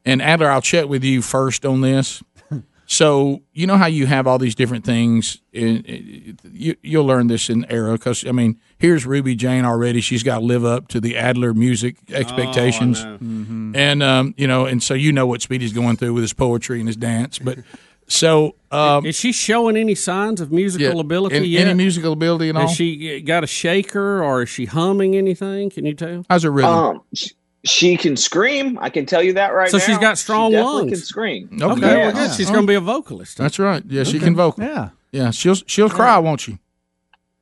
And 0.04 0.20
Adler, 0.20 0.50
I'll 0.50 0.60
check 0.62 0.86
with 0.86 1.02
you 1.04 1.22
first 1.22 1.64
on 1.64 1.80
this. 1.80 2.22
so 2.86 3.40
you 3.52 3.66
know 3.66 3.76
how 3.78 3.86
you 3.86 4.06
have 4.06 4.26
all 4.26 4.38
these 4.38 4.54
different 4.54 4.84
things. 4.84 5.40
In, 5.52 5.82
in- 5.84 6.38
you, 6.52 6.76
you'll 6.82 7.06
learn 7.06 7.26
this 7.28 7.48
in 7.48 7.64
era 7.70 7.92
because 7.92 8.26
I 8.26 8.32
mean, 8.32 8.60
here's 8.78 9.06
Ruby 9.06 9.34
Jane 9.34 9.64
already. 9.64 10.00
She's 10.00 10.22
got 10.22 10.40
to 10.40 10.44
live 10.44 10.64
up 10.64 10.88
to 10.88 11.00
the 11.00 11.16
Adler 11.16 11.54
music 11.54 11.96
expectations, 12.10 13.00
and 13.02 14.02
um, 14.02 14.34
you 14.36 14.46
know, 14.46 14.66
and 14.66 14.82
so 14.82 14.94
you 14.94 15.12
know 15.12 15.26
what 15.26 15.42
Speedy's 15.42 15.72
going 15.72 15.96
through 15.96 16.12
with 16.14 16.22
his 16.22 16.32
poetry 16.32 16.78
and 16.80 16.88
his 16.88 16.96
dance. 16.96 17.38
But 17.38 17.58
so 18.06 18.56
um, 18.70 19.06
is 19.06 19.16
she 19.16 19.32
showing 19.32 19.76
any 19.76 19.94
signs 19.94 20.40
of 20.40 20.52
musical 20.52 20.94
Yeah, 20.96 21.00
ability 21.00 21.36
any- 21.36 21.46
yet? 21.46 21.66
any 21.66 21.74
musical 21.74 22.12
ability 22.12 22.50
and 22.50 22.58
all? 22.58 22.66
Has 22.68 22.76
she 22.76 23.22
got 23.22 23.42
a 23.42 23.46
shaker 23.46 24.22
or 24.22 24.42
is 24.42 24.48
she 24.50 24.66
humming 24.66 25.16
anything? 25.16 25.70
Can 25.70 25.86
you 25.86 25.94
tell? 25.94 26.24
How's 26.28 26.42
her 26.42 26.50
rhythm? 26.52 26.70
Um, 26.70 27.00
sh- 27.14 27.30
she 27.64 27.96
can 27.96 28.16
scream. 28.16 28.78
I 28.80 28.90
can 28.90 29.06
tell 29.06 29.22
you 29.22 29.32
that 29.34 29.48
right 29.54 29.72
now. 29.72 29.78
So 29.78 29.78
now. 29.78 29.84
she's 29.84 29.98
got 29.98 30.18
strong 30.18 30.52
lungs. 30.52 30.54
she 30.54 30.58
definitely 30.58 30.80
lungs. 30.80 30.90
Can 30.90 31.00
scream. 31.06 31.48
Okay, 31.62 31.96
well, 31.96 32.12
good. 32.12 32.32
She's 32.36 32.50
going 32.50 32.62
to 32.62 32.66
be 32.66 32.74
a 32.74 32.80
vocalist. 32.80 33.38
That's 33.38 33.58
right. 33.58 33.82
Yeah, 33.88 34.04
she 34.04 34.16
Okay. 34.16 34.26
can 34.26 34.34
vocal. 34.36 34.64
Yeah. 34.64 34.90
Yeah, 35.12 35.30
she'll 35.30 35.54
she'll 35.54 35.88
cry, 35.90 36.18
won't 36.18 36.40
she? 36.40 36.58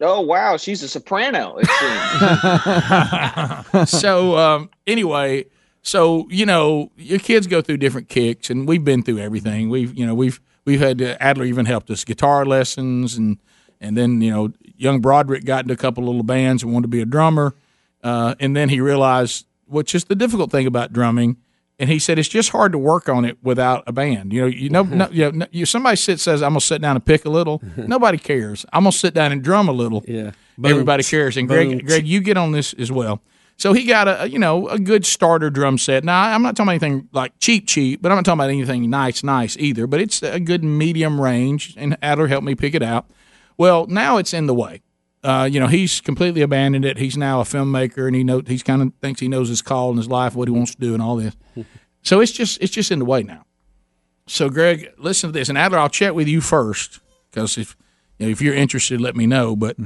Oh 0.01 0.21
wow, 0.21 0.57
she's 0.57 0.83
a 0.83 0.89
soprano. 0.89 1.59
It 1.61 1.67
seems. 3.81 3.91
so 4.01 4.37
um, 4.37 4.71
anyway, 4.87 5.47
So 5.83 6.27
you 6.31 6.45
know, 6.47 6.91
your 6.97 7.19
kids 7.19 7.47
go 7.47 7.61
through 7.63 7.79
different 7.79 8.09
kicks, 8.09 8.51
and 8.51 8.67
we've 8.69 8.85
been 8.85 9.03
through 9.03 9.19
everything. 9.19 9.69
We've 9.71 9.97
you 9.97 10.05
know 10.07 10.15
we've 10.15 10.41
we've 10.65 10.81
had 10.81 11.01
uh, 11.01 11.17
Adler 11.21 11.45
even 11.45 11.67
helped 11.67 11.91
us 11.91 12.05
guitar 12.05 12.45
lessons, 12.45 13.17
and 13.17 13.39
and 13.81 13.97
then 13.97 14.21
you 14.21 14.31
know 14.31 14.53
young 14.77 15.01
Broderick 15.01 15.45
got 15.45 15.65
into 15.65 15.75
a 15.75 15.79
couple 15.79 16.05
little 16.05 16.23
bands 16.25 16.63
and 16.63 16.73
wanted 16.73 16.85
to 16.85 16.89
be 16.89 17.01
a 17.01 17.07
drummer, 17.07 17.55
uh, 18.03 18.35
and 18.41 18.55
then 18.57 18.69
he 18.69 18.81
realized 18.81 19.47
which 19.73 19.95
is 19.95 20.05
the 20.05 20.15
difficult 20.15 20.51
thing 20.51 20.67
about 20.67 20.93
drumming. 20.93 21.37
And 21.79 21.91
he 21.91 21.99
said 21.99 22.19
it's 22.19 22.29
just 22.29 22.51
hard 22.51 22.73
to 22.73 22.79
work 22.79 23.09
on 23.09 23.25
it 23.25 23.39
without 23.43 23.83
a 23.87 23.93
band. 23.93 24.33
You 24.33 24.43
know, 24.43 24.47
you 24.47 24.71
know, 24.71 24.83
no, 24.83 25.09
you 25.13 25.33
know, 25.33 25.47
you, 25.51 25.67
somebody 25.67 25.97
sits 25.97 26.23
says 26.23 26.43
I'm 26.43 26.51
gonna 26.51 26.61
sit 26.61 26.81
down 26.81 26.97
and 26.97 27.05
pick 27.05 27.25
a 27.25 27.31
little. 27.31 27.61
Nobody 27.77 28.19
cares. 28.19 28.65
I'm 28.73 28.85
gonna 28.85 28.93
sit 28.93 29.15
down 29.15 29.33
and 29.33 29.43
drum 29.43 29.69
a 29.69 29.73
little. 29.73 30.05
Yeah, 30.07 30.33
everybody 30.65 31.03
cares. 31.03 31.37
And 31.37 31.49
Greg, 31.49 31.71
Boom. 31.71 31.79
Greg, 31.79 32.07
you 32.07 32.21
get 32.21 32.37
on 32.37 32.53
this 32.53 32.73
as 32.75 32.93
well. 32.93 33.21
So 33.57 33.73
he 33.73 33.85
got 33.85 34.09
a 34.09 34.29
you 34.29 34.39
know 34.39 34.69
a 34.69 34.79
good 34.79 35.07
starter 35.07 35.51
drum 35.51 35.79
set. 35.79 36.05
Now 36.05 36.23
I'm 36.23 36.43
not 36.43 36.57
talking 36.57 36.69
about 36.75 36.83
anything 36.85 37.09
like 37.13 37.39
cheap 37.39 37.67
cheap, 37.67 38.03
but 38.03 38.13
I'm 38.13 38.17
not 38.17 38.25
talking 38.25 38.41
about 38.41 38.51
anything 38.51 38.89
nice 38.91 39.23
nice 39.23 39.57
either. 39.57 39.87
But 39.87 40.01
it's 40.01 40.23
a 40.23 40.41
good 40.41 40.63
medium 40.63 41.21
range, 41.21 41.75
and 41.77 41.97
Adler 42.03 42.27
helped 42.27 42.45
me 42.45 42.55
pick 42.55 42.75
it 42.75 42.83
out. 42.83 43.11
Well, 43.57 43.87
now 43.87 44.17
it's 44.19 44.35
in 44.35 44.47
the 44.47 44.55
way. 44.55 44.83
Uh, 45.25 45.49
you 45.51 45.61
know, 45.61 45.69
he's 45.69 46.01
completely 46.01 46.41
abandoned 46.43 46.85
it. 46.85 46.99
He's 46.99 47.17
now 47.17 47.41
a 47.41 47.45
filmmaker, 47.45 48.07
and 48.09 48.17
he 48.17 48.25
know 48.25 48.43
he's 48.45 48.63
kind 48.65 48.83
of 48.83 48.93
thinks 49.01 49.21
he 49.21 49.29
knows 49.29 49.49
his 49.49 49.63
call 49.63 49.91
in 49.93 49.97
his 49.97 50.09
life, 50.09 50.35
what 50.35 50.49
he 50.49 50.53
wants 50.55 50.75
to 50.75 50.81
do, 50.81 50.95
and 50.95 51.03
all 51.03 51.17
this. 51.17 51.37
So 52.05 52.19
it's 52.19 52.33
just 52.33 52.59
it's 52.61 52.73
just 52.73 52.91
in 52.91 52.99
the 52.99 53.05
way 53.05 53.23
now. 53.23 53.45
So 54.27 54.49
Greg, 54.49 54.89
listen 54.99 55.29
to 55.29 55.33
this, 55.33 55.49
and 55.49 55.57
Adler, 55.57 55.79
I'll 55.79 55.89
chat 55.89 56.17
with 56.17 56.27
you 56.27 56.41
first 56.41 56.99
because 57.31 57.57
if 57.57 57.77
you 58.19 58.27
know, 58.27 58.33
if 58.33 58.43
you're 58.43 58.55
interested, 58.57 59.01
let 59.01 59.15
me 59.15 59.25
know. 59.25 59.55
But 59.55 59.77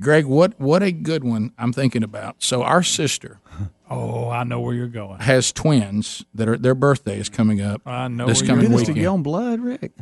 Greg, 0.00 0.24
what 0.24 0.58
what 0.58 0.82
a 0.82 0.90
good 0.90 1.22
one 1.22 1.52
I'm 1.58 1.74
thinking 1.74 2.02
about. 2.02 2.36
So 2.42 2.62
our 2.62 2.82
sister 2.82 3.40
Oh, 3.90 4.30
I 4.30 4.44
know 4.44 4.58
where 4.60 4.74
you're 4.74 4.86
going. 4.88 5.20
has 5.20 5.52
twins 5.52 6.24
that 6.32 6.48
are 6.48 6.56
their 6.56 6.74
birthday 6.74 7.18
is 7.20 7.28
coming 7.28 7.60
up. 7.60 7.82
I 7.84 8.08
know 8.08 8.26
this 8.26 8.40
where 8.40 8.48
coming 8.48 8.70
you're 8.70 8.78
This 8.78 8.86
to 8.86 8.92
weekend. 8.92 9.04
get 9.04 9.08
on 9.08 9.22
blood, 9.22 9.60
Rick. 9.60 9.92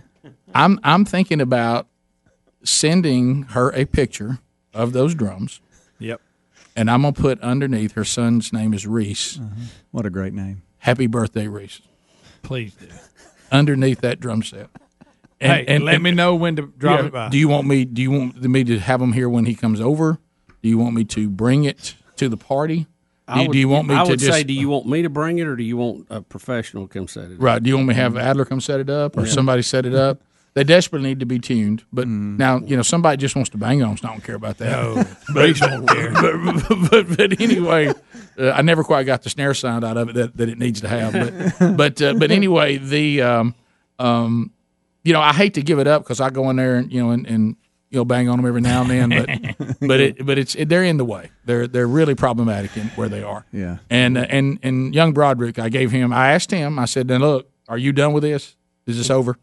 I'm 0.55 0.79
I'm 0.85 1.05
thinking 1.05 1.41
about 1.41 1.89
sending 2.63 3.43
her 3.51 3.73
a 3.75 3.85
picture 3.85 4.39
of 4.75 4.93
those 4.93 5.15
drums. 5.15 5.61
Yep. 5.99 6.21
And 6.75 6.91
I'm 6.91 7.03
gonna 7.03 7.13
put 7.13 7.41
underneath 7.41 7.93
her 7.93 8.05
son's 8.05 8.53
name 8.53 8.73
is 8.75 8.87
Reese. 8.87 9.39
Uh-huh. 9.39 9.65
What 9.91 10.07
a 10.07 10.11
great 10.11 10.33
name. 10.33 10.63
Happy 10.79 11.07
birthday, 11.07 11.47
Reese. 11.49 11.81
Please 12.43 12.75
do. 12.75 12.87
Underneath 13.51 14.01
that 14.01 14.19
drum 14.21 14.43
set. 14.43 14.69
Hey, 15.39 15.65
and 15.67 15.85
let 15.85 16.01
me 16.01 16.13
know 16.13 16.35
when 16.37 16.57
to 16.57 16.63
drop 16.79 17.01
Yeah, 17.01 17.07
it 17.07 17.13
by. 17.13 17.29
Do 17.29 17.37
you 17.37 17.49
want 17.49 17.67
me? 17.67 17.85
Do 17.85 18.01
you 18.01 18.11
want 18.11 18.41
me 18.43 18.65
to 18.65 18.79
have 18.79 19.01
him 19.03 19.13
here 19.13 19.29
when 19.29 19.45
he 19.45 19.55
comes 19.55 19.81
over? 19.81 20.19
Do 20.63 20.69
you 20.69 20.79
want 20.79 20.95
me 20.95 21.05
to 21.05 21.29
bring 21.29 21.65
it 21.65 21.95
to 22.17 22.29
the 22.29 22.37
party? 22.37 22.87
Do 23.33 23.41
you, 23.41 23.47
would, 23.49 23.53
do 23.53 23.59
you 23.59 23.69
want 23.69 23.89
me 23.89 23.95
I 23.95 24.05
to 24.05 24.11
would 24.11 24.19
just 24.19 24.33
say, 24.33 24.43
do 24.45 24.53
you 24.53 24.69
want 24.69 24.87
me 24.87 25.03
to 25.03 25.09
bring 25.11 25.39
it, 25.39 25.47
or 25.47 25.57
do 25.57 25.63
you 25.63 25.77
want 25.77 26.07
a 26.11 26.21
professional 26.23 26.87
to 26.87 26.93
come 26.93 27.09
set 27.09 27.31
it? 27.31 27.35
up? 27.35 27.41
right? 27.43 27.63
Do 27.63 27.69
you 27.71 27.77
want 27.77 27.89
me 27.89 27.95
to 27.95 28.01
have 28.01 28.17
Adler 28.17 28.45
come 28.45 28.61
set 28.61 28.81
it 28.81 28.91
up, 28.91 29.17
or 29.17 29.23
Yeah. 29.27 29.33
somebody 29.33 29.63
set 29.63 29.85
it 29.87 29.95
up? 29.95 30.23
They 30.55 30.65
desperately 30.65 31.09
need 31.09 31.21
to 31.21 31.27
be 31.27 31.39
tuned, 31.39 31.83
but 31.95 32.07
Mm. 32.07 32.37
now 32.39 32.59
you 32.59 32.77
know 32.77 32.83
somebody 32.83 33.17
just 33.17 33.35
wants 33.35 33.49
to 33.51 33.57
bang 33.59 33.83
on 33.83 33.95
us. 33.95 34.05
I 34.05 34.09
don't 34.09 34.23
care 34.23 34.35
about 34.35 34.59
that. 34.59 34.71
No, 34.71 35.05
but, 35.35 35.57
don't 35.57 35.87
care. 35.89 36.13
But, 36.69 36.91
but, 36.91 37.17
but 37.17 37.41
anyway, 37.41 37.89
uh, 38.39 38.51
I 38.51 38.61
never 38.61 38.85
quite 38.85 39.05
got 39.05 39.23
the 39.23 39.31
snare 39.31 39.55
sound 39.55 39.83
out 39.85 39.97
of 39.97 40.11
it 40.11 40.15
that, 40.15 40.37
that 40.37 40.49
it 40.51 40.59
needs 40.59 40.83
to 40.83 40.89
have. 40.89 41.13
But 41.59 41.77
but 41.77 42.03
uh, 42.03 42.15
but 42.15 42.31
anyway, 42.31 42.77
the 42.77 43.23
um, 43.23 43.55
um, 43.99 44.51
you 45.05 45.13
know 45.15 45.21
I 45.23 45.33
hate 45.33 45.55
to 45.55 45.63
give 45.63 45.79
it 45.79 45.87
up 45.87 46.03
because 46.03 46.21
I 46.21 46.29
go 46.29 46.51
in 46.51 46.57
there 46.57 46.77
and 46.77 46.93
you 46.93 47.03
know 47.03 47.11
and, 47.13 47.27
and 47.27 47.57
you 47.89 47.99
know 47.99 48.05
bang 48.05 48.29
on 48.29 48.37
them 48.37 48.47
every 48.47 48.61
now 48.61 48.83
and 48.83 48.91
then, 48.91 49.09
but 49.49 49.67
but 49.81 50.01
it 50.01 50.27
but 50.27 50.37
it's 50.37 50.55
they're 50.67 50.85
in 50.85 50.99
the 50.99 51.05
way. 51.07 51.31
They're 51.47 51.67
they're 51.67 51.89
really 51.89 52.15
problematic 52.15 52.77
in 52.77 52.89
where 52.89 53.09
they 53.09 53.23
are. 53.23 53.47
Yeah. 53.53 53.79
And 53.89 54.19
uh, 54.19 54.27
and 54.29 54.59
and 54.63 54.95
young 54.95 55.13
Broderick, 55.15 55.59
I 55.59 55.71
gave 55.71 55.91
him. 55.93 56.13
I 56.13 56.33
asked 56.33 56.51
him. 56.51 56.79
I 56.79 56.85
said, 56.85 57.07
"Now 57.09 57.17
look, 57.17 57.49
are 57.69 57.79
you 57.79 57.93
done 57.93 58.13
with 58.13 58.23
this? 58.23 58.55
Is 58.87 58.99
this 58.99 59.09
over?" 59.09 59.39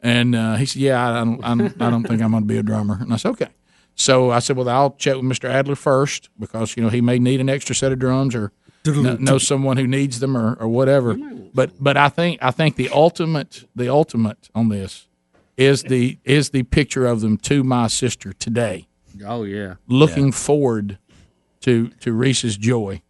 And 0.00 0.34
uh, 0.34 0.56
he 0.56 0.66
said, 0.66 0.82
"Yeah, 0.82 1.10
I 1.10 1.24
don't, 1.24 1.42
I 1.44 1.54
don't, 1.54 1.82
I 1.82 1.90
don't 1.90 2.04
think 2.06 2.22
I'm 2.22 2.30
going 2.30 2.42
to 2.42 2.46
be 2.46 2.58
a 2.58 2.62
drummer." 2.62 2.98
And 3.00 3.12
I 3.12 3.16
said, 3.16 3.30
"Okay." 3.30 3.48
So 3.94 4.30
I 4.30 4.40
said, 4.40 4.56
"Well, 4.56 4.68
I'll 4.68 4.90
check 4.92 5.16
with 5.16 5.24
Mr. 5.24 5.48
Adler 5.48 5.74
first 5.76 6.28
because 6.38 6.76
you 6.76 6.82
know 6.82 6.90
he 6.90 7.00
may 7.00 7.18
need 7.18 7.40
an 7.40 7.48
extra 7.48 7.74
set 7.74 7.92
of 7.92 7.98
drums 7.98 8.34
or 8.34 8.52
kn- 8.84 9.24
know 9.24 9.38
someone 9.38 9.78
who 9.78 9.86
needs 9.86 10.20
them 10.20 10.36
or, 10.36 10.54
or 10.60 10.68
whatever." 10.68 11.16
But 11.54 11.72
but 11.82 11.96
I 11.96 12.08
think 12.10 12.38
I 12.42 12.50
think 12.50 12.76
the 12.76 12.90
ultimate 12.90 13.64
the 13.74 13.88
ultimate 13.88 14.50
on 14.54 14.68
this 14.68 15.08
is 15.56 15.84
the 15.84 16.18
is 16.24 16.50
the 16.50 16.64
picture 16.64 17.06
of 17.06 17.22
them 17.22 17.38
to 17.38 17.64
my 17.64 17.86
sister 17.86 18.34
today 18.34 18.86
Oh 19.26 19.44
yeah. 19.44 19.76
looking 19.88 20.30
forward 20.30 20.98
to 21.60 21.88
to 22.00 22.12
Reese's 22.12 22.58
joy. 22.58 23.00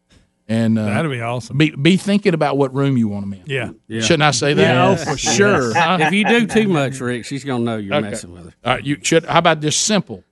And 0.49 0.79
uh, 0.79 0.85
That'd 0.85 1.11
be 1.11 1.21
awesome. 1.21 1.59
Be 1.59 1.71
be 1.73 1.97
thinking 1.97 2.33
about 2.33 2.57
what 2.57 2.73
room 2.73 2.97
you 2.97 3.09
want 3.09 3.25
them 3.25 3.33
in. 3.35 3.43
Yeah. 3.47 3.71
Yeah. 3.89 4.01
Shouldn't 4.01 4.23
I 4.23 4.31
say 4.31 4.55
that? 4.55 4.63
Yeah. 4.63 4.89
Oh, 4.89 4.97
for 4.97 5.17
sure. 5.19 5.73
if 5.75 6.13
you 6.13 6.25
do 6.25 6.47
too 6.47 6.69
much, 6.73 7.01
Rick, 7.01 7.25
she's 7.25 7.43
gonna 7.43 7.65
know 7.65 7.77
you're 7.79 7.95
Okay. 7.97 8.11
messing 8.11 8.31
with 8.33 8.45
her. 8.45 8.53
All 8.65 8.75
right, 8.75 8.85
you 8.85 8.97
should. 9.03 9.25
How 9.25 9.41
about 9.41 9.61
this 9.61 9.77
simple 9.77 10.23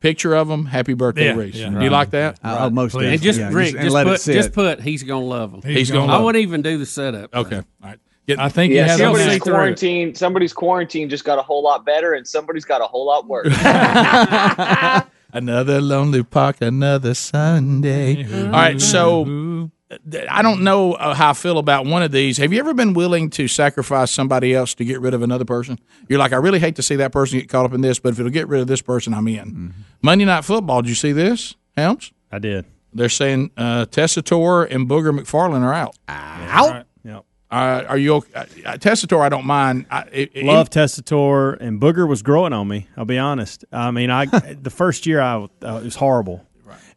picture 0.00 0.34
of 0.34 0.48
them? 0.48 0.66
Happy 0.66 0.94
birthday, 0.94 1.26
Yeah, 1.26 1.34
Reese. 1.34 1.54
yeah. 1.54 1.68
Do 1.68 1.74
you 1.76 1.80
Right. 1.82 1.90
like 1.92 2.10
that? 2.10 2.40
I- 2.42 2.64
I 2.66 2.68
most 2.70 2.94
And 2.96 3.22
just 3.22 3.38
Rick, 3.40 3.76
just 3.80 3.94
put, 3.94 4.20
just 4.34 4.52
put. 4.52 4.80
He's 4.80 5.04
gonna 5.04 5.24
love 5.24 5.52
them. 5.52 5.62
He's 5.62 5.90
gonna 5.90 6.12
I 6.12 6.18
wouldn't 6.18 6.42
even 6.42 6.62
do 6.62 6.76
the 6.76 6.86
setup. 6.86 7.32
Okay. 7.34 7.56
All 7.58 7.64
right. 7.82 7.98
I 8.38 8.48
think 8.48 8.72
yeah, 8.72 8.86
She'll 8.96 9.12
somebody's 9.14 9.32
see 9.32 9.38
quarantine. 9.40 10.14
Somebody's 10.14 10.52
quarantine 10.52 11.08
just 11.08 11.24
got 11.24 11.38
a 11.38 11.42
whole 11.42 11.62
lot 11.64 11.84
better, 11.84 12.14
and 12.14 12.26
somebody's 12.26 12.64
got 12.64 12.80
a 12.80 12.84
whole 12.84 13.04
lot 13.06 13.26
worse. 13.28 13.48
Another 15.32 15.80
lonely 15.80 16.22
park, 16.22 16.60
another 16.60 17.14
Sunday. 17.14 18.24
All 18.44 18.50
right, 18.50 18.80
so 18.80 19.70
uh, 19.90 19.96
I 20.28 20.42
don't 20.42 20.62
know 20.62 20.94
uh, 20.94 21.14
how 21.14 21.30
I 21.30 21.32
feel 21.32 21.58
about 21.58 21.86
one 21.86 22.02
of 22.02 22.12
these. 22.12 22.38
Have 22.38 22.52
you 22.52 22.60
ever 22.60 22.74
been 22.74 22.94
willing 22.94 23.30
to 23.30 23.48
sacrifice 23.48 24.10
somebody 24.10 24.54
else 24.54 24.74
to 24.74 24.84
get 24.84 25.00
rid 25.00 25.14
of 25.14 25.22
another 25.22 25.44
person? 25.44 25.78
You're 26.08 26.18
like, 26.18 26.32
I 26.32 26.36
really 26.36 26.58
hate 26.58 26.76
to 26.76 26.82
see 26.82 26.96
that 26.96 27.12
person 27.12 27.38
get 27.38 27.48
caught 27.48 27.64
up 27.64 27.72
in 27.72 27.80
this, 27.80 27.98
but 27.98 28.12
if 28.12 28.18
it'll 28.20 28.30
get 28.30 28.48
rid 28.48 28.60
of 28.60 28.66
this 28.66 28.82
person, 28.82 29.14
I'm 29.14 29.26
in. 29.28 29.74
Monday 30.02 30.24
Night 30.24 30.44
Football. 30.44 30.82
Did 30.82 30.90
you 30.90 30.94
see 30.94 31.12
this, 31.12 31.54
Helms? 31.76 32.12
I 32.30 32.38
did. 32.38 32.64
They're 32.92 33.08
saying 33.08 33.50
uh, 33.56 33.86
Tessitore 33.86 34.68
and 34.68 34.88
Booger 34.88 35.16
McFarland 35.16 35.62
are 35.62 35.72
out. 35.72 35.96
Out. 36.08 36.74
Yep. 36.74 36.86
Uh, 37.50 37.84
are 37.88 37.98
you 37.98 38.14
okay? 38.14 38.32
Uh, 38.64 38.76
Tessitore, 38.76 39.22
I 39.22 39.28
don't 39.28 39.44
mind. 39.46 39.86
I, 39.90 40.02
it, 40.12 40.30
it- 40.34 40.44
Love 40.44 40.70
Tessitore 40.70 41.56
and 41.60 41.80
Booger 41.80 42.06
was 42.06 42.22
growing 42.22 42.52
on 42.52 42.68
me. 42.68 42.86
I'll 42.96 43.04
be 43.04 43.18
honest. 43.18 43.64
I 43.72 43.90
mean, 43.90 44.10
I 44.10 44.26
the 44.62 44.70
first 44.70 45.04
year 45.06 45.20
I 45.20 45.36
uh, 45.36 45.46
it 45.62 45.84
was 45.84 45.96
horrible. 45.96 46.46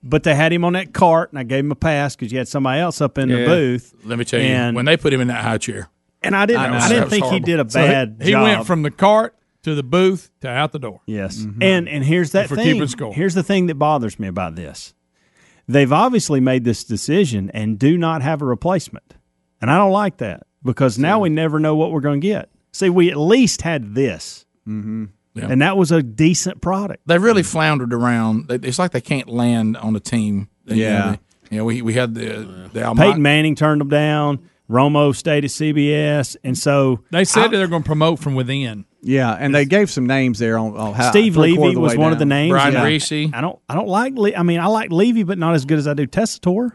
But 0.06 0.24
they 0.24 0.36
had 0.36 0.52
him 0.52 0.66
on 0.66 0.74
that 0.74 0.94
cart, 0.94 1.32
and 1.32 1.40
I 1.40 1.44
gave 1.44 1.64
him 1.64 1.72
a 1.72 1.76
pass 1.76 2.14
because 2.14 2.30
you 2.30 2.38
had 2.38 2.50
somebody 2.50 2.82
else 2.82 3.00
up 3.00 3.18
in 3.18 3.30
the 3.30 3.46
booth. 3.46 3.94
Let 4.04 4.20
me 4.20 4.26
tell 4.26 4.42
you, 4.42 4.48
and, 4.48 4.76
when 4.76 4.84
they 4.84 4.98
put 4.98 5.14
him 5.14 5.22
in 5.22 5.30
that 5.30 5.42
high 5.44 5.58
chair, 5.58 5.90
and 6.22 6.36
I 6.36 6.46
didn't, 6.46 6.60
I 6.62 6.66
I, 6.66 6.68
know, 6.72 6.80
that 6.80 6.90
didn't 6.90 7.10
think 7.10 7.26
he 7.28 7.40
did 7.40 7.60
a 7.62 7.70
So 7.70 7.82
he- 7.82 7.88
bad 7.88 8.18
he, 8.22 8.36
went 8.36 8.68
from 8.68 8.82
the 8.82 8.92
cart 8.92 9.34
to 9.64 9.76
the 9.76 9.82
booth 9.84 10.30
to 10.42 10.50
out 10.50 10.74
the 10.74 10.80
door. 10.80 11.00
Yes. 11.06 11.40
And 11.62 11.88
and 11.88 12.04
here's 12.04 12.32
that 12.32 12.50
For 12.50 12.58
thing. 12.58 12.66
keeping 12.74 12.88
score. 12.90 13.14
Here's 13.14 13.34
the 13.34 13.44
thing 13.44 13.68
that 13.68 13.76
bothers 13.76 14.20
me 14.20 14.28
about 14.28 14.56
this. 14.56 14.94
They've 15.70 15.92
obviously 15.94 16.42
made 16.42 16.66
this 16.66 16.84
decision 16.84 17.50
and 17.52 17.80
do 17.80 17.98
not 17.98 18.22
have 18.22 18.42
a 18.42 18.46
replacement. 18.46 19.16
And 19.64 19.72
I 19.72 19.78
don't 19.78 19.92
like 19.94 20.18
that 20.18 20.44
because 20.62 21.00
now 21.00 21.20
we 21.22 21.30
never 21.30 21.58
know 21.58 21.76
what 21.76 21.92
we're 21.94 22.02
going 22.02 22.20
to 22.20 22.28
get. 22.28 22.50
See, 22.74 22.90
we 22.90 23.10
at 23.10 23.18
least 23.18 23.62
had 23.62 23.96
this. 23.96 24.46
Mm-hmm. 24.68 25.06
Yeah. 25.36 25.48
And 25.50 25.62
that 25.62 25.78
was 25.78 25.92
a 25.92 26.04
decent 26.04 26.62
product. 26.62 27.02
they 27.08 27.18
really 27.18 27.44
floundered 27.44 27.94
around. 27.94 28.52
It's 28.52 28.78
like 28.78 28.92
they 28.92 29.00
can't 29.02 29.30
land 29.30 29.78
on 29.78 29.96
a 29.96 30.00
team. 30.02 30.50
You 30.66 30.76
Yeah. 30.76 30.98
know, 31.00 31.12
they- 31.12 31.20
you 31.52 31.58
know, 31.60 31.66
we 31.66 31.82
we 31.82 31.94
had 31.94 32.14
the 32.14 32.70
the 32.74 32.84
Almont- 32.84 33.00
Peyton 33.00 33.22
Manning 33.22 33.56
turned 33.56 33.80
them 33.82 33.88
down. 33.90 34.40
Romo 34.70 35.16
stayed 35.16 35.44
at 35.46 35.52
CBS. 35.52 36.36
And 36.44 36.58
so 36.58 37.00
They 37.12 37.24
said 37.26 37.46
I- 37.46 37.48
they're 37.58 37.68
going 37.68 37.84
to 37.84 37.88
promote 37.88 38.20
from 38.20 38.36
within. 38.36 38.86
Yeah, 39.02 39.32
and 39.34 39.54
they 39.56 39.66
gave 39.66 39.90
some 39.92 40.08
names 40.08 40.40
there 40.40 40.58
on, 40.58 40.76
on 40.78 40.94
how 40.94 41.10
Steve 41.12 41.34
three-quarter 41.36 41.70
Levy 41.72 41.78
was 41.80 41.92
way 41.94 41.98
one 41.98 42.12
of 42.14 42.20
the 42.20 42.26
names. 42.26 42.52
Brian 42.52 42.74
Yeah. 42.74 42.86
Griese. 42.86 43.34
I 43.34 43.42
don't 43.42 43.60
I 43.70 43.76
don't 43.76 43.88
like 43.88 44.16
Le- 44.16 44.34
I 44.36 44.44
mean 44.44 44.60
I 44.60 44.68
like 44.68 44.92
Levy 44.92 45.24
but 45.24 45.38
not 45.38 45.54
as 45.56 45.64
good 45.66 45.78
as 45.78 45.88
I 45.88 45.94
do 45.94 46.06
Tessitore. 46.08 46.72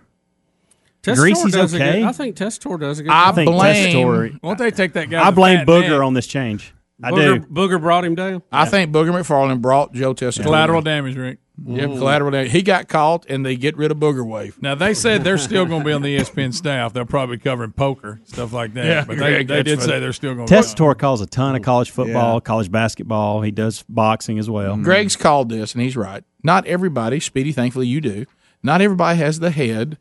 Tessitore 1.09 1.17
Greasy's 1.17 1.53
does 1.53 1.75
a 1.75 1.79
good- 1.79 1.87
okay. 1.89 2.05
I 2.05 2.13
think 2.13 2.37
Testor 2.37 2.79
does 2.81 2.99
a 2.99 3.03
good 3.03 3.13
I 3.13 3.27
job. 3.27 3.35
think 3.35 3.51
blame- 3.51 3.95
Tessitore- 3.95 4.43
Won't 4.43 4.59
they 4.59 4.71
take 4.71 4.93
that 4.95 5.11
guy? 5.11 5.27
I 5.27 5.31
blame 5.31 5.67
Booger 5.67 5.91
neck? 5.91 6.01
on 6.03 6.15
this 6.15 6.27
change. 6.27 6.73
I 7.03 7.11
Booger, 7.13 7.41
do. 7.41 7.47
Booger 7.55 7.81
brought 7.81 8.05
him 8.05 8.15
down. 8.17 8.43
I 8.51 8.65
think 8.67 8.91
Booger 8.91 9.11
McFarland 9.13 9.61
brought 9.61 9.95
Joe 9.95 10.15
Tessitore. 10.15 10.43
collateral 10.43 10.83
damage, 10.83 11.17
Rick. 11.17 11.39
Yep, 11.65 11.91
collateral 11.99 12.31
damage. 12.31 12.53
He 12.53 12.63
got 12.63 12.87
caught, 12.87 13.27
and 13.29 13.45
they 13.45 13.57
get 13.57 13.77
rid 13.77 13.91
of 13.91 13.99
Booger 13.99 14.25
Wave. 14.25 14.59
Now 14.63 14.77
they 14.77 14.95
said 14.95 15.25
they're 15.25 15.39
still 15.39 15.67
going 15.67 15.81
to 15.81 15.85
be 15.85 15.93
on 15.93 16.03
the 16.03 16.09
E 16.09 16.19
ESPN 16.19 16.53
staff. 16.55 16.93
They're 16.93 17.05
probably 17.05 17.37
covering 17.39 17.73
poker 17.73 18.21
stuff 18.27 18.53
like 18.53 18.75
that. 18.75 18.85
Yeah, 18.87 19.05
but 19.05 19.17
they, 19.19 19.45
Greg, 19.45 19.49
they 19.49 19.63
did 19.65 19.79
funny. 19.81 19.91
say 19.93 19.99
they're 20.01 20.13
still 20.13 20.37
going. 20.37 20.47
to 20.47 20.55
Tessitore 20.55 20.97
calls 20.97 21.21
a 21.21 21.27
ton 21.27 21.57
of 21.57 21.63
college 21.63 21.91
football, 21.91 22.35
Yeah. 22.35 22.41
college 22.41 22.71
basketball. 22.71 23.43
He 23.43 23.51
does 23.51 23.85
boxing 23.89 24.39
as 24.39 24.49
well. 24.49 24.77
Greg's 24.77 25.17
called 25.17 25.49
this, 25.49 25.73
and 25.75 25.83
he's 25.83 25.97
right. 25.97 26.23
Not 26.45 26.65
everybody, 26.67 27.19
Speedy, 27.19 27.51
thankfully 27.51 27.89
you 27.89 28.01
do. 28.01 28.25
Not 28.63 28.81
everybody 28.81 29.19
has 29.19 29.41
the 29.41 29.51
head 29.51 29.99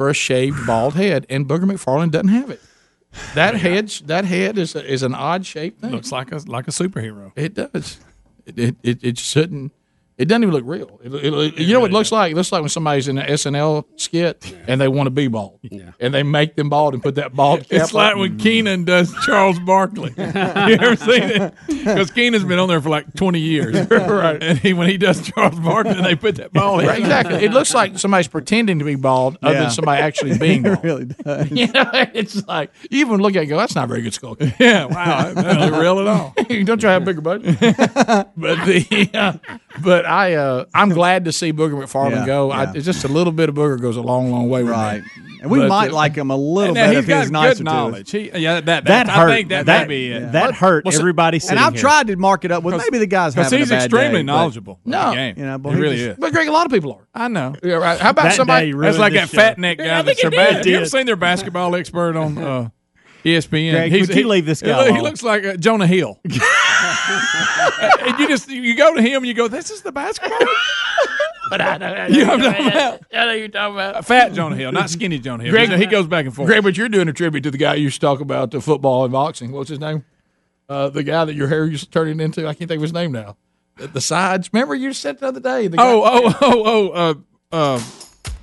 for 0.00 0.08
a 0.08 0.14
shaved 0.14 0.66
bald 0.66 0.94
head, 0.94 1.26
and 1.28 1.46
Booger 1.46 1.70
McFarland 1.70 2.12
doesn't 2.12 2.28
have 2.28 2.48
it. 2.48 2.58
That 3.34 3.54
head, 3.54 3.90
that 4.06 4.24
head 4.24 4.56
is 4.56 4.74
a, 4.74 4.82
is 4.82 5.02
an 5.02 5.14
odd 5.14 5.44
shaped 5.44 5.82
thing. 5.82 5.90
Looks 5.90 6.10
like 6.10 6.32
a 6.32 6.36
like 6.46 6.66
a 6.68 6.70
superhero. 6.70 7.32
It 7.36 7.52
does. 7.52 8.00
It 8.46 8.58
it, 8.58 8.76
it, 8.82 9.04
it 9.04 9.18
shouldn't. 9.18 9.72
It 10.20 10.28
doesn't 10.28 10.42
even 10.42 10.54
look 10.54 10.64
real. 10.66 11.00
It, 11.02 11.14
it- 11.14 11.58
you 11.58 11.72
know 11.72 11.80
what 11.80 11.90
it 11.90 11.94
looks 11.94 12.12
like? 12.12 12.32
It 12.32 12.34
looks 12.34 12.52
like 12.52 12.60
when 12.60 12.68
somebody's 12.68 13.08
in 13.08 13.16
an 13.16 13.26
SNL 13.26 13.86
skit 13.96 14.54
and 14.66 14.78
they 14.80 14.86
want 14.86 15.06
to 15.06 15.10
be 15.10 15.28
bald, 15.28 15.60
and 15.98 16.12
they 16.12 16.22
make 16.22 16.56
them 16.56 16.68
bald 16.68 16.92
and 16.94 17.02
put 17.02 17.14
that 17.14 17.34
bald. 17.34 17.60
Cap 17.68 17.68
It's 17.70 17.94
like 17.94 18.14
on. 18.14 18.20
when 18.20 18.38
Kenan 18.38 18.84
does 18.84 19.14
Charles 19.24 19.58
Barkley. 19.60 20.12
you 20.18 20.24
ever 20.24 20.94
seen 20.96 21.22
it? 21.22 21.54
Because 21.66 22.10
Kenan's 22.10 22.44
been 22.44 22.58
on 22.58 22.68
there 22.68 22.80
for 22.82 22.90
like 22.90 23.14
20 23.14 23.40
years. 23.40 23.76
Right. 24.10 24.42
And 24.42 24.58
he, 24.58 24.72
when 24.74 24.88
he 24.88 24.98
does 24.98 25.22
Charles 25.30 25.58
Barkley, 25.58 25.94
they 26.02 26.14
put 26.16 26.34
that 26.36 26.52
bald. 26.52 26.84
Right, 26.84 26.98
exactly. 26.98 27.36
It 27.44 27.52
looks 27.52 27.72
like 27.72 27.98
somebody's 27.98 28.28
pretending 28.28 28.78
to 28.80 28.84
be 28.84 28.96
bald, 28.96 29.38
other 29.42 29.54
Yeah. 29.54 29.60
than 29.62 29.70
somebody 29.70 30.02
actually 30.02 30.36
being 30.36 30.62
bald. 30.62 30.78
it 30.78 30.84
really 30.84 31.04
does. 31.06 31.50
You 31.50 31.66
know, 31.68 31.90
it's 32.12 32.46
like 32.46 32.70
you 32.90 33.00
even 33.00 33.20
look 33.20 33.32
at 33.32 33.38
it 33.38 33.40
and 33.42 33.48
go, 33.50 33.56
that's 33.56 33.74
not 33.74 33.88
very 33.88 34.02
good 34.02 34.12
skull. 34.14 34.36
Yeah, 34.58 34.84
wow, 34.84 35.32
that 35.32 35.42
doesn't 35.42 35.80
real 35.80 36.00
at 36.00 36.06
all. 36.06 36.34
Don't 36.36 36.66
try 36.66 36.76
to 36.76 36.88
have 36.88 37.02
a 37.02 37.04
bigger 37.06 37.20
budget. 37.22 37.58
but 37.60 38.34
the 38.66 39.10
uh, 39.14 39.32
but 39.82 40.04
I 40.10 40.34
uh, 40.34 40.64
I'm 40.74 40.88
glad 40.90 41.24
to 41.26 41.32
see 41.32 41.52
Booger 41.52 41.72
McFarland 41.80 42.10
Yeah, 42.10 42.26
go. 42.26 42.50
I, 42.50 42.64
yeah. 42.64 42.72
it's 42.74 42.84
just 42.84 43.04
a 43.04 43.08
little 43.08 43.32
bit 43.32 43.48
of 43.48 43.54
Booger 43.54 43.80
goes 43.80 43.96
a 43.96 44.00
long, 44.02 44.30
long 44.30 44.48
way. 44.48 44.62
Right. 44.62 45.02
me. 45.02 45.08
And 45.42 45.50
we 45.50 45.60
But, 45.60 45.68
might 45.68 45.90
uh, 45.90 45.94
like 45.94 46.16
him 46.16 46.30
a 46.30 46.36
little 46.36 46.74
bit 46.74 46.88
he's 46.90 46.98
if 46.98 47.06
got 47.06 47.20
he's 47.22 47.30
nicer 47.30 47.48
good 47.48 47.64
to 47.64 47.70
us. 47.70 47.74
knowledge. 47.74 48.10
He, 48.10 48.30
yeah, 48.38 48.54
that, 48.60 48.64
that, 48.66 48.84
That 48.84 49.08
I 49.08 49.12
hurt. 49.12 49.28
think 49.30 49.48
that, 49.48 49.66
That- 49.66 49.88
may 49.88 50.08
be 50.08 50.12
it. 50.12 50.32
that 50.32 50.54
hurt 50.54 50.84
Well, 50.84 50.92
so- 50.92 50.98
everybody 51.00 51.40
And 51.48 51.58
I've 51.58 51.72
here. 51.72 51.80
tried 51.80 52.08
to 52.08 52.16
mark 52.16 52.44
it 52.44 52.50
up 52.52 52.62
with 52.62 52.76
maybe 52.76 52.98
the 52.98 53.06
guy's 53.06 53.34
Because 53.34 53.46
having 53.46 53.60
he's 53.60 53.70
a 53.70 53.74
bad 53.74 53.84
extremely 53.84 54.08
day, 54.08 54.12
but- 54.18 54.24
knowledgeable. 54.26 54.80
in 54.84 54.90
No. 54.90 55.10
the 55.10 55.16
game. 55.16 55.34
You 55.38 55.44
know, 55.46 55.58
but 55.58 55.70
he 55.70 55.76
he 55.76 55.80
really 55.82 55.96
just- 55.96 56.08
is. 56.10 56.16
But 56.18 56.32
Greg, 56.32 56.48
a 56.48 56.52
lot 56.52 56.66
of 56.66 56.72
people 56.72 56.92
are. 56.92 57.06
I 57.14 57.28
know. 57.28 57.54
Yeah, 57.62 57.74
right. 57.76 57.98
How 57.98 58.10
about 58.10 58.24
That 58.24 58.34
somebody? 58.34 58.72
That's 58.72 58.98
like 58.98 59.12
that 59.14 59.30
show. 59.30 59.36
fat 59.38 59.58
neck 59.58 59.78
guy 59.78 59.84
I 59.84 60.02
that's 60.02 60.06
think 60.06 60.18
so 60.18 60.30
bad. 60.36 60.62
did. 60.64 60.66
You 60.70 60.76
ever 60.78 60.86
seen 60.86 61.06
their 61.06 61.16
basketball 61.16 61.74
expert 61.74 62.16
on 62.16 62.36
uh, 62.36 62.68
ESPN? 63.24 63.70
Greg, 63.88 63.92
would 63.92 64.14
you 64.14 64.28
leave 64.28 64.44
this 64.44 64.60
guy 64.60 64.76
look- 64.88 64.94
he 64.96 65.00
looks 65.00 65.22
like 65.22 65.44
uh, 65.46 65.56
Jonah 65.56 65.86
Hill. 65.86 66.18
and 68.06 68.18
you 68.18 68.28
just 68.28 68.48
you 68.48 68.74
go 68.76 68.94
to 68.94 69.02
him 69.02 69.18
and 69.18 69.26
you 69.26 69.34
go, 69.34 69.48
"This 69.48 69.70
is 69.70 69.82
the 69.82 69.92
basketball." 69.92 70.38
But 71.48 71.60
I 71.62 71.78
know, 71.78 71.86
I 71.86 72.06
You 72.06 72.24
know, 72.24 72.36
know 72.36 72.46
what 72.46 72.46
I'm 72.46 72.52
talking 72.52 72.66
about? 72.68 73.04
I 73.12 73.24
know 73.24 73.32
you're 73.32 73.48
talking 73.48 73.74
about. 73.74 74.04
Fat 74.04 74.34
Jonah 74.34 74.54
Hill, 74.54 74.70
not 74.70 74.88
skinny 74.88 75.18
Jonah 75.18 75.42
Hill. 75.42 75.50
Greg- 75.50 75.70
he 75.72 75.86
goes 75.86 76.06
back 76.06 76.24
and 76.24 76.32
forth. 76.32 76.46
Greg, 76.46 76.62
but 76.62 76.76
you're 76.76 76.88
doing 76.88 77.08
a 77.08 77.12
tribute 77.12 77.40
to 77.40 77.50
the 77.50 77.58
guy 77.58 77.74
you 77.74 77.84
used 77.84 78.00
to 78.00 78.06
talk 78.06 78.20
about 78.20 78.52
the 78.52 78.60
football 78.60 79.02
and 79.02 79.10
boxing. 79.12 79.50
What's 79.50 79.68
his 79.68 79.80
name? 79.80 80.04
Uh, 80.68 80.90
the 80.90 81.02
guy 81.02 81.24
that 81.24 81.34
your 81.34 81.48
hair 81.48 81.66
used 81.66 81.86
to 81.86 81.90
turn 81.90 82.06
it 82.06 82.20
into. 82.22 82.42
I 82.46 82.54
can't 82.54 82.68
think 82.68 82.78
of 82.78 82.82
his 82.82 82.92
name 82.92 83.10
now. 83.10 83.36
The, 83.78 83.88
the 83.88 84.00
sides. 84.00 84.48
Remember 84.52 84.76
you 84.76 84.92
said 84.92 85.18
the 85.18 85.26
other 85.26 85.40
day. 85.40 85.66
The 85.66 85.78
guy, 85.78 85.82
Oh, 85.84 86.02
oh, 86.04 86.34
oh, 86.40 86.62
oh, 86.64 86.88
uh, 86.90 87.14
uh, 87.50 87.82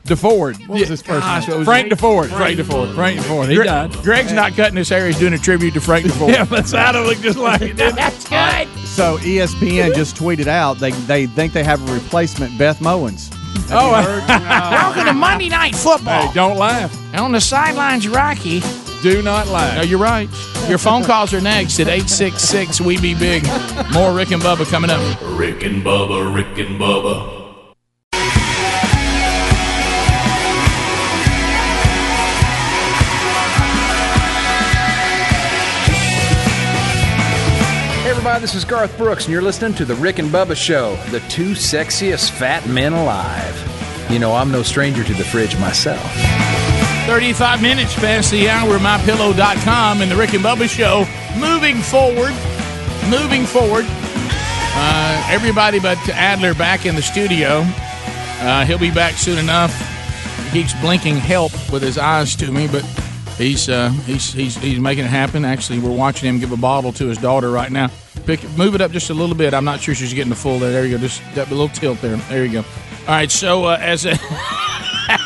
Deford. 0.07 0.67
What 0.67 0.79
was 0.79 0.89
his 0.89 1.01
first 1.01 1.21
gosh, 1.21 1.43
what 1.43 1.49
name? 1.49 1.57
was 1.59 1.65
Frank 1.67 1.89
his- 1.89 1.99
Deford. 1.99 2.29
Frank 2.29 2.59
Deford. 2.59 2.95
Frank 2.95 3.19
Deford. 3.19 3.49
He 3.49 3.55
Gre- 3.55 3.63
died. 3.63 3.91
Greg's 4.03 4.34
not 4.34 4.53
cutting 4.55 4.77
his 4.77 4.89
hair. 4.89 5.05
He's 5.07 5.19
doing 5.19 5.34
a 5.34 5.38
tribute 5.38 5.73
to 5.75 5.81
Frank 5.81 6.05
Deford. 6.05 6.29
Yeah, 6.34 6.45
but 6.45 6.67
side 6.67 6.95
of 6.95 7.05
look 7.05 7.19
just 7.21 7.38
like 7.38 7.61
it. 7.61 7.77
didn't? 7.77 7.95
That's 7.95 8.27
good. 8.27 8.67
So 8.88 9.17
ESPN 9.19 9.93
just 9.95 10.15
tweeted 10.15 10.47
out 10.47 10.79
they 10.79 10.91
they 10.91 11.27
think 11.27 11.53
they 11.53 11.63
have 11.63 11.88
a 11.89 11.93
replacement 11.93 12.57
Beth 12.57 12.79
Mowins. 12.79 13.31
Oh, 13.69 13.91
Welcome 14.71 15.05
to 15.05 15.13
Monday 15.13 15.49
Night 15.49 15.75
Football. 15.75 16.27
hey, 16.27 16.34
don't 16.34 16.57
laugh. 16.57 16.95
On 17.15 17.31
the 17.31 17.41
sidelines, 17.41 18.07
Rocky. 18.07 18.61
Do 19.03 19.21
not 19.21 19.47
laugh. 19.47 19.75
No, 19.75 19.81
you're 19.84 19.99
right. 19.99 20.27
Your 20.67 20.77
phone 20.79 21.03
calls 21.03 21.34
are 21.34 21.39
next 21.41 21.79
at 21.79 21.88
866 21.88 22.81
We 22.81 22.97
Be 22.99 23.13
Big. 23.13 23.43
More 23.93 24.11
Rick 24.13 24.31
and 24.31 24.41
Bubba 24.41 24.69
coming 24.71 24.89
up. 24.89 24.99
Rick 25.38 25.63
and 25.63 25.84
Bubba, 25.84 26.34
Rick 26.34 26.57
and 26.57 26.79
Bubba. 26.79 27.36
Everybody, 38.28 38.41
this 38.41 38.56
is 38.56 38.66
Garth 38.66 38.98
Brooks, 38.98 39.24
and 39.24 39.32
you're 39.32 39.41
listening 39.41 39.74
to 39.76 39.86
The 39.86 39.95
Rick 39.95 40.20
and 40.20 40.28
Bubba 40.28 40.54
Show, 40.54 40.98
the 41.12 41.22
two 41.30 41.52
sexiest 41.52 42.32
fat 42.32 42.68
men 42.68 42.91
alive. 42.91 43.56
You 44.12 44.20
know, 44.20 44.36
I'm 44.36 44.52
no 44.52 44.64
stranger 44.64 45.02
to 45.02 45.14
the 45.14 45.24
fridge 45.24 45.58
myself. 45.62 46.02
35 47.08 47.62
minutes 47.62 47.95
past 47.95 48.30
the 48.32 48.49
hour, 48.49 48.80
mypillow.com 48.80 50.02
and 50.02 50.12
the 50.12 50.16
Rick 50.18 50.34
and 50.34 50.44
Bubba 50.44 50.68
Show. 50.68 51.06
Moving 51.40 51.78
forward, 51.78 52.34
moving 53.10 53.45
forward. 53.45 53.86
Uh, 53.88 55.28
everybody 55.30 55.80
but 55.80 55.98
Adler 56.10 56.54
back 56.54 56.86
in 56.86 56.95
the 56.95 57.02
studio. 57.02 57.64
Uh, 58.41 58.66
he'll 58.66 58.78
be 58.78 58.91
back 58.91 59.14
soon 59.14 59.38
enough. 59.38 59.74
He 60.52 60.64
keeps 60.64 60.74
blinking 60.82 61.16
help 61.16 61.54
with 61.72 61.82
his 61.82 61.98
eyes 61.98 62.36
to 62.36 62.52
me, 62.52 62.68
but 62.68 62.84
he's 63.38 63.70
uh, 63.70 63.88
he's 64.06 64.34
he's 64.34 64.58
he's 64.58 64.82
making 64.82 65.06
it 65.06 65.12
happen. 65.12 65.45
Actually, 65.45 65.80
we're 65.80 65.95
watching 65.95 66.28
him 66.28 66.41
give 66.41 66.52
a 66.52 66.58
bottle 66.58 66.91
to 66.91 67.08
his 67.08 67.18
daughter 67.20 67.49
right 67.49 67.72
now. 67.72 67.90
Pick, 68.28 68.44
move 68.58 68.76
it 68.76 68.82
up 68.82 68.91
just 68.91 69.10
a 69.10 69.14
little 69.14 69.38
bit. 69.38 69.54
I'm 69.54 69.64
not 69.64 69.80
sure 69.80 69.95
she's 69.95 70.14
getting 70.14 70.30
the 70.30 70.36
full 70.36 70.60
there. 70.60 70.70
There 70.70 70.86
you 70.86 70.98
go. 70.98 71.02
Just 71.02 71.22
that 71.36 71.49
little 71.49 71.70
tilt 71.70 72.02
there. 72.02 72.18
There 72.18 72.44
you 72.44 72.52
go. 72.52 72.60
All 72.60 72.66
right. 73.08 73.32
So 73.32 73.64
uh, 73.64 73.78
as 73.80 74.06
a, 74.06 74.20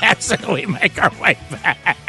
as 0.04 0.32
we 0.48 0.68
make 0.68 1.02
our 1.02 1.12
way 1.20 1.36
back. 1.50 2.08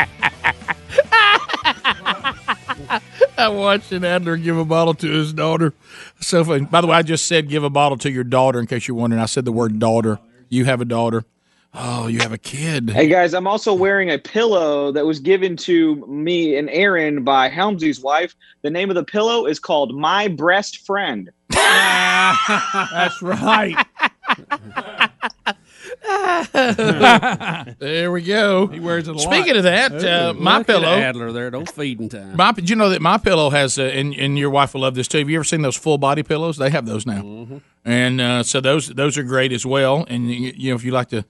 I'm 3.38 3.56
watching 3.56 4.04
Adler 4.04 4.36
give 4.36 4.58
a 4.58 4.66
bottle 4.66 4.92
to 4.92 5.10
his 5.10 5.32
daughter. 5.32 5.72
So. 6.20 6.60
By 6.60 6.82
the 6.82 6.86
way, 6.86 6.96
I 6.98 7.00
just 7.00 7.24
said 7.24 7.48
give 7.48 7.64
a 7.64 7.70
bottle 7.70 7.96
to 7.96 8.10
your 8.10 8.24
daughter 8.24 8.60
in 8.60 8.66
case 8.66 8.86
you're 8.86 8.94
wondering. 8.94 9.22
I 9.22 9.26
said 9.26 9.46
the 9.46 9.52
word 9.52 9.78
daughter. 9.78 10.18
You 10.50 10.66
have 10.66 10.82
a 10.82 10.84
daughter. 10.84 11.24
Oh, 11.74 12.06
you 12.06 12.18
have 12.20 12.32
a 12.32 12.38
kid. 12.38 12.90
Hey 12.90 13.08
guys, 13.08 13.32
I'm 13.32 13.46
also 13.46 13.72
wearing 13.72 14.10
a 14.10 14.18
pillow 14.18 14.92
that 14.92 15.06
was 15.06 15.18
given 15.20 15.56
to 15.58 15.96
me 16.06 16.56
and 16.56 16.68
Aaron 16.68 17.24
by 17.24 17.48
Helmsy's 17.48 17.98
wife. 18.00 18.34
The 18.60 18.68
name 18.70 18.90
of 18.90 18.94
the 18.96 19.04
pillow 19.04 19.46
is 19.46 19.58
called 19.58 19.94
My 19.96 20.28
Brest 20.28 20.84
Friend. 20.84 21.30
That's 21.48 23.22
right. 23.22 23.74
there 27.78 28.12
we 28.12 28.22
go. 28.22 28.66
He 28.66 28.78
wears 28.80 29.08
it 29.08 29.12
a 29.12 29.18
lot. 29.18 29.22
Speaking 29.22 29.56
of 29.56 29.62
that, 29.62 30.04
uh, 30.04 30.34
my 30.34 30.62
pillow. 30.62 30.88
Adler 30.88 31.32
there. 31.32 31.50
Don't 31.50 31.70
feeding 31.70 32.08
time. 32.10 32.36
My, 32.36 32.52
do 32.52 32.62
you 32.62 32.76
know 32.76 32.90
that 32.90 33.00
my 33.00 33.16
pillow 33.16 33.48
has, 33.50 33.78
uh, 33.78 33.84
and, 33.84 34.14
and 34.14 34.38
your 34.38 34.50
wife 34.50 34.74
will 34.74 34.82
love 34.82 34.94
this 34.94 35.08
too. 35.08 35.18
Have 35.18 35.30
you 35.30 35.36
ever 35.38 35.44
seen 35.44 35.62
those 35.62 35.76
full 35.76 35.96
body 35.98 36.22
pillows? 36.22 36.58
They 36.58 36.68
have 36.70 36.84
those 36.86 37.06
now, 37.06 37.22
Mm-hmm. 37.22 37.58
and 37.84 38.20
uh, 38.20 38.42
so 38.42 38.60
those 38.60 38.88
those 38.88 39.16
are 39.16 39.22
great 39.22 39.52
as 39.52 39.64
well. 39.64 40.04
And 40.08 40.30
you, 40.30 40.52
you 40.56 40.70
know, 40.70 40.76
if 40.76 40.84
you 40.84 40.92
like 40.92 41.08
to 41.08 41.16
let, 41.16 41.24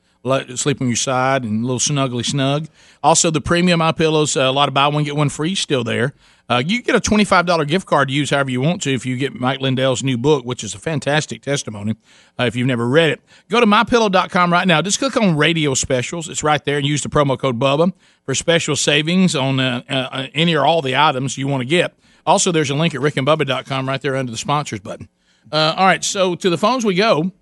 sleep 0.57 0.81
on 0.81 0.89
your 0.89 0.97
side 0.97 1.45
and 1.45 1.65
a 1.65 1.67
little 1.67 1.79
snuggly 1.81 2.25
snug. 2.25 2.69
Also, 3.03 3.31
the 3.31 3.41
premium 3.41 3.79
my 3.79 3.93
pillows, 3.93 4.37
uh, 4.37 4.43
a 4.43 4.53
lot 4.53 4.69
of 4.69 4.75
buy 4.75 4.87
one 4.89 5.05
get 5.05 5.17
one 5.17 5.29
free 5.29 5.55
still 5.55 5.85
there. 5.85 6.15
Uh, 6.49 6.63
you 6.65 6.83
get 6.83 6.95
a 6.95 7.01
twenty 7.01 7.25
five 7.25 7.47
dollar 7.47 7.65
gift 7.65 7.87
card 7.87 8.09
to 8.09 8.15
use 8.15 8.31
however 8.31 8.51
you 8.51 8.61
want 8.61 8.83
to 8.83 8.93
if 8.93 9.07
you 9.07 9.17
get 9.17 9.35
Mike 9.35 9.61
Lindell's 9.61 10.03
new 10.03 10.19
book, 10.19 10.45
which 10.45 10.63
is 10.63 10.75
a 10.75 10.79
fantastic 10.79 11.41
testimony. 11.41 11.97
Uh, 12.39 12.45
if 12.45 12.57
you've 12.57 12.67
never 12.67 12.87
read 12.89 13.11
it, 13.11 13.21
go 13.49 13.61
to 13.61 13.67
mypillow.com 13.67 14.53
right 14.53 14.67
now. 14.67 14.83
Just 14.83 14.99
click 14.99 15.17
on 15.17 15.37
radio 15.37 15.75
specials. 15.75 16.29
It's 16.29 16.43
right 16.43 16.63
there, 16.65 16.79
and 16.79 16.87
use 16.87 17.03
the 17.03 17.09
promo 17.09 17.39
code 17.39 17.59
Bubba 17.59 17.93
for 18.25 18.35
special 18.35 18.77
savings 18.77 19.35
on 19.35 19.61
uh, 19.61 19.83
uh, 19.89 20.27
any 20.35 20.55
or 20.55 20.67
all 20.67 20.83
the 20.83 20.97
items 20.97 21.39
you 21.39 21.47
want 21.49 21.63
to 21.63 21.67
get. 21.67 21.95
Also, 22.27 22.53
there's 22.53 22.71
a 22.71 22.75
link 22.75 22.95
at 22.95 23.01
rickandbubba.com 23.01 23.89
right 23.89 24.01
there 24.01 24.17
under 24.17 24.31
the 24.31 24.39
sponsors 24.39 24.81
button. 24.81 25.09
Uh, 25.51 25.75
all 25.77 25.87
right, 25.87 26.05
so 26.05 26.35
to 26.35 26.51
the 26.51 26.59
phones 26.59 26.85
we 26.85 26.95
go. 26.95 27.33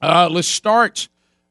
Uh, 0.00 0.28
let's 0.30 0.48
start 0.48 1.08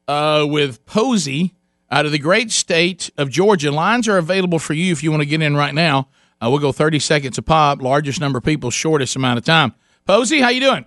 uh, 0.08 0.44
with 0.48 0.84
Posey 0.86 1.54
out 1.90 2.06
of 2.06 2.12
the 2.12 2.18
great 2.18 2.50
state 2.50 3.10
of 3.16 3.30
Georgia. 3.30 3.70
Lines 3.70 4.08
are 4.08 4.18
available 4.18 4.58
for 4.58 4.74
you 4.74 4.92
if 4.92 5.02
you 5.02 5.10
want 5.10 5.22
to 5.22 5.26
get 5.26 5.42
in 5.42 5.56
right 5.56 5.74
now. 5.74 6.08
Uh, 6.42 6.50
we'll 6.50 6.58
go 6.58 6.72
30 6.72 6.98
seconds 6.98 7.38
a 7.38 7.42
pop. 7.42 7.80
Largest 7.80 8.20
number 8.20 8.38
of 8.38 8.44
people, 8.44 8.70
shortest 8.70 9.16
amount 9.16 9.38
of 9.38 9.44
time. 9.44 9.74
Posey, 10.06 10.40
how 10.40 10.48
you 10.48 10.60
doing? 10.60 10.84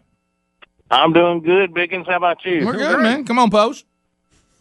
I'm 0.92 1.14
doing 1.14 1.42
good, 1.42 1.74
Biggins. 1.74 2.08
How 2.08 2.18
about 2.18 2.46
you? 2.46 2.66
We're 2.66 2.74
good, 2.74 3.00
man. 3.00 3.26
Come 3.26 3.40
on, 3.40 3.50
Pose. 3.50 3.84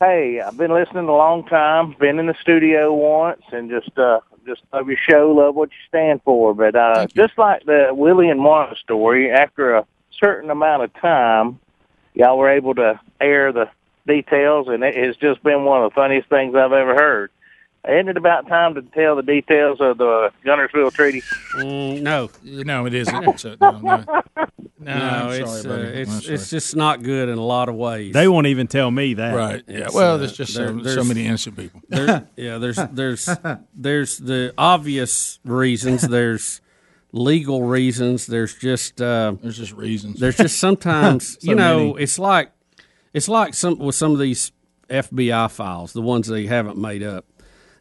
Hey, 0.00 0.40
I've 0.40 0.56
been 0.56 0.72
listening 0.72 1.08
a 1.08 1.16
long 1.16 1.46
time. 1.46 1.94
Been 1.98 2.18
in 2.18 2.26
the 2.26 2.34
studio 2.40 2.92
once, 2.92 3.42
and 3.52 3.70
just 3.70 3.96
uh, 3.98 4.20
just 4.44 4.62
love 4.72 4.88
your 4.88 4.98
show. 4.98 5.32
Love 5.32 5.54
what 5.54 5.70
you 5.70 5.76
stand 5.88 6.20
for. 6.22 6.52
But 6.52 6.74
uh, 6.74 7.06
just 7.06 7.38
like 7.38 7.64
the 7.64 7.88
Willie 7.92 8.28
and 8.28 8.40
Martha 8.40 8.76
story, 8.76 9.30
after 9.30 9.76
a 9.76 9.86
certain 10.20 10.50
amount 10.50 10.82
of 10.82 10.94
time, 10.94 11.60
y'all 12.14 12.38
were 12.38 12.50
able 12.50 12.74
to 12.74 13.00
air 13.20 13.52
the 13.52 13.68
details, 14.06 14.68
and 14.68 14.82
it 14.84 14.94
has 14.96 15.16
just 15.16 15.42
been 15.42 15.64
one 15.64 15.82
of 15.82 15.90
the 15.90 15.94
funniest 15.94 16.28
things 16.28 16.54
I've 16.54 16.72
ever 16.72 16.94
heard. 16.94 17.30
Isn't 17.88 18.08
it 18.08 18.16
about 18.16 18.48
time 18.48 18.74
to 18.74 18.82
tell 18.82 19.14
the 19.14 19.22
details 19.22 19.80
of 19.80 19.98
the 19.98 20.32
Guntersville 20.44 20.92
Treaty? 20.92 21.22
Mm, 21.54 22.02
no, 22.02 22.30
no, 22.42 22.84
it 22.86 22.94
isn't. 22.94 23.38
So, 23.38 23.54
no, 23.60 23.78
no. 23.78 24.04
No, 24.78 24.92
I'm 24.92 25.30
it's 25.40 25.62
sorry, 25.62 25.84
buddy. 25.84 25.88
uh, 25.88 26.00
it's 26.02 26.28
it's 26.28 26.50
just 26.50 26.74
not 26.76 27.02
good 27.02 27.28
in 27.28 27.38
a 27.38 27.44
lot 27.44 27.68
of 27.68 27.76
ways. 27.76 28.12
They 28.12 28.26
won't 28.28 28.46
even 28.48 28.66
tell 28.66 28.90
me 28.90 29.14
that. 29.14 29.34
Right. 29.34 29.62
Yeah. 29.68 29.86
It's, 29.86 29.94
Well, 29.94 30.14
uh, 30.14 30.16
there's 30.18 30.36
just 30.36 30.54
there- 30.56 30.68
so, 30.82 30.96
so 30.96 31.04
many 31.04 31.26
innocent 31.26 31.56
people. 31.56 31.80
there- 31.88 32.26
yeah, 32.36 32.58
there's 32.58 32.78
there's 32.92 33.28
there's 33.74 34.18
the 34.18 34.52
obvious 34.58 35.38
reasons. 35.44 36.02
There's 36.02 36.60
legal 37.12 37.62
reasons. 37.62 38.26
There's 38.26 38.54
just 38.56 39.00
uh, 39.00 39.34
there's 39.40 39.56
just 39.58 39.72
reasons. 39.72 40.18
There's 40.20 40.36
just 40.36 40.58
sometimes 40.58 41.34
So 41.40 41.50
you 41.50 41.54
know 41.54 41.92
many. 41.92 42.02
it's 42.02 42.18
like 42.18 42.50
it's 43.16 43.28
like 43.28 43.54
some 43.54 43.78
with 43.78 43.94
some 43.94 44.12
of 44.12 44.18
these 44.18 44.52
FBI 44.90 45.50
files, 45.50 45.94
the 45.94 46.02
ones 46.02 46.28
they 46.28 46.44
haven't 46.44 46.76
made 46.76 47.02
up. 47.02 47.24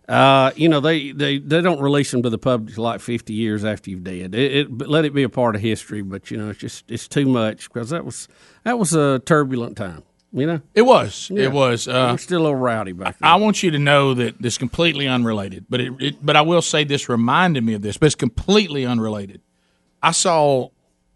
Uh, 0.07 0.51
you 0.55 0.69
know 0.69 0.79
they, 0.79 1.11
they, 1.11 1.39
they 1.39 1.61
don't 1.61 1.81
release 1.81 2.11
them 2.11 2.23
to 2.23 2.29
the 2.29 2.37
public 2.37 2.77
like 2.77 3.01
fifty 3.01 3.33
years 3.33 3.65
after 3.65 3.89
you've 3.89 4.03
dead. 4.03 4.33
It, 4.33 4.55
it 4.55 4.87
let 4.87 5.03
it 5.03 5.13
be 5.13 5.23
a 5.23 5.29
part 5.29 5.55
of 5.55 5.61
history, 5.61 6.01
but 6.01 6.31
you 6.31 6.37
know 6.37 6.51
it's 6.51 6.59
just 6.59 6.89
it's 6.89 7.07
too 7.09 7.25
much 7.25 7.67
because 7.67 7.89
that 7.89 8.05
was 8.05 8.29
that 8.63 8.79
was 8.79 8.93
a 8.93 9.19
turbulent 9.19 9.75
time. 9.75 10.03
You 10.31 10.45
know, 10.47 10.61
It 10.73 10.81
was. 10.81 11.29
Yeah. 11.31 11.43
It 11.43 11.51
was. 11.53 11.87
Uh, 11.87 12.09
We're 12.11 12.17
still 12.17 12.41
a 12.41 12.43
little 12.43 12.55
rowdy 12.55 12.91
back 12.91 13.15
I 13.21 13.37
want 13.37 13.63
you 13.63 13.71
to 13.71 13.79
know 13.79 14.13
that 14.13 14.41
this 14.41 14.55
is 14.55 14.57
completely 14.57 15.07
unrelated, 15.07 15.65
but 15.69 15.79
it, 15.81 15.93
it 15.99 16.25
but 16.25 16.35
I 16.35 16.41
will 16.41 16.61
say 16.61 16.83
this 16.83 17.09
reminded 17.09 17.63
me 17.63 17.73
of 17.73 17.81
this, 17.81 17.97
but 17.97 18.07
it's 18.07 18.15
completely 18.15 18.85
unrelated. 18.85 19.41
I 20.01 20.11
saw 20.11 20.69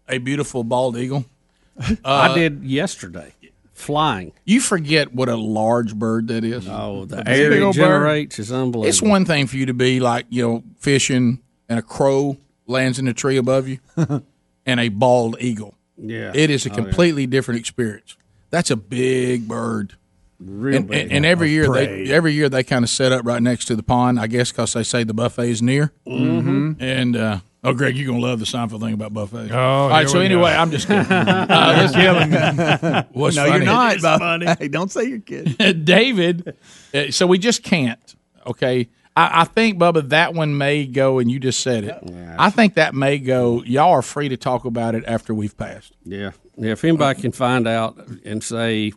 a 0.08 0.18
beautiful 0.18 0.62
bald 0.64 0.98
eagle. 0.98 1.24
I 2.04 2.34
did 2.34 2.64
yesterday, 2.64 3.34
flying. 3.80 4.32
You 4.44 4.60
forget 4.60 5.12
what 5.14 5.28
a 5.28 5.36
large 5.36 5.94
bird 5.96 6.28
that 6.28 6.44
is. 6.44 6.68
Oh, 6.68 7.04
the 7.06 7.26
air 7.28 7.52
it 7.52 7.72
generates 7.74 8.38
is 8.38 8.52
unbelievable. 8.52 8.86
It's 8.86 9.02
one 9.02 9.24
thing 9.24 9.46
for 9.46 9.56
you 9.56 9.66
to 9.66 9.74
be 9.74 9.98
like 10.00 10.26
you 10.28 10.42
know 10.46 10.62
fishing 10.78 11.40
and 11.68 11.78
a 11.78 11.82
crow 11.82 12.36
lands 12.66 12.98
in 12.98 13.08
a 13.08 13.14
tree 13.14 13.36
above 13.36 13.66
you, 13.68 13.78
and 14.66 14.80
a 14.80 14.88
bald 14.90 15.36
eagle. 15.40 15.74
Yeah. 15.96 16.32
it 16.34 16.48
is 16.50 16.64
a 16.66 16.70
Oh, 16.70 16.72
yeah. 16.76 16.82
completely 16.84 17.26
different 17.26 17.60
experience. 17.60 18.16
That's 18.50 18.70
a 18.70 18.76
big 18.76 19.46
bird. 19.48 19.94
Real 20.40 20.76
and, 20.76 20.88
big. 20.88 21.02
and, 21.02 21.12
and 21.12 21.26
every 21.26 21.50
year 21.50 21.66
prey. 21.66 22.04
they 22.06 22.12
every 22.12 22.32
year 22.32 22.48
they 22.48 22.62
kind 22.62 22.82
of 22.82 22.88
set 22.88 23.12
up 23.12 23.26
right 23.26 23.42
next 23.42 23.66
to 23.66 23.76
the 23.76 23.82
pond. 23.82 24.18
I 24.18 24.26
guess 24.26 24.50
because 24.50 24.72
they 24.72 24.82
say 24.82 25.04
the 25.04 25.12
buffet 25.14 25.50
is 25.50 25.60
near. 25.60 25.92
Mhm. 26.06 26.76
And 26.80 27.16
uh, 27.16 27.40
oh, 27.64 27.72
Greg, 27.74 27.96
you're 27.96 28.06
gonna 28.06 28.20
love 28.24 28.38
the 28.38 28.44
Seinfeld 28.46 28.80
thing 28.80 28.94
about 28.94 29.12
buffets. 29.12 29.50
Oh, 29.52 29.58
all 29.58 29.88
right. 29.90 30.08
So 30.08 30.20
anyway, 30.20 30.52
go. 30.52 30.58
I'm 30.58 30.70
just 30.70 30.86
kidding. 30.86 31.04
Uh, 31.10 31.72
You're 31.74 31.82
listen- 31.82 32.00
killing 32.00 32.30
me. 32.30 33.02
What's 33.12 33.36
no, 33.36 33.44
funny? 33.46 33.56
you're 33.56 33.64
not. 33.64 33.94
It's 33.94 34.02
Bo. 34.02 34.18
funny. 34.18 34.46
Hey, 34.58 34.68
don't 34.68 34.90
say 34.90 35.04
you're 35.04 35.18
kidding. 35.20 35.84
David. 35.84 36.56
uh, 36.94 37.10
So 37.10 37.26
we 37.26 37.38
just 37.38 37.62
can't. 37.62 38.16
Okay. 38.46 38.88
I, 39.16 39.40
I 39.40 39.44
think 39.44 39.78
Bubba, 39.78 40.08
that 40.10 40.34
one 40.34 40.56
may 40.56 40.86
go, 40.86 41.18
and 41.18 41.30
you 41.30 41.40
just 41.40 41.60
said 41.60 41.84
it. 41.84 41.98
I 42.38 42.48
think 42.50 42.74
that 42.74 42.94
may 42.94 43.18
go. 43.18 43.62
Y'all 43.64 43.90
are 43.90 44.02
free 44.02 44.28
to 44.28 44.36
talk 44.36 44.64
about 44.64 44.94
it 44.94 45.04
after 45.06 45.34
we've 45.34 45.56
passed. 45.56 45.92
Yeah, 46.04 46.30
yeah. 46.56 46.72
If 46.72 46.84
anybody 46.84 47.20
can 47.20 47.32
find 47.32 47.66
out 47.66 47.98
and 48.24 48.42
say, 48.42 48.92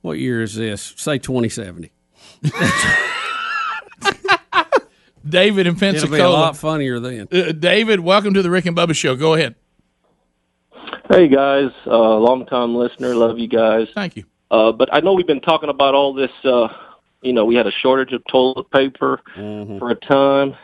what 0.00 0.18
year 0.18 0.42
is 0.42 0.54
this? 0.54 0.94
Say 0.96 1.18
2070. 1.18 1.92
David 5.30 5.66
in 5.66 5.74
It'll 5.76 5.80
Pensacola. 5.80 6.16
be 6.16 6.22
a 6.22 6.28
lot 6.30 6.56
funnier 6.56 6.98
then. 7.00 7.28
Uh, 7.32 7.52
David, 7.52 8.00
welcome 8.00 8.34
to 8.34 8.42
the 8.42 8.50
Rick 8.50 8.66
and 8.66 8.76
Bubba 8.76 8.94
Show. 8.94 9.16
Go 9.16 9.34
ahead. 9.34 9.54
Hey 11.10 11.28
guys, 11.28 11.70
uh, 11.86 12.16
long 12.16 12.46
time 12.46 12.74
listener, 12.74 13.14
love 13.14 13.38
you 13.38 13.48
guys. 13.48 13.88
Thank 13.94 14.16
you. 14.16 14.24
Uh, 14.50 14.72
but 14.72 14.92
I 14.92 15.00
know 15.00 15.14
we've 15.14 15.26
been 15.26 15.40
talking 15.40 15.68
about 15.70 15.94
all 15.94 16.12
this. 16.14 16.30
Uh, 16.44 16.68
you 17.22 17.32
know, 17.32 17.44
we 17.44 17.54
had 17.54 17.66
a 17.66 17.70
shortage 17.70 18.12
of 18.12 18.22
toilet 18.30 18.70
paper 18.70 19.20
for 19.34 19.90
a 19.90 19.94
time, 19.94 20.54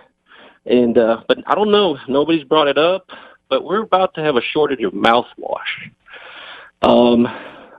and 0.66 0.97
uh, 0.97 1.23
but 1.28 1.39
I 1.47 1.55
don't 1.55 1.70
know. 1.70 1.99
Nobody's 2.09 2.45
brought 2.45 2.69
it 2.69 2.78
up, 2.78 3.09
but 3.49 3.65
we're 3.65 3.82
about 3.82 4.15
to 4.15 4.23
have 4.23 4.36
a 4.36 4.43
shortage 4.53 4.82
of 4.82 4.93
mouthwash. 4.93 5.91
Um, 6.82 7.27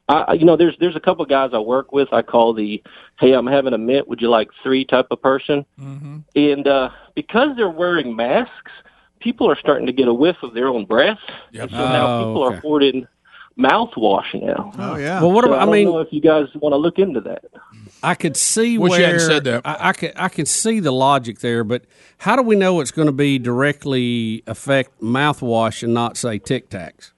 I, 0.07 0.13
I- 0.27 0.33
you 0.33 0.45
know, 0.45 0.55
there's 0.55 0.75
there's 0.79 0.95
a 0.95 0.99
couple 0.99 1.25
guys 1.25 1.51
I 1.53 1.59
work 1.59 1.91
with. 1.91 2.09
I 2.13 2.21
call 2.21 2.53
the 2.53 2.81
"Hey, 3.19 3.33
I'm 3.33 3.47
having 3.47 3.73
a 3.73 3.77
mint. 3.77 4.07
Would 4.07 4.21
you 4.21 4.29
like 4.29 4.49
three 4.63 4.85
type 4.85 5.07
of 5.11 5.21
person. 5.21 5.65
And 5.77 6.67
uh, 6.67 6.89
because 7.15 7.55
they're 7.55 7.69
wearing 7.69 8.15
masks, 8.15 8.71
people 9.19 9.49
are 9.49 9.57
starting 9.57 9.87
to 9.87 9.93
get 9.93 10.07
a 10.07 10.13
whiff 10.13 10.37
of 10.43 10.53
their 10.53 10.67
own 10.67 10.85
breath. 10.85 11.19
And 11.53 11.69
so 11.71 11.77
now 11.77 12.07
Oh, 12.07 12.19
people 12.19 12.43
okay. 12.45 12.55
are 12.57 12.59
hoarding 12.61 13.07
mouthwash 13.57 14.39
now. 14.41 14.71
Oh 14.77 14.95
yeah. 14.97 15.21
Well, 15.21 15.31
what 15.31 15.43
So 15.45 15.49
about? 15.51 15.61
I 15.61 15.65
don't 15.65 15.73
mean, 15.73 15.85
know 15.87 15.99
if 15.99 16.09
you 16.11 16.21
guys 16.21 16.47
want 16.55 16.73
to 16.73 16.77
look 16.77 16.99
into 16.99 17.21
that. 17.21 17.45
I 18.03 18.13
could 18.13 18.35
see 18.37 18.77
Wish 18.77 18.91
you 18.91 18.97
where 18.99 19.05
hadn't 19.13 19.19
said 19.21 19.43
that. 19.45 19.61
I, 19.65 19.89
I 19.89 19.93
could 19.93 20.13
I 20.15 20.29
can 20.29 20.45
see 20.45 20.79
the 20.79 20.91
logic 20.91 21.39
there, 21.39 21.63
but 21.63 21.83
how 22.19 22.35
do 22.35 22.41
we 22.43 22.55
know 22.55 22.79
it's 22.81 22.91
going 22.91 23.07
to 23.07 23.11
be 23.13 23.39
directly 23.39 24.43
affect 24.45 24.99
mouthwash 25.01 25.81
and 25.83 25.93
not 25.93 26.17
say 26.17 26.37
Tic 26.37 26.69
Tacs 26.69 27.11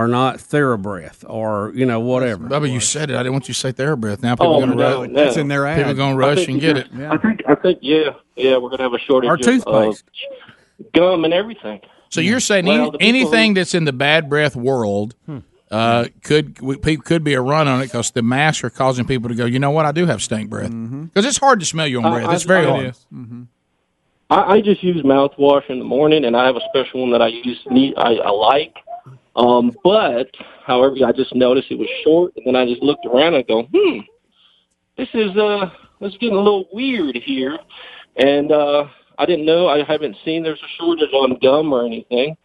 or 0.00 0.08
not 0.08 0.38
TheraBreath 0.38 1.28
or 1.28 1.72
you 1.74 1.84
know 1.84 2.00
whatever? 2.00 2.46
Bubba, 2.48 2.72
you 2.72 2.80
said 2.80 3.10
it. 3.10 3.14
I 3.16 3.18
didn't 3.18 3.32
want 3.32 3.48
you 3.48 3.54
to 3.54 3.60
say 3.60 3.72
TheraBreath. 3.72 4.22
Now 4.22 4.34
people 4.34 4.54
Oh, 4.54 4.62
are 4.62 4.66
going 4.66 4.70
to 4.70 4.76
no, 4.76 5.00
rush. 5.02 5.10
no. 5.10 5.24
That's 5.24 5.36
in 5.36 5.48
their 5.48 5.66
ad. 5.66 5.76
People 5.78 5.94
going 5.94 6.16
to 6.18 6.24
I 6.24 6.28
rush 6.28 6.38
think 6.38 6.48
and 6.50 6.60
get 6.60 6.76
it. 6.78 6.90
can- 6.90 7.04
I 7.04 7.16
think 7.18 7.42
I 7.48 7.54
think 7.54 7.78
yeah 7.82 8.10
yeah 8.36 8.56
we're 8.56 8.70
gonna 8.70 8.82
have 8.82 8.94
a 8.94 8.98
shortage 8.98 9.28
Or 9.30 9.34
of, 9.34 9.40
uh, 9.40 9.44
toothpaste. 9.44 10.04
of 10.80 10.92
gum 10.92 11.24
and 11.24 11.34
everything. 11.34 11.80
So 12.08 12.20
you're 12.20 12.40
saying 12.40 12.66
Well, 12.66 12.96
any, 12.98 13.20
anything 13.20 13.54
that's 13.54 13.74
in 13.74 13.84
the 13.84 13.92
bad 13.92 14.28
breath 14.28 14.56
world 14.56 15.14
hmm. 15.26 15.38
uh, 15.70 16.06
could 16.24 16.60
we, 16.60 16.96
could 16.96 17.22
be 17.22 17.34
a 17.34 17.40
run 17.40 17.68
on 17.68 17.80
it 17.82 17.86
because 17.86 18.10
the 18.10 18.22
masks 18.22 18.64
are 18.64 18.70
causing 18.70 19.04
people 19.04 19.28
to 19.28 19.34
go. 19.34 19.44
You 19.44 19.58
know 19.58 19.70
what? 19.70 19.84
I 19.86 19.92
do 19.92 20.06
have 20.06 20.22
stank 20.22 20.48
breath 20.50 20.70
mm-hmm. 20.70 21.04
because 21.04 21.26
it's 21.26 21.38
hard 21.38 21.60
to 21.60 21.66
smell 21.66 21.86
your 21.86 22.04
own 22.04 22.12
breath. 22.12 22.28
I- 22.28 22.34
It's 22.34 22.44
very 22.44 22.66
I- 22.66 22.70
hard. 22.70 22.84
Mm-hmm. 23.14 23.42
I, 24.30 24.54
I 24.54 24.60
just 24.60 24.80
use 24.82 25.02
mouthwash 25.02 25.68
in 25.68 25.80
the 25.80 25.84
morning, 25.84 26.24
and 26.24 26.36
I 26.36 26.46
have 26.46 26.54
a 26.54 26.60
special 26.72 27.00
one 27.00 27.10
that 27.10 27.20
I 27.20 27.26
use. 27.26 27.60
I, 27.96 28.14
I 28.14 28.30
like, 28.30 28.76
um, 29.36 29.72
but 29.84 30.28
however, 30.64 30.96
I 31.06 31.12
just 31.12 31.34
noticed 31.34 31.70
it 31.70 31.78
was 31.78 31.88
short, 32.04 32.32
and 32.36 32.46
then 32.46 32.56
I 32.56 32.66
just 32.66 32.82
looked 32.82 33.06
around 33.06 33.34
and 33.34 33.36
I 33.36 33.42
go, 33.42 33.62
hmm, 33.72 33.98
this 34.96 35.08
is 35.14 35.36
uh, 35.36 35.70
this 36.00 36.12
is 36.12 36.18
getting 36.18 36.36
a 36.36 36.40
little 36.40 36.68
weird 36.72 37.16
here, 37.16 37.58
and 38.16 38.50
uh, 38.52 38.86
I 39.18 39.26
didn't 39.26 39.46
know. 39.46 39.68
I 39.68 39.82
haven't 39.84 40.16
seen 40.24 40.42
there's 40.42 40.62
a 40.62 40.68
shortage 40.78 41.12
on 41.12 41.38
gum 41.42 41.72
or 41.72 41.86
anything. 41.86 42.36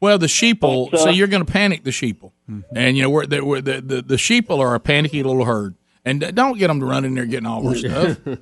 Well, 0.00 0.18
the 0.18 0.26
sheeple. 0.26 0.90
But, 0.90 1.00
uh, 1.00 1.04
so 1.04 1.10
you're 1.10 1.26
going 1.28 1.44
to 1.44 1.50
panic 1.52 1.84
the 1.84 1.90
sheeple, 1.90 2.32
and 2.74 2.96
you 2.96 3.02
know 3.02 3.10
we're, 3.10 3.26
the, 3.26 3.44
we're 3.44 3.60
the, 3.60 3.80
the 3.80 4.02
the 4.02 4.16
sheeple 4.16 4.58
are 4.58 4.74
a 4.74 4.80
panicky 4.80 5.22
little 5.22 5.44
herd, 5.44 5.74
and 6.04 6.20
don't 6.34 6.58
get 6.58 6.68
them 6.68 6.80
to 6.80 6.86
run 6.86 7.04
in 7.04 7.14
there 7.14 7.26
getting 7.26 7.46
all 7.46 7.62
their 7.62 7.76
stuff. 7.76 8.18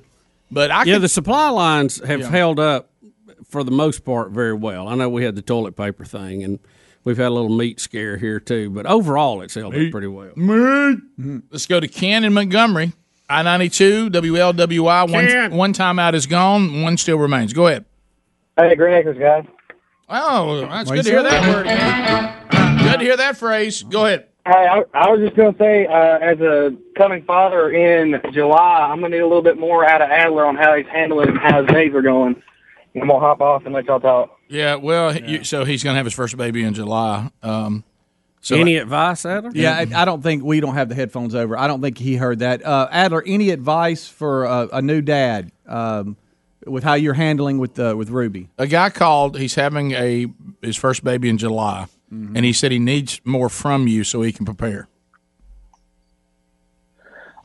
But 0.51 0.71
I 0.71 0.83
yeah, 0.83 0.95
could, 0.95 1.03
the 1.03 1.09
supply 1.09 1.49
lines 1.49 2.03
have 2.03 2.21
Yeah. 2.21 2.29
held 2.31 2.59
up 2.59 2.89
for 3.45 3.63
the 3.63 3.69
most 3.69 4.03
part 4.03 4.31
very 4.31 4.53
well. 4.55 4.87
I 4.87 4.95
know 4.95 5.07
we 5.07 5.23
had 5.23 5.35
the 5.35 5.43
toilet 5.43 5.75
paper 5.75 6.05
thing, 6.05 6.43
and 6.43 6.57
we've 7.03 7.17
had 7.17 7.27
a 7.27 7.31
little 7.31 7.49
meat 7.49 7.79
scare 7.79 8.17
here 8.17 8.39
too, 8.39 8.69
but 8.69 8.85
overall 8.85 9.41
it's 9.41 9.55
held 9.55 9.75
up 9.75 9.91
pretty 9.91 10.07
well. 10.07 10.31
Meat. 10.35 10.99
Let's 11.51 11.65
go 11.65 11.79
to 11.79 11.87
Ken 11.87 12.23
in 12.23 12.33
Montgomery. 12.33 12.93
I 13.29 13.43
ninety 13.43 13.69
two 13.69 14.09
WLWI. 14.09 15.09
Ken. 15.09 15.51
One 15.51 15.57
one 15.57 15.73
time 15.73 15.99
out 15.99 16.15
is 16.15 16.25
gone. 16.25 16.81
One 16.81 16.97
still 16.97 17.17
remains. 17.17 17.53
Go 17.53 17.67
ahead. 17.67 17.85
Hey, 18.57 18.75
Green 18.75 18.95
Acres 18.95 19.17
guys. 19.17 19.45
Oh, 20.09 20.61
that's 20.61 20.89
good 20.89 21.05
to 21.05 21.09
hear 21.11 21.23
that 21.23 21.47
word 21.47 21.67
again. 21.67 22.83
Good 22.83 22.99
to 22.99 23.05
hear 23.05 23.17
that 23.17 23.37
phrase. 23.37 23.83
Go 23.83 24.05
ahead. 24.05 24.25
Hey, 24.45 24.67
I, 24.67 24.83
I 24.95 25.09
was 25.11 25.19
just 25.19 25.35
going 25.35 25.53
to 25.53 25.59
say, 25.59 25.85
uh, 25.85 26.17
as 26.17 26.39
a 26.39 26.75
coming 26.97 27.23
father 27.23 27.69
in 27.69 28.19
July, 28.31 28.87
I'm 28.89 28.99
going 28.99 29.11
to 29.11 29.17
need 29.17 29.21
a 29.21 29.27
little 29.27 29.43
bit 29.43 29.59
more 29.59 29.85
out 29.85 30.01
of 30.01 30.09
Adler 30.09 30.45
on 30.45 30.55
how 30.55 30.75
he's 30.75 30.87
handling 30.87 31.29
and 31.29 31.37
how 31.37 31.61
his 31.61 31.71
days 31.71 31.93
are 31.93 32.01
going. 32.01 32.41
I'm 32.95 33.07
going 33.07 33.09
to 33.09 33.19
hop 33.19 33.41
off 33.41 33.65
and 33.65 33.75
let 33.75 33.85
y'all 33.85 33.99
talk. 33.99 34.38
Yeah, 34.49 34.75
well, 34.75 35.15
You, 35.15 35.43
so 35.43 35.63
he's 35.63 35.83
going 35.83 35.93
to 35.93 35.97
have 35.97 36.05
his 36.07 36.13
first 36.15 36.35
baby 36.35 36.63
in 36.63 36.73
July. 36.73 37.29
Um, 37.43 37.83
so 38.41 38.55
Any 38.55 38.77
advice, 38.77 39.25
Adler? 39.25 39.51
Yeah, 39.53 39.75
I, 39.77 40.01
I 40.01 40.05
don't 40.05 40.21
think 40.23 40.43
we 40.43 40.59
don't 40.59 40.73
have 40.73 40.89
the 40.89 40.95
headphones 40.95 41.35
over. 41.35 41.57
I 41.57 41.67
don't 41.67 41.81
think 41.81 41.97
he 41.97 42.15
heard 42.15 42.39
that. 42.39 42.65
Uh, 42.65 42.87
Adler, 42.91 43.23
any 43.27 43.51
advice 43.51 44.07
for 44.07 44.45
uh, 44.47 44.67
a 44.73 44.81
new 44.81 45.01
dad 45.01 45.51
um, 45.67 46.17
with 46.65 46.83
how 46.83 46.95
you're 46.95 47.13
handling 47.13 47.59
with 47.59 47.77
uh, 47.79 47.93
with 47.97 48.09
Ruby? 48.09 48.49
a 48.57 48.65
guy 48.65 48.89
called. 48.89 49.37
He's 49.37 49.55
having 49.55 49.91
a 49.91 50.25
his 50.61 50.75
first 50.77 51.03
baby 51.03 51.29
in 51.29 51.37
July, 51.37 51.85
Mm-hmm. 52.11 52.35
and 52.37 52.43
he 52.45 52.53
said 52.53 52.71
he 52.71 52.79
needs 52.79 53.21
more 53.23 53.49
from 53.49 53.87
you 53.87 54.03
so 54.03 54.23
he 54.23 54.31
can 54.31 54.43
prepare. 54.43 54.87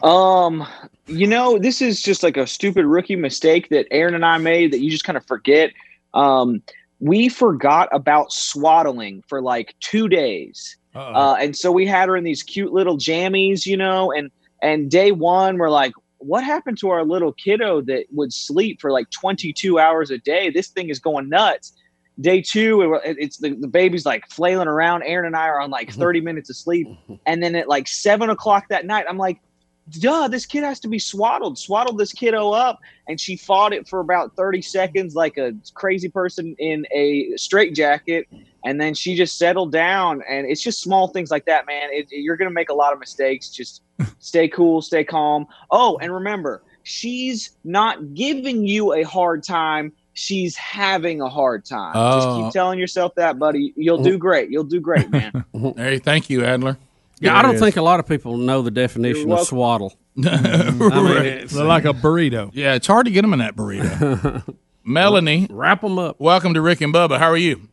Um, 0.03 0.67
you 1.07 1.27
know, 1.27 1.59
this 1.59 1.81
is 1.83 2.01
just 2.03 2.23
like 2.23 2.37
a 2.37 2.47
stupid 2.47 2.85
rookie 2.87 3.17
mistake 3.17 3.69
that 3.71 3.87
Aaron 3.91 4.15
and 4.15 4.25
I 4.25 4.39
made 4.39 4.73
that 4.73 4.81
you 4.81 4.91
just 4.91 5.05
kind 5.05 5.17
of 5.17 5.27
forget. 5.27 5.71
Um, 6.15 6.63
we 7.05 7.29
forgot 7.29 7.91
about 7.93 8.33
swaddling 8.33 9.23
for 9.29 9.43
like 9.43 9.75
two 9.81 10.09
days. 10.09 10.79
Uh, 11.15 11.37
and 11.39 11.55
so 11.55 11.71
we 11.71 11.85
had 11.85 12.09
her 12.09 12.17
in 12.17 12.25
these 12.25 12.43
cute 12.43 12.73
little 12.73 12.97
jammies, 12.97 13.67
you 13.67 13.77
know, 13.77 14.11
and 14.11 14.31
and 14.63 14.91
day 14.91 15.13
one 15.13 15.59
we're 15.59 15.69
like, 15.69 15.93
what 16.17 16.43
happened 16.43 16.79
to 16.79 16.89
our 16.89 17.05
little 17.05 17.35
kiddo 17.35 17.83
that 17.83 18.07
would 18.11 18.33
sleep 18.33 18.81
for 18.81 18.91
like 18.91 19.11
22 19.11 19.79
hours 19.79 20.11
a 20.11 20.17
day? 20.17 20.49
This 20.49 20.69
thing 20.69 20.89
is 20.89 20.99
going 20.99 21.29
nuts. 21.29 21.75
Day 22.19 22.41
two, 22.41 22.95
it, 23.05 23.17
it's 23.19 23.37
the, 23.37 23.51
the 23.51 23.69
baby's 23.69 24.07
like 24.07 24.27
flailing 24.31 24.69
around. 24.69 25.03
Aaron 25.03 25.27
and 25.27 25.37
I 25.37 25.49
are 25.49 25.61
on 25.61 25.71
like 25.71 25.93
30 25.93 26.23
minutes 26.23 26.49
of 26.49 26.57
sleep. 26.57 26.89
And 27.27 27.43
then 27.43 27.55
at 27.55 27.69
like 27.69 27.87
seven 27.87 28.31
o'clock 28.31 28.69
that 28.71 28.87
night, 28.87 29.05
I'm 29.07 29.19
like, 29.19 29.41
duh, 29.91 30.29
this 30.29 30.47
kid 30.47 30.65
has 30.65 30.81
to 30.81 30.89
be 30.89 30.99
swaddled. 30.99 31.59
Swaddled 31.59 31.99
this 31.99 32.13
kiddo 32.13 32.51
up. 32.51 32.81
And 33.09 33.21
she 33.21 33.37
fought 33.37 33.73
it 33.73 33.87
for 33.89 34.01
about 34.01 34.35
30 34.37 34.63
seconds 34.63 35.15
like 35.15 35.37
a 35.37 35.53
crazy 35.75 36.09
person 36.09 36.55
in 36.59 36.87
a 36.93 37.37
straitjacket. 37.37 38.27
And 38.65 38.81
then 38.81 38.95
she 38.95 39.15
just 39.15 39.37
settled 39.37 39.73
down. 39.73 40.23
And 40.29 40.47
it's 40.47 40.63
just 40.63 40.81
small 40.81 41.09
things 41.09 41.31
like 41.31 41.45
that, 41.47 41.67
man. 41.67 41.91
It, 41.93 42.09
you're 42.11 42.37
going 42.37 42.49
to 42.51 42.55
make 42.55 42.71
a 42.71 42.75
lot 42.75 42.93
of 42.93 42.99
mistakes. 42.99 43.51
Just 43.51 43.83
stay 44.19 44.49
cool, 44.49 44.81
stay 44.81 45.05
calm. 45.05 45.47
Oh, 45.71 45.99
and 46.01 46.13
remember, 46.13 46.63
she's 46.83 47.53
not 47.65 48.15
giving 48.15 48.67
you 48.67 48.95
a 48.95 49.03
hard 49.03 49.43
time. 49.43 49.93
She's 50.15 50.57
having 50.57 51.21
a 51.21 51.29
hard 51.29 51.65
time. 51.65 51.93
Just 51.93 52.29
Oh. 52.29 52.45
keep 52.45 52.53
telling 52.53 52.79
yourself 52.79 53.15
that, 53.17 53.39
buddy. 53.39 53.75
You'll 53.77 54.03
do 54.03 54.15
oh. 54.15 54.19
great. 54.19 54.49
You'll 54.51 54.65
do 54.65 54.81
great, 54.81 55.11
man. 55.11 55.45
Hey, 55.77 55.99
thank 55.99 56.31
you, 56.31 56.45
Adler. 56.45 56.79
Yeah, 57.25 57.39
I 57.39 57.43
don't 57.43 57.59
think 57.59 57.77
a 57.77 57.83
lot 57.83 58.01
of 58.01 58.07
people 58.07 58.37
know 58.37 58.63
the 58.63 58.71
definition 58.71 59.31
of 59.33 59.41
swaddle. 59.47 59.95
I 60.25 60.71
mean, 60.73 61.27
it's- 61.27 61.53
They're 61.53 61.65
like 61.65 61.85
a 61.85 61.93
burrito. 61.93 62.51
Yeah, 62.53 62.75
it's 62.75 62.87
hard 62.87 63.07
to 63.07 63.13
get 63.13 63.23
them 63.23 63.33
in 63.33 63.39
that 63.41 63.57
burrito. 63.57 64.55
Melanie, 64.85 65.47
wrap 65.51 65.81
them 65.81 65.99
up. 65.99 66.21
Welcome 66.21 66.55
to 66.55 66.61
Rick 66.61 66.81
and 66.83 66.93
Bubba. 66.95 67.19
How 67.19 67.29
are 67.31 67.37
you? 67.37 67.69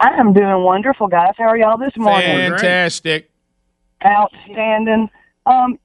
I 0.00 0.08
am 0.18 0.32
doing 0.32 0.64
wonderful, 0.64 1.06
guys. 1.08 1.34
How 1.38 1.44
are 1.44 1.56
y'all 1.56 1.78
this 1.78 1.96
morning? 1.96 2.50
Fantastic. 2.50 3.30
Outstanding. 4.04 5.08
Um, 5.46 5.78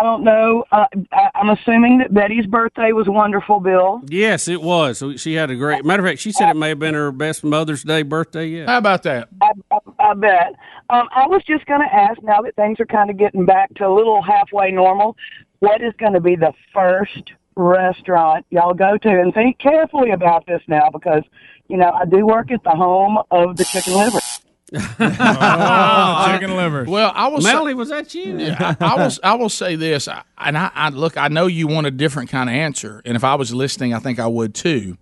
I 0.00 0.02
don't 0.02 0.24
know. 0.24 0.64
Uh, 0.72 0.86
I, 1.12 1.30
I'm 1.34 1.50
assuming 1.50 1.98
that 1.98 2.14
Betty's 2.14 2.46
birthday 2.46 2.92
was 2.92 3.06
wonderful, 3.06 3.60
Bill. 3.60 4.00
Yes, 4.06 4.48
it 4.48 4.62
was. 4.62 5.04
She 5.18 5.34
had 5.34 5.50
a 5.50 5.56
great 5.56 5.84
matter 5.84 6.02
of 6.02 6.08
fact. 6.08 6.20
She 6.20 6.32
said 6.32 6.48
it 6.48 6.56
may 6.56 6.70
have 6.70 6.78
been 6.78 6.94
her 6.94 7.12
best 7.12 7.44
Mother's 7.44 7.82
Day 7.82 8.02
birthday 8.02 8.46
yet. 8.46 8.68
How 8.70 8.78
about 8.78 9.02
that? 9.02 9.28
I, 9.42 9.52
I, 9.70 9.78
I 9.98 10.14
bet. 10.14 10.54
Um, 10.88 11.06
I 11.14 11.26
was 11.26 11.42
just 11.46 11.66
going 11.66 11.82
to 11.82 11.94
ask. 11.94 12.18
Now 12.22 12.40
that 12.40 12.56
things 12.56 12.80
are 12.80 12.86
kind 12.86 13.10
of 13.10 13.18
getting 13.18 13.44
back 13.44 13.74
to 13.74 13.86
a 13.86 13.92
little 13.92 14.22
halfway 14.22 14.70
normal, 14.70 15.18
what 15.58 15.82
is 15.82 15.92
going 15.98 16.14
to 16.14 16.20
be 16.20 16.34
the 16.34 16.54
first 16.72 17.32
restaurant 17.56 18.46
y'all 18.48 18.72
go 18.72 18.96
to? 18.96 19.08
And 19.08 19.34
think 19.34 19.58
carefully 19.58 20.12
about 20.12 20.46
this 20.46 20.62
now 20.66 20.88
because 20.90 21.24
you 21.68 21.76
know 21.76 21.90
I 21.90 22.06
do 22.06 22.24
work 22.24 22.50
at 22.50 22.64
the 22.64 22.70
home 22.70 23.18
of 23.30 23.58
the 23.58 23.64
chicken 23.64 23.92
liver. 23.92 24.20
Oh, 24.72 26.28
chicken 26.32 26.56
livers. 26.56 26.88
Well, 26.88 27.12
I 27.14 27.28
was 27.28 27.44
Melanie, 27.44 27.70
say, 27.70 27.74
was 27.74 27.88
that 27.90 28.14
you? 28.14 28.38
I, 28.58 28.76
I 28.80 28.94
will. 28.96 29.10
I 29.22 29.34
will 29.34 29.48
say 29.48 29.76
this, 29.76 30.08
I- 30.08 30.22
and 30.38 30.56
I, 30.56 30.70
I 30.74 30.88
look. 30.90 31.16
I 31.16 31.28
know 31.28 31.46
you 31.46 31.66
want 31.66 31.86
a 31.86 31.90
different 31.90 32.30
kind 32.30 32.48
of 32.48 32.54
answer, 32.54 33.02
and 33.04 33.16
if 33.16 33.24
I 33.24 33.34
was 33.34 33.52
listening, 33.54 33.94
I 33.94 33.98
think 33.98 34.18
I 34.18 34.26
would 34.26 34.54
too. 34.54 34.96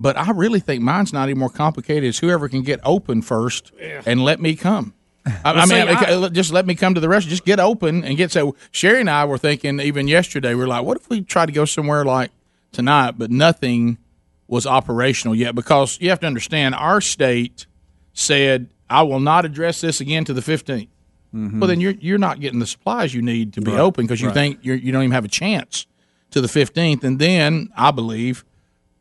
But 0.00 0.16
I 0.16 0.30
really 0.30 0.60
think 0.60 0.82
mine's 0.82 1.12
not 1.12 1.24
any 1.24 1.34
more 1.34 1.48
complicated. 1.50 2.04
It's 2.04 2.18
whoever 2.20 2.48
can 2.48 2.62
get 2.62 2.78
open 2.84 3.20
first 3.22 3.72
and 4.06 4.22
let 4.22 4.40
me 4.40 4.54
come. 4.54 4.94
I, 5.26 5.30
I 5.44 5.52
Well, 5.54 5.66
mean, 5.66 5.68
see, 5.68 5.92
I- 6.06 6.14
okay, 6.14 6.34
just 6.34 6.52
let 6.52 6.66
me 6.66 6.74
come 6.76 6.94
to 6.94 7.00
the 7.00 7.08
restaurant. 7.08 7.30
Just 7.30 7.44
get 7.44 7.58
open 7.60 8.04
and 8.04 8.16
get. 8.16 8.30
So 8.30 8.54
Sherry 8.70 9.00
and 9.00 9.10
I 9.10 9.24
were 9.24 9.38
thinking 9.38 9.80
even 9.80 10.06
yesterday. 10.08 10.54
We 10.54 10.62
are 10.64 10.68
like, 10.68 10.84
what 10.84 10.96
if 10.98 11.08
we 11.10 11.20
tried 11.22 11.46
to 11.46 11.52
go 11.52 11.64
somewhere 11.64 12.04
like 12.04 12.30
tonight, 12.72 13.14
but 13.18 13.30
nothing 13.30 13.98
was 14.46 14.66
operational 14.66 15.34
yet 15.34 15.54
because 15.54 16.00
you 16.00 16.08
have 16.10 16.20
to 16.20 16.26
understand 16.26 16.74
our 16.74 17.00
state 17.00 17.66
said 18.12 18.68
I 18.90 19.02
will 19.02 19.20
not 19.20 19.44
address 19.44 19.80
this 19.80 20.00
again 20.00 20.24
to 20.26 20.32
the 20.34 20.40
15th. 20.40 20.88
Well, 21.32 21.68
then 21.68 21.78
you're 21.80 21.92
you're 22.00 22.16
not 22.18 22.40
getting 22.40 22.58
the 22.58 22.66
supplies 22.66 23.12
you 23.12 23.20
need 23.20 23.52
to 23.52 23.60
be 23.60 23.70
Right. 23.72 23.80
open 23.80 24.06
because 24.06 24.20
you 24.20 24.28
Right. 24.28 24.34
think 24.34 24.58
you're, 24.62 24.76
you 24.76 24.92
don't 24.92 25.02
even 25.02 25.12
have 25.12 25.26
a 25.26 25.28
chance 25.28 25.86
to 26.30 26.40
the 26.40 26.48
15th. 26.48 27.04
And 27.04 27.18
then 27.18 27.68
I 27.76 27.90
believe 27.90 28.44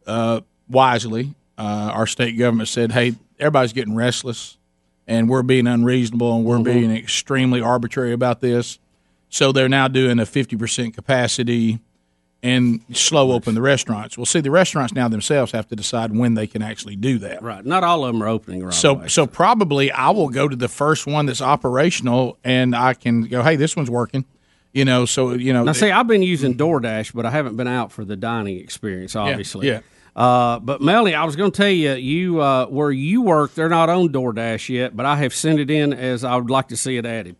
uh, 0.05 0.41
wisely, 0.69 1.33
uh, 1.57 1.61
our 1.93 2.05
state 2.05 2.37
government 2.37 2.67
said, 2.69 2.91
"Hey, 2.91 3.13
everybody's 3.39 3.71
getting 3.73 3.95
restless, 3.95 4.57
and 5.07 5.29
we're 5.29 5.41
being 5.43 5.67
unreasonable, 5.67 6.35
and 6.35 6.45
we're 6.45 6.59
being 6.59 6.91
extremely 6.91 7.61
arbitrary 7.61 8.11
about 8.13 8.41
this." 8.41 8.77
So 9.29 9.51
they're 9.53 9.67
now 9.69 9.87
doing 9.87 10.19
a 10.19 10.25
50% 10.25 10.93
capacity 10.93 11.79
and 12.43 12.81
slow 12.93 13.31
open 13.31 13.55
the 13.55 13.61
restaurants. 13.61 14.17
Well, 14.17 14.25
see, 14.25 14.39
the 14.41 14.51
restaurants 14.51 14.93
now 14.93 15.07
themselves 15.07 15.51
have 15.53 15.67
to 15.69 15.75
decide 15.75 16.15
when 16.15 16.35
they 16.35 16.45
can 16.47 16.61
actually 16.61 16.95
do 16.95 17.17
that. 17.19 17.41
Right. 17.41 17.65
Not 17.65 17.83
all 17.83 18.05
of 18.05 18.13
them 18.13 18.21
are 18.21 18.27
opening 18.27 18.63
right 18.63 18.73
So, 18.73 18.91
away. 18.91 19.07
so 19.07 19.25
probably 19.25 19.91
I 19.91 20.11
will 20.11 20.29
go 20.29 20.47
to 20.47 20.55
the 20.55 20.67
first 20.67 21.07
one 21.07 21.25
that's 21.25 21.41
operational, 21.41 22.37
and 22.43 22.75
I 22.75 22.93
can 22.93 23.23
go, 23.23 23.41
"Hey, 23.43 23.55
this 23.55 23.75
one's 23.75 23.89
working." 23.89 24.25
You 24.73 24.85
know, 24.85 25.05
so 25.05 25.33
you 25.33 25.51
know. 25.53 25.63
Now, 25.63 25.71
see, 25.71 25.89
I've 25.89 26.07
been 26.07 26.21
using 26.21 26.55
DoorDash, 26.55 27.13
but 27.13 27.25
I 27.25 27.31
haven't 27.31 27.55
been 27.55 27.67
out 27.67 27.91
for 27.91 28.05
the 28.05 28.15
dining 28.15 28.57
experience, 28.59 29.15
obviously. 29.15 29.67
yeah. 29.67 29.79
Uh, 30.15 30.59
but 30.59 30.81
Melly, 30.81 31.13
I 31.13 31.23
was 31.25 31.35
going 31.35 31.51
to 31.51 31.57
tell 31.57 31.69
you, 31.69 31.93
you 31.93 32.41
uh, 32.41 32.65
where 32.67 32.91
you 32.91 33.21
work, 33.21 33.53
they're 33.53 33.69
not 33.69 33.87
on 33.89 34.09
DoorDash 34.09 34.69
yet, 34.69 34.95
but 34.95 35.05
I 35.05 35.15
have 35.17 35.33
sent 35.33 35.59
it 35.59 35.69
in 35.69 35.93
as 35.93 36.23
I 36.23 36.35
would 36.35 36.49
like 36.49 36.67
to 36.69 36.77
see 36.77 36.97
it 36.97 37.05
added. 37.05 37.35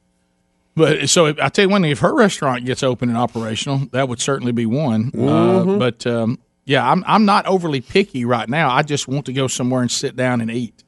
But 0.77 1.09
so 1.09 1.25
if, 1.25 1.39
I 1.39 1.49
tell 1.49 1.65
you 1.65 1.69
one 1.69 1.81
thing, 1.81 1.91
if 1.91 1.99
her 1.99 2.13
restaurant 2.13 2.63
gets 2.65 2.83
open 2.83 3.09
and 3.09 3.17
operational, 3.17 3.79
that 3.91 4.07
would 4.07 4.21
certainly 4.21 4.51
be 4.51 4.65
one. 4.67 5.11
Uh, 5.13 5.17
Mhm. 5.65 5.79
but 5.79 6.05
um, 6.07 6.37
yeah, 6.65 6.89
I'm 6.89 7.03
I'm 7.07 7.25
not 7.25 7.45
overly 7.47 7.81
picky 7.81 8.23
right 8.25 8.47
now. 8.47 8.69
I 8.69 8.83
just 8.83 9.07
want 9.07 9.25
to 9.25 9.33
go 9.33 9.47
somewhere 9.47 9.81
and 9.81 9.89
sit 9.91 10.15
down 10.15 10.39
and 10.39 10.51
eat, 10.51 10.83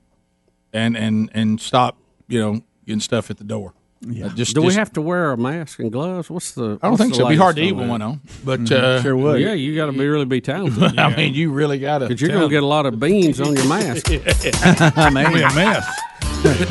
and 0.71 0.95
and 0.95 1.29
and 1.33 1.59
stop, 1.59 1.97
you 2.27 2.39
know, 2.39 2.61
getting 2.85 2.99
stuff 3.01 3.31
at 3.31 3.37
the 3.37 3.43
door. 3.43 3.73
Yeah. 4.01 4.29
just, 4.33 4.55
Do 4.55 4.61
we 4.61 4.73
have 4.75 4.93
to 4.93 5.01
wear 5.01 5.31
a 5.31 5.37
mask 5.37 5.79
and 5.79 5.91
gloves? 5.91 6.29
What's 6.29 6.51
the? 6.51 6.79
I 6.81 6.87
don't 6.87 6.95
think 6.95 7.11
the 7.11 7.17
so. 7.17 7.21
It'd 7.23 7.31
be 7.31 7.35
hard 7.35 7.57
to 7.57 7.61
latest 7.61 7.73
eat 7.73 7.77
with 7.77 7.87
that? 7.87 7.91
one 7.91 8.01
on, 8.01 8.21
but 8.45 8.71
uh, 8.71 9.35
Yeah, 9.35 9.51
you 9.53 9.75
got 9.75 9.87
to 9.87 9.91
be 9.91 10.07
really 10.07 10.23
be 10.23 10.39
talented. 10.39 10.97
I 10.99 11.13
mean, 11.15 11.33
you 11.33 11.51
really 11.51 11.79
got 11.79 11.97
to. 11.97 12.07
because 12.07 12.21
you're 12.21 12.29
going 12.29 12.47
to 12.47 12.49
get 12.49 12.63
a 12.63 12.67
lot 12.67 12.85
of 12.85 12.97
beans 12.99 13.41
on 13.41 13.55
your 13.55 13.67
mask. 13.67 14.07
Maybe 14.09 15.41
a 15.41 15.53
mess. 15.53 15.85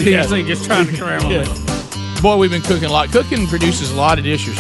Yeah. 0.01 0.23
just 0.47 0.65
trying 0.65 0.87
to 0.87 0.97
cram 0.97 1.31
Yeah. 1.31 1.75
Boy, 2.21 2.37
we've 2.37 2.51
been 2.51 2.63
cooking 2.63 2.89
a 2.89 2.93
lot. 2.93 3.11
Cooking 3.11 3.47
produces 3.47 3.93
a 3.93 3.95
lot 3.95 4.19
of 4.19 4.25
dishes. 4.25 4.57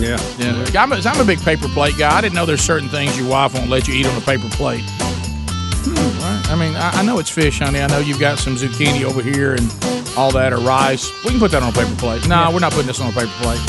Yeah. 0.00 0.18
Yeah. 0.38 0.64
I'm 0.80 0.92
a, 0.92 0.96
I'm 0.96 1.20
a 1.20 1.24
big 1.24 1.40
paper 1.40 1.68
plate 1.68 1.96
guy. 1.96 2.16
I 2.16 2.20
didn't 2.20 2.34
know 2.34 2.44
there's 2.44 2.60
certain 2.60 2.88
things 2.88 3.16
your 3.16 3.28
wife 3.28 3.54
won't 3.54 3.70
let 3.70 3.86
you 3.86 3.94
eat 3.94 4.06
on 4.06 4.16
a 4.16 4.24
paper 4.24 4.48
plate. 4.50 4.82
Hmm, 4.84 5.94
right? 6.20 6.50
I 6.50 6.56
mean, 6.56 6.74
I, 6.74 6.90
I 7.00 7.02
know 7.04 7.20
it's 7.20 7.30
fish, 7.30 7.60
honey. 7.60 7.80
I 7.80 7.86
know 7.86 7.98
you've 7.98 8.18
got 8.18 8.38
some 8.38 8.56
zucchini 8.56 9.04
over 9.04 9.22
here 9.22 9.52
and 9.54 9.72
all 10.16 10.32
that, 10.32 10.52
or 10.52 10.58
rice. 10.58 11.08
We 11.24 11.30
can 11.30 11.38
put 11.38 11.52
that 11.52 11.62
on 11.62 11.68
a 11.68 11.72
paper 11.72 11.94
plate. 11.96 12.26
No, 12.28 12.50
we're 12.52 12.58
not 12.58 12.72
putting 12.72 12.88
this 12.88 13.00
on 13.00 13.10
a 13.10 13.12
paper 13.12 13.32
plate. 13.40 13.60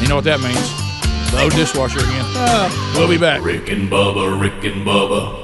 You 0.00 0.08
know 0.08 0.16
what 0.16 0.24
that 0.24 0.40
means? 0.40 1.30
The 1.30 1.42
old 1.42 1.52
dishwasher 1.52 1.98
again. 1.98 2.24
Uh, 2.36 2.94
we'll 2.96 3.08
be 3.08 3.18
back. 3.18 3.42
Rick 3.42 3.68
and 3.70 3.90
Bubba, 3.90 4.40
Rick 4.40 4.64
and 4.64 4.86
Bubba. 4.86 5.41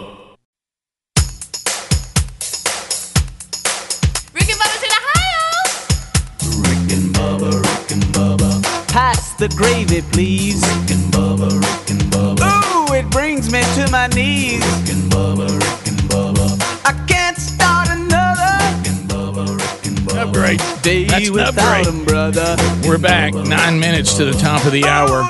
Pass 8.98 9.34
the 9.34 9.46
gravy, 9.50 10.02
please. 10.10 10.60
Rick 10.60 10.90
and 10.90 11.12
Bubba, 11.12 11.50
Rick 11.54 11.90
and 11.90 12.02
Bubba. 12.10 12.90
Ooh, 12.90 12.94
it 12.94 13.08
brings 13.10 13.48
me 13.52 13.62
to 13.76 13.88
my 13.92 14.08
knees. 14.08 14.58
Rick 14.58 14.90
and 14.90 15.12
Bubba, 15.12 15.46
Rick 15.46 15.86
and 15.86 16.00
Bubba. 16.10 16.84
I 16.84 17.06
can't 17.06 17.36
start 17.36 17.90
another. 17.90 18.50
Rick 18.74 18.88
and 18.90 19.08
Bubba, 19.08 19.56
Rick 19.56 19.86
and 19.86 19.98
Bubba. 19.98 20.26
Upgrade. 20.26 20.82
Day 20.82 21.04
That's 21.04 21.30
without 21.30 21.56
upgrade. 21.56 21.86
him, 21.86 22.04
brother. 22.06 22.56
We're 22.88 22.98
back. 22.98 23.34
Nine 23.34 23.78
minutes 23.78 24.14
to 24.14 24.24
the 24.24 24.32
top 24.32 24.64
of 24.66 24.72
the 24.72 24.84
hour. 24.84 25.22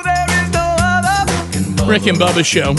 Rick 1.87 2.07
and 2.07 2.17
Bubba 2.17 2.43
show. 2.43 2.73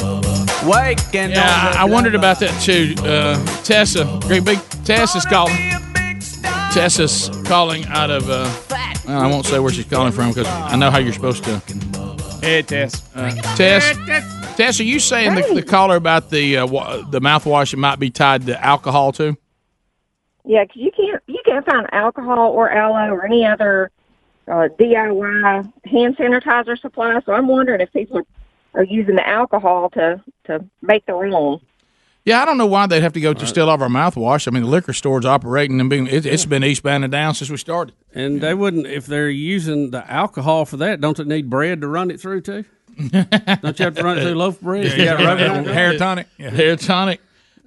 Waking 0.69 1.31
Yeah, 1.31 1.73
I, 1.77 1.83
I 1.83 1.85
wondered 1.85 2.17
about 2.17 2.41
that 2.41 2.61
too. 2.61 2.97
Uh, 2.99 3.39
Tessa, 3.63 4.19
great 4.27 4.45
big 4.45 4.59
Tessa's 4.85 5.25
calling. 5.25 5.80
Tessa's 6.73 7.29
calling 7.47 7.85
out 7.87 8.11
of. 8.11 8.29
Uh, 8.31 8.49
well, 9.07 9.21
I 9.21 9.27
won't 9.27 9.45
say 9.47 9.59
where 9.59 9.73
she's 9.73 9.87
calling 9.87 10.13
from 10.13 10.29
because 10.31 10.47
I 10.47 10.77
know 10.77 10.91
how 10.91 10.99
you're 10.99 11.13
supposed 11.13 11.43
to. 11.45 11.59
Hey, 12.41 12.63
Tess. 12.63 13.03
Uh, 13.15 13.31
Tess, 13.57 13.99
Tess, 14.57 14.79
are 14.81 14.85
you 14.85 15.01
saying 15.01 15.35
the, 15.35 15.43
the 15.55 15.63
caller 15.63 15.97
about 15.97 16.31
the 16.31 16.59
uh, 16.59 16.67
wa- 16.67 16.99
the 17.11 17.21
mouthwash 17.21 17.73
it 17.73 17.79
might 17.79 17.99
be 17.99 18.11
tied 18.11 18.47
to 18.47 18.65
alcohol 18.65 19.11
too? 19.13 19.37
Yeah, 20.45 20.65
'cause 20.65 20.77
you 20.77 20.91
can't 20.93 21.23
you 21.27 21.41
can't 21.45 21.67
find 21.67 21.87
alcohol 21.93 22.51
or 22.53 22.71
aloe 22.71 23.13
or 23.15 23.27
any 23.27 23.45
other 23.45 23.91
uh, 24.49 24.69
DIY 24.79 25.73
hand 25.87 26.17
sanitizer 26.17 26.79
supply. 26.81 27.21
So 27.27 27.33
I'm 27.33 27.49
wondering 27.49 27.81
if 27.81 27.93
people 27.93 28.19
are, 28.19 28.27
are 28.81 28.85
using 28.85 29.17
the 29.17 29.29
alcohol 29.29 29.91
to 29.91 30.23
to 30.45 30.65
make 30.83 31.05
their 31.07 31.17
own. 31.27 31.61
Yeah, 32.25 32.43
I 32.43 32.45
don't 32.45 32.59
know 32.59 32.67
why 32.67 32.87
they'd 32.87 33.03
have 33.03 33.15
to 33.15 33.21
go 33.21 33.33
to 33.33 33.47
steal 33.47 33.69
all 33.69 33.75
of 33.75 33.83
our 33.83 33.89
mouthwash. 33.89 34.47
I 34.47 34.51
mean, 34.51 34.65
the 34.65 34.69
liquor 34.69 34.93
store's 34.93 35.25
operating 35.25 35.81
and 35.81 35.89
being 35.89 36.07
it, 36.07 36.27
it's 36.27 36.45
been 36.45 36.63
eastbound 36.63 37.05
and 37.05 37.11
down 37.11 37.35
since 37.35 37.51
we 37.51 37.57
started. 37.57 37.95
And 38.15 38.41
they 38.41 38.53
wouldn't 38.53 38.87
if 38.87 39.07
they're 39.07 39.31
using 39.31 39.91
the 39.91 40.09
alcohol 40.11 40.67
for 40.67 40.77
that. 40.79 41.01
Don't 41.01 41.17
they 41.17 41.25
need 41.25 41.49
bread 41.49 41.81
to 41.81 41.89
run 41.89 42.11
it 42.11 42.21
through 42.21 42.43
too? 42.43 42.65
don't 42.99 43.79
you 43.79 43.85
have 43.85 43.95
to 43.95 44.03
run 44.03 44.19
it 44.19 44.23
through 44.23 44.35
loaf 44.35 44.57
of 44.57 44.61
bread? 44.63 44.85
You 44.99 45.05
gotta 45.05 45.25
rub 45.25 45.39
it 45.39 45.51
on 45.51 45.65
hair 45.65 45.97
tonic. 45.97 46.27
Hair 46.39 46.77
tonic. 46.77 47.21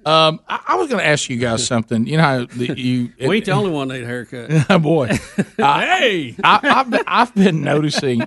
Um, 0.06 0.40
I, 0.48 0.60
I 0.68 0.74
was 0.76 0.88
going 0.88 1.00
to 1.00 1.06
ask 1.06 1.28
you 1.28 1.36
guys 1.36 1.66
something. 1.66 2.06
You 2.06 2.18
know 2.18 2.22
how 2.22 2.44
the, 2.44 2.74
you 2.78 3.12
We 3.20 3.36
ain't 3.36 3.44
the 3.46 3.52
only 3.52 3.70
one 3.70 3.88
that 3.88 3.94
need 3.94 4.04
a 4.04 4.06
haircut. 4.06 4.66
oh 4.70 4.78
boy. 4.78 5.06
hey, 5.56 6.36
I, 6.44 6.60
I've 6.62 6.90
been, 6.90 7.04
I've 7.06 7.34
been 7.34 7.62
noticing 7.62 8.26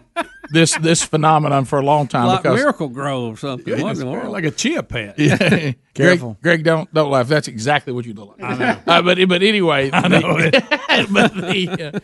this 0.49 0.77
this 0.77 1.03
phenomenon 1.03 1.65
for 1.65 1.79
a 1.79 1.83
long 1.83 2.07
time 2.07 2.27
like 2.27 2.43
because 2.43 2.57
Miracle-Gro 2.57 3.27
or 3.27 3.37
something. 3.37 3.81
What 3.81 3.93
in 3.93 3.99
the 3.99 4.11
world? 4.11 4.31
like 4.31 4.45
a 4.45 4.51
chia 4.51 4.81
pet. 4.81 5.19
Yeah. 5.19 5.73
Careful. 5.93 6.37
Greg, 6.41 6.63
Greg, 6.63 6.63
don't 6.63 6.93
don't 6.93 7.11
laugh. 7.11 7.27
That's 7.27 7.47
exactly 7.47 7.93
what 7.93 8.05
you 8.05 8.13
look 8.13 8.37
like. 8.37 8.43
I 8.43 8.57
know. 8.57 8.79
Uh, 8.87 9.01
but 9.01 9.27
but 9.27 9.43
anyway, 9.43 9.89
I 9.91 10.07
know 10.07 10.21
the, 10.21 11.07
but 11.11 11.33
the, 11.35 11.91
uh, 11.95 11.99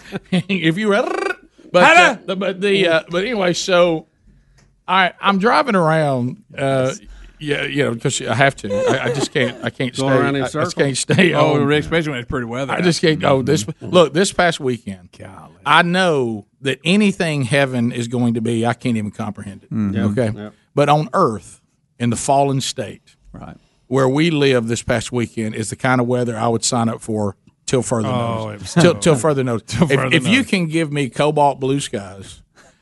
if 0.50 0.78
you 0.78 0.90
were, 0.90 1.38
but 1.72 1.98
uh, 1.98 2.18
the, 2.26 2.36
but 2.36 2.62
the 2.62 2.88
uh, 2.88 3.04
but 3.10 3.24
anyway, 3.24 3.54
so 3.54 4.08
I 4.88 5.14
I'm 5.20 5.40
driving 5.40 5.76
around. 5.76 6.44
Uh, 6.56 6.94
yeah, 7.44 7.64
you 7.64 7.84
know, 7.84 7.94
because 7.94 8.22
I 8.22 8.34
have 8.36 8.56
to. 8.58 8.74
I, 8.74 9.06
I 9.06 9.14
just 9.14 9.32
can't. 9.32 9.58
I 9.64 9.70
can't 9.70 9.96
Going 9.96 10.12
stay. 10.14 10.20
around 10.22 10.36
in 10.36 10.44
I, 10.44 10.46
I 10.46 10.50
just 10.50 10.76
can't 10.76 10.98
stay. 10.98 11.34
Oh, 11.34 11.58
home. 11.60 11.72
especially 11.72 12.12
when 12.12 12.20
it's 12.20 12.30
pretty 12.30 12.46
weather 12.46 12.74
I 12.74 12.82
just 12.82 13.02
can't. 13.02 13.24
Oh, 13.24 13.42
this 13.42 13.66
look. 13.82 14.14
This 14.14 14.32
past 14.34 14.60
weekend, 14.60 15.10
I 15.66 15.82
know 15.82 16.48
that 16.62 16.80
anything 16.84 17.44
heaven 17.44 17.92
is 17.92 18.08
going 18.08 18.34
to 18.36 18.42
be. 18.42 18.66
I 18.66 18.74
can't 18.74 18.98
even 18.98 19.12
comprehend 19.12 19.64
it. 19.64 19.72
Mhm. 19.74 19.94
Mm-hmm. 19.94 20.20
Okay, 20.20 20.38
Yep. 20.40 20.54
but 20.76 20.90
on 20.90 21.10
earth, 21.14 21.62
in 22.00 22.10
the 22.10 22.16
fallen 22.16 22.62
state, 22.62 23.16
right 23.32 23.58
where 23.88 24.10
we 24.10 24.32
live 24.32 24.68
this 24.68 24.82
past 24.82 25.12
weekend, 25.12 25.54
is 25.54 25.70
the 25.70 25.76
kind 25.76 26.02
of 26.02 26.08
weather 26.08 26.36
I 26.36 26.48
would 26.48 26.64
sign 26.64 26.90
up 26.90 27.00
for 27.02 27.36
till 27.68 27.84
further 27.84 28.08
Oh, 28.08 28.50
notice. 28.52 28.74
Till, 28.74 28.96
till 28.96 29.16
further 29.16 29.44
notice. 29.44 29.78
Till 29.78 29.92
if 29.92 30.00
further 30.00 30.16
if 30.16 30.28
you 30.28 30.44
can 30.44 30.66
give 30.68 30.92
me 30.92 31.10
cobalt 31.10 31.60
blue 31.60 31.80
skies, 31.80 32.42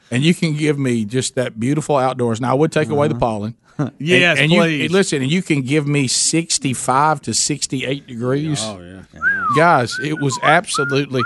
and 0.09 0.23
you 0.23 0.33
can 0.33 0.55
give 0.55 0.77
me 0.79 1.03
just 1.05 1.35
that 1.35 1.59
beautiful 1.59 1.97
outdoors. 1.97 2.39
Now 2.41 2.51
I 2.51 2.53
would 2.53 2.71
take 2.71 2.89
away 2.89 3.07
the 3.07 3.15
pollen. 3.15 3.55
And- 3.81 3.91
Yes, 3.99 4.39
and, 4.39 4.51
please. 4.51 4.83
You, 4.83 4.89
listen, 4.89 5.21
and 5.21 5.31
you 5.31 5.41
can 5.41 5.61
give 5.61 5.87
me 5.87 6.07
sixty-five 6.07 7.21
to 7.21 7.33
sixty-eight 7.33 8.07
degrees. 8.07 8.61
Oh 8.63 8.79
yeah. 8.81 9.03
guys, 9.55 9.97
it 10.03 10.19
was 10.19 10.37
absolutely. 10.43 11.23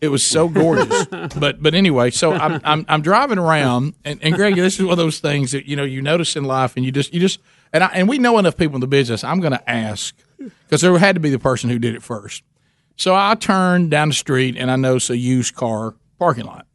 It 0.00 0.08
was 0.08 0.24
so 0.26 0.48
gorgeous. 0.48 1.06
but 1.38 1.62
but 1.62 1.74
anyway, 1.74 2.10
so 2.10 2.32
I'm 2.32 2.60
I'm, 2.64 2.84
I'm 2.88 3.02
driving 3.02 3.38
around, 3.38 3.94
and, 4.04 4.22
and 4.22 4.34
Greg, 4.34 4.54
this 4.56 4.78
is 4.78 4.82
one 4.84 4.92
of 4.92 4.98
those 4.98 5.20
things 5.20 5.52
that 5.52 5.66
you 5.66 5.74
know 5.76 5.84
you 5.84 6.02
notice 6.02 6.36
in 6.36 6.44
life, 6.44 6.76
and 6.76 6.84
you 6.84 6.92
just 6.92 7.14
you 7.14 7.20
just 7.20 7.40
and 7.72 7.82
I, 7.82 7.86
and 7.88 8.08
we 8.08 8.18
know 8.18 8.38
enough 8.38 8.56
people 8.56 8.74
in 8.76 8.80
the 8.82 8.86
business. 8.86 9.24
I'm 9.24 9.40
going 9.40 9.52
to 9.52 9.70
ask 9.70 10.14
because 10.38 10.82
there 10.82 10.96
had 10.98 11.14
to 11.16 11.20
be 11.20 11.30
the 11.30 11.38
person 11.38 11.70
who 11.70 11.78
did 11.78 11.94
it 11.94 12.02
first. 12.02 12.42
So 12.96 13.14
I 13.14 13.34
turn 13.34 13.88
down 13.88 14.08
the 14.08 14.14
street, 14.14 14.56
and 14.56 14.70
I 14.70 14.76
notice 14.76 15.08
a 15.10 15.16
used 15.16 15.54
car 15.54 15.94
parking 16.18 16.44
lot. 16.44 16.66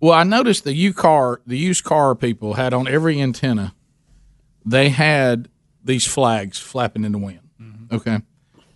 Well, 0.00 0.12
I 0.12 0.22
noticed 0.24 0.64
the 0.64 0.74
used 0.74 0.96
car 0.96 1.40
the 1.46 1.58
used 1.58 1.84
car 1.84 2.14
people 2.14 2.54
had 2.54 2.72
on 2.74 2.86
every 2.86 3.20
antenna. 3.20 3.74
They 4.68 4.90
had 4.90 5.48
these 5.82 6.06
flags 6.06 6.58
flapping 6.58 7.04
in 7.04 7.12
the 7.12 7.18
wind. 7.18 7.40
Mm-hmm. 7.60 7.94
Okay, 7.94 8.18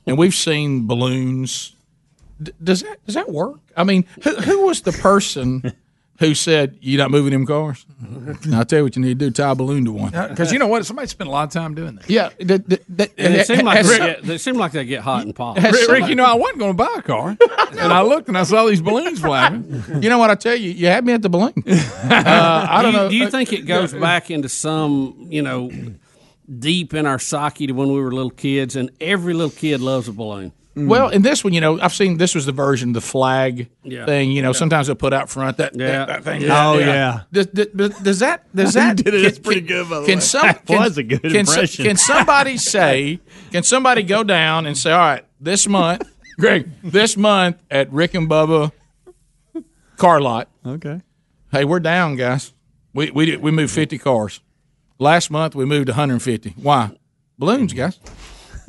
and 0.07 0.19
we've 0.19 0.35
seen 0.35 0.87
balloons. 0.87 1.77
D- 2.43 2.53
does 2.63 2.83
that 2.83 3.05
does 3.05 3.15
that 3.15 3.31
work? 3.31 3.61
I 3.77 3.85
mean, 3.85 4.07
who, 4.23 4.35
who 4.37 4.67
was 4.67 4.83
the 4.83 4.93
person 4.93 5.75
who 6.19 6.35
said 6.35 6.79
you're 6.81 6.99
not 6.99 7.11
moving 7.11 7.33
them 7.33 7.47
cars? 7.47 7.85
Now, 8.47 8.59
I'll 8.61 8.65
tell 8.65 8.81
you 8.81 8.85
what 8.85 8.95
you 8.97 9.03
need 9.03 9.19
to 9.19 9.27
do: 9.27 9.31
tie 9.31 9.51
a 9.51 9.55
balloon 9.55 9.85
to 9.87 9.93
one. 9.93 10.11
Because 10.11 10.53
you 10.53 10.59
know 10.59 10.67
what? 10.69 10.85
Somebody 10.87 11.09
spent 11.09 11.29
a 11.29 11.31
lot 11.33 11.45
of 11.45 11.51
time 11.53 11.75
doing 11.75 11.97
that. 11.97 12.09
Yeah, 12.09 12.31
that, 12.41 12.69
that, 12.69 12.83
that, 12.97 13.11
And 13.19 13.35
it 13.35 13.47
seemed 13.47 13.63
like 13.65 13.79
has 13.79 13.89
they 13.89 13.97
some- 13.99 14.07
get, 14.07 14.23
they 14.23 14.39
seem 14.39 14.57
like 14.57 14.73
they 14.73 14.85
get 14.85 15.01
hot 15.01 15.25
and 15.25 15.35
pop. 15.35 15.57
Rick, 15.57 15.89
Rick, 15.89 16.09
you 16.09 16.15
know, 16.15 16.25
I 16.25 16.35
wasn't 16.35 16.59
going 16.61 16.73
to 16.73 16.77
buy 16.77 16.95
a 16.99 17.03
car, 17.03 17.37
and 17.71 17.93
I 17.93 18.03
looked 18.03 18.29
and 18.29 18.37
I 18.39 18.43
saw 18.45 18.67
these 18.67 18.83
balloons 18.83 19.21
flapping. 19.21 19.83
You 20.03 20.09
know 20.11 20.19
what 20.19 20.31
I 20.31 20.35
tell 20.35 20.55
you? 20.57 20.71
You 20.71 20.87
had 20.87 21.05
me 21.05 21.13
at 21.15 21.23
the 21.23 21.29
balloon. 21.31 21.55
Uh, 22.13 22.67
I 22.69 22.83
don't 22.83 22.93
do 22.93 22.97
you, 22.99 23.03
know. 23.05 23.09
Do 23.11 23.17
you 23.17 23.31
think 23.31 23.53
it 23.53 23.63
goes 23.63 23.93
back 23.95 24.31
into 24.31 24.49
some, 24.49 25.27
you 25.31 25.41
know, 25.43 25.71
deep 26.59 26.95
in 26.95 27.07
our 27.07 27.19
psyche 27.19 27.67
to 27.67 27.73
when 27.73 27.89
we 27.89 28.01
were 28.01 28.13
little 28.13 28.31
kids, 28.31 28.77
and 28.77 28.91
every 29.01 29.33
little 29.35 29.51
kid 29.51 29.81
loves 29.81 30.09
a 30.09 30.13
balloon? 30.13 30.53
Mm. 30.75 30.87
Well, 30.89 31.11
in 31.11 31.21
this 31.21 31.45
one, 31.45 31.53
you 31.53 31.61
know, 31.61 31.79
I've 31.81 31.93
seen 31.93 32.17
this 32.17 32.35
was 32.35 32.47
the 32.47 32.53
version, 32.53 32.93
the 32.95 33.01
flag 33.03 33.69
Yeah. 33.85 34.07
thing. 34.07 34.33
You 34.33 34.41
know, 34.41 34.49
Yeah. 34.49 34.53
sometimes 34.59 34.87
they'll 34.87 34.97
put 34.97 35.13
out 35.13 35.29
front 35.29 35.59
that, 35.59 35.75
Yeah. 35.77 35.87
that, 35.87 36.07
that 36.09 36.25
thing. 36.25 36.41
Yeah. 36.43 36.69
Oh, 36.71 36.79
yeah. 36.79 37.21
Does, 37.31 37.47
does, 37.49 37.91
does 38.01 38.19
that? 38.21 38.47
Does 38.57 38.75
You 38.75 38.81
that? 38.81 38.97
did 38.97 39.07
it. 39.09 39.11
can- 39.13 39.23
That's 39.23 39.39
pretty 39.39 39.61
good, 39.61 39.91
by 39.91 40.01
the 40.01 40.07
Can 40.07 40.17
way. 40.17 40.21
some? 40.21 40.47
That 40.47 40.65
can- 40.67 40.79
was 40.81 40.97
a 40.97 41.03
good 41.03 41.21
can 41.23 41.45
so- 41.45 41.53
impression. 41.53 41.85
can 41.85 41.97
somebody 41.99 42.57
say? 42.57 43.21
Can 43.51 43.63
somebody 43.65 44.03
go 44.03 44.25
down 44.25 44.65
and 44.65 44.77
say, 44.79 44.93
all 44.93 44.99
right, 44.99 45.25
this 45.39 45.69
month, 45.69 46.05
Greg, 46.39 46.71
this 46.83 47.19
month 47.19 47.57
at 47.71 47.93
Rick 47.93 48.15
and 48.15 48.29
Bubba 48.31 48.73
car 49.99 50.21
lot. 50.23 50.49
Okay. 50.67 51.03
Hey, 51.51 51.65
we're 51.67 51.81
down, 51.81 52.17
guys. 52.17 52.55
We 52.95 53.11
we 53.11 53.27
did- 53.27 53.43
we 53.43 53.51
moved 53.51 53.73
fifty 53.75 53.99
cars. 53.99 54.41
Last 54.99 55.31
month 55.31 55.55
we 55.55 55.65
moved 55.67 55.89
one 55.91 55.97
hundred 55.97 56.15
and 56.15 56.23
fifty. 56.23 56.55
Why? 56.57 56.91
Balloons, 57.39 57.73
guys. 57.75 57.99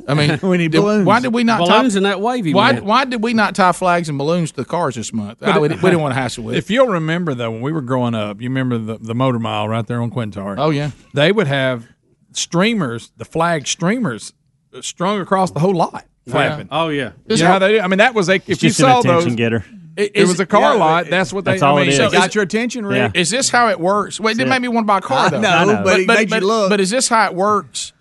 I 0.06 0.14
mean, 0.14 0.38
We 0.42 0.58
need 0.58 0.72
did- 0.72 0.80
balloons. 0.80 1.06
Why 1.06 1.20
did 1.20 1.32
we 1.32 1.44
not 1.44 1.58
Balloons 1.60 1.94
tie, 1.94 1.98
and 1.98 2.06
that 2.06 2.20
wavy 2.20 2.52
Why 2.52 2.72
man. 2.72 2.84
why 2.84 3.04
did 3.04 3.22
we 3.22 3.32
not 3.34 3.54
tie 3.54 3.72
flags 3.72 4.08
and 4.08 4.18
balloons 4.18 4.50
to 4.52 4.56
the 4.56 4.64
cars 4.64 4.94
this 4.96 5.12
month? 5.12 5.42
I, 5.42 5.58
we, 5.58 5.68
we 5.68 5.76
didn't 5.76 6.00
want 6.00 6.14
to 6.14 6.20
hassle 6.20 6.44
with 6.44 6.54
it. 6.54 6.58
If 6.64 6.70
you'll 6.70 6.88
remember, 6.88 7.34
though, 7.34 7.50
when 7.50 7.60
we 7.62 7.72
were 7.72 7.80
growing 7.82 8.14
up, 8.14 8.40
you 8.40 8.48
remember 8.48 8.76
the, 8.78 8.98
the 8.98 9.14
motor 9.14 9.38
mile 9.38 9.68
right 9.68 9.86
there 9.86 10.02
on 10.02 10.10
Quintard. 10.10 10.58
Oh, 10.58 10.70
yeah. 10.70 10.90
They 11.14 11.32
would 11.32 11.46
have 11.46 11.86
streamers, 12.32 13.12
the 13.16 13.24
flag 13.24 13.66
streamers, 13.66 14.32
uh, 14.74 14.82
strung 14.82 15.20
across 15.20 15.50
the 15.52 15.60
whole 15.60 15.74
lot, 15.74 16.04
flapping. 16.28 16.68
Oh 16.70 16.88
yeah. 16.88 17.12
You 17.28 17.36
know 17.38 17.46
how 17.46 17.58
they 17.58 17.72
do? 17.74 17.80
I 17.80 17.86
mean, 17.88 17.98
that 17.98 18.14
was 18.14 18.28
a, 18.28 18.34
if 18.34 18.48
It's 18.48 18.62
you 18.62 18.68
just 18.70 18.80
an 18.80 18.86
saw 18.86 19.00
attention 19.00 19.28
those, 19.30 19.36
getter. 19.36 19.64
It, 19.96 20.16
Is- 20.16 20.28
was 20.28 20.40
a 20.40 20.46
car 20.46 20.74
yeah, 20.74 20.80
lot. 20.80 21.06
it- 21.06 21.10
That's 21.10 21.32
what 21.32 21.44
they. 21.44 21.52
That's 21.52 21.62
all 21.62 21.76
I 21.78 21.82
mean, 21.82 21.90
is. 21.90 21.96
so 21.96 22.10
Got 22.10 22.30
is- 22.30 22.34
your 22.34 22.42
attention, 22.42 22.84
Rick? 22.84 23.14
Yeah. 23.14 23.20
Is 23.20 23.30
this 23.30 23.48
how 23.48 23.68
it 23.68 23.78
works? 23.78 24.18
Wait, 24.18 24.36
it 24.36 24.42
it. 24.42 24.48
made 24.48 24.60
me 24.60 24.66
want 24.66 24.84
to 24.84 24.86
buy 24.88 24.98
a 24.98 25.00
car 25.00 25.26
I 25.26 25.30
though. 25.30 25.40
know, 25.40 25.48
I 25.48 25.64
know. 25.64 25.82
but 25.84 26.00
it 26.00 26.08
made 26.08 26.28
but, 26.30 26.42
but 26.68 26.80
is 26.80 26.90
this 26.90 27.08
how 27.08 27.26
it 27.26 27.34
works? 27.36 27.92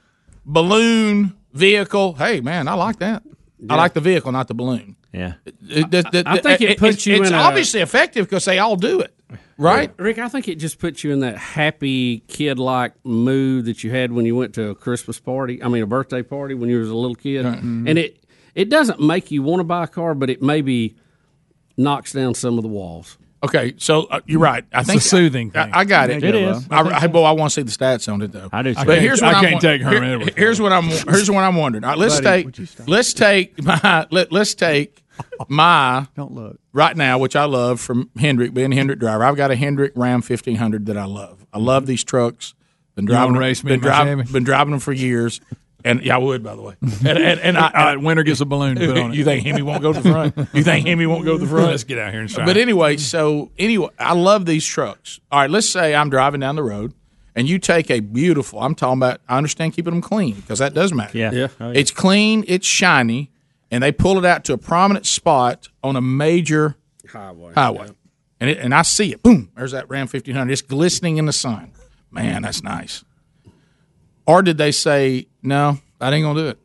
Balloon 0.43 1.35
vehicle. 1.53 2.13
Hey 2.13 2.41
man, 2.41 2.67
I 2.67 2.73
like 2.73 2.99
that. 2.99 3.23
I 3.69 3.75
like 3.75 3.93
the 3.93 4.01
vehicle, 4.01 4.31
not 4.33 4.47
the 4.49 4.53
balloon. 4.53 4.97
Yeah. 5.13 5.33
It- 5.45 5.89
the- 5.89 6.01
the- 6.11 6.23
I 6.25 6.39
think 6.39 6.59
it 6.61 6.71
it's- 6.71 6.79
puts 6.79 7.05
you 7.05 7.15
it's 7.21 7.29
in 7.29 7.33
a- 7.35 7.37
obviously 7.37 7.79
effective 7.81 8.25
because 8.27 8.43
they 8.45 8.59
all 8.59 8.75
do 8.75 8.99
it, 8.99 9.13
right? 9.57 9.89
Rick, 9.97 10.17
I 10.19 10.27
think 10.27 10.47
it 10.49 10.55
just 10.55 10.79
puts 10.79 11.03
you 11.03 11.11
in 11.13 11.19
that 11.21 11.37
happy 11.37 12.19
kid 12.27 12.59
like 12.59 12.93
mood 13.05 13.65
that 13.65 13.83
you 13.83 13.91
had 13.91 14.11
when 14.11 14.25
you 14.25 14.35
went 14.35 14.53
to 14.55 14.69
a 14.71 14.75
Christmas 14.75 15.19
party. 15.19 15.63
I 15.63 15.69
mean, 15.69 15.81
a 15.83 15.87
birthday 15.87 16.23
party 16.23 16.55
when 16.55 16.69
you 16.69 16.79
was 16.79 16.89
a 16.89 16.95
little 16.95 17.15
kid, 17.15 17.45
Mm-hmm. 17.45 17.87
and 17.87 17.97
it 17.97 18.19
it 18.55 18.69
doesn't 18.69 18.99
make 18.99 19.31
you 19.31 19.41
want 19.43 19.61
to 19.61 19.63
buy 19.63 19.83
a 19.85 19.87
car, 19.87 20.13
but 20.13 20.29
it 20.29 20.41
maybe 20.41 20.95
knocks 21.77 22.11
down 22.11 22.33
some 22.33 22.57
of 22.57 22.63
the 22.63 22.67
walls. 22.69 23.17
Okay, 23.43 23.73
so 23.77 24.03
uh, 24.05 24.21
you're 24.25 24.39
right. 24.39 24.63
I 24.73 24.79
It's 24.79 24.89
think 24.89 25.01
a 25.01 25.03
soothing 25.03 25.51
I, 25.53 25.63
thing. 25.65 25.73
I 25.73 25.83
got 25.85 26.09
it. 26.09 26.23
It 26.23 26.33
is. 26.35 26.65
I, 26.71 26.79
I, 26.81 27.07
boy, 27.07 27.23
I 27.23 27.31
want 27.31 27.51
to 27.51 27.55
see 27.55 27.63
the 27.63 27.71
stats 27.71 28.11
on 28.11 28.21
it 28.21 28.31
though. 28.31 28.47
I 28.53 28.61
do 28.61 28.73
too. 28.73 28.85
But 28.85 28.97
I 28.97 29.01
here's 29.01 29.19
can't- 29.19 29.35
what 29.35 29.35
I 29.35 29.39
I'm 29.47 29.51
can't 29.51 29.61
take 29.61 29.81
Herman 29.81 30.21
here- 30.21 30.29
Here's 30.37 30.61
what 30.61 30.71
I'm. 30.71 30.85
Here's 30.85 31.29
what 31.29 31.43
I'm 31.43 31.55
wondering. 31.57 31.83
All 31.83 31.89
right, 31.91 31.97
let's 31.99 32.21
Buddy, 32.21 32.43
take. 32.51 32.87
Let's 32.87 33.13
take 33.13 33.61
my. 33.63 34.07
Let, 34.11 34.31
let's 34.31 34.55
take 34.55 35.03
my 35.49 36.07
Don't 36.15 36.31
look. 36.31 36.59
right 36.71 36.95
now, 36.95 37.17
which 37.17 37.35
I 37.35 37.43
love 37.45 37.79
from 37.81 38.09
Hendrick, 38.17 38.53
being 38.53 38.71
a 38.71 38.75
Hendrick 38.75 38.99
driver. 38.99 39.23
I've 39.25 39.35
got 39.35 39.51
a 39.51 39.55
Hendrick 39.55 39.91
Ram 39.95 40.21
1500 40.21 40.85
that 40.87 40.97
I 40.97 41.05
love. 41.05 41.45
I 41.53 41.59
love 41.59 41.85
these 41.85 42.03
trucks. 42.03 42.53
Been 42.95 43.05
driving, 43.05 43.35
race 43.35 43.63
me 43.63 43.71
been, 43.73 43.79
driving, 43.79 44.25
been 44.31 44.43
driving 44.43 44.71
them 44.71 44.79
for 44.79 44.93
years. 44.93 45.41
And 45.85 46.01
yeah, 46.01 46.15
I 46.15 46.17
would, 46.17 46.43
by 46.43 46.55
the 46.55 46.61
way. 46.61 46.75
And, 47.05 47.17
and, 47.17 47.39
and 47.41 47.57
I, 47.57 47.67
All 47.67 47.85
right, 47.85 48.01
winner 48.01 48.23
gets 48.23 48.39
a 48.39 48.45
balloon 48.45 48.75
to 48.77 48.87
put 48.87 48.97
on 48.97 49.11
it. 49.11 49.15
you 49.17 49.25
think 49.25 49.45
Hemi 49.45 49.61
won't 49.61 49.81
go 49.81 49.91
to 49.91 49.99
the 50.01 50.09
front? 50.09 50.37
You 50.53 50.63
think 50.63 50.87
Hemi 50.87 51.05
won't 51.05 51.25
go 51.25 51.33
to 51.37 51.43
the 51.43 51.49
front? 51.49 51.67
Let's 51.67 51.83
get 51.83 51.97
out 51.99 52.11
here 52.11 52.21
and 52.21 52.31
shine. 52.31 52.45
But 52.45 52.55
anyway, 52.57 52.97
so 52.97 53.51
anyway, 53.57 53.89
I 53.99 54.13
love 54.13 54.45
these 54.45 54.65
trucks. 54.65 55.19
All 55.31 55.41
right, 55.41 55.49
let's 55.49 55.67
say 55.67 55.93
I'm 55.93 56.09
driving 56.09 56.39
down 56.39 56.55
the 56.55 56.63
road 56.63 56.93
and 57.35 57.49
you 57.49 57.59
take 57.59 57.89
a 57.91 57.99
beautiful, 57.99 58.59
I'm 58.59 58.75
talking 58.75 58.99
about, 58.99 59.19
I 59.27 59.37
understand 59.37 59.73
keeping 59.73 59.93
them 59.93 60.01
clean 60.01 60.35
because 60.35 60.59
that 60.59 60.73
does 60.73 60.93
matter. 60.93 61.17
Yeah. 61.17 61.31
Yeah. 61.31 61.47
Oh, 61.59 61.71
yeah. 61.71 61.79
It's 61.79 61.91
clean, 61.91 62.45
it's 62.47 62.67
shiny, 62.67 63.31
and 63.71 63.83
they 63.83 63.91
pull 63.91 64.17
it 64.17 64.25
out 64.25 64.45
to 64.45 64.53
a 64.53 64.57
prominent 64.57 65.05
spot 65.05 65.67
on 65.83 65.95
a 65.95 66.01
major 66.01 66.75
Highway. 67.11 67.53
highway. 67.53 67.89
And, 68.39 68.49
it, 68.49 68.57
and 68.59 68.73
I 68.73 68.81
see 68.83 69.11
it. 69.11 69.23
Boom, 69.23 69.51
there's 69.55 69.71
that 69.71 69.89
Ram 69.89 70.01
1500. 70.07 70.51
It's 70.51 70.61
glistening 70.61 71.17
in 71.17 71.25
the 71.25 71.33
sun. 71.33 71.71
Man, 72.11 72.43
that's 72.43 72.61
nice. 72.61 73.03
Or 74.25 74.41
did 74.41 74.57
they 74.57 74.71
say, 74.71 75.27
no, 75.41 75.79
I 75.99 76.13
ain't 76.13 76.23
to 76.35 76.41
do 76.41 76.47
it? 76.47 76.59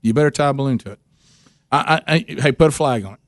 You 0.00 0.14
better 0.14 0.30
tie 0.30 0.48
a 0.48 0.52
balloon 0.52 0.78
to 0.78 0.92
it. 0.92 0.98
I, 1.70 2.02
I, 2.06 2.14
I, 2.14 2.18
hey, 2.40 2.52
put 2.52 2.68
a 2.68 2.72
flag 2.72 3.04
on 3.04 3.14
it. 3.14 3.20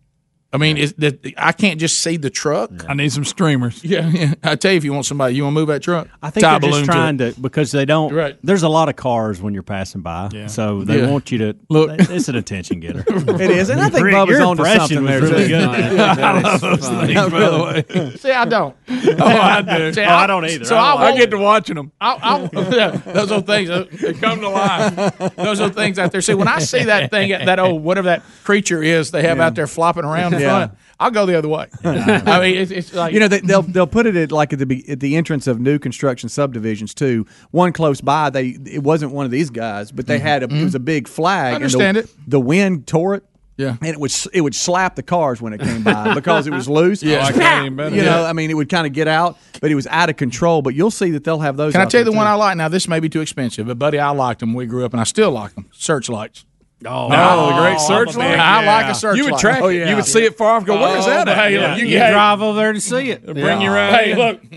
I 0.55 0.57
mean, 0.57 0.77
is 0.77 0.93
that 0.95 1.19
I 1.37 1.51
can't 1.53 1.81
just 1.81 1.99
see 1.99 2.17
the 2.17 2.31
truck. 2.31 2.71
I 2.89 2.95
need 2.95 3.11
some 3.13 3.25
streamers. 3.25 3.83
Yeah, 3.95 4.09
yeah. 4.09 4.35
I 4.43 4.55
tell 4.57 4.71
you, 4.73 4.79
if 4.79 4.85
you 4.85 4.93
want 4.93 5.05
somebody, 5.07 5.35
you 5.35 5.43
want 5.45 5.55
to 5.55 5.61
move 5.61 5.69
that 5.69 5.83
truck. 5.83 6.09
I 6.23 6.31
think 6.31 6.43
tie 6.45 6.57
a 6.57 6.61
they're 6.61 6.71
just 6.71 6.85
trying 6.85 7.19
to. 7.19 7.33
to, 7.33 7.41
because 7.41 7.71
they 7.73 7.85
don't. 7.85 8.13
Right. 8.15 8.39
There's 8.43 8.63
a 8.63 8.69
lot 8.69 8.89
of 8.89 8.97
cars 8.97 9.43
when 9.43 9.53
you're 9.53 9.63
passing 9.63 10.01
by, 10.01 10.31
Yeah. 10.33 10.47
so 10.47 10.83
they 10.85 11.01
Yeah. 11.01 11.11
want 11.11 11.31
you 11.33 11.39
to 11.39 11.57
Look. 11.69 11.91
It's 11.99 12.29
an 12.29 12.37
attention 12.37 12.81
getter. 12.81 13.05
It 13.45 13.51
is, 13.51 13.69
and 13.71 13.81
I 13.81 13.89
think 13.91 14.05
Rick, 14.05 14.15
Bubba's 14.15 14.41
on 14.41 14.57
to 14.57 14.65
something 14.65 15.05
there 15.05 15.21
really 15.21 15.43
too. 15.45 15.49
good. 15.49 15.65
I 16.01 16.41
love 16.41 16.61
those 16.61 16.89
things, 16.89 17.15
by 17.15 17.29
the 17.51 18.05
way. 18.05 18.17
See, 18.17 18.31
I 18.31 18.45
don't. 18.45 18.77
Oh, 18.89 19.27
I 19.27 19.63
do. 19.63 19.93
See, 19.93 20.01
Oh, 20.03 20.09
I 20.09 20.27
don't 20.27 20.45
either. 20.45 20.65
So 20.65 20.77
I 20.77 20.93
I, 20.95 21.07
I 21.13 21.17
get 21.17 21.31
to 21.33 21.39
watching 21.39 21.75
them. 21.77 21.91
I, 22.01 22.15
I, 22.55 22.61
yeah, 22.75 22.91
those 22.91 23.31
old 23.33 23.47
things 23.47 23.69
that 23.69 23.91
they 23.91 24.13
come 24.15 24.41
to 24.41 24.49
life. 24.49 25.35
Those 25.37 25.61
are 25.61 25.69
things 25.71 25.99
out 25.99 26.13
there. 26.13 26.21
See, 26.21 26.35
when 26.35 26.49
I 26.49 26.59
see 26.61 26.85
that 26.85 27.11
thing, 27.11 27.31
that 27.31 27.59
old 27.59 27.83
whatever 27.83 28.07
that 28.07 28.23
creature 28.45 28.83
is 28.83 29.11
they 29.11 29.23
have 29.23 29.41
out 29.41 29.55
there 29.57 29.67
flopping 29.67 30.05
around 30.05 30.35
in 30.35 30.41
Yeah. 30.41 30.44
Front, 30.45 30.73
I'll 31.01 31.11
go 31.11 31.27
the 31.27 31.37
other 31.37 31.49
way. 31.49 31.69
I 31.85 32.41
mean, 32.41 32.57
it's, 32.57 32.71
it's 32.71 32.95
like 32.95 33.13
You 33.13 33.21
know, 33.21 33.29
they, 33.29 33.41
they'll 33.41 33.63
they'll 33.63 33.87
put 33.87 34.07
it 34.07 34.17
at 34.17 34.33
like 34.33 34.53
at 34.53 34.59
the 34.59 34.85
at 34.89 35.01
the 35.01 35.17
entrance 35.17 35.47
of 35.47 35.61
new 35.61 35.79
construction 35.79 36.29
subdivisions 36.29 36.95
too. 36.95 37.27
One 37.51 37.73
close 37.73 38.01
by, 38.01 38.31
they 38.31 38.57
it 38.67 38.83
wasn't 38.83 39.13
one 39.13 39.25
of 39.25 39.31
these 39.31 39.51
guys, 39.51 39.93
but 39.93 40.07
they 40.07 40.19
had 40.19 40.43
a, 40.43 40.47
it 40.55 40.65
was 40.65 40.75
a 40.75 40.81
big 40.81 41.09
flag. 41.09 41.47
Mm-hmm. 41.47 41.53
I 41.53 41.57
understand 41.57 41.97
and 41.97 42.07
the, 42.07 42.11
it. 42.11 42.31
The 42.31 42.41
wind 42.41 42.87
tore 42.87 43.15
it. 43.15 43.25
Yeah. 43.57 43.77
and 43.81 43.89
it 43.91 44.01
would 44.01 44.13
it 44.33 44.41
would 44.41 44.55
slap 44.55 44.97
the 44.97 45.03
cars 45.03 45.41
when 45.41 45.53
it 45.53 45.61
came 45.61 45.85
by 45.85 46.13
because 46.17 46.47
it 46.49 46.53
was 46.53 46.69
loose. 46.69 47.03
Yeah. 47.03 47.19
I 47.19 47.23
like 47.23 47.35
that 47.37 47.67
even 47.67 47.95
you 47.95 48.03
know, 48.03 48.23
Yeah. 48.23 48.29
I 48.29 48.33
mean, 48.33 48.51
it 48.51 48.55
would 48.55 48.69
kind 48.69 48.87
of 48.87 48.93
get 48.93 49.07
out, 49.07 49.39
but 49.61 49.71
it 49.71 49.77
was 49.77 49.87
out 49.87 50.11
of 50.11 50.17
control. 50.17 50.61
But 50.63 50.75
you'll 50.75 50.91
see 50.91 51.13
that 51.13 51.25
they'll 51.25 51.39
have 51.39 51.57
those. 51.57 51.73
Can 51.73 51.81
I 51.81 51.85
tell 51.85 52.01
you 52.01 52.05
there, 52.05 52.13
the 52.13 52.17
one. 52.17 52.27
I 52.27 52.35
like? 52.35 52.57
Now, 52.57 52.69
this 52.69 52.89
may 52.89 52.99
be 53.01 53.09
too 53.09 53.21
expensive, 53.21 53.67
but 53.67 53.79
buddy, 53.79 53.99
I 53.99 54.11
liked 54.11 54.41
them. 54.41 54.55
We 54.55 54.67
grew 54.67 54.85
up, 54.85 54.93
and 54.93 55.01
I 55.01 55.05
still 55.05 55.31
like 55.31 55.55
them. 55.55 55.69
Searchlights. 55.73 56.45
Oh, 56.87 57.09
Oh, 57.13 57.49
the 57.49 57.61
great 57.63 57.73
I'm 57.75 57.79
searchlight. 57.79 58.31
big- 58.33 58.39
I 58.41 58.65
like 58.65 58.87
a 58.87 58.95
searchlight. 58.95 59.25
You 59.25 59.31
would 59.31 59.39
track 59.41 59.63
Oh, 59.63 59.69
it. 59.69 59.89
You 59.89 59.97
would 59.97 60.05
see 60.05 60.25
it 60.25 60.37
far 60.37 60.57
off. 60.57 60.65
Go, 60.65 60.79
where 60.81 60.97
is 60.99 61.07
Oh, 61.07 61.11
that? 61.11 61.25
but 61.27 61.37
hey, 61.37 61.55
Yeah. 61.55 61.71
look, 61.71 61.79
you 61.79 61.87
You 61.87 61.99
Hey. 61.99 62.11
drive 62.11 62.43
over 62.43 62.59
there 62.59 62.73
to 62.73 62.81
see 62.81 63.11
it. 63.11 63.25
Bring 63.35 63.61
you 63.61 63.71
right. 63.71 63.95
Hey, 63.95 64.13
in. 64.13 64.19
look. 64.19 64.41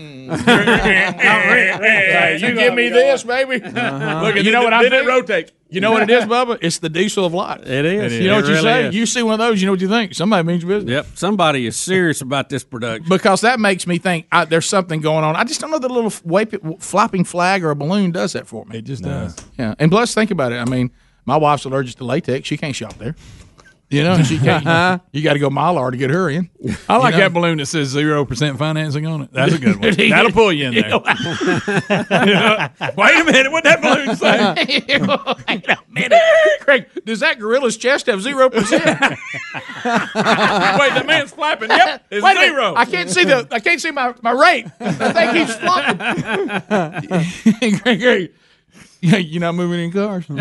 hey, 1.08 2.38
you 2.40 2.54
give 2.54 2.74
me 2.74 2.88
uh-huh. 2.88 2.96
this, 2.96 3.22
baby. 3.24 3.62
Uh-huh. 3.64 4.20
Look, 4.24 4.36
you 4.44 4.50
know 4.52 4.62
what 4.62 4.72
I 4.72 4.82
Then 4.82 4.92
it 4.92 5.06
rotates. 5.06 5.52
You 5.70 5.82
know 5.82 5.90
what 5.92 6.02
it 6.02 6.10
is, 6.10 6.24
Bubba? 6.28 6.58
It's 6.62 6.78
the 6.78 6.88
diesel 6.88 7.26
of 7.26 7.34
light. 7.34 7.60
It 7.66 7.84
is. 7.84 8.14
You 8.18 8.28
know 8.28 8.36
what 8.36 8.44
It 8.44 8.48
you 8.48 8.54
really 8.54 8.62
say? 8.62 8.86
is. 8.88 8.94
You 8.94 9.06
see 9.06 9.22
one 9.22 9.34
of 9.34 9.38
those, 9.38 9.60
you 9.60 9.66
know 9.66 9.72
what 9.72 9.80
you 9.82 9.88
think? 9.88 10.14
Somebody 10.14 10.46
means 10.46 10.64
business. 10.64 10.90
Yep. 10.90 11.06
Somebody 11.14 11.66
is 11.66 11.76
serious 11.76 12.20
about 12.22 12.48
this 12.48 12.64
production. 12.64 13.06
Because 13.08 13.42
that 13.42 13.60
makes 13.60 13.86
me 13.86 13.98
think 13.98 14.26
I, 14.32 14.44
there's 14.46 14.66
something 14.66 15.00
going 15.00 15.24
on. 15.24 15.36
I 15.36 15.44
just 15.44 15.60
don't 15.60 15.70
know 15.70 15.78
that 15.78 15.90
a 15.90 15.94
little 15.94 16.12
wap- 16.24 16.80
flapping 16.82 17.24
flag 17.24 17.62
or 17.64 17.70
a 17.70 17.76
balloon 17.76 18.12
does 18.12 18.32
that 18.32 18.46
for 18.46 18.64
me. 18.64 18.78
It 18.78 18.84
just 18.84 19.02
does. 19.02 19.36
Yeah, 19.58 19.74
and 19.78 19.90
plus, 19.90 20.14
think 20.14 20.30
about 20.30 20.52
it. 20.52 20.56
I 20.56 20.64
mean, 20.64 20.90
my 21.28 21.36
wife's 21.36 21.66
allergic 21.66 21.96
to 21.96 22.04
latex. 22.04 22.48
She 22.48 22.56
can't 22.56 22.74
shop 22.74 22.94
there. 22.94 23.14
You 23.90 24.02
know, 24.02 24.22
she 24.22 24.38
can't. 24.38 25.00
you 25.12 25.22
got 25.22 25.32
to 25.32 25.38
go 25.38 25.48
Mylar 25.48 25.90
to 25.90 25.96
get 25.96 26.10
her 26.10 26.28
in. 26.28 26.50
I 26.90 26.98
like 26.98 27.14
You 27.14 27.20
know? 27.20 27.24
that 27.24 27.32
balloon 27.32 27.56
that 27.56 27.64
says 27.66 27.88
zero 27.88 28.26
percent 28.26 28.58
financing 28.58 29.06
on 29.06 29.22
it. 29.22 29.32
That's 29.32 29.54
a 29.54 29.58
good 29.58 29.76
one. 29.82 29.94
That'll 30.10 30.30
pull 30.30 30.52
you 30.52 30.66
in 30.66 30.74
there. 30.82 30.90
Wait 30.98 31.06
a 33.20 33.24
minute, 33.24 33.50
what 33.50 33.64
that 33.64 33.80
balloon 33.80 34.14
say? 34.14 34.54
Wait 35.48 35.66
a 35.70 35.78
minute, 35.90 36.20
Craig. 36.60 36.86
Does 37.06 37.20
that 37.20 37.38
gorilla's 37.38 37.78
chest 37.78 38.04
have 38.06 38.20
zero 38.20 38.50
percent? 38.50 38.84
Wait, 38.84 39.16
the 39.84 41.04
man's 41.06 41.30
flapping. 41.30 41.70
Yep, 41.70 42.04
it's 42.10 42.22
Wait 42.22 42.36
zero. 42.36 42.74
I 42.76 42.84
can't 42.84 43.08
see 43.08 43.24
the. 43.24 43.48
I 43.50 43.60
can't 43.60 43.80
see 43.80 43.90
my, 43.90 44.12
my 44.22 44.32
rate. 44.32 44.66
That 44.80 45.14
thing 45.14 45.32
keeps 45.32 45.56
flopping. 45.56 45.98
Craig, 47.80 48.02
Craig, 48.02 48.32
yeah, 49.00 49.16
you're 49.16 49.40
not 49.40 49.54
moving 49.54 49.80
in 49.80 49.92
cars. 49.92 50.26
Tie 50.28 50.36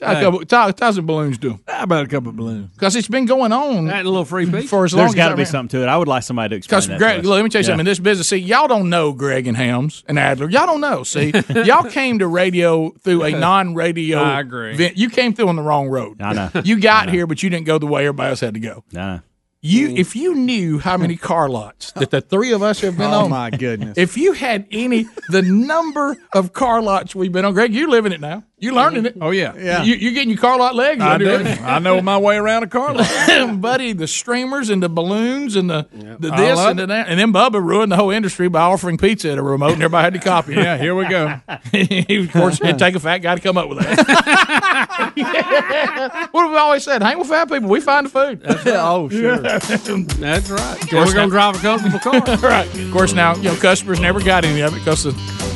a 0.00 0.20
couple- 0.20 0.44
tie- 0.44 0.70
tie 0.72 0.90
some 0.92 1.06
balloons 1.06 1.38
to 1.38 1.50
them. 1.50 1.60
How 1.66 1.82
about 1.84 2.04
a 2.04 2.08
couple 2.08 2.30
of 2.30 2.36
balloons? 2.36 2.70
Because 2.74 2.96
it's 2.96 3.08
been 3.08 3.26
going 3.26 3.52
on 3.52 3.86
That 3.86 4.04
a 4.04 4.08
little 4.08 4.24
free 4.24 4.50
piece. 4.50 4.68
for 4.70 4.84
as 4.84 4.94
long 4.94 5.02
There's 5.02 5.12
as 5.12 5.16
got 5.16 5.28
to 5.30 5.36
be 5.36 5.44
something 5.44 5.78
to 5.80 5.84
it. 5.84 5.88
I 5.88 5.96
would 5.96 6.08
like 6.08 6.22
somebody 6.22 6.50
to 6.50 6.56
explain 6.56 6.78
Because 6.80 6.88
that. 6.88 6.98
Greg, 6.98 7.22
to 7.22 7.28
us. 7.28 7.34
let 7.34 7.42
me 7.44 7.50
tell 7.50 7.60
you 7.60 7.64
Yeah. 7.64 7.66
something. 7.68 7.80
In 7.80 7.86
this 7.86 7.98
business, 7.98 8.28
see, 8.28 8.36
y'all 8.36 8.68
don't 8.68 8.88
know 8.90 9.12
Greg 9.12 9.46
and 9.46 9.56
Hams 9.56 10.04
and 10.08 10.18
Adler. 10.18 10.48
Y'all 10.50 10.66
don't 10.66 10.80
know. 10.80 11.02
See, 11.02 11.32
y'all 11.64 11.88
came 11.90 12.18
to 12.20 12.26
radio 12.26 12.90
through 13.00 13.24
a 13.24 13.30
non-radio. 13.38 14.18
I 14.18 14.40
agree. 14.40 14.76
vent- 14.76 14.96
You 14.96 15.10
came 15.10 15.34
through 15.34 15.48
on 15.48 15.56
the 15.56 15.62
wrong 15.62 15.88
road. 15.88 16.20
I 16.22 16.32
know. 16.32 16.50
You 16.64 16.80
got 16.80 17.10
here, 17.10 17.26
but 17.26 17.42
you 17.42 17.50
didn't 17.50 17.66
go 17.66 17.78
the 17.78 17.86
way 17.86 18.02
everybody 18.06 18.30
else 18.30 18.40
had 18.40 18.54
to 18.54 18.60
go. 18.60 18.84
Nah. 18.92 19.20
You, 19.66 19.88
mm-hmm. 19.88 19.96
if 19.96 20.14
you 20.14 20.34
knew 20.34 20.78
how 20.78 20.98
many 20.98 21.16
car 21.16 21.48
lots 21.48 21.90
that 21.92 22.10
the 22.10 22.20
three 22.20 22.52
of 22.52 22.62
us 22.62 22.82
have 22.82 22.98
been 22.98 23.10
Oh 23.10 23.20
on, 23.20 23.24
oh 23.24 23.28
my 23.28 23.48
goodness! 23.48 23.96
if 23.96 24.14
you 24.18 24.34
had 24.34 24.66
any, 24.70 25.06
the 25.30 25.40
number 25.40 26.18
of 26.34 26.52
car 26.52 26.82
lots 26.82 27.14
we've 27.14 27.32
been 27.32 27.46
on, 27.46 27.54
Greg, 27.54 27.72
you 27.72 27.88
living 27.88 28.12
it 28.12 28.20
now. 28.20 28.44
You 28.56 28.72
learning 28.72 29.04
it. 29.04 29.16
Oh 29.20 29.30
yeah, 29.30 29.52
Yeah. 29.56 29.82
You, 29.82 29.94
you 29.96 30.12
getting 30.12 30.30
your 30.30 30.38
car 30.38 30.56
lot 30.56 30.74
legs. 30.76 31.02
I 31.02 31.18
do. 31.18 31.36
I 31.44 31.80
know 31.80 32.00
my 32.00 32.16
way 32.16 32.36
around 32.36 32.62
a 32.62 32.66
car 32.68 32.94
lot. 32.94 33.60
buddy, 33.60 33.92
the 33.92 34.06
streamers 34.06 34.70
and 34.70 34.80
the 34.82 34.88
balloons 34.88 35.56
and 35.56 35.68
the, 35.68 35.86
the 35.92 36.30
this 36.30 36.58
and 36.58 36.78
the 36.78 36.86
that. 36.86 37.08
And 37.08 37.18
then 37.18 37.32
Bubba 37.32 37.62
ruined 37.62 37.90
the 37.90 37.96
whole 37.96 38.10
industry 38.10 38.48
by 38.48 38.60
offering 38.60 38.96
pizza 38.96 39.32
at 39.32 39.38
a 39.38 39.42
remote 39.42 39.72
and 39.72 39.82
everybody 39.82 40.04
had 40.04 40.14
to 40.14 40.20
copy. 40.20 40.54
Yeah, 40.54 40.78
here 40.78 40.94
we 40.94 41.08
go. 41.08 41.40
He, 41.72 42.24
of 42.24 42.32
course, 42.32 42.60
it'd 42.60 42.78
take 42.78 42.94
a 42.94 43.00
fat 43.00 43.18
guy 43.18 43.34
to 43.34 43.40
come 43.40 43.58
up 43.58 43.68
with 43.68 43.78
that. 43.80 45.12
What 46.30 46.42
have 46.42 46.50
we 46.50 46.56
always 46.56 46.84
said? 46.84 47.02
Hang 47.02 47.18
with 47.18 47.28
fat 47.28 47.48
people. 47.48 47.68
We 47.68 47.80
find 47.80 48.06
the 48.06 48.10
food. 48.10 48.42
oh 48.66 49.08
sure. 49.08 49.38
That's 49.38 50.50
right. 50.50 50.92
We're 50.92 51.12
going 51.12 51.28
to 51.28 51.30
drive 51.30 51.56
a 51.56 51.58
comfortable 51.58 51.98
car. 51.98 52.20
right. 52.38 52.66
Of 52.78 52.92
course, 52.92 53.12
now, 53.12 53.34
you 53.36 53.44
know, 53.44 53.56
customers 53.56 54.00
never 54.00 54.20
got 54.22 54.44
any 54.44 54.60
of 54.60 54.74
it 54.74 54.78
because 54.78 55.04
the 55.04 55.12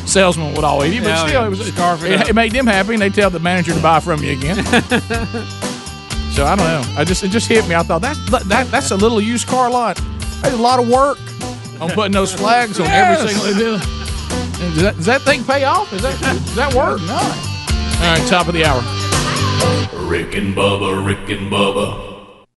salesman 0.07 0.55
would 0.55 0.65
all 0.65 0.85
eat 0.85 0.95
it. 0.97 1.03
But 1.03 1.09
Yeah, 1.09 1.27
still, 1.27 1.41
yeah. 1.41 1.47
it, 1.47 1.51
was, 1.51 1.61
a, 1.61 2.07
it 2.07 2.21
it, 2.21 2.29
it 2.31 2.35
made 2.35 2.53
them 2.53 2.67
happy 2.67 2.88
and 2.95 3.03
they 3.03 3.11
tell 3.11 3.31
the 3.31 3.39
manager 3.41 3.73
to 3.75 3.81
buy 3.81 4.01
from 4.01 4.23
you 4.23 4.33
again. 4.33 4.57
so 6.33 6.45
I 6.45 6.55
don't 6.57 6.67
know. 6.67 6.83
I 6.97 7.05
just 7.05 7.23
It 7.23 7.29
just 7.31 7.49
hit 7.49 7.67
me. 7.69 7.75
I 7.75 7.83
thought, 7.83 8.03
that, 8.03 8.17
that 8.47 8.71
that's 8.71 8.91
a 8.91 8.97
little 8.97 9.21
used 9.21 9.47
car 9.47 9.71
lot. 9.71 10.01
There's 10.43 10.55
a 10.55 10.57
lot 10.57 10.81
of 10.81 10.89
work 10.89 11.19
on 11.81 11.91
putting 11.91 12.13
those 12.13 12.33
flags 12.33 12.79
on 12.81 12.87
every 12.87 13.29
single. 13.29 13.79
Does 14.59 14.83
that, 14.83 14.97
does 14.97 15.07
that 15.07 15.23
thing 15.23 15.45
pay 15.45 15.65
off? 15.65 15.93
Is 15.93 16.03
that 16.03 16.19
does 16.21 16.55
that 16.57 16.75
work? 16.75 17.01
No. 17.03 17.15
All 17.15 18.13
right, 18.13 18.29
top 18.29 18.49
of 18.49 18.55
the 18.55 18.65
hour. 18.65 18.83
Rick 20.09 20.35
and 20.35 20.55
Bubba, 20.55 21.05
Rick 21.05 21.29
and 21.31 21.51
Bubba. 21.51 22.08